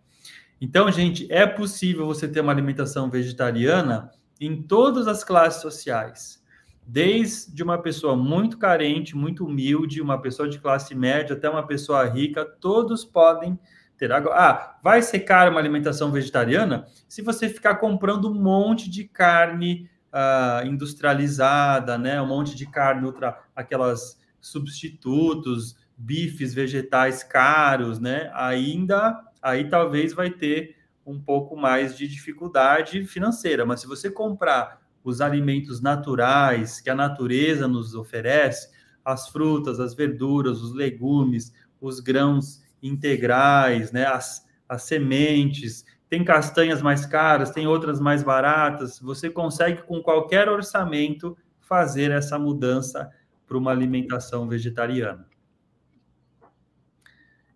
Então, 0.61 0.91
gente, 0.91 1.25
é 1.31 1.47
possível 1.47 2.05
você 2.05 2.27
ter 2.27 2.41
uma 2.41 2.51
alimentação 2.51 3.09
vegetariana 3.09 4.11
em 4.39 4.61
todas 4.61 5.07
as 5.07 5.23
classes 5.23 5.59
sociais. 5.59 6.39
Desde 6.85 7.63
uma 7.63 7.79
pessoa 7.79 8.15
muito 8.15 8.59
carente, 8.59 9.15
muito 9.15 9.43
humilde, 9.43 10.03
uma 10.03 10.21
pessoa 10.21 10.47
de 10.47 10.59
classe 10.59 10.93
média, 10.93 11.35
até 11.35 11.49
uma 11.49 11.65
pessoa 11.65 12.05
rica, 12.05 12.45
todos 12.45 13.03
podem 13.03 13.57
ter. 13.97 14.11
Ah, 14.11 14.77
vai 14.83 15.01
ser 15.01 15.21
cara 15.21 15.49
uma 15.49 15.59
alimentação 15.59 16.11
vegetariana 16.11 16.85
se 17.07 17.23
você 17.23 17.49
ficar 17.49 17.75
comprando 17.75 18.29
um 18.29 18.35
monte 18.35 18.87
de 18.87 19.03
carne 19.03 19.89
uh, 20.13 20.65
industrializada, 20.65 21.97
né? 21.97 22.21
Um 22.21 22.27
monte 22.27 22.55
de 22.55 22.67
carne, 22.67 23.05
outra, 23.05 23.39
aquelas 23.55 24.19
substitutos, 24.39 25.75
bifes 25.99 26.53
vegetais 26.53 27.23
caros, 27.23 27.99
né? 27.99 28.31
Ainda 28.33 29.21
aí 29.41 29.69
talvez 29.69 30.13
vai 30.13 30.29
ter 30.29 30.77
um 31.05 31.19
pouco 31.19 31.57
mais 31.57 31.97
de 31.97 32.07
dificuldade 32.07 33.05
financeira, 33.05 33.65
mas 33.65 33.81
se 33.81 33.87
você 33.87 34.09
comprar 34.09 34.81
os 35.03 35.21
alimentos 35.21 35.81
naturais 35.81 36.79
que 36.79 36.89
a 36.89 36.95
natureza 36.95 37.67
nos 37.67 37.95
oferece, 37.95 38.69
as 39.03 39.27
frutas, 39.27 39.79
as 39.79 39.93
verduras, 39.93 40.61
os 40.61 40.73
legumes, 40.73 41.53
os 41.81 41.99
grãos 41.99 42.61
integrais, 42.81 43.91
né, 43.91 44.05
as, 44.05 44.45
as 44.67 44.83
sementes, 44.83 45.83
tem 46.09 46.23
castanhas 46.23 46.81
mais 46.81 47.05
caras, 47.05 47.51
tem 47.51 47.67
outras 47.67 47.99
mais 47.99 48.23
baratas, 48.23 48.99
você 48.99 49.29
consegue 49.29 49.81
com 49.83 50.01
qualquer 50.01 50.47
orçamento 50.47 51.37
fazer 51.59 52.11
essa 52.11 52.37
mudança 52.37 53.09
para 53.47 53.57
uma 53.57 53.71
alimentação 53.71 54.47
vegetariana. 54.47 55.27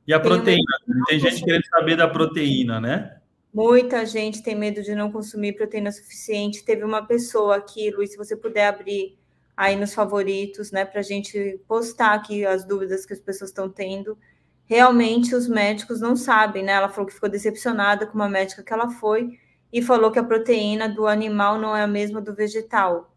E 0.07 0.13
a 0.13 0.19
proteína? 0.19 0.77
Tem 1.07 1.19
gente 1.19 1.43
querendo 1.43 1.65
saber 1.67 1.95
da 1.95 2.07
proteína, 2.07 2.79
né? 2.79 3.17
Muita 3.53 4.05
gente 4.05 4.41
tem 4.41 4.55
medo 4.55 4.81
de 4.81 4.95
não 4.95 5.11
consumir 5.11 5.53
proteína 5.53 5.91
suficiente. 5.91 6.65
Teve 6.65 6.83
uma 6.83 7.05
pessoa 7.05 7.57
aqui, 7.57 7.91
Luiz, 7.91 8.11
se 8.11 8.17
você 8.17 8.35
puder 8.35 8.67
abrir 8.67 9.17
aí 9.55 9.75
nos 9.75 9.93
favoritos, 9.93 10.71
né, 10.71 10.83
para 10.83 10.99
a 10.99 11.03
gente 11.03 11.59
postar 11.67 12.13
aqui 12.13 12.43
as 12.43 12.65
dúvidas 12.65 13.05
que 13.05 13.13
as 13.13 13.19
pessoas 13.19 13.51
estão 13.51 13.69
tendo. 13.69 14.17
Realmente 14.65 15.35
os 15.35 15.47
médicos 15.47 16.01
não 16.01 16.15
sabem, 16.15 16.63
né? 16.63 16.71
Ela 16.71 16.89
falou 16.89 17.05
que 17.05 17.13
ficou 17.13 17.29
decepcionada 17.29 18.07
com 18.07 18.15
uma 18.15 18.29
médica 18.29 18.63
que 18.63 18.73
ela 18.73 18.89
foi 18.89 19.37
e 19.71 19.81
falou 19.81 20.11
que 20.11 20.19
a 20.19 20.23
proteína 20.23 20.89
do 20.89 21.05
animal 21.05 21.59
não 21.59 21.75
é 21.75 21.83
a 21.83 21.87
mesma 21.87 22.19
do 22.19 22.33
vegetal. 22.33 23.15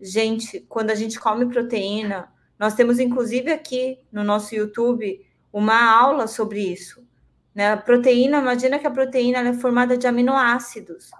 Gente, 0.00 0.60
quando 0.68 0.90
a 0.90 0.94
gente 0.94 1.20
come 1.20 1.46
proteína, 1.46 2.32
nós 2.58 2.74
temos 2.74 2.98
inclusive 2.98 3.52
aqui 3.52 3.98
no 4.10 4.24
nosso 4.24 4.54
YouTube 4.54 5.24
uma 5.52 5.90
aula 5.90 6.26
sobre 6.26 6.60
isso. 6.60 7.06
Né? 7.54 7.72
A 7.72 7.76
proteína, 7.76 8.38
imagina 8.38 8.78
que 8.78 8.86
a 8.86 8.90
proteína 8.90 9.40
é 9.40 9.54
formada 9.54 9.96
de 9.96 10.06
aminoácidos. 10.06 11.10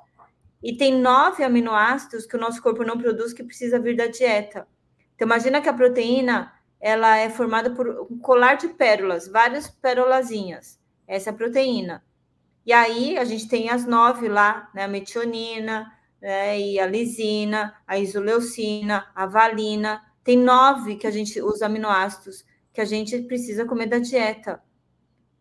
E 0.62 0.76
tem 0.76 0.94
nove 1.00 1.44
aminoácidos 1.44 2.26
que 2.26 2.36
o 2.36 2.40
nosso 2.40 2.62
corpo 2.62 2.84
não 2.84 2.98
produz 2.98 3.32
que 3.32 3.44
precisa 3.44 3.78
vir 3.78 3.96
da 3.96 4.06
dieta. 4.06 4.66
Então, 5.14 5.26
imagina 5.26 5.60
que 5.60 5.68
a 5.68 5.72
proteína 5.72 6.52
ela 6.80 7.16
é 7.16 7.28
formada 7.28 7.70
por 7.70 7.88
um 8.10 8.18
colar 8.18 8.54
de 8.54 8.68
pérolas, 8.68 9.26
várias 9.28 9.68
pérolazinhas. 9.68 10.78
Essa 11.06 11.30
é 11.30 11.32
a 11.32 11.36
proteína. 11.36 12.04
E 12.64 12.72
aí 12.72 13.16
a 13.18 13.24
gente 13.24 13.48
tem 13.48 13.70
as 13.70 13.86
nove 13.86 14.28
lá, 14.28 14.70
né? 14.74 14.84
A 14.84 14.88
metionina, 14.88 15.92
né? 16.20 16.60
e 16.60 16.78
a 16.78 16.86
lisina, 16.86 17.74
a 17.86 17.98
isoleucina, 17.98 19.06
a 19.14 19.26
valina. 19.26 20.02
Tem 20.22 20.36
nove 20.36 20.96
que 20.96 21.06
a 21.06 21.10
gente, 21.10 21.40
os 21.40 21.62
aminoácidos 21.62 22.44
que 22.78 22.82
a 22.82 22.84
gente 22.84 23.20
precisa 23.22 23.64
comer 23.64 23.86
da 23.86 23.98
dieta. 23.98 24.62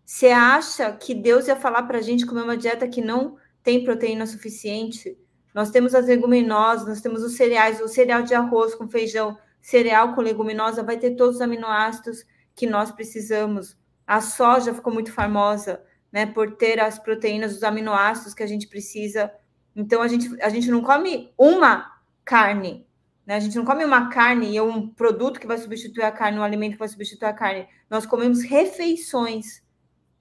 Você 0.03 0.29
acha 0.29 0.91
que 0.91 1.13
Deus 1.13 1.47
ia 1.47 1.55
falar 1.55 1.83
para 1.83 1.99
a 1.99 2.01
gente 2.01 2.25
comer 2.25 2.41
uma 2.41 2.57
dieta 2.57 2.87
que 2.87 2.99
não 2.99 3.37
tem 3.61 3.83
proteína 3.83 4.25
suficiente? 4.25 5.15
Nós 5.53 5.69
temos 5.69 5.93
as 5.93 6.07
leguminosas, 6.07 6.87
nós 6.87 6.99
temos 6.99 7.21
os 7.21 7.35
cereais, 7.35 7.79
o 7.79 7.87
cereal 7.87 8.23
de 8.23 8.33
arroz 8.33 8.73
com 8.73 8.89
feijão, 8.89 9.37
cereal 9.61 10.15
com 10.15 10.21
leguminosa, 10.21 10.81
vai 10.81 10.97
ter 10.97 11.11
todos 11.11 11.35
os 11.35 11.41
aminoácidos 11.41 12.25
que 12.55 12.65
nós 12.65 12.91
precisamos. 12.91 13.77
A 14.07 14.19
soja 14.19 14.73
ficou 14.73 14.91
muito 14.91 15.13
famosa, 15.13 15.83
né, 16.11 16.25
por 16.25 16.55
ter 16.55 16.79
as 16.79 16.97
proteínas, 16.97 17.55
os 17.55 17.61
aminoácidos 17.61 18.33
que 18.33 18.41
a 18.41 18.47
gente 18.47 18.67
precisa. 18.67 19.31
Então 19.75 20.01
a 20.01 20.07
gente, 20.07 20.41
a 20.41 20.49
gente 20.49 20.71
não 20.71 20.81
come 20.81 21.31
uma 21.37 22.01
carne, 22.25 22.86
né? 23.27 23.35
A 23.35 23.39
gente 23.39 23.55
não 23.55 23.65
come 23.65 23.85
uma 23.85 24.09
carne 24.09 24.55
e 24.55 24.59
um 24.61 24.87
produto 24.87 25.39
que 25.39 25.45
vai 25.45 25.59
substituir 25.59 26.03
a 26.03 26.11
carne, 26.11 26.39
um 26.39 26.43
alimento 26.43 26.73
que 26.73 26.79
vai 26.79 26.87
substituir 26.87 27.27
a 27.27 27.33
carne. 27.33 27.67
Nós 27.89 28.07
comemos 28.07 28.41
refeições 28.41 29.61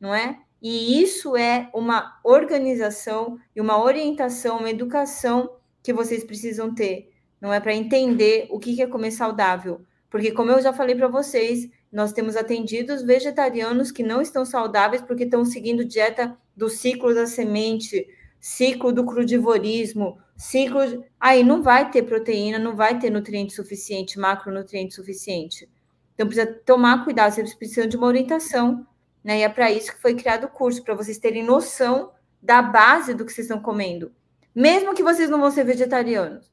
não 0.01 0.15
é? 0.15 0.39
E 0.62 1.03
isso 1.03 1.37
é 1.37 1.70
uma 1.74 2.19
organização 2.24 3.39
e 3.55 3.61
uma 3.61 3.83
orientação, 3.83 4.59
uma 4.59 4.70
educação 4.70 5.57
que 5.83 5.93
vocês 5.93 6.24
precisam 6.24 6.74
ter, 6.74 7.12
não 7.41 7.53
é 7.53 7.61
para 7.61 7.74
entender 7.74 8.49
o 8.51 8.59
que 8.59 8.81
é 8.81 8.87
comer 8.87 9.11
saudável, 9.11 9.83
porque 10.11 10.33
como 10.33 10.51
eu 10.51 10.61
já 10.61 10.73
falei 10.73 10.95
para 10.97 11.09
vocês, 11.09 11.69
nós 11.93 12.12
temos 12.12 12.37
atendidos 12.37 13.03
vegetarianos 13.03 13.93
que 13.93 14.03
não 14.03 14.20
estão 14.20 14.45
saudáveis 14.45 15.03
porque 15.03 15.24
estão 15.24 15.45
seguindo 15.45 15.85
dieta 15.85 16.37
do 16.57 16.69
ciclo 16.69 17.15
da 17.15 17.27
semente, 17.27 18.07
ciclo 18.41 18.93
do 18.93 19.05
crudivorismo, 19.05 20.19
ciclo 20.36 20.86
de... 20.86 21.00
aí 21.18 21.42
não 21.42 21.62
vai 21.62 21.90
ter 21.90 22.02
proteína, 22.02 22.58
não 22.58 22.76
vai 22.76 22.98
ter 22.98 23.10
nutriente 23.10 23.54
suficiente, 23.54 24.18
macronutriente 24.18 24.94
suficiente. 24.94 25.68
Então 26.14 26.26
precisa 26.26 26.46
tomar 26.64 27.04
cuidado, 27.04 27.32
vocês 27.32 27.54
precisam 27.54 27.88
de 27.88 27.96
uma 27.96 28.06
orientação 28.06 28.86
né? 29.26 29.40
E 29.40 29.42
é 29.42 29.48
para 29.48 29.72
isso 29.72 29.92
que 29.92 30.00
foi 30.00 30.14
criado 30.14 30.44
o 30.44 30.48
curso, 30.48 30.84
para 30.84 30.94
vocês 30.94 31.18
terem 31.18 31.42
noção 31.42 32.12
da 32.40 32.62
base 32.62 33.12
do 33.12 33.26
que 33.26 33.32
vocês 33.32 33.48
estão 33.48 33.60
comendo. 33.60 34.12
Mesmo 34.54 34.94
que 34.94 35.02
vocês 35.02 35.28
não 35.28 35.40
vão 35.40 35.50
ser 35.50 35.64
vegetarianos. 35.64 36.48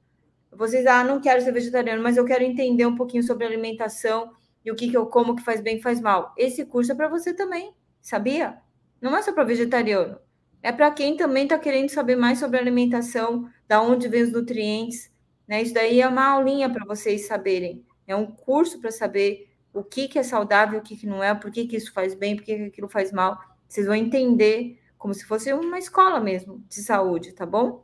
Vocês, 0.52 0.88
ah, 0.88 1.04
não 1.04 1.22
quero 1.22 1.40
ser 1.40 1.52
vegetariano, 1.52 2.02
mas 2.02 2.18
eu 2.18 2.26
quero 2.26 2.44
entender 2.44 2.88
um 2.88 2.96
pouquinho 2.96 3.22
sobre 3.22 3.46
alimentação 3.46 4.32
e 4.66 4.72
o 4.72 4.76
que, 4.76 4.90
que 4.90 4.98
eu 4.98 5.06
como 5.06 5.36
que 5.36 5.44
faz 5.44 5.62
bem 5.62 5.78
e 5.78 5.82
faz 5.84 6.02
mal. 6.02 6.34
Esse 6.36 6.66
curso 6.66 6.92
é 6.92 6.96
para 6.96 7.08
você 7.08 7.32
também, 7.32 7.76
sabia? 8.02 8.58
Não 9.00 9.16
é 9.16 9.22
só 9.22 9.32
para 9.32 9.44
vegetariano. 9.44 10.18
É 10.64 10.72
para 10.72 10.90
quem 10.92 11.18
também 11.18 11.44
está 11.44 11.60
querendo 11.60 11.90
saber 11.90 12.16
mais 12.16 12.40
sobre 12.40 12.58
alimentação, 12.58 13.50
da 13.68 13.82
onde 13.82 14.08
vem 14.08 14.24
os 14.24 14.32
nutrientes. 14.32 15.12
Né? 15.46 15.62
Isso 15.62 15.74
daí 15.74 16.00
é 16.00 16.08
uma 16.08 16.26
aulinha 16.26 16.70
para 16.70 16.86
vocês 16.86 17.28
saberem. 17.28 17.86
É 18.08 18.16
um 18.16 18.26
curso 18.26 18.80
para 18.80 18.90
saber 18.90 19.50
o 19.74 19.84
que, 19.84 20.08
que 20.08 20.18
é 20.18 20.24
saudável, 20.24 20.80
o 20.80 20.82
que, 20.82 20.96
que 20.96 21.06
não 21.06 21.22
é, 21.22 21.36
por 21.36 21.52
que, 21.52 21.68
que 21.68 21.76
isso 21.76 21.92
faz 21.92 22.16
bem, 22.16 22.38
por 22.38 22.46
que, 22.46 22.56
que 22.56 22.64
aquilo 22.64 22.88
faz 22.88 23.12
mal. 23.12 23.38
Vocês 23.68 23.86
vão 23.86 23.96
entender 23.96 24.80
como 24.98 25.14
se 25.14 25.26
fosse 25.26 25.52
uma 25.52 25.78
escola 25.78 26.22
mesmo 26.22 26.64
de 26.70 26.76
saúde, 26.76 27.34
tá 27.34 27.46
bom? 27.46 27.84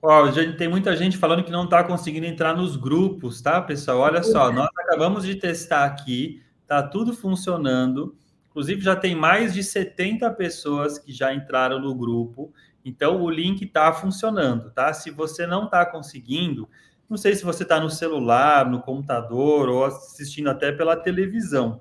Ó, 0.00 0.22
oh, 0.22 0.30
gente, 0.30 0.56
tem 0.56 0.68
muita 0.68 0.96
gente 0.96 1.18
falando 1.18 1.42
que 1.42 1.50
não 1.50 1.64
está 1.64 1.82
conseguindo 1.82 2.26
entrar 2.26 2.56
nos 2.56 2.76
grupos, 2.76 3.42
tá, 3.42 3.60
pessoal? 3.60 3.98
Olha 3.98 4.22
só, 4.22 4.52
nós 4.52 4.70
acabamos 4.78 5.24
de 5.24 5.34
testar 5.34 5.84
aqui, 5.84 6.40
tá 6.64 6.80
tudo 6.80 7.12
funcionando. 7.12 8.16
Inclusive, 8.50 8.80
já 8.82 8.96
tem 8.96 9.14
mais 9.14 9.54
de 9.54 9.62
70 9.62 10.28
pessoas 10.32 10.98
que 10.98 11.12
já 11.12 11.32
entraram 11.32 11.80
no 11.80 11.94
grupo. 11.94 12.52
Então, 12.84 13.22
o 13.22 13.30
link 13.30 13.62
está 13.62 13.92
funcionando, 13.92 14.70
tá? 14.70 14.92
Se 14.92 15.10
você 15.10 15.46
não 15.46 15.64
está 15.66 15.86
conseguindo, 15.86 16.68
não 17.08 17.16
sei 17.16 17.34
se 17.34 17.44
você 17.44 17.62
está 17.64 17.80
no 17.80 17.90
celular, 17.90 18.68
no 18.70 18.80
computador 18.82 19.68
ou 19.68 19.84
assistindo 19.84 20.48
até 20.48 20.72
pela 20.72 20.96
televisão. 20.96 21.80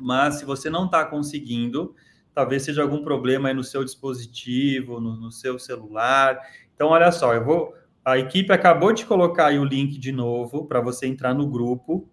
Mas 0.00 0.36
se 0.36 0.44
você 0.44 0.70
não 0.70 0.86
está 0.86 1.04
conseguindo, 1.04 1.94
talvez 2.34 2.62
seja 2.62 2.82
algum 2.82 3.02
problema 3.02 3.48
aí 3.48 3.54
no 3.54 3.64
seu 3.64 3.82
dispositivo, 3.84 5.00
no, 5.00 5.16
no, 5.16 5.32
seu 5.32 5.58
celular. 5.58 6.38
Então, 6.74 6.88
olha 6.88 7.10
só, 7.10 7.34
eu 7.34 7.44
vou. 7.44 7.74
A 8.04 8.18
equipe 8.18 8.52
acabou 8.52 8.92
de 8.92 9.04
colocar 9.04 9.46
aí 9.46 9.58
o 9.58 9.64
link 9.64 9.98
de 9.98 10.12
novo 10.12 10.66
para 10.66 10.80
você 10.80 11.06
entrar 11.06 11.34
no 11.34 11.48
grupo, 11.48 12.08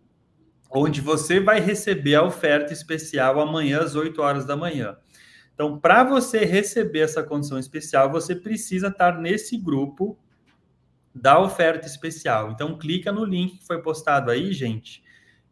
onde 0.74 1.02
você 1.02 1.40
vai 1.40 1.60
receber 1.60 2.16
a 2.16 2.24
oferta 2.24 2.74
especial 2.74 3.40
amanhã 3.40 3.82
às 3.82 3.96
8 3.96 4.20
horas 4.22 4.46
da 4.46 4.58
manhã. 4.58 4.98
Então, 5.54 5.80
para 5.80 6.04
você 6.04 6.40
receber 6.40 7.02
essa 7.02 7.22
condição 7.22 7.60
especial, 7.60 8.12
você 8.12 8.36
precisa 8.36 8.88
estar 8.88 9.20
nesse 9.20 9.56
grupo 9.56 10.18
da 11.14 11.40
oferta 11.40 11.86
especial. 11.86 12.50
Então, 12.50 12.76
clica 12.78 13.12
no 13.12 13.24
link 13.24 13.60
que 13.60 13.68
foi 13.68 13.80
postado 13.84 14.32
aí, 14.32 14.52
gente, 14.52 15.04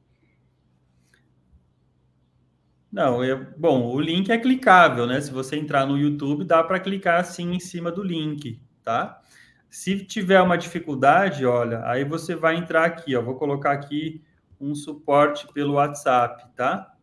Não, 2.92 3.24
eu, 3.24 3.46
bom, 3.56 3.94
o 3.94 4.00
link 4.00 4.32
é 4.32 4.38
clicável, 4.38 5.06
né? 5.06 5.22
Se 5.22 5.32
você 5.32 5.56
entrar 5.56 5.86
no 5.86 5.98
YouTube, 5.98 6.44
dá 6.44 6.64
para 6.64 6.80
clicar 6.80 7.20
assim 7.20 7.54
em 7.54 7.60
cima 7.60 7.92
do 7.92 8.04
link 8.04 8.60
tá? 8.90 9.22
Se 9.70 10.04
tiver 10.04 10.42
uma 10.42 10.58
dificuldade, 10.58 11.46
olha, 11.46 11.86
aí 11.86 12.04
você 12.04 12.36
vai 12.36 12.56
entrar 12.56 12.86
aqui, 12.86 13.16
ó, 13.16 13.22
vou 13.22 13.36
colocar 13.36 13.72
aqui 13.72 14.24
um 14.60 14.74
suporte 14.74 15.48
pelo 15.54 15.74
WhatsApp, 15.74 16.44
tá? 16.56 16.96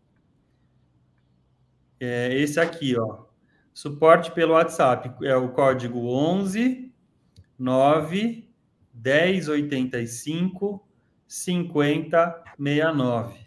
É 2.00 2.36
esse 2.36 2.58
aqui, 2.58 2.98
ó. 2.98 3.24
Suporte 3.72 4.32
pelo 4.32 4.54
WhatsApp 4.54 5.12
é 5.24 5.36
o 5.36 5.50
código 5.50 6.08
11 6.08 6.85
9 7.58 8.48
10 8.92 9.48
85 9.48 10.86
50 11.26 12.44
69. 12.58 13.46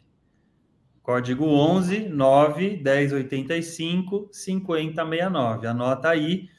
Código 1.01 1.45
11 1.45 2.09
9 2.09 2.77
10 2.77 3.13
85 3.13 4.29
50 4.31 5.05
69. 5.05 5.67
Anota 5.67 6.09
aí 6.09 6.49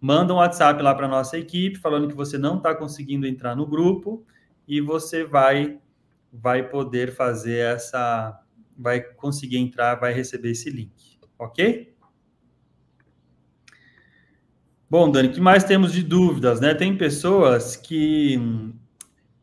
manda 0.00 0.34
um 0.34 0.36
WhatsApp 0.36 0.82
lá 0.82 0.94
para 0.94 1.08
nossa 1.08 1.38
equipe 1.38 1.78
falando 1.78 2.08
que 2.08 2.14
você 2.14 2.36
não 2.36 2.58
está 2.58 2.74
conseguindo 2.74 3.26
entrar 3.26 3.56
no 3.56 3.66
grupo 3.66 4.24
e 4.68 4.80
você 4.80 5.24
vai 5.24 5.80
vai 6.32 6.68
poder 6.68 7.14
fazer 7.14 7.58
essa, 7.58 8.42
vai 8.76 9.00
conseguir 9.00 9.56
entrar, 9.56 9.94
vai 9.94 10.12
receber 10.12 10.50
esse 10.50 10.68
link, 10.68 11.18
ok? 11.38 11.95
Bom, 14.88 15.10
Dani, 15.10 15.30
que 15.30 15.40
mais 15.40 15.64
temos 15.64 15.92
de 15.92 16.00
dúvidas, 16.00 16.60
né? 16.60 16.72
Tem 16.72 16.96
pessoas 16.96 17.74
que 17.74 18.38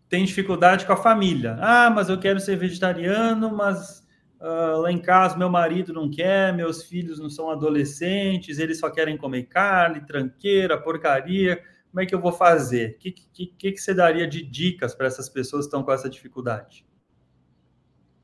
têm 0.07 0.23
dificuldade 0.23 0.85
com 0.85 0.93
a 0.93 0.97
família. 0.97 1.57
Ah, 1.59 1.89
mas 1.89 2.07
eu 2.07 2.17
quero 2.17 2.39
ser 2.39 2.55
vegetariano, 2.55 3.53
mas 3.53 4.07
uh, 4.39 4.79
lá 4.79 4.89
em 4.89 4.99
casa 4.99 5.37
meu 5.37 5.49
marido 5.49 5.91
não 5.91 6.09
quer, 6.09 6.53
meus 6.53 6.83
filhos 6.83 7.19
não 7.19 7.29
são 7.29 7.49
adolescentes, 7.49 8.57
eles 8.57 8.79
só 8.79 8.89
querem 8.89 9.17
comer 9.17 9.43
carne, 9.43 10.05
tranqueira, 10.05 10.81
porcaria. 10.81 11.61
Como 11.91 11.99
é 11.99 12.05
que 12.05 12.15
eu 12.15 12.21
vou 12.21 12.31
fazer? 12.31 12.91
O 12.91 12.97
que, 12.99 13.11
que, 13.11 13.45
que, 13.47 13.71
que 13.73 13.77
você 13.77 13.93
daria 13.93 14.25
de 14.25 14.41
dicas 14.43 14.95
para 14.95 15.07
essas 15.07 15.27
pessoas 15.27 15.65
que 15.65 15.67
estão 15.67 15.83
com 15.83 15.91
essa 15.91 16.09
dificuldade? 16.09 16.85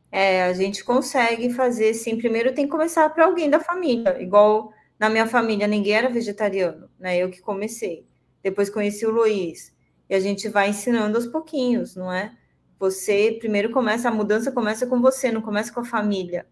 É, 0.09 0.43
a 0.43 0.53
gente 0.53 0.85
consegue 0.85 1.49
fazer, 1.49 1.93
sim. 1.93 2.17
Primeiro 2.17 2.53
tem 2.53 2.63
que 2.63 2.71
começar 2.71 3.09
para 3.09 3.25
alguém 3.25 3.49
da 3.49 3.59
família, 3.59 4.21
igual 4.21 4.71
na 4.99 5.09
minha 5.09 5.25
família 5.25 5.65
ninguém 5.65 5.93
era 5.93 6.09
vegetariano, 6.09 6.89
né? 6.99 7.17
Eu 7.17 7.29
que 7.29 7.41
comecei. 7.41 8.05
Depois 8.43 8.69
conheci 8.69 9.05
o 9.05 9.11
Luiz. 9.11 9.73
E 10.09 10.15
a 10.15 10.19
gente 10.19 10.49
vai 10.49 10.69
ensinando 10.69 11.17
aos 11.17 11.27
pouquinhos, 11.27 11.95
não 11.95 12.11
é? 12.11 12.35
Você 12.77 13.37
primeiro 13.39 13.71
começa, 13.71 14.09
a 14.09 14.11
mudança 14.11 14.51
começa 14.51 14.85
com 14.87 15.01
você, 15.01 15.31
não 15.31 15.41
começa 15.41 15.71
com 15.71 15.79
a 15.79 15.85
família. 15.85 16.45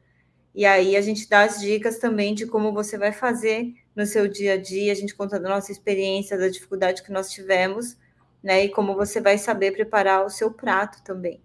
E 0.55 0.65
aí 0.65 0.95
a 0.95 1.01
gente 1.01 1.27
dá 1.29 1.43
as 1.43 1.59
dicas 1.59 1.99
também 1.99 2.33
de 2.33 2.47
como 2.47 2.73
você 2.73 2.97
vai 2.97 3.11
fazer 3.11 3.73
no 3.95 4.05
seu 4.05 4.27
dia 4.27 4.53
a 4.53 4.57
dia, 4.57 4.91
a 4.91 4.95
gente 4.95 5.15
conta 5.15 5.39
da 5.39 5.49
nossa 5.49 5.71
experiência, 5.71 6.37
da 6.37 6.47
dificuldade 6.47 7.03
que 7.03 7.11
nós 7.11 7.31
tivemos, 7.31 7.97
né? 8.41 8.65
E 8.65 8.69
como 8.69 8.95
você 8.95 9.19
vai 9.19 9.37
saber 9.37 9.71
preparar 9.71 10.25
o 10.25 10.29
seu 10.29 10.51
prato 10.51 11.03
também. 11.03 11.41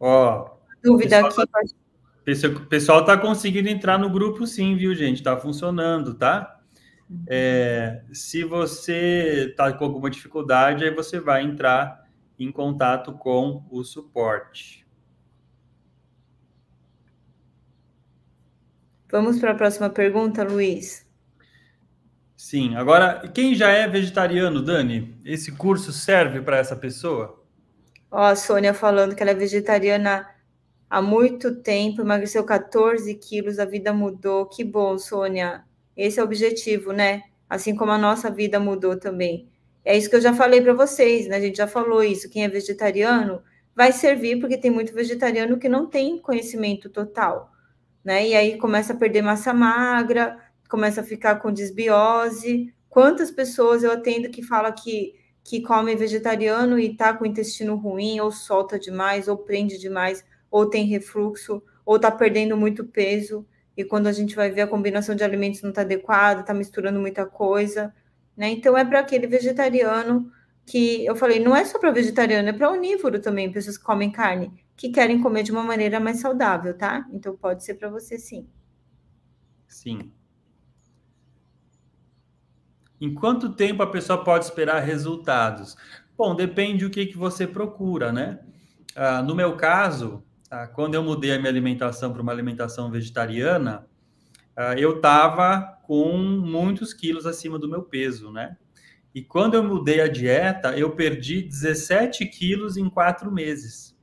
Ó, 0.00 0.50
dúvida 0.82 1.20
aqui. 1.20 1.36
Tá, 1.36 1.62
o 2.24 2.66
pessoal 2.66 3.00
está 3.00 3.16
conseguindo 3.16 3.68
entrar 3.68 3.98
no 3.98 4.08
grupo, 4.08 4.46
sim, 4.46 4.76
viu, 4.76 4.94
gente? 4.94 5.18
Está 5.18 5.36
funcionando, 5.36 6.14
tá? 6.14 6.60
É, 7.26 8.02
se 8.12 8.44
você 8.44 9.48
está 9.50 9.72
com 9.72 9.84
alguma 9.84 10.08
dificuldade, 10.08 10.84
aí 10.84 10.94
você 10.94 11.20
vai 11.20 11.42
entrar 11.42 12.02
em 12.38 12.50
contato 12.50 13.12
com 13.12 13.64
o 13.70 13.84
suporte. 13.84 14.86
Vamos 19.10 19.38
para 19.38 19.52
a 19.52 19.54
próxima 19.54 19.90
pergunta, 19.90 20.42
Luiz. 20.42 21.06
Sim, 22.34 22.74
agora, 22.76 23.28
quem 23.28 23.54
já 23.54 23.70
é 23.70 23.86
vegetariano, 23.86 24.62
Dani, 24.62 25.20
esse 25.24 25.52
curso 25.52 25.92
serve 25.92 26.40
para 26.40 26.56
essa 26.56 26.74
pessoa? 26.74 27.44
Ó, 28.10 28.22
a 28.22 28.34
Sônia 28.34 28.72
falando 28.74 29.14
que 29.14 29.22
ela 29.22 29.32
é 29.32 29.34
vegetariana 29.34 30.26
há 30.92 31.00
muito 31.00 31.54
tempo, 31.54 32.02
emagreceu 32.02 32.44
14 32.44 33.14
quilos, 33.14 33.58
a 33.58 33.64
vida 33.64 33.94
mudou. 33.94 34.44
Que 34.44 34.62
bom, 34.62 34.98
Sônia. 34.98 35.64
Esse 35.96 36.20
é 36.20 36.22
o 36.22 36.26
objetivo, 36.26 36.92
né? 36.92 37.22
Assim 37.48 37.74
como 37.74 37.92
a 37.92 37.96
nossa 37.96 38.30
vida 38.30 38.60
mudou 38.60 38.98
também. 38.98 39.48
É 39.82 39.96
isso 39.96 40.10
que 40.10 40.16
eu 40.16 40.20
já 40.20 40.34
falei 40.34 40.60
para 40.60 40.74
vocês, 40.74 41.26
né? 41.28 41.36
A 41.36 41.40
gente 41.40 41.56
já 41.56 41.66
falou 41.66 42.04
isso. 42.04 42.28
Quem 42.28 42.44
é 42.44 42.48
vegetariano 42.48 43.42
vai 43.74 43.90
servir, 43.90 44.38
porque 44.38 44.58
tem 44.58 44.70
muito 44.70 44.92
vegetariano 44.92 45.58
que 45.58 45.66
não 45.66 45.86
tem 45.86 46.18
conhecimento 46.18 46.90
total, 46.90 47.50
né? 48.04 48.28
E 48.28 48.34
aí 48.34 48.58
começa 48.58 48.92
a 48.92 48.96
perder 48.96 49.22
massa 49.22 49.54
magra, 49.54 50.36
começa 50.68 51.00
a 51.00 51.04
ficar 51.04 51.36
com 51.36 51.50
desbiose. 51.50 52.70
Quantas 52.90 53.30
pessoas 53.30 53.82
eu 53.82 53.92
atendo 53.92 54.28
que 54.28 54.42
fala 54.42 54.70
que 54.70 55.14
que 55.44 55.60
come 55.60 55.96
vegetariano 55.96 56.78
e 56.78 56.96
tá 56.96 57.12
com 57.14 57.24
o 57.24 57.26
intestino 57.26 57.74
ruim, 57.76 58.20
ou 58.20 58.30
solta 58.30 58.78
demais, 58.78 59.26
ou 59.26 59.36
prende 59.36 59.76
demais, 59.76 60.24
ou 60.52 60.66
tem 60.66 60.84
refluxo, 60.84 61.62
ou 61.84 61.98
tá 61.98 62.10
perdendo 62.10 62.56
muito 62.56 62.84
peso, 62.84 63.44
e 63.74 63.82
quando 63.82 64.06
a 64.06 64.12
gente 64.12 64.36
vai 64.36 64.50
ver 64.50 64.60
a 64.60 64.66
combinação 64.66 65.14
de 65.14 65.24
alimentos 65.24 65.62
não 65.62 65.70
está 65.70 65.80
adequada, 65.80 66.42
está 66.42 66.52
misturando 66.52 67.00
muita 67.00 67.24
coisa, 67.24 67.92
né? 68.36 68.50
Então 68.50 68.76
é 68.76 68.84
para 68.84 69.00
aquele 69.00 69.26
vegetariano 69.26 70.30
que 70.66 71.04
eu 71.06 71.16
falei, 71.16 71.40
não 71.40 71.56
é 71.56 71.64
só 71.64 71.78
para 71.78 71.90
vegetariano, 71.90 72.50
é 72.50 72.52
para 72.52 72.70
onívoro 72.70 73.18
também, 73.18 73.50
pessoas 73.50 73.78
que 73.78 73.84
comem 73.84 74.12
carne, 74.12 74.52
que 74.76 74.90
querem 74.90 75.20
comer 75.20 75.42
de 75.42 75.50
uma 75.50 75.62
maneira 75.62 75.98
mais 75.98 76.20
saudável, 76.20 76.76
tá? 76.76 77.06
Então 77.12 77.34
pode 77.34 77.64
ser 77.64 77.74
para 77.74 77.88
você 77.88 78.18
sim. 78.18 78.46
Sim. 79.66 80.12
Em 83.00 83.12
quanto 83.14 83.54
tempo 83.54 83.82
a 83.82 83.90
pessoa 83.90 84.22
pode 84.22 84.44
esperar 84.44 84.80
resultados? 84.80 85.76
Bom, 86.16 86.36
depende 86.36 86.84
do 86.84 86.90
que, 86.90 87.06
que 87.06 87.16
você 87.16 87.46
procura, 87.46 88.12
né? 88.12 88.38
Ah, 88.94 89.22
no 89.22 89.34
meu 89.34 89.56
caso, 89.56 90.22
ah, 90.52 90.66
quando 90.66 90.94
eu 90.94 91.02
mudei 91.02 91.32
a 91.32 91.38
minha 91.38 91.50
alimentação 91.50 92.12
para 92.12 92.20
uma 92.20 92.30
alimentação 92.30 92.90
vegetariana, 92.90 93.86
ah, 94.54 94.74
eu 94.74 94.96
estava 94.96 95.78
com 95.82 96.16
muitos 96.16 96.92
quilos 96.92 97.26
acima 97.26 97.58
do 97.58 97.68
meu 97.68 97.82
peso, 97.82 98.30
né? 98.30 98.56
E 99.14 99.22
quando 99.22 99.54
eu 99.54 99.64
mudei 99.64 100.00
a 100.00 100.08
dieta, 100.08 100.76
eu 100.76 100.90
perdi 100.90 101.42
17 101.42 102.26
quilos 102.26 102.76
em 102.76 102.88
quatro 102.88 103.30
meses. 103.30 103.96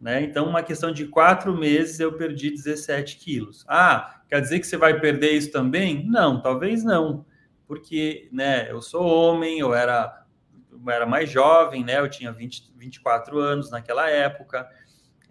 Né? 0.00 0.22
Então, 0.22 0.48
uma 0.48 0.62
questão 0.62 0.92
de 0.92 1.06
quatro 1.06 1.56
meses, 1.56 1.98
eu 1.98 2.12
perdi 2.12 2.50
17 2.50 3.16
quilos. 3.16 3.64
Ah, 3.66 4.22
quer 4.28 4.40
dizer 4.40 4.60
que 4.60 4.66
você 4.66 4.76
vai 4.76 5.00
perder 5.00 5.32
isso 5.32 5.50
também? 5.50 6.06
Não, 6.06 6.40
talvez 6.40 6.84
não 6.84 7.24
porque 7.66 8.28
né, 8.32 8.70
eu 8.70 8.80
sou 8.82 9.04
homem, 9.04 9.58
eu 9.58 9.74
era, 9.74 10.24
eu 10.70 10.90
era 10.90 11.06
mais 11.06 11.30
jovem, 11.30 11.84
né, 11.84 11.98
eu 11.98 12.08
tinha 12.08 12.32
20, 12.32 12.72
24 12.76 13.38
anos 13.38 13.70
naquela 13.70 14.08
época, 14.08 14.68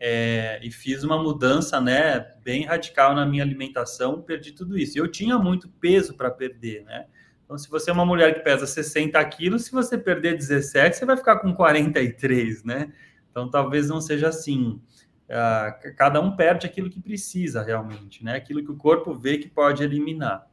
é, 0.05 0.59
e 0.61 0.69
fiz 0.69 1.01
uma 1.05 1.17
mudança 1.17 1.79
né, 1.79 2.19
bem 2.43 2.65
radical 2.65 3.15
na 3.15 3.25
minha 3.25 3.41
alimentação, 3.41 4.21
perdi 4.21 4.51
tudo 4.51 4.77
isso. 4.77 4.99
Eu 4.99 5.07
tinha 5.07 5.39
muito 5.39 5.69
peso 5.79 6.13
para 6.17 6.29
perder, 6.29 6.83
né? 6.83 7.05
Então, 7.45 7.57
se 7.57 7.69
você 7.69 7.89
é 7.89 7.93
uma 7.93 8.05
mulher 8.05 8.33
que 8.33 8.41
pesa 8.41 8.67
60 8.67 9.23
quilos, 9.29 9.63
se 9.63 9.71
você 9.71 9.97
perder 9.97 10.35
17, 10.35 10.97
você 10.97 11.05
vai 11.05 11.15
ficar 11.15 11.37
com 11.37 11.53
43, 11.53 12.65
né? 12.65 12.91
Então, 13.31 13.49
talvez 13.49 13.87
não 13.87 14.01
seja 14.01 14.27
assim. 14.27 14.81
Uh, 15.29 15.95
cada 15.95 16.19
um 16.19 16.35
perde 16.35 16.65
aquilo 16.65 16.89
que 16.89 16.99
precisa 16.99 17.63
realmente, 17.63 18.25
né? 18.25 18.35
Aquilo 18.35 18.61
que 18.61 18.71
o 18.71 18.75
corpo 18.75 19.13
vê 19.13 19.37
que 19.37 19.47
pode 19.47 19.83
eliminar. 19.83 20.45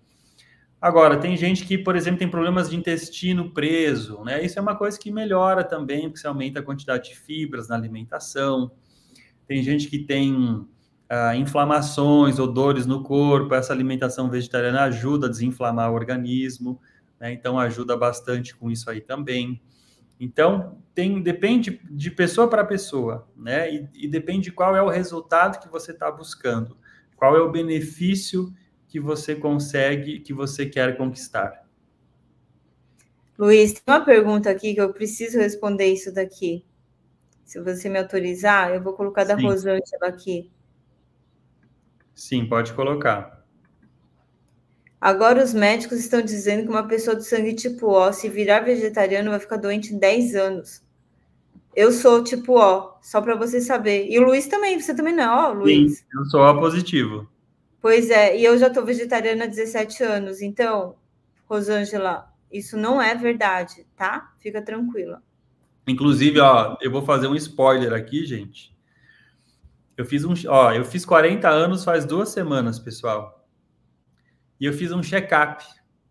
Agora, 0.81 1.17
tem 1.17 1.37
gente 1.37 1.65
que, 1.65 1.77
por 1.77 1.97
exemplo, 1.97 2.21
tem 2.21 2.31
problemas 2.31 2.71
de 2.71 2.77
intestino 2.77 3.51
preso, 3.51 4.23
né? 4.23 4.45
Isso 4.45 4.61
é 4.61 4.63
uma 4.63 4.77
coisa 4.77 4.97
que 4.97 5.11
melhora 5.11 5.65
também, 5.65 6.03
porque 6.03 6.21
você 6.21 6.29
aumenta 6.29 6.61
a 6.61 6.63
quantidade 6.63 7.09
de 7.09 7.19
fibras 7.19 7.69
na 7.69 7.75
alimentação. 7.75 8.71
Tem 9.51 9.65
gente 9.65 9.89
que 9.89 9.99
tem 9.99 10.65
ah, 11.09 11.35
inflamações 11.35 12.39
ou 12.39 12.47
dores 12.47 12.87
no 12.87 13.03
corpo, 13.03 13.53
essa 13.53 13.73
alimentação 13.73 14.31
vegetariana 14.31 14.83
ajuda 14.83 15.27
a 15.27 15.29
desinflamar 15.29 15.91
o 15.91 15.95
organismo, 15.97 16.81
né? 17.19 17.33
Então 17.33 17.59
ajuda 17.59 17.97
bastante 17.97 18.55
com 18.55 18.71
isso 18.71 18.89
aí 18.89 19.01
também. 19.01 19.61
Então, 20.21 20.79
tem, 20.95 21.21
depende 21.21 21.81
de 21.91 22.13
pessoa 22.13 22.47
para 22.47 22.65
pessoa, 22.65 23.29
né? 23.37 23.75
E, 23.75 23.89
e 24.05 24.07
depende 24.07 24.53
qual 24.53 24.77
é 24.77 24.83
o 24.83 24.89
resultado 24.89 25.61
que 25.61 25.69
você 25.69 25.91
está 25.91 26.13
buscando, 26.13 26.77
qual 27.17 27.37
é 27.37 27.41
o 27.41 27.51
benefício 27.51 28.55
que 28.87 29.01
você 29.01 29.35
consegue, 29.35 30.21
que 30.21 30.33
você 30.33 30.65
quer 30.65 30.97
conquistar? 30.97 31.69
Luiz, 33.37 33.73
tem 33.73 33.83
uma 33.89 34.05
pergunta 34.05 34.49
aqui 34.49 34.75
que 34.75 34.81
eu 34.81 34.93
preciso 34.93 35.39
responder 35.39 35.93
isso 35.93 36.15
daqui. 36.15 36.65
Se 37.51 37.61
você 37.61 37.89
me 37.89 37.99
autorizar, 37.99 38.73
eu 38.73 38.81
vou 38.81 38.93
colocar 38.93 39.25
da 39.25 39.37
Sim. 39.37 39.43
Rosângela 39.43 40.07
aqui. 40.07 40.49
Sim, 42.15 42.47
pode 42.47 42.73
colocar. 42.75 43.45
Agora 45.01 45.43
os 45.43 45.53
médicos 45.53 45.99
estão 45.99 46.23
dizendo 46.23 46.63
que 46.63 46.69
uma 46.69 46.87
pessoa 46.87 47.17
do 47.17 47.25
sangue 47.25 47.53
tipo 47.53 47.89
O, 47.89 48.13
se 48.13 48.29
virar 48.29 48.61
vegetariano, 48.61 49.31
vai 49.33 49.41
ficar 49.41 49.57
doente 49.57 49.93
em 49.93 49.99
10 49.99 50.37
anos. 50.37 50.81
Eu 51.75 51.91
sou 51.91 52.23
tipo 52.23 52.57
O, 52.57 52.93
só 53.03 53.21
para 53.21 53.35
você 53.35 53.61
saber. 53.61 54.07
E 54.09 54.17
o 54.21 54.23
Luiz 54.23 54.47
também, 54.47 54.81
você 54.81 54.95
também 54.95 55.13
não 55.13 55.25
é 55.25 55.51
O, 55.51 55.55
Luiz? 55.55 55.99
Sim, 55.99 56.05
eu 56.15 56.25
sou 56.27 56.43
O 56.43 56.61
positivo. 56.61 57.29
Pois 57.83 58.11
é, 58.11 58.39
e 58.39 58.45
eu 58.45 58.57
já 58.59 58.69
estou 58.69 58.85
vegetariana 58.85 59.47
há 59.47 59.49
17 59.49 60.05
anos, 60.05 60.41
então, 60.41 60.95
Rosângela, 61.49 62.33
isso 62.53 62.77
não 62.77 63.03
é 63.03 63.13
verdade, 63.17 63.85
tá? 63.97 64.33
Fica 64.39 64.63
tranquila. 64.63 65.21
Inclusive, 65.91 66.39
ó, 66.39 66.77
eu 66.81 66.91
vou 66.91 67.03
fazer 67.03 67.27
um 67.27 67.35
spoiler 67.35 67.93
aqui, 67.93 68.25
gente. 68.25 68.73
Eu 69.97 70.07
fiz 70.07 70.25
um, 70.25 70.33
ó, 70.47 70.73
eu 70.73 70.85
fiz 70.85 71.05
40 71.05 71.49
anos 71.49 71.85
faz 71.85 72.05
duas 72.05 72.29
semanas, 72.29 72.79
pessoal. 72.79 73.45
E 74.61 74.65
eu 74.65 74.73
fiz 74.73 74.93
um 74.93 75.03
check-up, 75.03 75.65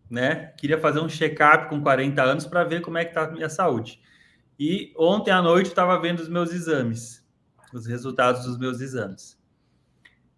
né? 0.08 0.52
Queria 0.58 0.78
fazer 0.78 1.00
um 1.00 1.08
check-up 1.08 1.68
com 1.68 1.80
40 1.80 2.22
anos 2.22 2.46
para 2.46 2.62
ver 2.62 2.82
como 2.82 2.98
é 2.98 3.04
que 3.06 3.14
tá 3.14 3.24
a 3.24 3.30
minha 3.30 3.48
saúde. 3.48 4.00
E 4.58 4.92
ontem 4.98 5.30
à 5.30 5.40
noite 5.40 5.66
eu 5.66 5.72
estava 5.72 5.98
vendo 5.98 6.20
os 6.20 6.28
meus 6.28 6.52
exames, 6.52 7.26
os 7.72 7.86
resultados 7.86 8.44
dos 8.44 8.58
meus 8.58 8.82
exames. 8.82 9.40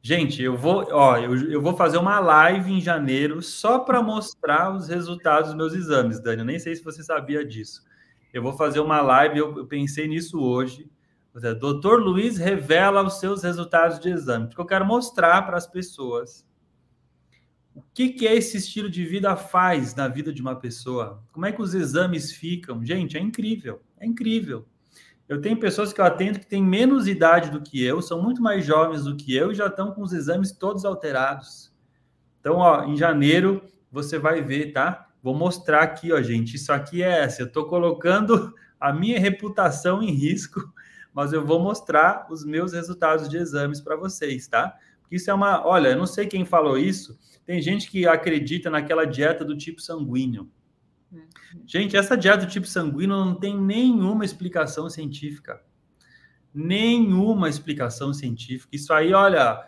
Gente, 0.00 0.40
eu 0.40 0.56
vou, 0.56 0.86
ó, 0.92 1.18
eu, 1.18 1.50
eu 1.50 1.60
vou 1.60 1.76
fazer 1.76 1.98
uma 1.98 2.20
live 2.20 2.72
em 2.72 2.80
janeiro 2.80 3.42
só 3.42 3.80
para 3.80 4.00
mostrar 4.02 4.72
os 4.72 4.88
resultados 4.88 5.48
dos 5.48 5.56
meus 5.56 5.74
exames, 5.74 6.20
Dani. 6.20 6.38
Eu 6.38 6.44
nem 6.44 6.58
sei 6.60 6.76
se 6.76 6.84
você 6.84 7.02
sabia 7.02 7.44
disso. 7.44 7.82
Eu 8.32 8.42
vou 8.42 8.52
fazer 8.54 8.80
uma 8.80 9.00
live, 9.00 9.38
eu, 9.38 9.66
pensei 9.66 10.08
nisso 10.08 10.40
hoje, 10.40 10.90
Doutor 11.58 12.00
Luiz 12.00 12.36
revela 12.36 13.02
os 13.02 13.18
seus 13.18 13.42
resultados 13.42 13.98
de 13.98 14.10
exame, 14.10 14.46
porque 14.46 14.60
eu 14.60 14.66
quero 14.66 14.84
mostrar 14.84 15.42
para 15.42 15.56
as 15.56 15.66
pessoas 15.66 16.46
o 17.74 17.82
que, 17.94 18.10
que 18.10 18.26
é 18.26 18.34
esse 18.34 18.58
estilo 18.58 18.90
de 18.90 19.04
vida 19.04 19.34
faz 19.34 19.94
na 19.94 20.08
vida 20.08 20.32
de 20.32 20.42
uma 20.42 20.54
pessoa, 20.56 21.22
como 21.32 21.46
é 21.46 21.52
que 21.52 21.62
os 21.62 21.74
exames 21.74 22.32
ficam. 22.32 22.84
Gente, 22.84 23.16
é 23.16 23.20
incrível, 23.20 23.80
é 23.98 24.06
incrível. 24.06 24.66
Eu 25.26 25.40
tenho 25.40 25.58
pessoas 25.58 25.92
que 25.92 26.00
eu 26.00 26.04
atendo 26.04 26.38
que 26.38 26.46
têm 26.46 26.62
menos 26.62 27.08
idade 27.08 27.50
do 27.50 27.62
que 27.62 27.82
eu, 27.82 28.02
são 28.02 28.22
muito 28.22 28.42
mais 28.42 28.66
jovens 28.66 29.04
do 29.04 29.16
que 29.16 29.34
eu 29.34 29.50
e 29.50 29.54
já 29.54 29.68
estão 29.68 29.92
com 29.92 30.02
os 30.02 30.12
exames 30.12 30.52
todos 30.52 30.84
alterados. 30.84 31.72
Então, 32.40 32.56
ó, 32.56 32.84
em 32.84 32.96
janeiro 32.96 33.62
você 33.90 34.18
vai 34.18 34.42
ver, 34.42 34.72
tá? 34.72 35.08
Vou 35.22 35.34
mostrar 35.34 35.82
aqui, 35.82 36.12
ó, 36.12 36.20
gente. 36.20 36.56
Isso 36.56 36.72
aqui 36.72 37.02
é 37.02 37.22
essa. 37.22 37.42
Eu 37.42 37.46
estou 37.46 37.66
colocando 37.66 38.52
a 38.80 38.92
minha 38.92 39.20
reputação 39.20 40.02
em 40.02 40.10
risco 40.10 40.72
mas 41.12 41.32
eu 41.32 41.44
vou 41.44 41.60
mostrar 41.60 42.26
os 42.30 42.44
meus 42.44 42.72
resultados 42.72 43.28
de 43.28 43.36
exames 43.36 43.80
para 43.80 43.96
vocês, 43.96 44.46
tá? 44.46 44.76
Isso 45.10 45.30
é 45.30 45.34
uma. 45.34 45.66
Olha, 45.66 45.88
eu 45.88 45.96
não 45.96 46.06
sei 46.06 46.26
quem 46.26 46.44
falou 46.44 46.78
isso. 46.78 47.18
Tem 47.44 47.60
gente 47.60 47.90
que 47.90 48.06
acredita 48.06 48.70
naquela 48.70 49.04
dieta 49.04 49.44
do 49.44 49.56
tipo 49.56 49.80
sanguíneo. 49.80 50.50
Gente, 51.66 51.96
essa 51.96 52.16
dieta 52.16 52.46
do 52.46 52.50
tipo 52.50 52.66
sanguíneo 52.66 53.16
não 53.16 53.34
tem 53.34 53.58
nenhuma 53.58 54.24
explicação 54.24 54.88
científica. 54.88 55.62
Nenhuma 56.54 57.48
explicação 57.48 58.14
científica. 58.14 58.74
Isso 58.74 58.92
aí, 58.92 59.12
olha, 59.12 59.62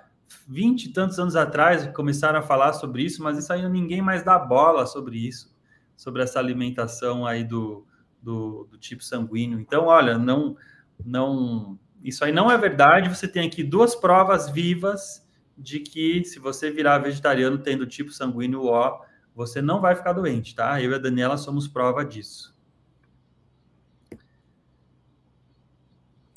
vinte 0.47 0.87
e 0.87 0.93
tantos 0.93 1.19
anos 1.19 1.37
atrás 1.37 1.87
começaram 1.95 2.39
a 2.39 2.43
falar 2.43 2.73
sobre 2.73 3.03
isso, 3.03 3.23
mas 3.23 3.39
isso 3.39 3.53
aí 3.53 3.69
ninguém 3.69 4.03
mais 4.03 4.23
dá 4.23 4.39
bola 4.39 4.87
sobre 4.87 5.19
isso, 5.19 5.55
sobre 5.97 6.23
essa 6.23 6.39
alimentação 6.39 7.27
aí 7.27 7.45
do, 7.45 7.87
do, 8.23 8.69
do 8.71 8.79
tipo 8.79 9.03
sanguíneo. 9.03 9.59
Então, 9.59 9.87
olha, 9.87 10.19
não 10.19 10.57
não, 11.05 11.79
isso 12.03 12.25
aí 12.25 12.33
não 12.33 12.51
é 12.51 12.57
verdade. 12.57 13.09
Você 13.09 13.27
tem 13.27 13.47
aqui 13.47 13.63
duas 13.65 13.95
provas 13.95 14.49
vivas 14.49 15.27
de 15.57 15.81
que 15.81 16.25
se 16.25 16.39
você 16.39 16.71
virar 16.71 16.99
vegetariano 16.99 17.59
tendo 17.59 17.87
tipo 17.87 18.11
sanguíneo 18.11 18.65
O, 18.65 19.01
você 19.35 19.61
não 19.61 19.81
vai 19.81 19.97
ficar 19.97 20.13
doente, 20.13 20.55
tá? 20.55 20.81
Eu 20.81 20.93
e 20.93 20.95
a 20.95 20.99
Daniela 20.99 21.37
somos 21.37 21.67
prova 21.67 22.05
disso. 22.05 22.55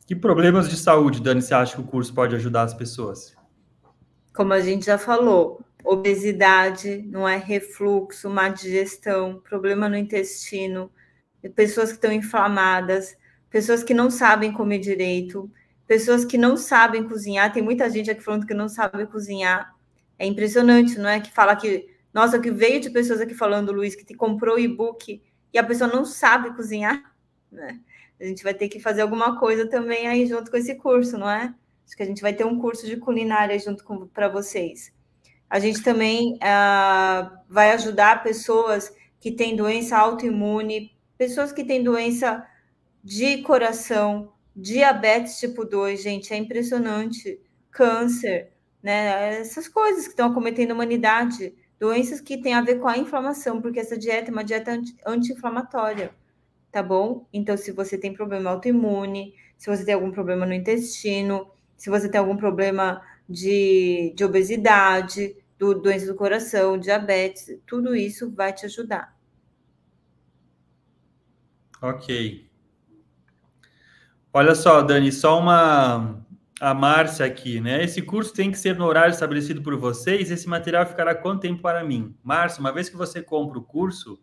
Que 0.08 0.16
problemas 0.16 0.70
de 0.70 0.78
saúde, 0.78 1.22
Dani, 1.22 1.42
você 1.42 1.54
acha 1.54 1.76
que 1.76 1.82
o 1.82 1.84
curso 1.84 2.14
pode 2.14 2.34
ajudar 2.34 2.64
as 2.64 2.74
pessoas? 2.74 3.37
Como 4.38 4.54
a 4.54 4.60
gente 4.62 4.86
já 4.86 5.00
falou, 5.00 5.66
obesidade, 5.84 7.02
não 7.08 7.28
é 7.28 7.38
refluxo, 7.38 8.30
má 8.30 8.50
digestão, 8.50 9.42
problema 9.50 9.90
no 9.90 9.98
intestino, 9.98 10.92
pessoas 11.56 11.90
que 11.90 11.96
estão 11.96 12.12
inflamadas, 12.12 13.18
pessoas 13.50 13.84
que 13.84 13.96
não 13.96 14.12
sabem 14.12 14.54
comer 14.54 14.78
direito, 14.78 15.52
pessoas 15.88 16.24
que 16.24 16.38
não 16.38 16.56
sabem 16.56 17.04
cozinhar. 17.04 17.52
Tem 17.52 17.64
muita 17.64 17.90
gente 17.90 18.12
aqui 18.12 18.22
falando 18.22 18.46
que 18.46 18.54
não 18.54 18.70
sabe 18.70 19.08
cozinhar. 19.08 19.74
É 20.20 20.28
impressionante, 20.28 21.00
não 21.00 21.10
é? 21.10 21.20
Que 21.20 21.32
fala 21.32 21.56
que, 21.56 21.90
nossa, 22.14 22.40
que 22.40 22.52
veio 22.52 22.80
de 22.80 22.92
pessoas 22.92 23.20
aqui 23.20 23.34
falando, 23.34 23.72
Luiz, 23.72 23.96
que 23.96 24.06
te 24.06 24.14
comprou 24.14 24.60
e-book 24.60 25.20
e 25.52 25.58
a 25.58 25.64
pessoa 25.64 25.90
não 25.90 26.06
sabe 26.06 26.56
cozinhar, 26.56 27.12
né? 27.52 27.80
A 28.22 28.24
gente 28.24 28.44
vai 28.44 28.54
ter 28.54 28.70
que 28.70 28.80
fazer 28.80 29.02
alguma 29.02 29.40
coisa 29.40 29.68
também 29.68 30.08
aí 30.08 30.28
junto 30.28 30.52
com 30.52 30.58
esse 30.58 30.76
curso, 30.76 31.18
não 31.18 31.28
é? 31.28 31.56
Acho 31.88 31.96
que 31.96 32.04
a 32.04 32.06
gente 32.06 32.22
vai 32.22 32.34
ter 32.34 32.46
um 32.46 32.60
curso 32.60 32.86
de 32.86 32.98
culinária 32.98 33.58
junto 33.58 33.86
para 34.14 34.28
vocês. 34.28 34.92
A 35.50 35.58
gente 35.58 35.82
também 35.82 36.34
uh, 36.34 37.38
vai 37.48 37.72
ajudar 37.72 38.24
pessoas 38.24 38.94
que 39.22 39.32
têm 39.32 39.56
doença 39.56 39.98
autoimune, 39.98 40.92
pessoas 41.18 41.54
que 41.54 41.64
têm 41.64 41.82
doença 41.82 42.46
de 43.02 43.38
coração, 43.38 44.34
diabetes 44.54 45.40
tipo 45.40 45.64
2, 45.64 46.04
gente, 46.04 46.34
é 46.34 46.38
impressionante. 46.38 47.40
Câncer, 47.72 48.52
né? 48.84 49.40
Essas 49.40 49.70
coisas 49.70 50.04
que 50.04 50.10
estão 50.10 50.30
acometendo 50.30 50.72
a 50.72 50.74
humanidade, 50.74 51.56
doenças 51.80 52.20
que 52.20 52.38
têm 52.42 52.54
a 52.54 52.62
ver 52.62 52.80
com 52.82 52.88
a 52.90 52.98
inflamação, 52.98 53.62
porque 53.62 53.80
essa 53.80 53.98
dieta 53.98 54.30
é 54.30 54.34
uma 54.34 54.44
dieta 54.44 54.78
anti-inflamatória, 55.06 56.12
tá 56.70 56.84
bom? 56.84 57.26
Então, 57.32 57.56
se 57.56 57.72
você 57.72 57.98
tem 57.98 58.14
problema 58.14 58.50
autoimune, 58.50 59.34
se 59.58 59.70
você 59.70 59.86
tem 59.86 59.94
algum 59.94 60.12
problema 60.12 60.46
no 60.46 60.54
intestino, 60.54 61.50
se 61.78 61.90
você 61.90 62.10
tem 62.10 62.20
algum 62.20 62.36
problema 62.36 63.02
de, 63.30 64.14
de 64.16 64.26
obesidade, 64.26 65.36
do, 65.58 65.74
doença 65.74 66.08
do 66.08 66.16
coração, 66.16 66.78
diabetes, 66.78 67.58
tudo 67.66 67.96
isso 67.96 68.32
vai 68.32 68.52
te 68.52 68.66
ajudar. 68.66 69.16
Ok. 71.82 72.50
Olha 74.34 74.56
só, 74.56 74.82
Dani, 74.82 75.12
só 75.12 75.40
uma 75.40 76.26
a 76.60 76.74
Márcia 76.74 77.26
aqui, 77.26 77.60
né? 77.60 77.84
Esse 77.84 78.02
curso 78.02 78.34
tem 78.34 78.52
que 78.52 78.58
ser 78.58 78.76
no 78.76 78.86
horário 78.86 79.14
estabelecido 79.14 79.62
por 79.62 79.78
vocês. 79.78 80.32
Esse 80.32 80.50
material 80.50 80.86
ficará 80.88 81.14
quanto 81.14 81.42
tempo 81.42 81.62
para 81.62 81.84
mim? 81.84 82.16
Márcia, 82.24 82.60
uma 82.60 82.72
vez 82.72 82.90
que 82.90 82.98
você 82.98 83.22
compra 83.22 83.60
o 83.60 83.64
curso, 83.64 84.20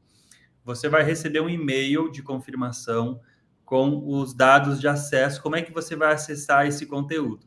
você 0.64 0.88
vai 0.88 1.04
receber 1.04 1.40
um 1.40 1.48
e-mail 1.48 2.10
de 2.10 2.22
confirmação 2.22 3.20
com 3.64 4.02
os 4.06 4.34
dados 4.34 4.80
de 4.80 4.88
acesso. 4.88 5.42
Como 5.42 5.56
é 5.56 5.62
que 5.62 5.72
você 5.72 5.96
vai 5.96 6.12
acessar 6.12 6.66
esse 6.66 6.86
conteúdo? 6.86 7.46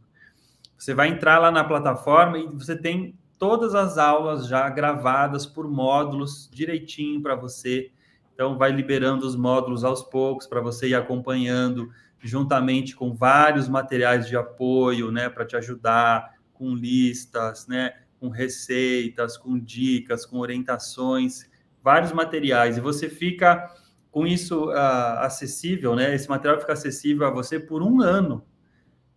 Você 0.77 0.93
vai 0.93 1.09
entrar 1.09 1.39
lá 1.39 1.51
na 1.51 1.63
plataforma 1.63 2.37
e 2.37 2.47
você 2.47 2.75
tem 2.75 3.17
todas 3.37 3.75
as 3.75 3.97
aulas 3.97 4.47
já 4.47 4.69
gravadas 4.69 5.45
por 5.45 5.69
módulos 5.69 6.49
direitinho 6.51 7.21
para 7.21 7.35
você. 7.35 7.91
Então, 8.33 8.57
vai 8.57 8.71
liberando 8.71 9.25
os 9.25 9.35
módulos 9.35 9.83
aos 9.83 10.03
poucos 10.03 10.45
para 10.45 10.61
você 10.61 10.89
ir 10.89 10.95
acompanhando 10.95 11.89
juntamente 12.19 12.95
com 12.95 13.13
vários 13.13 13.67
materiais 13.67 14.27
de 14.27 14.35
apoio, 14.35 15.11
né, 15.11 15.29
para 15.29 15.45
te 15.45 15.55
ajudar, 15.55 16.33
com 16.53 16.73
listas, 16.73 17.67
né, 17.67 17.93
com 18.19 18.29
receitas, 18.29 19.37
com 19.37 19.57
dicas, 19.59 20.25
com 20.25 20.39
orientações, 20.39 21.49
vários 21.83 22.11
materiais, 22.11 22.77
e 22.77 22.81
você 22.81 23.07
fica 23.07 23.71
com 24.17 24.25
isso 24.25 24.71
uh, 24.71 25.19
acessível, 25.19 25.95
né? 25.95 26.15
Esse 26.15 26.27
material 26.27 26.59
fica 26.59 26.73
acessível 26.73 27.27
a 27.27 27.29
você 27.29 27.59
por 27.59 27.83
um 27.83 28.01
ano, 28.01 28.43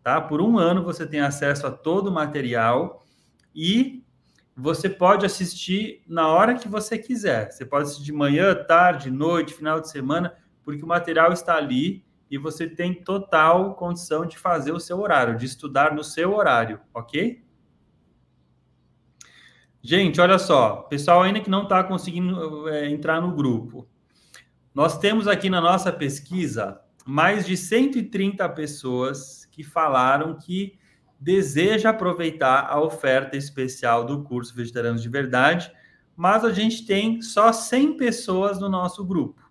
tá? 0.02 0.20
Por 0.20 0.42
um 0.42 0.58
ano 0.58 0.84
você 0.84 1.06
tem 1.06 1.20
acesso 1.20 1.66
a 1.66 1.70
todo 1.70 2.08
o 2.08 2.12
material 2.12 3.06
e 3.54 4.04
você 4.54 4.90
pode 4.90 5.24
assistir 5.24 6.02
na 6.06 6.28
hora 6.28 6.54
que 6.54 6.68
você 6.68 6.98
quiser. 6.98 7.50
Você 7.50 7.64
pode 7.64 7.84
assistir 7.84 8.04
de 8.04 8.12
manhã, 8.12 8.54
tarde, 8.54 9.10
noite, 9.10 9.54
final 9.54 9.80
de 9.80 9.88
semana, 9.88 10.34
porque 10.62 10.84
o 10.84 10.86
material 10.86 11.32
está 11.32 11.56
ali 11.56 12.04
e 12.30 12.36
você 12.36 12.68
tem 12.68 12.92
total 12.92 13.76
condição 13.76 14.26
de 14.26 14.36
fazer 14.36 14.72
o 14.72 14.78
seu 14.78 15.00
horário, 15.00 15.38
de 15.38 15.46
estudar 15.46 15.94
no 15.94 16.04
seu 16.04 16.34
horário, 16.34 16.78
ok? 16.92 17.42
Gente, 19.80 20.20
olha 20.20 20.38
só, 20.38 20.82
pessoal 20.90 21.22
ainda 21.22 21.40
que 21.40 21.48
não 21.48 21.62
está 21.62 21.82
conseguindo 21.82 22.68
é, 22.68 22.90
entrar 22.90 23.18
no 23.22 23.34
grupo, 23.34 23.88
nós 24.74 24.98
temos 24.98 25.26
aqui 25.26 25.50
na 25.50 25.60
nossa 25.60 25.92
pesquisa 25.92 26.80
mais 27.06 27.46
de 27.46 27.56
130 27.56 28.48
pessoas 28.50 29.46
que 29.46 29.62
falaram 29.64 30.38
que 30.38 30.78
deseja 31.18 31.90
aproveitar 31.90 32.66
a 32.70 32.80
oferta 32.80 33.36
especial 33.36 34.04
do 34.04 34.22
curso 34.22 34.54
Vegetarianos 34.54 35.02
de 35.02 35.08
Verdade, 35.08 35.72
mas 36.16 36.44
a 36.44 36.52
gente 36.52 36.86
tem 36.86 37.20
só 37.20 37.52
100 37.52 37.96
pessoas 37.96 38.60
no 38.60 38.68
nosso 38.68 39.04
grupo. 39.04 39.50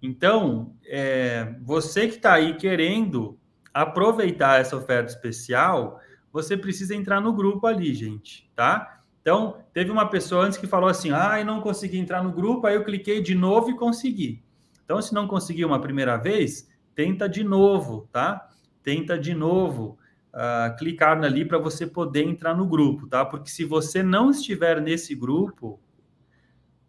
Então, 0.00 0.74
é, 0.86 1.56
você 1.62 2.06
que 2.06 2.16
está 2.16 2.34
aí 2.34 2.54
querendo 2.54 3.38
aproveitar 3.74 4.60
essa 4.60 4.76
oferta 4.76 5.12
especial, 5.12 6.00
você 6.32 6.56
precisa 6.56 6.94
entrar 6.94 7.20
no 7.20 7.32
grupo 7.32 7.66
ali, 7.66 7.92
gente, 7.94 8.50
tá? 8.54 8.97
Então, 9.28 9.58
teve 9.74 9.90
uma 9.90 10.08
pessoa 10.08 10.46
antes 10.46 10.56
que 10.56 10.66
falou 10.66 10.88
assim: 10.88 11.10
ah, 11.10 11.38
eu 11.38 11.44
não 11.44 11.60
consegui 11.60 11.98
entrar 11.98 12.24
no 12.24 12.32
grupo, 12.32 12.66
aí 12.66 12.76
eu 12.76 12.82
cliquei 12.82 13.20
de 13.20 13.34
novo 13.34 13.68
e 13.68 13.76
consegui. 13.76 14.42
Então, 14.82 15.02
se 15.02 15.12
não 15.12 15.28
conseguiu 15.28 15.68
uma 15.68 15.78
primeira 15.78 16.16
vez, 16.16 16.66
tenta 16.94 17.28
de 17.28 17.44
novo, 17.44 18.08
tá? 18.10 18.48
Tenta 18.82 19.18
de 19.18 19.34
novo 19.34 19.98
uh, 20.32 20.74
clicar 20.78 21.22
ali 21.22 21.44
para 21.44 21.58
você 21.58 21.86
poder 21.86 22.22
entrar 22.22 22.56
no 22.56 22.66
grupo, 22.66 23.06
tá? 23.06 23.22
Porque 23.22 23.50
se 23.50 23.66
você 23.66 24.02
não 24.02 24.30
estiver 24.30 24.80
nesse 24.80 25.14
grupo, 25.14 25.78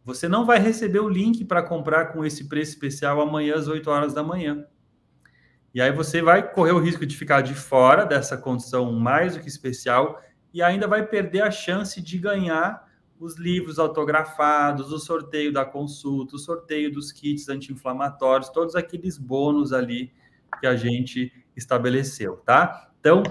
você 0.05 0.29
não 0.29 0.45
vai 0.45 0.59
receber 0.59 1.01
o 1.01 1.09
link 1.09 1.43
para 1.43 1.61
comprar 1.61 2.13
com 2.13 2.23
esse 2.23 2.47
preço 2.47 2.71
especial 2.71 3.19
amanhã 3.19 3.55
às 3.55 3.67
8 3.67 3.91
horas 3.91 4.13
da 4.13 4.23
manhã. 4.23 4.65
E 5.73 5.81
aí 5.81 5.91
você 5.91 6.21
vai 6.21 6.53
correr 6.53 6.71
o 6.71 6.79
risco 6.79 7.05
de 7.05 7.17
ficar 7.17 7.41
de 7.41 7.53
fora 7.53 8.05
dessa 8.05 8.37
condição 8.37 8.93
mais 8.93 9.35
do 9.35 9.41
que 9.41 9.49
especial 9.49 10.17
e 10.53 10.61
ainda 10.61 10.87
vai 10.87 11.05
perder 11.05 11.41
a 11.41 11.51
chance 11.51 12.01
de 12.01 12.17
ganhar 12.17 12.87
os 13.19 13.37
livros 13.37 13.77
autografados, 13.77 14.91
o 14.91 14.99
sorteio 14.99 15.51
da 15.51 15.65
consulta, 15.65 16.35
o 16.35 16.39
sorteio 16.39 16.91
dos 16.91 17.11
kits 17.11 17.49
anti-inflamatórios, 17.49 18.49
todos 18.49 18.75
aqueles 18.75 19.17
bônus 19.17 19.73
ali 19.73 20.11
que 20.59 20.65
a 20.65 20.75
gente 20.75 21.31
estabeleceu, 21.55 22.37
tá? 22.37 22.89
Então, 22.99 23.21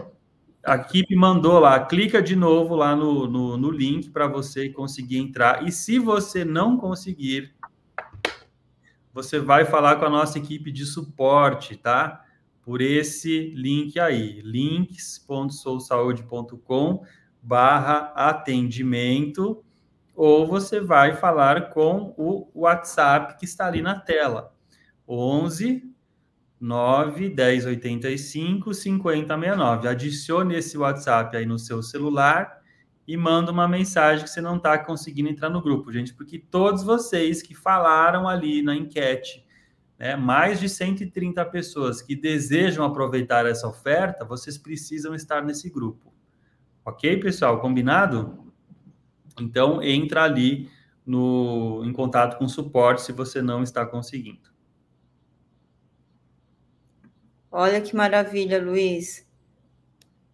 a 0.65 0.77
equipe 0.77 1.17
mandou 1.17 1.59
lá, 1.59 1.81
clica 1.87 2.21
de 2.21 2.37
novo 2.37 2.75
lá 2.75 2.95
no, 2.95 3.27
no, 3.27 3.57
no 3.57 3.71
link 3.71 4.11
para 4.11 4.27
você 4.27 4.69
conseguir 4.69 5.19
entrar. 5.19 5.67
E 5.67 5.73
se 5.73 5.99
você 5.99 6.45
não 6.45 6.77
conseguir, 6.77 7.55
você 9.13 9.39
vai 9.39 9.65
falar 9.65 9.97
com 9.97 10.05
a 10.05 10.11
nossa 10.11 10.39
equipe 10.39 10.71
de 10.71 10.85
suporte, 10.85 11.77
tá? 11.77 12.25
Por 12.69 12.81
esse 12.83 13.55
link 13.57 13.99
aí, 13.99 14.43
links.sousaude.com 14.43 17.03
barra 17.43 18.13
atendimento, 18.15 19.65
ou 20.15 20.47
você 20.47 20.79
vai 20.79 21.17
falar 21.17 21.71
com 21.71 22.15
o 22.19 22.47
WhatsApp 22.55 23.39
que 23.39 23.47
está 23.47 23.69
ali 23.69 23.81
na 23.81 23.99
tela, 23.99 24.53
11 25.09 25.83
9 26.61 27.31
10 27.31 27.65
85 27.65 28.75
50 28.75 29.35
69. 29.35 29.89
Adicione 29.89 30.55
esse 30.55 30.77
WhatsApp 30.77 31.39
aí 31.39 31.47
no 31.47 31.59
seu 31.59 31.83
celular 31.83 32.61
e 33.07 33.17
manda 33.17 33.51
uma 33.51 33.67
mensagem 33.67 34.25
que 34.25 34.31
você 34.31 34.43
não 34.43 34.59
está 34.59 34.77
conseguindo 34.77 35.31
entrar 35.31 35.49
no 35.49 35.63
grupo, 35.63 35.91
gente, 35.91 36.13
porque 36.13 36.39
todos 36.39 36.83
vocês 36.83 37.41
que 37.41 37.55
falaram 37.55 38.29
ali 38.29 38.61
na 38.61 38.77
enquete, 38.77 39.48
né, 39.99 40.15
mais 40.15 40.61
de 40.61 40.69
130 40.69 41.45
pessoas 41.47 42.01
que 42.01 42.15
desejam 42.15 42.85
aproveitar 42.85 43.45
essa 43.47 43.67
oferta, 43.67 44.25
vocês 44.25 44.57
precisam 44.57 45.15
estar 45.15 45.43
nesse 45.45 45.69
grupo. 45.69 46.13
Ok, 46.85 47.19
pessoal? 47.19 47.61
Combinado? 47.61 48.53
Então, 49.41 49.83
entra 49.83 50.23
ali 50.23 50.71
no, 51.05 51.83
em 51.85 51.93
contato 51.93 52.39
com 52.39 52.45
o 52.45 52.49
suporte 52.49 53.03
se 53.03 53.13
você 53.13 53.43
não 53.43 53.63
está 53.63 53.85
conseguindo. 53.85 54.49
Olha 57.51 57.81
que 57.81 57.97
maravilha, 57.97 58.63
Luiz. 58.63 59.27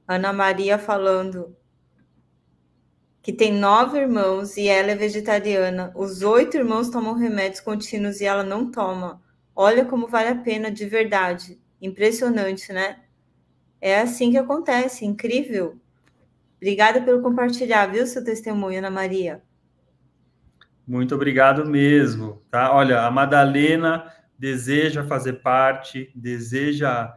Ana 0.06 0.32
Maria 0.32 0.78
falando 0.78 1.56
que 3.22 3.32
tem 3.32 3.52
nove 3.52 3.98
irmãos 3.98 4.58
e 4.58 4.68
ela 4.68 4.90
é 4.90 4.94
vegetariana. 4.94 5.90
Os 5.94 6.20
oito 6.20 6.58
irmãos 6.58 6.90
tomam 6.90 7.14
remédios 7.14 7.60
contínuos 7.60 8.20
e 8.20 8.26
ela 8.26 8.42
não 8.42 8.70
toma. 8.70 9.23
Olha 9.55 9.85
como 9.85 10.09
vale 10.09 10.28
a 10.28 10.35
pena 10.35 10.70
de 10.70 10.86
verdade. 10.86 11.60
Impressionante, 11.81 12.72
né? 12.72 13.01
É 13.81 14.01
assim 14.01 14.31
que 14.31 14.39
acontece, 14.39 15.05
incrível. 15.05 15.78
Obrigada 16.56 17.02
pelo 17.02 17.22
compartilhar, 17.22 17.86
viu, 17.86 18.06
seu 18.06 18.24
testemunho, 18.24 18.78
Ana 18.78 18.90
Maria. 18.90 19.43
Muito 20.86 21.14
obrigado 21.14 21.66
mesmo, 21.66 22.43
tá? 22.51 22.74
Olha, 22.74 23.02
a 23.02 23.10
Madalena 23.10 24.12
deseja 24.39 25.05
fazer 25.05 25.35
parte, 25.35 26.10
deseja 26.14 27.14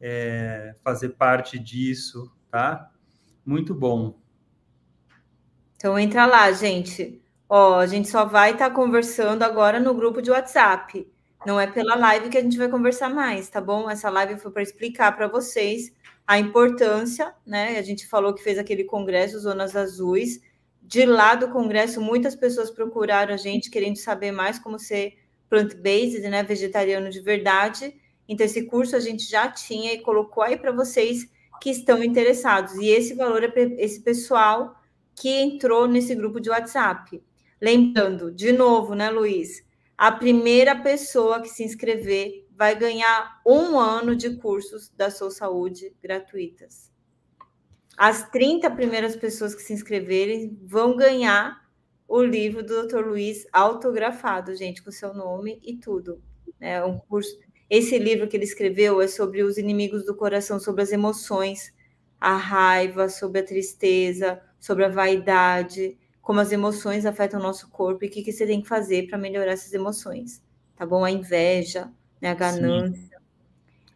é, 0.00 0.74
fazer 0.82 1.10
parte 1.10 1.58
disso, 1.58 2.32
tá? 2.50 2.90
Muito 3.44 3.74
bom. 3.74 4.18
Então 5.76 5.98
entra 5.98 6.26
lá, 6.26 6.50
gente. 6.52 7.22
Ó, 7.48 7.78
a 7.78 7.86
gente 7.86 8.08
só 8.08 8.24
vai 8.24 8.52
estar 8.52 8.70
tá 8.70 8.74
conversando 8.74 9.42
agora 9.42 9.78
no 9.78 9.94
grupo 9.94 10.20
de 10.20 10.30
WhatsApp. 10.30 11.06
Não 11.46 11.60
é 11.60 11.66
pela 11.68 11.94
live 11.94 12.28
que 12.28 12.38
a 12.38 12.42
gente 12.42 12.58
vai 12.58 12.68
conversar 12.68 13.08
mais, 13.08 13.48
tá 13.48 13.60
bom? 13.60 13.88
Essa 13.88 14.10
live 14.10 14.40
foi 14.40 14.50
para 14.50 14.62
explicar 14.62 15.16
para 15.16 15.28
vocês 15.28 15.92
a 16.26 16.40
importância, 16.40 17.32
né? 17.46 17.78
A 17.78 17.82
gente 17.82 18.04
falou 18.08 18.34
que 18.34 18.42
fez 18.42 18.58
aquele 18.58 18.82
congresso 18.82 19.38
Zonas 19.38 19.76
Azuis. 19.76 20.40
De 20.82 21.06
lá 21.06 21.36
do 21.36 21.48
congresso, 21.50 22.00
muitas 22.00 22.34
pessoas 22.34 22.68
procuraram 22.68 23.32
a 23.32 23.36
gente 23.36 23.70
querendo 23.70 23.94
saber 23.94 24.32
mais 24.32 24.58
como 24.58 24.76
ser 24.76 25.18
plant-based, 25.48 26.28
né, 26.28 26.42
vegetariano 26.42 27.10
de 27.10 27.20
verdade. 27.20 27.94
Então, 28.28 28.44
esse 28.44 28.64
curso 28.66 28.96
a 28.96 29.00
gente 29.00 29.22
já 29.22 29.48
tinha 29.48 29.94
e 29.94 30.02
colocou 30.02 30.42
aí 30.42 30.56
para 30.56 30.72
vocês 30.72 31.28
que 31.60 31.70
estão 31.70 32.02
interessados. 32.02 32.74
E 32.74 32.88
esse 32.88 33.14
valor 33.14 33.44
é 33.44 33.52
esse 33.78 34.00
pessoal 34.00 34.74
que 35.14 35.28
entrou 35.28 35.86
nesse 35.86 36.12
grupo 36.14 36.40
de 36.40 36.50
WhatsApp. 36.50 37.22
Lembrando, 37.60 38.32
de 38.32 38.50
novo, 38.52 38.94
né, 38.94 39.10
Luiz? 39.10 39.65
A 39.98 40.12
primeira 40.12 40.76
pessoa 40.76 41.40
que 41.40 41.48
se 41.48 41.64
inscrever 41.64 42.46
vai 42.54 42.78
ganhar 42.78 43.40
um 43.46 43.78
ano 43.78 44.14
de 44.14 44.36
cursos 44.36 44.90
da 44.90 45.10
Sou 45.10 45.30
Saúde 45.30 45.94
gratuitas. 46.02 46.92
As 47.96 48.28
30 48.28 48.70
primeiras 48.72 49.16
pessoas 49.16 49.54
que 49.54 49.62
se 49.62 49.72
inscreverem 49.72 50.58
vão 50.66 50.94
ganhar 50.94 51.66
o 52.06 52.22
livro 52.22 52.62
do 52.62 52.86
Dr. 52.86 53.06
Luiz 53.06 53.46
autografado, 53.50 54.54
gente, 54.54 54.82
com 54.82 54.90
seu 54.90 55.14
nome 55.14 55.58
e 55.64 55.76
tudo. 55.76 56.22
É 56.60 56.84
um 56.84 56.98
curso. 56.98 57.34
Esse 57.70 57.98
livro 57.98 58.28
que 58.28 58.36
ele 58.36 58.44
escreveu 58.44 59.00
é 59.00 59.08
sobre 59.08 59.42
os 59.42 59.56
inimigos 59.56 60.04
do 60.04 60.14
coração, 60.14 60.60
sobre 60.60 60.82
as 60.82 60.92
emoções, 60.92 61.72
a 62.20 62.36
raiva, 62.36 63.08
sobre 63.08 63.40
a 63.40 63.44
tristeza, 63.44 64.42
sobre 64.60 64.84
a 64.84 64.90
vaidade, 64.90 65.98
como 66.26 66.40
as 66.40 66.50
emoções 66.50 67.06
afetam 67.06 67.38
o 67.38 67.42
nosso 67.42 67.70
corpo 67.70 68.04
e 68.04 68.08
o 68.08 68.10
que, 68.10 68.20
que 68.20 68.32
você 68.32 68.44
tem 68.44 68.60
que 68.60 68.66
fazer 68.66 69.06
para 69.06 69.16
melhorar 69.16 69.52
essas 69.52 69.72
emoções, 69.72 70.42
tá 70.74 70.84
bom? 70.84 71.04
A 71.04 71.10
inveja, 71.12 71.88
né, 72.20 72.30
a 72.30 72.34
ganância. 72.34 73.16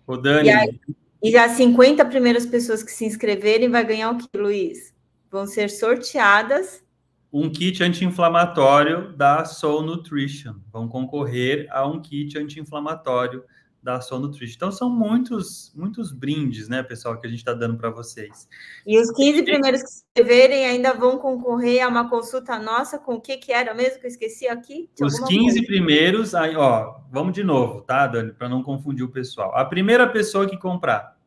O 0.07 0.16
Dani. 0.16 0.47
E, 0.47 0.52
aí, 0.52 0.81
e 1.20 1.36
as 1.36 1.51
50 1.51 2.05
primeiras 2.05 2.47
pessoas 2.47 2.85
que 2.85 2.93
se 2.93 3.05
inscreverem 3.05 3.69
vai 3.69 3.85
ganhar 3.85 4.12
o 4.12 4.16
que, 4.16 4.28
Luiz? 4.39 4.94
Vão 5.28 5.44
ser 5.44 5.70
sorteadas 5.70 6.85
um 7.32 7.51
kit 7.51 7.82
anti-inflamatório 7.82 9.12
da 9.16 9.44
Soul 9.44 9.82
Nutrition. 9.82 10.55
Vão 10.73 10.89
concorrer 10.89 11.66
a 11.70 11.85
um 11.85 12.01
kit 12.01 12.39
anti-inflamatório 12.39 13.43
da 13.82 14.01
Soul 14.01 14.20
Nutrition. 14.20 14.55
Então, 14.57 14.73
são 14.73 14.90
muitos, 14.90 15.73
muitos 15.74 16.12
brindes, 16.12 16.69
né, 16.69 16.82
pessoal, 16.82 17.19
que 17.19 17.27
a 17.27 17.31
gente 17.31 17.39
está 17.39 17.55
dando 17.55 17.77
para 17.77 17.90
vocês. 17.90 18.48
E 18.86 19.01
os 19.01 19.11
15 19.12 19.43
primeiros 19.43 19.82
que 19.82 19.89
se 19.89 20.05
inscreverem 20.05 20.66
ainda 20.66 20.93
vão 20.93 21.19
concorrer 21.19 21.82
a 21.82 21.89
uma 21.89 22.09
consulta 22.09 22.59
nossa 22.59 22.98
com 22.98 23.15
o 23.15 23.20
que, 23.20 23.36
que 23.39 23.52
era 23.52 23.73
mesmo 23.73 24.01
que 24.01 24.07
eu 24.07 24.11
esqueci 24.11 24.47
aqui? 24.47 24.90
Os 25.01 25.19
15 25.20 25.44
coisa. 25.44 25.66
primeiros, 25.66 26.35
aí, 26.35 26.55
ó, 26.57 26.98
vamos 27.11 27.32
de 27.32 27.43
novo, 27.43 27.81
tá, 27.81 28.07
Dani, 28.07 28.32
para 28.32 28.48
não 28.48 28.62
confundir 28.62 29.05
o 29.05 29.11
pessoal. 29.11 29.57
A 29.57 29.65
primeira 29.65 30.07
pessoa 30.07 30.48
que 30.48 30.59
comprar 30.59 31.19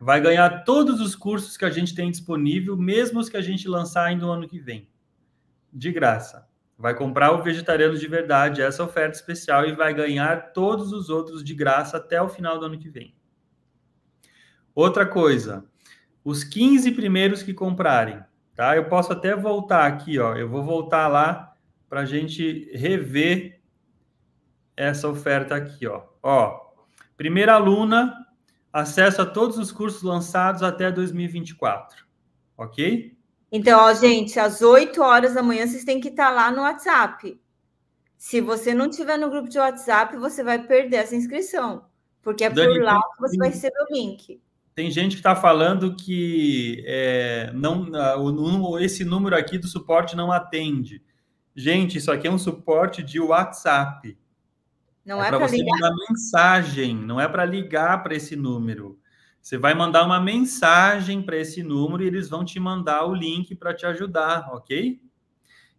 vai 0.00 0.20
ganhar 0.20 0.64
todos 0.64 1.00
os 1.00 1.14
cursos 1.14 1.56
que 1.56 1.64
a 1.64 1.70
gente 1.70 1.94
tem 1.94 2.10
disponível, 2.10 2.76
mesmo 2.76 3.20
os 3.20 3.28
que 3.28 3.36
a 3.36 3.42
gente 3.42 3.68
lançar 3.68 4.04
ainda 4.04 4.26
no 4.26 4.32
ano 4.32 4.48
que 4.48 4.58
vem. 4.58 4.88
De 5.72 5.90
graça. 5.90 6.51
Vai 6.82 6.96
comprar 6.96 7.30
o 7.30 7.44
Vegetarianos 7.44 8.00
de 8.00 8.08
Verdade, 8.08 8.60
essa 8.60 8.82
oferta 8.82 9.14
especial, 9.14 9.64
e 9.64 9.72
vai 9.72 9.94
ganhar 9.94 10.52
todos 10.52 10.92
os 10.92 11.08
outros 11.10 11.44
de 11.44 11.54
graça 11.54 11.96
até 11.96 12.20
o 12.20 12.28
final 12.28 12.58
do 12.58 12.66
ano 12.66 12.76
que 12.76 12.88
vem. 12.88 13.14
Outra 14.74 15.06
coisa, 15.06 15.64
os 16.24 16.42
15 16.42 16.90
primeiros 16.90 17.40
que 17.40 17.54
comprarem, 17.54 18.20
tá? 18.56 18.74
Eu 18.76 18.86
posso 18.88 19.12
até 19.12 19.36
voltar 19.36 19.86
aqui, 19.86 20.18
ó. 20.18 20.34
Eu 20.34 20.48
vou 20.48 20.64
voltar 20.64 21.06
lá 21.06 21.54
para 21.88 22.00
a 22.00 22.04
gente 22.04 22.68
rever 22.74 23.60
essa 24.76 25.08
oferta 25.08 25.54
aqui, 25.54 25.86
ó. 25.86 26.02
Ó, 26.20 26.72
primeira 27.16 27.54
aluna 27.54 28.12
acesso 28.72 29.22
a 29.22 29.26
todos 29.26 29.56
os 29.56 29.70
cursos 29.70 30.02
lançados 30.02 30.64
até 30.64 30.90
2024. 30.90 32.04
Ok? 32.56 33.11
Então, 33.52 33.78
ó, 33.78 33.92
gente, 33.92 34.40
às 34.40 34.62
8 34.62 35.02
horas 35.02 35.34
da 35.34 35.42
manhã 35.42 35.66
vocês 35.66 35.84
têm 35.84 36.00
que 36.00 36.08
estar 36.08 36.30
lá 36.30 36.50
no 36.50 36.62
WhatsApp. 36.62 37.38
Se 38.16 38.40
você 38.40 38.72
não 38.72 38.88
tiver 38.88 39.18
no 39.18 39.28
grupo 39.28 39.48
de 39.48 39.58
WhatsApp, 39.58 40.16
você 40.16 40.42
vai 40.42 40.64
perder 40.66 40.96
essa 40.96 41.14
inscrição, 41.14 41.84
porque 42.22 42.44
é 42.44 42.50
Dani, 42.50 42.74
por 42.74 42.82
lá 42.82 42.98
que 42.98 43.20
você 43.20 43.36
vai 43.36 43.50
receber 43.50 43.82
o 43.90 43.94
link. 43.94 44.40
Tem 44.74 44.90
gente 44.90 45.12
que 45.12 45.20
está 45.20 45.36
falando 45.36 45.94
que 45.94 46.82
é, 46.86 47.52
não, 47.52 47.90
o, 48.20 48.78
esse 48.78 49.04
número 49.04 49.36
aqui 49.36 49.58
do 49.58 49.66
suporte 49.66 50.16
não 50.16 50.32
atende. 50.32 51.02
Gente, 51.54 51.98
isso 51.98 52.10
aqui 52.10 52.26
é 52.26 52.30
um 52.30 52.38
suporte 52.38 53.02
de 53.02 53.20
WhatsApp. 53.20 54.16
Não 55.04 55.22
é, 55.22 55.26
é 55.26 55.28
para 55.28 55.38
você 55.38 55.56
ligar. 55.56 55.74
mandar 55.74 55.94
mensagem, 56.08 56.96
não 56.96 57.20
é 57.20 57.28
para 57.28 57.44
ligar 57.44 58.02
para 58.02 58.14
esse 58.14 58.34
número. 58.34 58.98
Você 59.42 59.58
vai 59.58 59.74
mandar 59.74 60.04
uma 60.04 60.20
mensagem 60.20 61.20
para 61.20 61.36
esse 61.36 61.64
número 61.64 62.04
e 62.04 62.06
eles 62.06 62.28
vão 62.28 62.44
te 62.44 62.60
mandar 62.60 63.04
o 63.04 63.12
link 63.12 63.56
para 63.56 63.74
te 63.74 63.84
ajudar, 63.84 64.48
ok? 64.54 65.02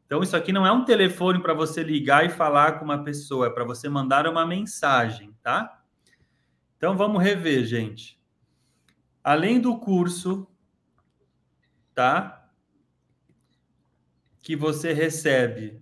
Então, 0.05 0.21
isso 0.21 0.35
aqui 0.35 0.51
não 0.51 0.67
é 0.67 0.71
um 0.71 0.83
telefone 0.83 1.41
para 1.41 1.53
você 1.53 1.81
ligar 1.81 2.25
e 2.25 2.29
falar 2.29 2.73
com 2.73 2.83
uma 2.83 3.03
pessoa, 3.05 3.47
é 3.47 3.49
para 3.49 3.63
você 3.63 3.87
mandar 3.87 4.27
uma 4.27 4.45
mensagem, 4.45 5.33
tá? 5.41 5.81
Então, 6.75 6.97
vamos 6.97 7.23
rever, 7.23 7.63
gente. 7.63 8.21
Além 9.23 9.61
do 9.61 9.79
curso, 9.79 10.45
tá? 11.95 12.49
Que 14.41 14.57
você 14.57 14.91
recebe 14.91 15.81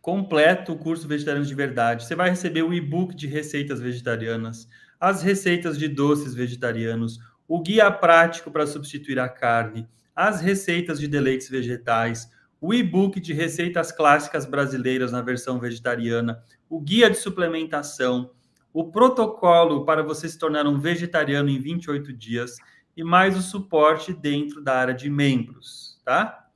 completo 0.00 0.72
o 0.72 0.78
curso 0.78 1.06
Vegetarianos 1.06 1.46
de 1.46 1.54
Verdade. 1.54 2.04
Você 2.04 2.16
vai 2.16 2.30
receber 2.30 2.62
o 2.62 2.74
e-book 2.74 3.14
de 3.14 3.28
receitas 3.28 3.80
vegetarianas, 3.80 4.66
as 5.00 5.22
receitas 5.22 5.78
de 5.78 5.88
doces 5.88 6.34
vegetarianos, 6.34 7.18
o 7.48 7.60
guia 7.60 7.90
prático 7.90 8.50
para 8.50 8.66
substituir 8.66 9.18
a 9.18 9.28
carne, 9.28 9.88
as 10.14 10.42
receitas 10.42 11.00
de 11.00 11.08
deleites 11.08 11.48
vegetais, 11.48 12.30
o 12.60 12.74
e-book 12.74 13.18
de 13.18 13.32
receitas 13.32 13.90
clássicas 13.90 14.44
brasileiras 14.44 15.10
na 15.10 15.22
versão 15.22 15.58
vegetariana, 15.58 16.44
o 16.68 16.78
guia 16.78 17.10
de 17.10 17.16
suplementação, 17.16 18.30
o 18.72 18.90
protocolo 18.90 19.84
para 19.86 20.02
você 20.02 20.28
se 20.28 20.38
tornar 20.38 20.66
um 20.66 20.78
vegetariano 20.78 21.48
em 21.48 21.58
28 21.58 22.12
dias 22.12 22.56
e 22.94 23.02
mais 23.02 23.36
o 23.36 23.42
suporte 23.42 24.12
dentro 24.12 24.62
da 24.62 24.76
área 24.76 24.94
de 24.94 25.08
membros, 25.08 25.98
tá? 26.04 26.46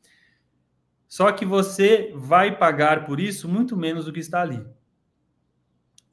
Só 1.08 1.32
que 1.32 1.46
você 1.46 2.12
vai 2.14 2.56
pagar 2.58 3.06
por 3.06 3.18
isso 3.18 3.48
muito 3.48 3.76
menos 3.76 4.04
do 4.04 4.12
que 4.12 4.20
está 4.20 4.42
ali. 4.42 4.64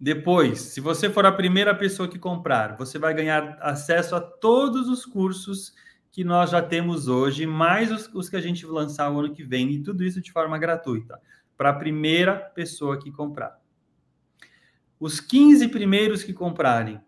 Depois, 0.04 0.60
se 0.62 0.82
você 0.82 1.12
for 1.12 1.28
a 1.28 1.32
primeira 1.32 1.76
pessoa 1.76 2.10
que 2.10 2.18
comprar, 2.18 2.76
você 2.76 2.98
vai 2.98 3.14
ganhar 3.14 3.60
acesso 3.62 4.16
a 4.16 4.20
todos 4.20 4.90
os 4.90 5.06
cursos 5.06 5.76
que 6.12 6.24
nós 6.24 6.50
já 6.50 6.60
temos 6.60 7.08
hoje, 7.08 7.46
mais 7.46 7.92
os, 7.92 8.10
os 8.12 8.28
que 8.28 8.36
a 8.36 8.42
gente 8.42 8.66
lançar 8.66 9.12
o 9.12 9.20
ano 9.20 9.32
que 9.32 9.44
vem, 9.44 9.70
e 9.70 9.84
tudo 9.84 10.04
isso 10.04 10.20
de 10.20 10.32
forma 10.32 10.58
gratuita, 10.58 11.22
para 11.56 11.70
a 11.70 11.74
primeira 11.74 12.36
pessoa 12.36 13.00
que 13.00 13.12
comprar. 13.12 13.60
Os 15.00 15.20
15 15.20 15.68
primeiros 15.68 16.24
que 16.24 16.34
comprarem 16.34 17.00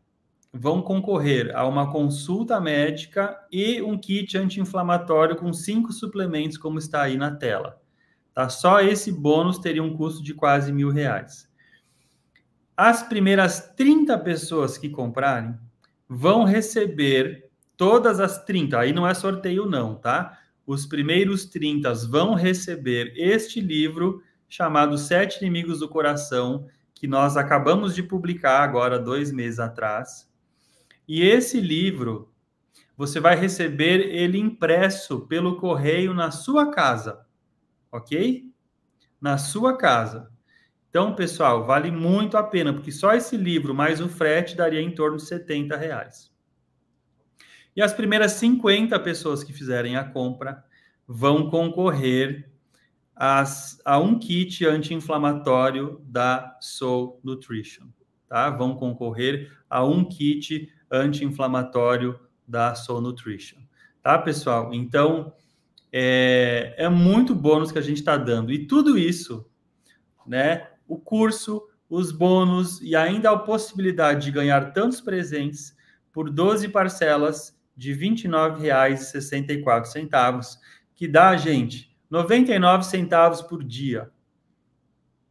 vão 0.53 0.79
concorrer 0.79 1.51
a 1.55 1.65
uma 1.65 1.91
consulta 1.91 2.61
médica 2.61 3.35
e 3.51 3.81
um 3.81 3.97
kit 3.97 4.37
anti-inflamatório 4.37 5.35
com 5.35 5.51
cinco 5.51 5.91
suplementos, 5.91 6.59
como 6.59 6.77
está 6.77 7.01
aí 7.01 7.17
na 7.17 7.31
tela. 7.31 7.81
Tá? 8.35 8.49
Só 8.49 8.81
esse 8.81 9.11
bônus 9.11 9.57
teria 9.57 9.81
um 9.81 9.97
custo 9.97 10.21
de 10.21 10.35
quase 10.35 10.71
mil 10.71 10.91
reais. 10.91 11.51
As 12.75 13.03
primeiras 13.03 13.73
30 13.75 14.17
pessoas 14.19 14.77
que 14.77 14.89
comprarem 14.89 15.55
vão 16.09 16.43
receber 16.43 17.49
todas 17.77 18.19
as 18.19 18.43
30, 18.45 18.79
aí 18.79 18.91
não 18.91 19.07
é 19.07 19.13
sorteio 19.13 19.67
não, 19.67 19.95
tá? 19.95 20.39
Os 20.65 20.85
primeiros 20.85 21.45
30 21.45 21.93
vão 22.09 22.33
receber 22.33 23.13
este 23.15 23.61
livro 23.61 24.23
chamado 24.49 24.97
Sete 24.97 25.39
Inimigos 25.39 25.79
do 25.79 25.89
Coração, 25.89 26.67
que 26.95 27.07
nós 27.07 27.37
acabamos 27.37 27.93
de 27.93 28.01
publicar 28.01 28.63
agora, 28.63 28.97
dois 28.97 29.31
meses 29.31 29.59
atrás. 29.59 30.27
E 31.07 31.21
esse 31.21 31.59
livro, 31.59 32.31
você 32.97 33.19
vai 33.19 33.35
receber 33.35 33.99
ele 33.99 34.39
impresso 34.39 35.27
pelo 35.27 35.57
correio 35.57 36.13
na 36.13 36.31
sua 36.31 36.71
casa, 36.71 37.25
ok? 37.91 38.51
Na 39.21 39.37
sua 39.37 39.77
casa. 39.77 40.32
Então, 40.93 41.15
pessoal, 41.15 41.65
vale 41.65 41.89
muito 41.89 42.37
a 42.37 42.43
pena, 42.43 42.71
porque 42.71 42.91
só 42.91 43.15
esse 43.15 43.35
livro 43.35 43.73
mais 43.73 43.99
o 43.99 44.07
frete 44.07 44.55
daria 44.55 44.79
em 44.79 44.91
torno 44.91 45.17
de 45.17 45.23
70 45.23 45.75
reais. 45.75 46.31
E 47.75 47.81
as 47.81 47.91
primeiras 47.91 48.33
50 48.33 48.99
pessoas 48.99 49.43
que 49.43 49.51
fizerem 49.51 49.95
a 49.95 50.03
compra 50.03 50.63
vão 51.07 51.49
concorrer 51.49 52.47
as, 53.15 53.81
a 53.83 53.97
um 53.97 54.19
kit 54.19 54.63
anti-inflamatório 54.67 55.99
da 56.05 56.59
Soul 56.61 57.19
Nutrition, 57.23 57.87
tá? 58.29 58.51
Vão 58.51 58.75
concorrer 58.75 59.51
a 59.67 59.83
um 59.83 60.05
kit 60.05 60.71
anti-inflamatório 60.91 62.19
da 62.47 62.75
Soul 62.75 63.01
Nutrition, 63.01 63.57
tá, 64.03 64.19
pessoal? 64.19 64.71
Então, 64.71 65.33
é, 65.91 66.75
é 66.77 66.87
muito 66.87 67.33
bônus 67.33 67.71
que 67.71 67.79
a 67.79 67.83
gente 67.83 67.97
está 67.97 68.15
dando. 68.15 68.53
E 68.53 68.67
tudo 68.67 68.95
isso, 68.95 69.49
né? 70.27 70.67
O 70.93 70.99
curso, 70.99 71.67
os 71.89 72.11
bônus 72.11 72.79
e 72.79 72.95
ainda 72.95 73.31
a 73.31 73.39
possibilidade 73.39 74.25
de 74.25 74.31
ganhar 74.31 74.73
tantos 74.73 75.01
presentes 75.01 75.75
por 76.11 76.29
12 76.29 76.69
parcelas 76.69 77.59
de 77.75 77.93
R$ 77.93 78.11
29,64, 78.11 80.59
que 80.93 81.07
dá, 81.07 81.35
gente, 81.35 81.97
99 82.11 82.85
centavos 82.85 83.41
por 83.41 83.63
dia. 83.63 84.11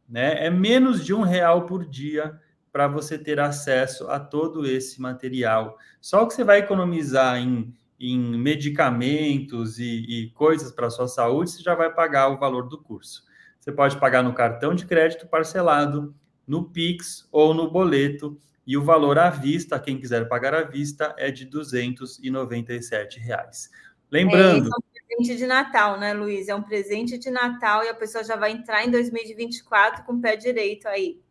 Né? 0.09 0.47
É 0.47 0.49
menos 0.49 1.05
de 1.05 1.13
um 1.13 1.21
real 1.21 1.65
por 1.65 1.85
dia 1.85 2.37
para 2.73 2.89
você 2.89 3.17
ter 3.17 3.39
acesso 3.39 4.09
a 4.09 4.19
todo 4.19 4.65
esse 4.65 4.99
material. 4.99 5.77
Só 6.01 6.23
o 6.23 6.27
que 6.27 6.33
você 6.33 6.43
vai 6.43 6.59
economizar 6.59 7.37
em, 7.37 7.73
em 7.97 8.37
medicamentos 8.37 9.79
e, 9.79 10.05
e 10.09 10.29
coisas 10.31 10.73
para 10.73 10.89
sua 10.89 11.07
saúde, 11.07 11.51
você 11.51 11.63
já 11.63 11.73
vai 11.73 11.89
pagar 11.89 12.27
o 12.27 12.37
valor 12.37 12.67
do 12.67 12.77
curso. 12.77 13.31
Você 13.63 13.71
pode 13.71 13.97
pagar 13.97 14.21
no 14.21 14.33
cartão 14.33 14.75
de 14.75 14.85
crédito 14.85 15.25
parcelado, 15.25 16.13
no 16.45 16.65
Pix 16.65 17.25
ou 17.31 17.53
no 17.53 17.71
boleto, 17.71 18.37
e 18.67 18.75
o 18.75 18.83
valor 18.83 19.17
à 19.17 19.29
vista, 19.29 19.79
quem 19.79 19.97
quiser 19.97 20.27
pagar 20.27 20.53
à 20.53 20.63
vista, 20.63 21.15
é 21.17 21.31
de 21.31 21.45
297 21.45 23.21
reais. 23.21 23.71
Lembrando. 24.11 24.65
É, 24.65 24.69
é 24.69 24.75
um 24.75 25.15
presente 25.15 25.37
de 25.37 25.47
Natal, 25.47 25.97
né, 25.97 26.13
Luiz? 26.13 26.49
É 26.49 26.55
um 26.55 26.61
presente 26.61 27.17
de 27.17 27.31
Natal 27.31 27.85
e 27.85 27.87
a 27.87 27.93
pessoa 27.93 28.21
já 28.21 28.35
vai 28.35 28.51
entrar 28.51 28.85
em 28.85 28.91
2024 28.91 30.03
com 30.03 30.15
o 30.15 30.21
pé 30.21 30.35
direito 30.35 30.85
aí. 30.89 31.21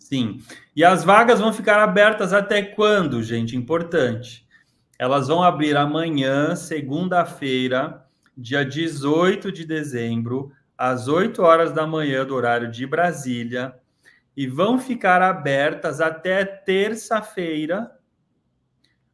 Sim. 0.00 0.42
E 0.74 0.84
as 0.84 1.04
vagas 1.04 1.38
vão 1.38 1.52
ficar 1.52 1.80
abertas 1.80 2.32
até 2.32 2.60
quando, 2.60 3.22
gente? 3.22 3.56
Importante. 3.56 4.44
Elas 4.98 5.28
vão 5.28 5.44
abrir 5.44 5.76
amanhã, 5.76 6.56
segunda-feira, 6.56 8.04
dia 8.36 8.64
18 8.64 9.52
de 9.52 9.64
dezembro, 9.64 10.50
às 10.82 11.06
8 11.06 11.40
horas 11.42 11.70
da 11.70 11.86
manhã 11.86 12.26
do 12.26 12.34
horário 12.34 12.68
de 12.68 12.84
Brasília 12.84 13.72
e 14.36 14.48
vão 14.48 14.80
ficar 14.80 15.22
abertas 15.22 16.00
até 16.00 16.44
terça-feira 16.44 17.96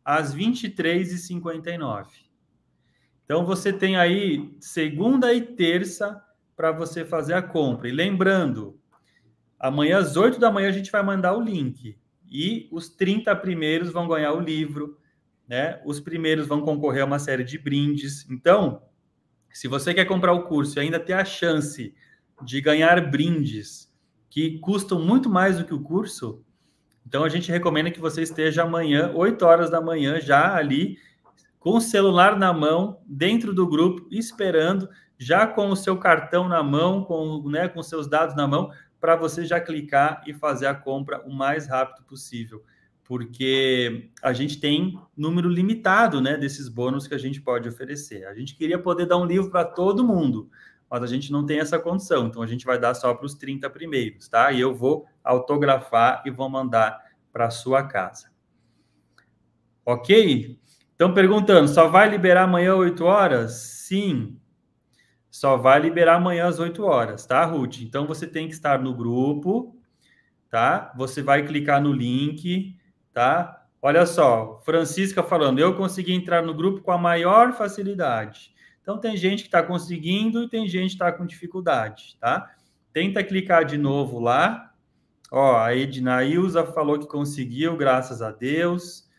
às 0.03 0.35
23h59. 0.35 2.07
Então 3.23 3.45
você 3.45 3.71
tem 3.71 3.99
aí 3.99 4.57
segunda 4.59 5.35
e 5.35 5.43
terça 5.43 6.25
para 6.57 6.73
você 6.73 7.05
fazer 7.05 7.35
a 7.35 7.43
compra. 7.43 7.87
E 7.87 7.93
lembrando, 7.93 8.81
amanhã 9.61 9.99
às 9.99 10.17
8 10.17 10.41
da 10.41 10.51
manhã 10.51 10.71
a 10.71 10.73
gente 10.73 10.91
vai 10.91 11.03
mandar 11.03 11.37
o 11.37 11.43
link 11.43 11.99
e 12.31 12.67
os 12.73 12.89
30 12.89 13.37
primeiros 13.37 13.91
vão 13.91 14.09
ganhar 14.09 14.33
o 14.33 14.41
livro, 14.41 14.97
né? 15.47 15.83
Os 15.85 16.01
primeiros 16.01 16.47
vão 16.47 16.63
concorrer 16.63 17.03
a 17.03 17.07
uma 17.07 17.19
série 17.19 17.45
de 17.45 17.59
brindes. 17.59 18.27
Então, 18.31 18.88
se 19.53 19.69
você 19.69 19.93
quer 19.93 20.05
comprar 20.05 20.33
o 20.33 20.45
curso 20.45 20.79
e 20.79 20.81
ainda 20.81 21.01
ter 21.01 21.15
a 21.15 21.25
chance 21.25 21.95
de 22.43 22.61
ganhar 22.61 23.11
brindes 23.11 23.93
que 24.31 24.59
custam 24.59 25.01
muito 25.01 25.29
mais 25.29 25.59
do 25.59 25.65
que 25.65 25.75
o 25.75 25.83
curso, 25.83 26.45
então 27.07 27.25
a 27.25 27.29
gente 27.29 27.51
recomenda 27.51 27.91
que 27.91 28.01
você 28.01 28.23
esteja 28.23 28.63
amanhã, 28.63 29.13
8 29.15 29.43
horas 29.45 29.71
da 29.71 29.81
manhã, 29.81 30.21
já 30.21 30.55
ali, 30.55 30.99
com 31.59 31.77
o 31.77 31.81
celular 31.81 32.39
na 32.39 32.53
mão, 32.53 33.01
dentro 33.07 33.55
do 33.55 33.67
grupo, 33.67 34.07
esperando, 34.11 34.89
já 35.17 35.47
com 35.47 35.71
o 35.71 35.77
seu 35.77 35.97
cartão 35.97 36.49
na 36.49 36.63
mão, 36.63 37.03
com, 37.03 37.43
né, 37.49 37.67
com 37.69 37.83
seus 37.83 38.07
dados 38.07 38.37
na 38.37 38.47
mão, 38.47 38.71
para 39.01 39.17
você 39.17 39.45
já 39.45 39.61
clicar 39.61 40.23
e 40.27 40.35
fazer 40.35 40.67
a 40.67 40.75
compra 40.75 41.23
o 41.27 41.33
mais 41.33 41.67
rápido 41.67 42.05
possível 42.05 42.63
porque 43.09 44.11
a 44.23 44.35
gente 44.35 44.61
tem 44.61 45.01
número 45.17 45.49
limitado 45.49 46.21
né, 46.21 46.37
desses 46.37 46.69
bônus 46.69 47.09
que 47.09 47.15
a 47.15 47.19
gente 47.19 47.41
pode 47.41 47.67
oferecer. 47.67 48.27
A 48.27 48.35
gente 48.35 48.55
queria 48.55 48.79
poder 48.79 49.07
dar 49.07 49.17
um 49.17 49.25
livro 49.25 49.51
para 49.51 49.65
todo 49.65 50.05
mundo, 50.05 50.51
mas 50.91 51.03
a 51.03 51.07
gente 51.07 51.33
não 51.33 51.47
tem 51.47 51.59
essa 51.59 51.79
condição, 51.79 52.27
então 52.27 52.43
a 52.43 52.47
gente 52.47 52.67
vai 52.67 52.79
dar 52.79 52.93
só 52.93 53.15
para 53.15 53.25
os 53.25 53.35
30 53.35 53.71
primeiros, 53.71 54.29
tá? 54.29 54.53
E 54.53 54.61
eu 54.61 54.75
vou 54.75 55.07
autografar 55.25 56.23
e 56.27 56.31
vou 56.31 56.51
mandar 56.51 57.01
para 57.33 57.49
sua 57.49 57.83
casa. 57.83 58.31
Ok? 59.87 60.61
Então, 60.95 61.15
perguntando, 61.15 61.67
só 61.67 61.89
vai 61.89 62.11
liberar 62.11 62.43
amanhã 62.43 62.75
às 62.75 62.79
8 62.79 63.05
horas? 63.07 63.53
Sim, 63.87 64.39
só 65.31 65.57
vai 65.57 65.81
liberar 65.81 66.17
amanhã 66.17 66.47
às 66.47 66.59
8 66.59 66.85
horas, 66.85 67.25
tá, 67.25 67.43
Ruth? 67.47 67.81
Então, 67.81 68.07
você 68.07 68.27
tem 68.27 68.49
que 68.49 68.53
estar 68.53 68.79
no 68.83 68.93
grupo, 68.95 69.75
tá? 70.51 70.93
Você 70.95 71.23
vai 71.23 71.47
clicar 71.47 71.81
no 71.81 71.91
link, 71.91 72.77
tá? 73.19 73.65
Olha 73.83 74.07
só, 74.07 74.61
Francisca 74.65 75.25
falando, 75.25 75.59
eu 75.59 75.75
consegui 75.75 76.13
entrar 76.13 76.41
no 76.41 76.55
grupo 76.55 76.83
com 76.83 76.93
a 76.93 76.97
maior 76.97 77.53
facilidade. 77.53 78.55
Então, 78.81 78.97
tem 78.97 79.17
gente 79.17 79.43
que 79.43 79.49
está 79.49 79.61
conseguindo 79.61 80.45
e 80.45 80.49
tem 80.49 80.69
gente 80.69 80.91
que 80.91 80.95
está 80.95 81.11
com 81.11 81.27
dificuldade, 81.27 82.17
tá? 82.21 82.49
Tenta 82.93 83.25
clicar 83.25 83.65
de 83.65 83.77
novo 83.77 84.21
lá. 84.21 84.73
Ó, 85.33 85.57
a 85.57 85.77
Edna 85.77 86.23
Ilza 86.23 86.65
falou 86.65 86.97
que 86.97 87.09
conseguiu, 87.09 87.77
graças 87.77 88.23
a 88.23 88.31
Deus. 88.31 89.11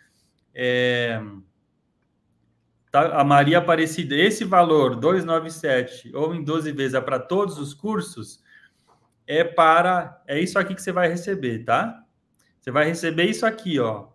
É... 0.56 1.22
Tá, 2.90 3.20
a 3.20 3.24
Maria 3.26 3.58
Aparecida, 3.58 4.16
esse 4.16 4.46
valor, 4.46 4.96
297, 4.96 6.16
ou 6.16 6.34
em 6.34 6.42
12 6.42 6.72
vezes, 6.72 6.94
é 6.94 7.02
para 7.02 7.20
todos 7.20 7.60
os 7.60 7.74
cursos, 7.74 8.42
é 9.28 9.44
para. 9.44 10.24
É 10.26 10.40
isso 10.40 10.58
aqui 10.58 10.74
que 10.74 10.82
você 10.82 10.94
vai 10.94 11.10
receber, 11.10 11.66
tá? 11.66 12.06
Você 12.60 12.72
vai 12.72 12.86
receber 12.88 13.26
isso 13.26 13.46
aqui, 13.46 13.80
ó. 13.80 14.08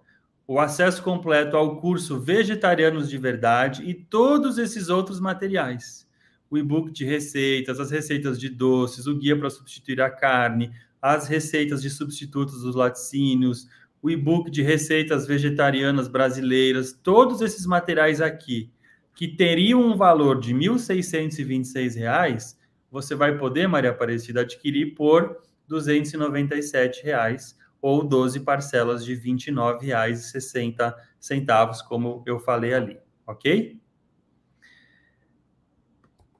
O 0.46 0.60
acesso 0.60 1.02
completo 1.02 1.56
ao 1.56 1.80
curso 1.80 2.20
Vegetarianos 2.20 3.08
de 3.08 3.16
Verdade 3.16 3.82
e 3.82 3.94
todos 3.94 4.58
esses 4.58 4.90
outros 4.90 5.18
materiais. 5.18 6.06
O 6.50 6.58
e-book 6.58 6.92
de 6.92 7.04
receitas, 7.04 7.80
as 7.80 7.90
receitas 7.90 8.38
de 8.38 8.50
doces, 8.50 9.06
o 9.06 9.16
guia 9.16 9.38
para 9.38 9.48
substituir 9.48 10.02
a 10.02 10.10
carne, 10.10 10.70
as 11.00 11.26
receitas 11.26 11.80
de 11.80 11.88
substitutos 11.88 12.62
dos 12.62 12.76
laticínios, 12.76 13.66
o 14.02 14.10
e-book 14.10 14.50
de 14.50 14.62
receitas 14.62 15.26
vegetarianas 15.26 16.08
brasileiras, 16.08 16.92
todos 16.92 17.40
esses 17.40 17.64
materiais 17.64 18.20
aqui, 18.20 18.70
que 19.14 19.26
teriam 19.26 19.80
um 19.80 19.96
valor 19.96 20.38
de 20.38 20.52
R$ 20.52 20.58
1.626, 20.58 22.56
você 22.90 23.14
vai 23.14 23.38
poder, 23.38 23.66
Maria 23.66 23.90
Aparecida, 23.90 24.42
adquirir 24.42 24.94
por 24.94 25.42
297 25.66 27.02
reais 27.02 27.56
ou 27.84 28.02
12 28.02 28.40
parcelas 28.40 29.04
de 29.04 29.14
R$ 29.14 29.20
29,60, 29.20 31.84
como 31.86 32.24
eu 32.24 32.40
falei 32.40 32.72
ali, 32.72 32.98
ok? 33.26 33.78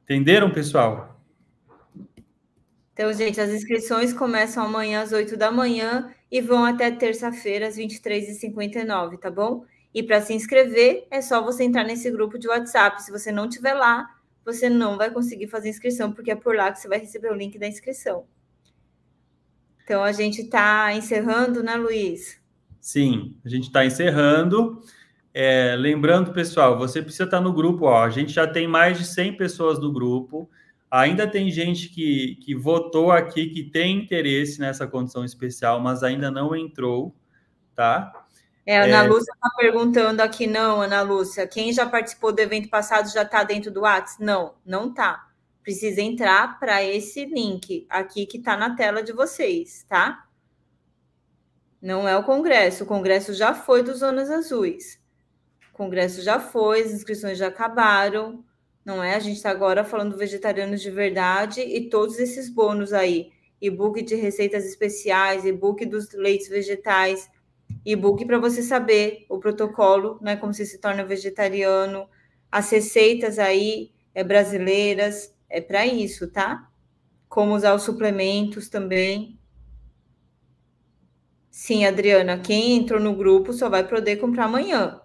Entenderam, 0.04 0.50
pessoal? 0.50 1.20
Então, 2.94 3.12
gente, 3.12 3.38
as 3.38 3.50
inscrições 3.50 4.14
começam 4.14 4.64
amanhã 4.64 5.02
às 5.02 5.12
8 5.12 5.36
da 5.36 5.52
manhã 5.52 6.10
e 6.32 6.40
vão 6.40 6.64
até 6.64 6.90
terça-feira 6.90 7.68
às 7.68 7.76
23h59, 7.76 9.18
tá 9.18 9.30
bom? 9.30 9.66
E 9.92 10.02
para 10.02 10.22
se 10.22 10.32
inscrever, 10.32 11.06
é 11.10 11.20
só 11.20 11.44
você 11.44 11.64
entrar 11.64 11.84
nesse 11.84 12.10
grupo 12.10 12.38
de 12.38 12.48
WhatsApp. 12.48 13.02
Se 13.02 13.12
você 13.12 13.30
não 13.30 13.48
estiver 13.48 13.74
lá, 13.74 14.16
você 14.42 14.70
não 14.70 14.96
vai 14.96 15.10
conseguir 15.10 15.48
fazer 15.48 15.68
inscrição, 15.68 16.10
porque 16.10 16.30
é 16.30 16.36
por 16.36 16.56
lá 16.56 16.72
que 16.72 16.80
você 16.80 16.88
vai 16.88 17.00
receber 17.00 17.30
o 17.30 17.34
link 17.34 17.58
da 17.58 17.68
inscrição. 17.68 18.26
Então, 19.85 20.02
a 20.02 20.12
gente 20.12 20.40
está 20.40 20.93
encerrando, 20.94 21.62
né, 21.62 21.77
Luiz? 21.77 22.40
Sim, 22.81 23.39
a 23.44 23.48
gente 23.48 23.65
está 23.65 23.85
encerrando. 23.85 24.82
É, 25.32 25.77
lembrando, 25.77 26.32
pessoal, 26.32 26.78
você 26.78 27.02
precisa 27.02 27.24
estar 27.24 27.39
tá 27.39 27.43
no 27.43 27.52
grupo. 27.52 27.85
Ó, 27.85 28.02
a 28.02 28.09
gente 28.09 28.32
já 28.32 28.47
tem 28.47 28.66
mais 28.66 28.98
de 28.98 29.05
100 29.05 29.36
pessoas 29.36 29.78
no 29.78 29.93
grupo. 29.93 30.48
Ainda 30.90 31.27
tem 31.27 31.51
gente 31.51 31.89
que, 31.89 32.36
que 32.36 32.55
votou 32.55 33.11
aqui, 33.11 33.48
que 33.48 33.65
tem 33.65 33.98
interesse 33.98 34.61
nessa 34.61 34.86
condição 34.86 35.24
especial, 35.24 35.81
mas 35.81 36.02
ainda 36.02 36.31
não 36.31 36.55
entrou, 36.55 37.15
tá? 37.74 38.27
É, 38.65 38.78
a 38.78 38.85
Ana 38.85 39.05
é... 39.05 39.09
Lúcia 39.09 39.32
está 39.35 39.51
perguntando 39.56 40.20
aqui, 40.23 40.47
não, 40.47 40.81
Ana 40.81 41.02
Lúcia, 41.02 41.47
quem 41.47 41.73
já 41.73 41.85
participou 41.85 42.32
do 42.32 42.40
evento 42.40 42.69
passado 42.69 43.12
já 43.12 43.23
está 43.23 43.43
dentro 43.43 43.70
do 43.70 43.81
WhatsApp? 43.81 44.23
Não, 44.24 44.55
não 44.65 44.89
está. 44.89 45.27
Precisa 45.65 46.03
entrar 46.03 46.61
para 46.61 46.85
esse 46.85 47.24
link 47.24 47.86
aqui 47.89 48.27
que 48.27 48.36
está 48.36 48.57
na 48.57 48.77
tela 48.77 49.03
de 49.03 49.12
vocês, 49.12 49.85
tá? 49.89 50.28
Não 51.81 52.09
é 52.09 52.16
o 52.16 52.23
congresso, 52.23 52.85
o 52.85 52.86
congresso 52.86 53.35
já 53.35 53.55
foi 53.55 53.82
dos 53.82 53.99
Zonas 53.99 54.31
Azuis. 54.31 55.03
O 55.73 55.77
congresso 55.77 56.23
já 56.23 56.39
foi, 56.39 56.82
as 56.82 56.93
inscrições 56.93 57.36
já 57.39 57.49
acabaram, 57.49 58.45
não 58.85 59.03
é? 59.03 59.15
A 59.15 59.19
gente 59.19 59.36
está 59.36 59.51
agora 59.51 59.85
falando 59.85 60.16
vegetarianos 60.16 60.82
de 60.82 60.91
verdade 60.91 61.61
e 61.62 61.89
todos 61.89 62.19
esses 62.19 62.49
bônus 62.49 62.93
aí, 62.93 63.32
e-book 63.61 64.03
de 64.03 64.15
receitas 64.15 64.66
especiais, 64.66 65.45
e-book 65.45 65.85
dos 65.86 66.12
leites 66.12 66.49
vegetais, 66.49 67.31
e-book 67.85 68.24
para 68.24 68.39
você 68.39 68.62
saber 68.62 69.24
o 69.28 69.39
protocolo, 69.39 70.19
né, 70.23 70.36
como 70.36 70.53
você 70.53 70.65
se 70.65 70.78
torna 70.78 71.05
vegetariano, 71.05 72.09
as 72.53 72.70
receitas 72.70 73.39
aí 73.39 73.91
é, 74.15 74.23
brasileiras, 74.23 75.34
é 75.55 75.60
para 75.60 75.86
isso, 75.86 76.26
tá? 76.26 76.68
Como 77.28 77.55
usar 77.55 77.74
os 77.74 77.85
suplementos 77.85 78.68
também. 78.68 79.39
Sim, 81.48 81.86
Adriana, 81.86 82.39
quem 82.39 82.76
entrou 82.76 83.01
no 83.01 83.14
grupo 83.14 83.52
só 83.52 83.68
vai 83.68 83.86
poder 83.86 84.16
comprar 84.16 84.47
amanhã. 84.47 85.01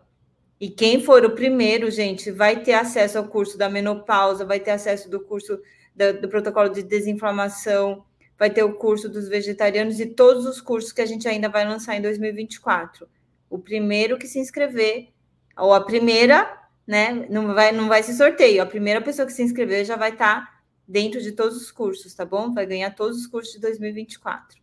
E 0.60 0.68
quem 0.68 1.04
for 1.04 1.24
o 1.24 1.36
primeiro, 1.36 1.92
gente, 1.92 2.32
vai 2.32 2.64
ter 2.64 2.74
acesso 2.74 3.20
ao 3.20 3.28
curso 3.28 3.60
da 3.60 3.70
menopausa, 3.70 4.44
vai 4.44 4.60
ter 4.60 4.72
acesso 4.72 5.08
do 5.08 5.20
curso 5.20 5.62
do, 5.96 6.22
do 6.22 6.28
protocolo 6.28 6.70
de 6.70 6.82
desinflamação, 6.82 8.04
vai 8.38 8.50
ter 8.50 8.64
o 8.64 8.74
curso 8.74 9.08
dos 9.08 9.30
vegetarianos 9.30 10.00
e 10.00 10.08
todos 10.08 10.48
os 10.48 10.60
cursos 10.60 10.92
que 10.92 11.02
a 11.02 11.06
gente 11.06 11.28
ainda 11.28 11.48
vai 11.48 11.64
lançar 11.64 11.96
em 11.96 12.02
2024. 12.02 13.08
O 13.48 13.60
primeiro 13.60 14.18
que 14.18 14.26
se 14.28 14.40
inscrever, 14.40 15.10
ou 15.56 15.74
a 15.74 15.82
primeira, 15.82 16.60
né? 16.90 17.28
Não 17.30 17.54
vai, 17.54 17.72
não 17.72 17.88
vai 17.88 18.02
ser 18.02 18.14
sorteio. 18.14 18.64
A 18.64 18.66
primeira 18.66 19.00
pessoa 19.00 19.28
que 19.28 19.32
se 19.32 19.44
inscrever 19.44 19.86
já 19.86 19.96
vai 19.96 20.10
estar 20.10 20.44
tá 20.44 20.60
dentro 20.88 21.22
de 21.22 21.34
todos 21.34 21.56
os 21.56 21.72
cursos, 21.72 22.16
tá 22.16 22.26
bom? 22.26 22.52
Vai 22.52 22.66
ganhar 22.66 22.90
todos 22.96 23.20
os 23.20 23.28
cursos 23.28 23.54
de 23.54 23.60
2024. 23.60 24.60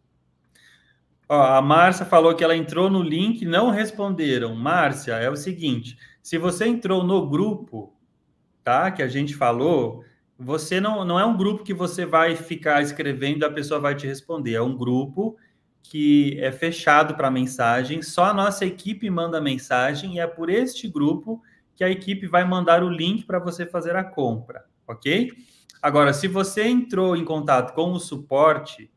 Ó, 1.29 1.41
a 1.41 1.63
Márcia 1.63 2.05
falou 2.05 2.35
que 2.35 2.43
ela 2.43 2.57
entrou 2.57 2.91
no 2.91 3.01
link, 3.01 3.45
não 3.45 3.71
responderam. 3.71 4.57
Márcia, 4.57 5.13
é 5.13 5.31
o 5.31 5.37
seguinte: 5.37 5.97
se 6.21 6.37
você 6.37 6.67
entrou 6.67 7.05
no 7.05 7.29
grupo, 7.31 7.95
tá? 8.65 8.91
Que 8.91 9.05
a 9.05 9.09
gente 9.09 9.33
falou, 9.33 10.03
você 10.37 10.81
não, 10.81 11.05
não 11.05 11.21
é 11.21 11.25
um 11.25 11.37
grupo 11.37 11.63
que 11.63 11.73
você 11.73 12.05
vai 12.05 12.35
ficar 12.35 12.83
escrevendo 12.83 13.43
e 13.43 13.45
a 13.45 13.53
pessoa 13.53 13.79
vai 13.79 13.95
te 13.95 14.05
responder. 14.05 14.55
É 14.55 14.63
um 14.63 14.77
grupo 14.77 15.37
que 15.81 16.37
é 16.41 16.51
fechado 16.51 17.15
para 17.15 17.31
mensagem, 17.31 18.03
só 18.03 18.25
a 18.25 18.35
nossa 18.35 18.67
equipe 18.67 19.09
manda 19.09 19.41
mensagem 19.41 20.17
e 20.17 20.19
é 20.19 20.27
por 20.27 20.51
este 20.51 20.89
grupo 20.89 21.41
que 21.77 21.85
a 21.85 21.91
equipe 21.91 22.27
vai 22.27 22.45
mandar 22.45 22.83
o 22.83 22.89
link 22.89 23.25
para 23.25 23.39
você 23.39 23.67
fazer 23.67 23.95
a 23.95 24.03
compra, 24.03 24.65
ok? 24.89 25.31
Agora, 25.81 26.13
se 26.13 26.27
você 26.27 26.67
entrou 26.67 27.17
em 27.17 27.25
contato 27.25 27.75
com 27.75 27.93
o 27.93 28.01
suporte 28.01 28.91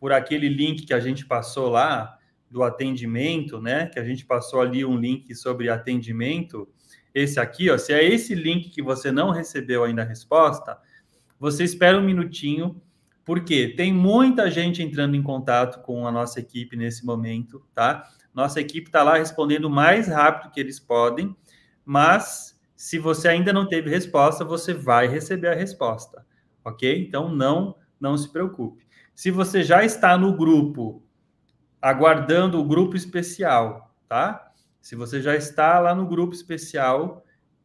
por 0.00 0.12
aquele 0.12 0.48
link 0.48 0.84
que 0.84 0.94
a 0.94 0.98
gente 0.98 1.26
passou 1.26 1.68
lá 1.68 2.18
do 2.50 2.62
atendimento, 2.62 3.60
né? 3.60 3.86
Que 3.86 3.98
a 3.98 4.04
gente 4.04 4.26
passou 4.26 4.60
ali 4.60 4.84
um 4.84 4.96
link 4.96 5.34
sobre 5.34 5.68
atendimento, 5.68 6.68
esse 7.14 7.38
aqui, 7.38 7.70
ó, 7.70 7.78
se 7.78 7.92
é 7.92 8.04
esse 8.04 8.34
link 8.34 8.70
que 8.70 8.82
você 8.82 9.12
não 9.12 9.30
recebeu 9.30 9.84
ainda 9.84 10.02
a 10.02 10.04
resposta, 10.04 10.78
você 11.38 11.64
espera 11.64 11.98
um 11.98 12.02
minutinho, 12.02 12.80
porque 13.24 13.68
tem 13.68 13.92
muita 13.92 14.50
gente 14.50 14.82
entrando 14.82 15.14
em 15.14 15.22
contato 15.22 15.82
com 15.82 16.06
a 16.06 16.12
nossa 16.12 16.40
equipe 16.40 16.76
nesse 16.76 17.04
momento, 17.04 17.64
tá? 17.74 18.08
Nossa 18.34 18.60
equipe 18.60 18.88
está 18.88 19.02
lá 19.02 19.18
respondendo 19.18 19.66
o 19.66 19.70
mais 19.70 20.08
rápido 20.08 20.50
que 20.50 20.60
eles 20.60 20.80
podem, 20.80 21.36
mas 21.84 22.58
se 22.76 22.98
você 22.98 23.28
ainda 23.28 23.52
não 23.52 23.68
teve 23.68 23.88
resposta, 23.88 24.44
você 24.44 24.74
vai 24.74 25.06
receber 25.06 25.48
a 25.48 25.54
resposta, 25.54 26.26
ok? 26.64 27.06
Então 27.06 27.34
não, 27.34 27.76
não 28.00 28.16
se 28.16 28.30
preocupe. 28.30 28.86
Se 29.14 29.30
você 29.30 29.62
já 29.62 29.84
está 29.84 30.16
no 30.16 30.36
grupo, 30.36 31.02
aguardando 31.80 32.58
o 32.58 32.64
grupo 32.64 32.96
especial, 32.96 33.94
tá? 34.08 34.52
Se 34.80 34.96
você 34.96 35.20
já 35.20 35.36
está 35.36 35.78
lá 35.78 35.94
no 35.94 36.06
grupo 36.06 36.34
especial, 36.34 37.24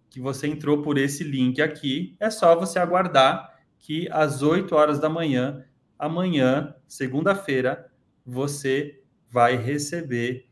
que 0.10 0.20
você 0.20 0.48
entrou 0.48 0.82
por 0.82 0.98
esse 0.98 1.24
link 1.24 1.62
aqui, 1.62 2.16
é 2.20 2.30
só 2.30 2.56
você 2.56 2.80
aguardar 2.80 3.56
que 3.80 4.08
às 4.12 4.42
8 4.42 4.74
horas 4.76 5.00
da 5.00 5.10
manhã, 5.10 5.66
amanhã, 5.98 6.76
segunda-feira, 6.88 7.92
você 8.26 9.02
vai 9.30 9.56
receber 9.56 10.47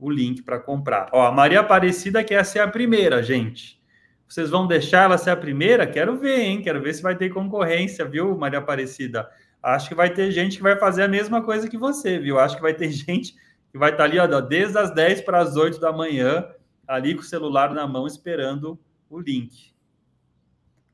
o 0.00 0.10
link 0.10 0.42
para 0.42 0.58
comprar. 0.58 1.10
Ó, 1.12 1.26
a 1.26 1.30
Maria 1.30 1.60
Aparecida 1.60 2.24
quer 2.24 2.44
ser 2.44 2.60
a 2.60 2.68
primeira, 2.68 3.22
gente. 3.22 3.80
Vocês 4.26 4.48
vão 4.48 4.66
deixar 4.66 5.04
ela 5.04 5.18
ser 5.18 5.30
a 5.30 5.36
primeira? 5.36 5.86
Quero 5.86 6.16
ver, 6.16 6.40
hein? 6.40 6.62
Quero 6.62 6.80
ver 6.80 6.94
se 6.94 7.02
vai 7.02 7.16
ter 7.16 7.28
concorrência, 7.30 8.04
viu, 8.04 8.36
Maria 8.36 8.60
Aparecida? 8.60 9.28
Acho 9.62 9.88
que 9.88 9.94
vai 9.94 10.08
ter 10.08 10.30
gente 10.30 10.56
que 10.56 10.62
vai 10.62 10.78
fazer 10.78 11.02
a 11.02 11.08
mesma 11.08 11.42
coisa 11.42 11.68
que 11.68 11.76
você, 11.76 12.18
viu? 12.18 12.38
Acho 12.38 12.56
que 12.56 12.62
vai 12.62 12.72
ter 12.72 12.88
gente 12.92 13.34
que 13.70 13.78
vai 13.78 13.90
estar 13.90 14.04
ali, 14.04 14.18
ó, 14.18 14.40
desde 14.40 14.78
as 14.78 14.94
10 14.94 15.20
para 15.22 15.40
as 15.40 15.56
8 15.56 15.78
da 15.78 15.92
manhã, 15.92 16.48
ali 16.86 17.14
com 17.14 17.20
o 17.20 17.24
celular 17.24 17.72
na 17.74 17.86
mão, 17.86 18.06
esperando 18.06 18.78
o 19.08 19.18
link. 19.18 19.70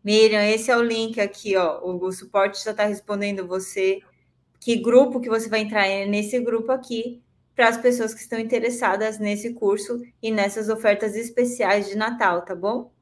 Miriam, 0.02 0.44
esse 0.44 0.70
é 0.70 0.76
o 0.76 0.82
link 0.82 1.20
aqui, 1.20 1.56
ó. 1.56 1.80
O, 1.82 2.12
suporte 2.12 2.64
já 2.64 2.70
está 2.70 2.84
respondendo 2.84 3.46
você. 3.46 4.00
Que 4.60 4.76
grupo 4.76 5.20
que 5.20 5.28
você 5.28 5.48
vai 5.48 5.60
entrar 5.60 5.86
nesse 6.06 6.38
grupo 6.40 6.70
aqui, 6.72 7.22
para 7.56 7.68
as 7.68 7.78
pessoas 7.78 8.14
que 8.14 8.20
estão 8.20 8.38
interessadas 8.38 9.18
nesse 9.18 9.54
curso 9.54 10.00
e 10.22 10.30
nessas 10.30 10.68
ofertas 10.68 11.16
especiais 11.16 11.88
de 11.88 11.96
Natal, 11.96 12.44
tá 12.44 12.54
bom? 12.54 12.92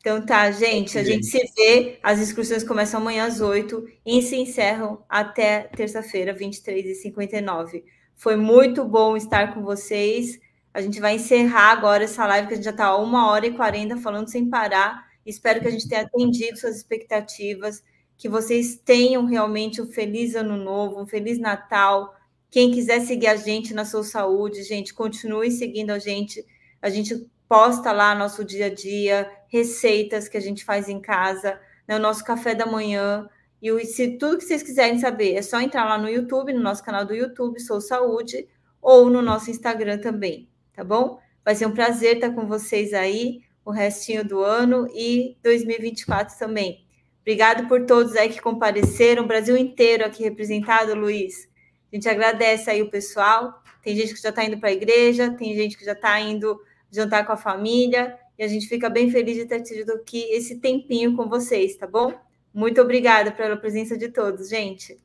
Então 0.00 0.24
tá, 0.24 0.50
gente, 0.50 0.96
a 0.96 1.04
gente 1.04 1.26
se 1.26 1.38
vê. 1.54 1.98
As 2.02 2.18
inscrições 2.18 2.64
começam 2.64 2.98
amanhã 2.98 3.26
às 3.26 3.42
8 3.42 3.86
e 4.06 4.22
se 4.22 4.36
encerram 4.36 5.04
até 5.06 5.64
terça-feira, 5.64 6.34
23h59. 6.34 7.84
Foi 8.16 8.36
muito 8.36 8.86
bom 8.86 9.18
estar 9.18 9.52
com 9.52 9.62
vocês. 9.62 10.40
A 10.72 10.80
gente 10.80 10.98
vai 10.98 11.16
encerrar 11.16 11.72
agora 11.72 12.04
essa 12.04 12.26
live, 12.26 12.48
que 12.48 12.54
a 12.54 12.56
gente 12.56 12.64
já 12.64 12.70
está 12.70 12.96
uma 12.96 13.30
hora 13.30 13.46
e 13.46 13.52
quarenta 13.54 13.98
falando 13.98 14.30
sem 14.30 14.48
parar. 14.48 15.06
Espero 15.26 15.60
que 15.60 15.68
a 15.68 15.70
gente 15.70 15.86
tenha 15.86 16.02
atendido 16.02 16.56
suas 16.58 16.76
expectativas, 16.76 17.82
que 18.18 18.28
vocês 18.28 18.76
tenham 18.76 19.24
realmente 19.24 19.80
um 19.80 19.86
feliz 19.86 20.34
ano 20.34 20.56
novo, 20.56 21.00
um 21.00 21.06
feliz 21.06 21.38
Natal. 21.38 22.16
Quem 22.50 22.72
quiser 22.72 23.00
seguir 23.00 23.28
a 23.28 23.36
gente 23.36 23.72
na 23.72 23.84
sua 23.84 24.02
saúde, 24.02 24.64
gente, 24.64 24.92
continue 24.92 25.52
seguindo 25.52 25.92
a 25.92 26.00
gente. 26.00 26.44
A 26.82 26.90
gente 26.90 27.30
posta 27.48 27.92
lá 27.92 28.16
nosso 28.16 28.44
dia 28.44 28.66
a 28.66 28.74
dia, 28.74 29.30
receitas 29.46 30.28
que 30.28 30.36
a 30.36 30.40
gente 30.40 30.64
faz 30.64 30.88
em 30.88 31.00
casa, 31.00 31.60
né, 31.86 31.96
o 31.96 32.00
nosso 32.00 32.24
café 32.24 32.56
da 32.56 32.66
manhã. 32.66 33.28
E 33.62 33.84
se 33.84 34.18
tudo 34.18 34.38
que 34.38 34.44
vocês 34.44 34.64
quiserem 34.64 34.98
saber, 34.98 35.34
é 35.34 35.42
só 35.42 35.60
entrar 35.60 35.84
lá 35.84 35.96
no 35.96 36.08
YouTube, 36.08 36.52
no 36.52 36.60
nosso 36.60 36.82
canal 36.82 37.06
do 37.06 37.14
YouTube, 37.14 37.60
Sou 37.60 37.80
Saúde, 37.80 38.48
ou 38.82 39.08
no 39.08 39.22
nosso 39.22 39.50
Instagram 39.50 39.98
também, 39.98 40.48
tá 40.74 40.82
bom? 40.82 41.20
Vai 41.44 41.54
ser 41.54 41.66
um 41.66 41.72
prazer 41.72 42.16
estar 42.16 42.30
com 42.30 42.46
vocês 42.46 42.92
aí 42.92 43.42
o 43.64 43.70
restinho 43.70 44.24
do 44.24 44.42
ano 44.42 44.88
e 44.92 45.36
2024 45.42 46.36
também. 46.38 46.87
Obrigado 47.28 47.68
por 47.68 47.84
todos 47.84 48.16
aí 48.16 48.30
que 48.30 48.40
compareceram, 48.40 49.22
o 49.22 49.26
Brasil 49.26 49.54
inteiro 49.54 50.02
aqui 50.02 50.22
representado, 50.22 50.94
Luiz. 50.94 51.46
A 51.92 51.94
gente 51.94 52.08
agradece 52.08 52.70
aí 52.70 52.80
o 52.80 52.88
pessoal. 52.88 53.62
Tem 53.82 53.94
gente 53.94 54.14
que 54.14 54.22
já 54.22 54.30
está 54.30 54.42
indo 54.42 54.56
para 54.56 54.70
a 54.70 54.72
igreja, 54.72 55.30
tem 55.36 55.54
gente 55.54 55.76
que 55.76 55.84
já 55.84 55.92
está 55.92 56.18
indo 56.18 56.58
jantar 56.90 57.26
com 57.26 57.32
a 57.32 57.36
família. 57.36 58.18
E 58.38 58.42
a 58.42 58.48
gente 58.48 58.66
fica 58.66 58.88
bem 58.88 59.10
feliz 59.10 59.36
de 59.36 59.44
ter 59.44 59.60
tido 59.60 59.92
aqui 59.92 60.22
esse 60.30 60.58
tempinho 60.58 61.14
com 61.14 61.28
vocês, 61.28 61.76
tá 61.76 61.86
bom? 61.86 62.14
Muito 62.54 62.80
obrigada 62.80 63.30
pela 63.30 63.58
presença 63.58 63.98
de 63.98 64.08
todos, 64.08 64.48
gente. 64.48 64.98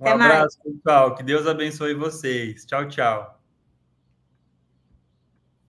Até 0.00 0.12
um 0.12 0.14
abraço, 0.14 0.58
mais. 0.64 0.76
pessoal. 0.78 1.14
Que 1.14 1.22
Deus 1.22 1.46
abençoe 1.46 1.92
vocês. 1.92 2.64
Tchau, 2.64 2.88
tchau. 2.88 3.35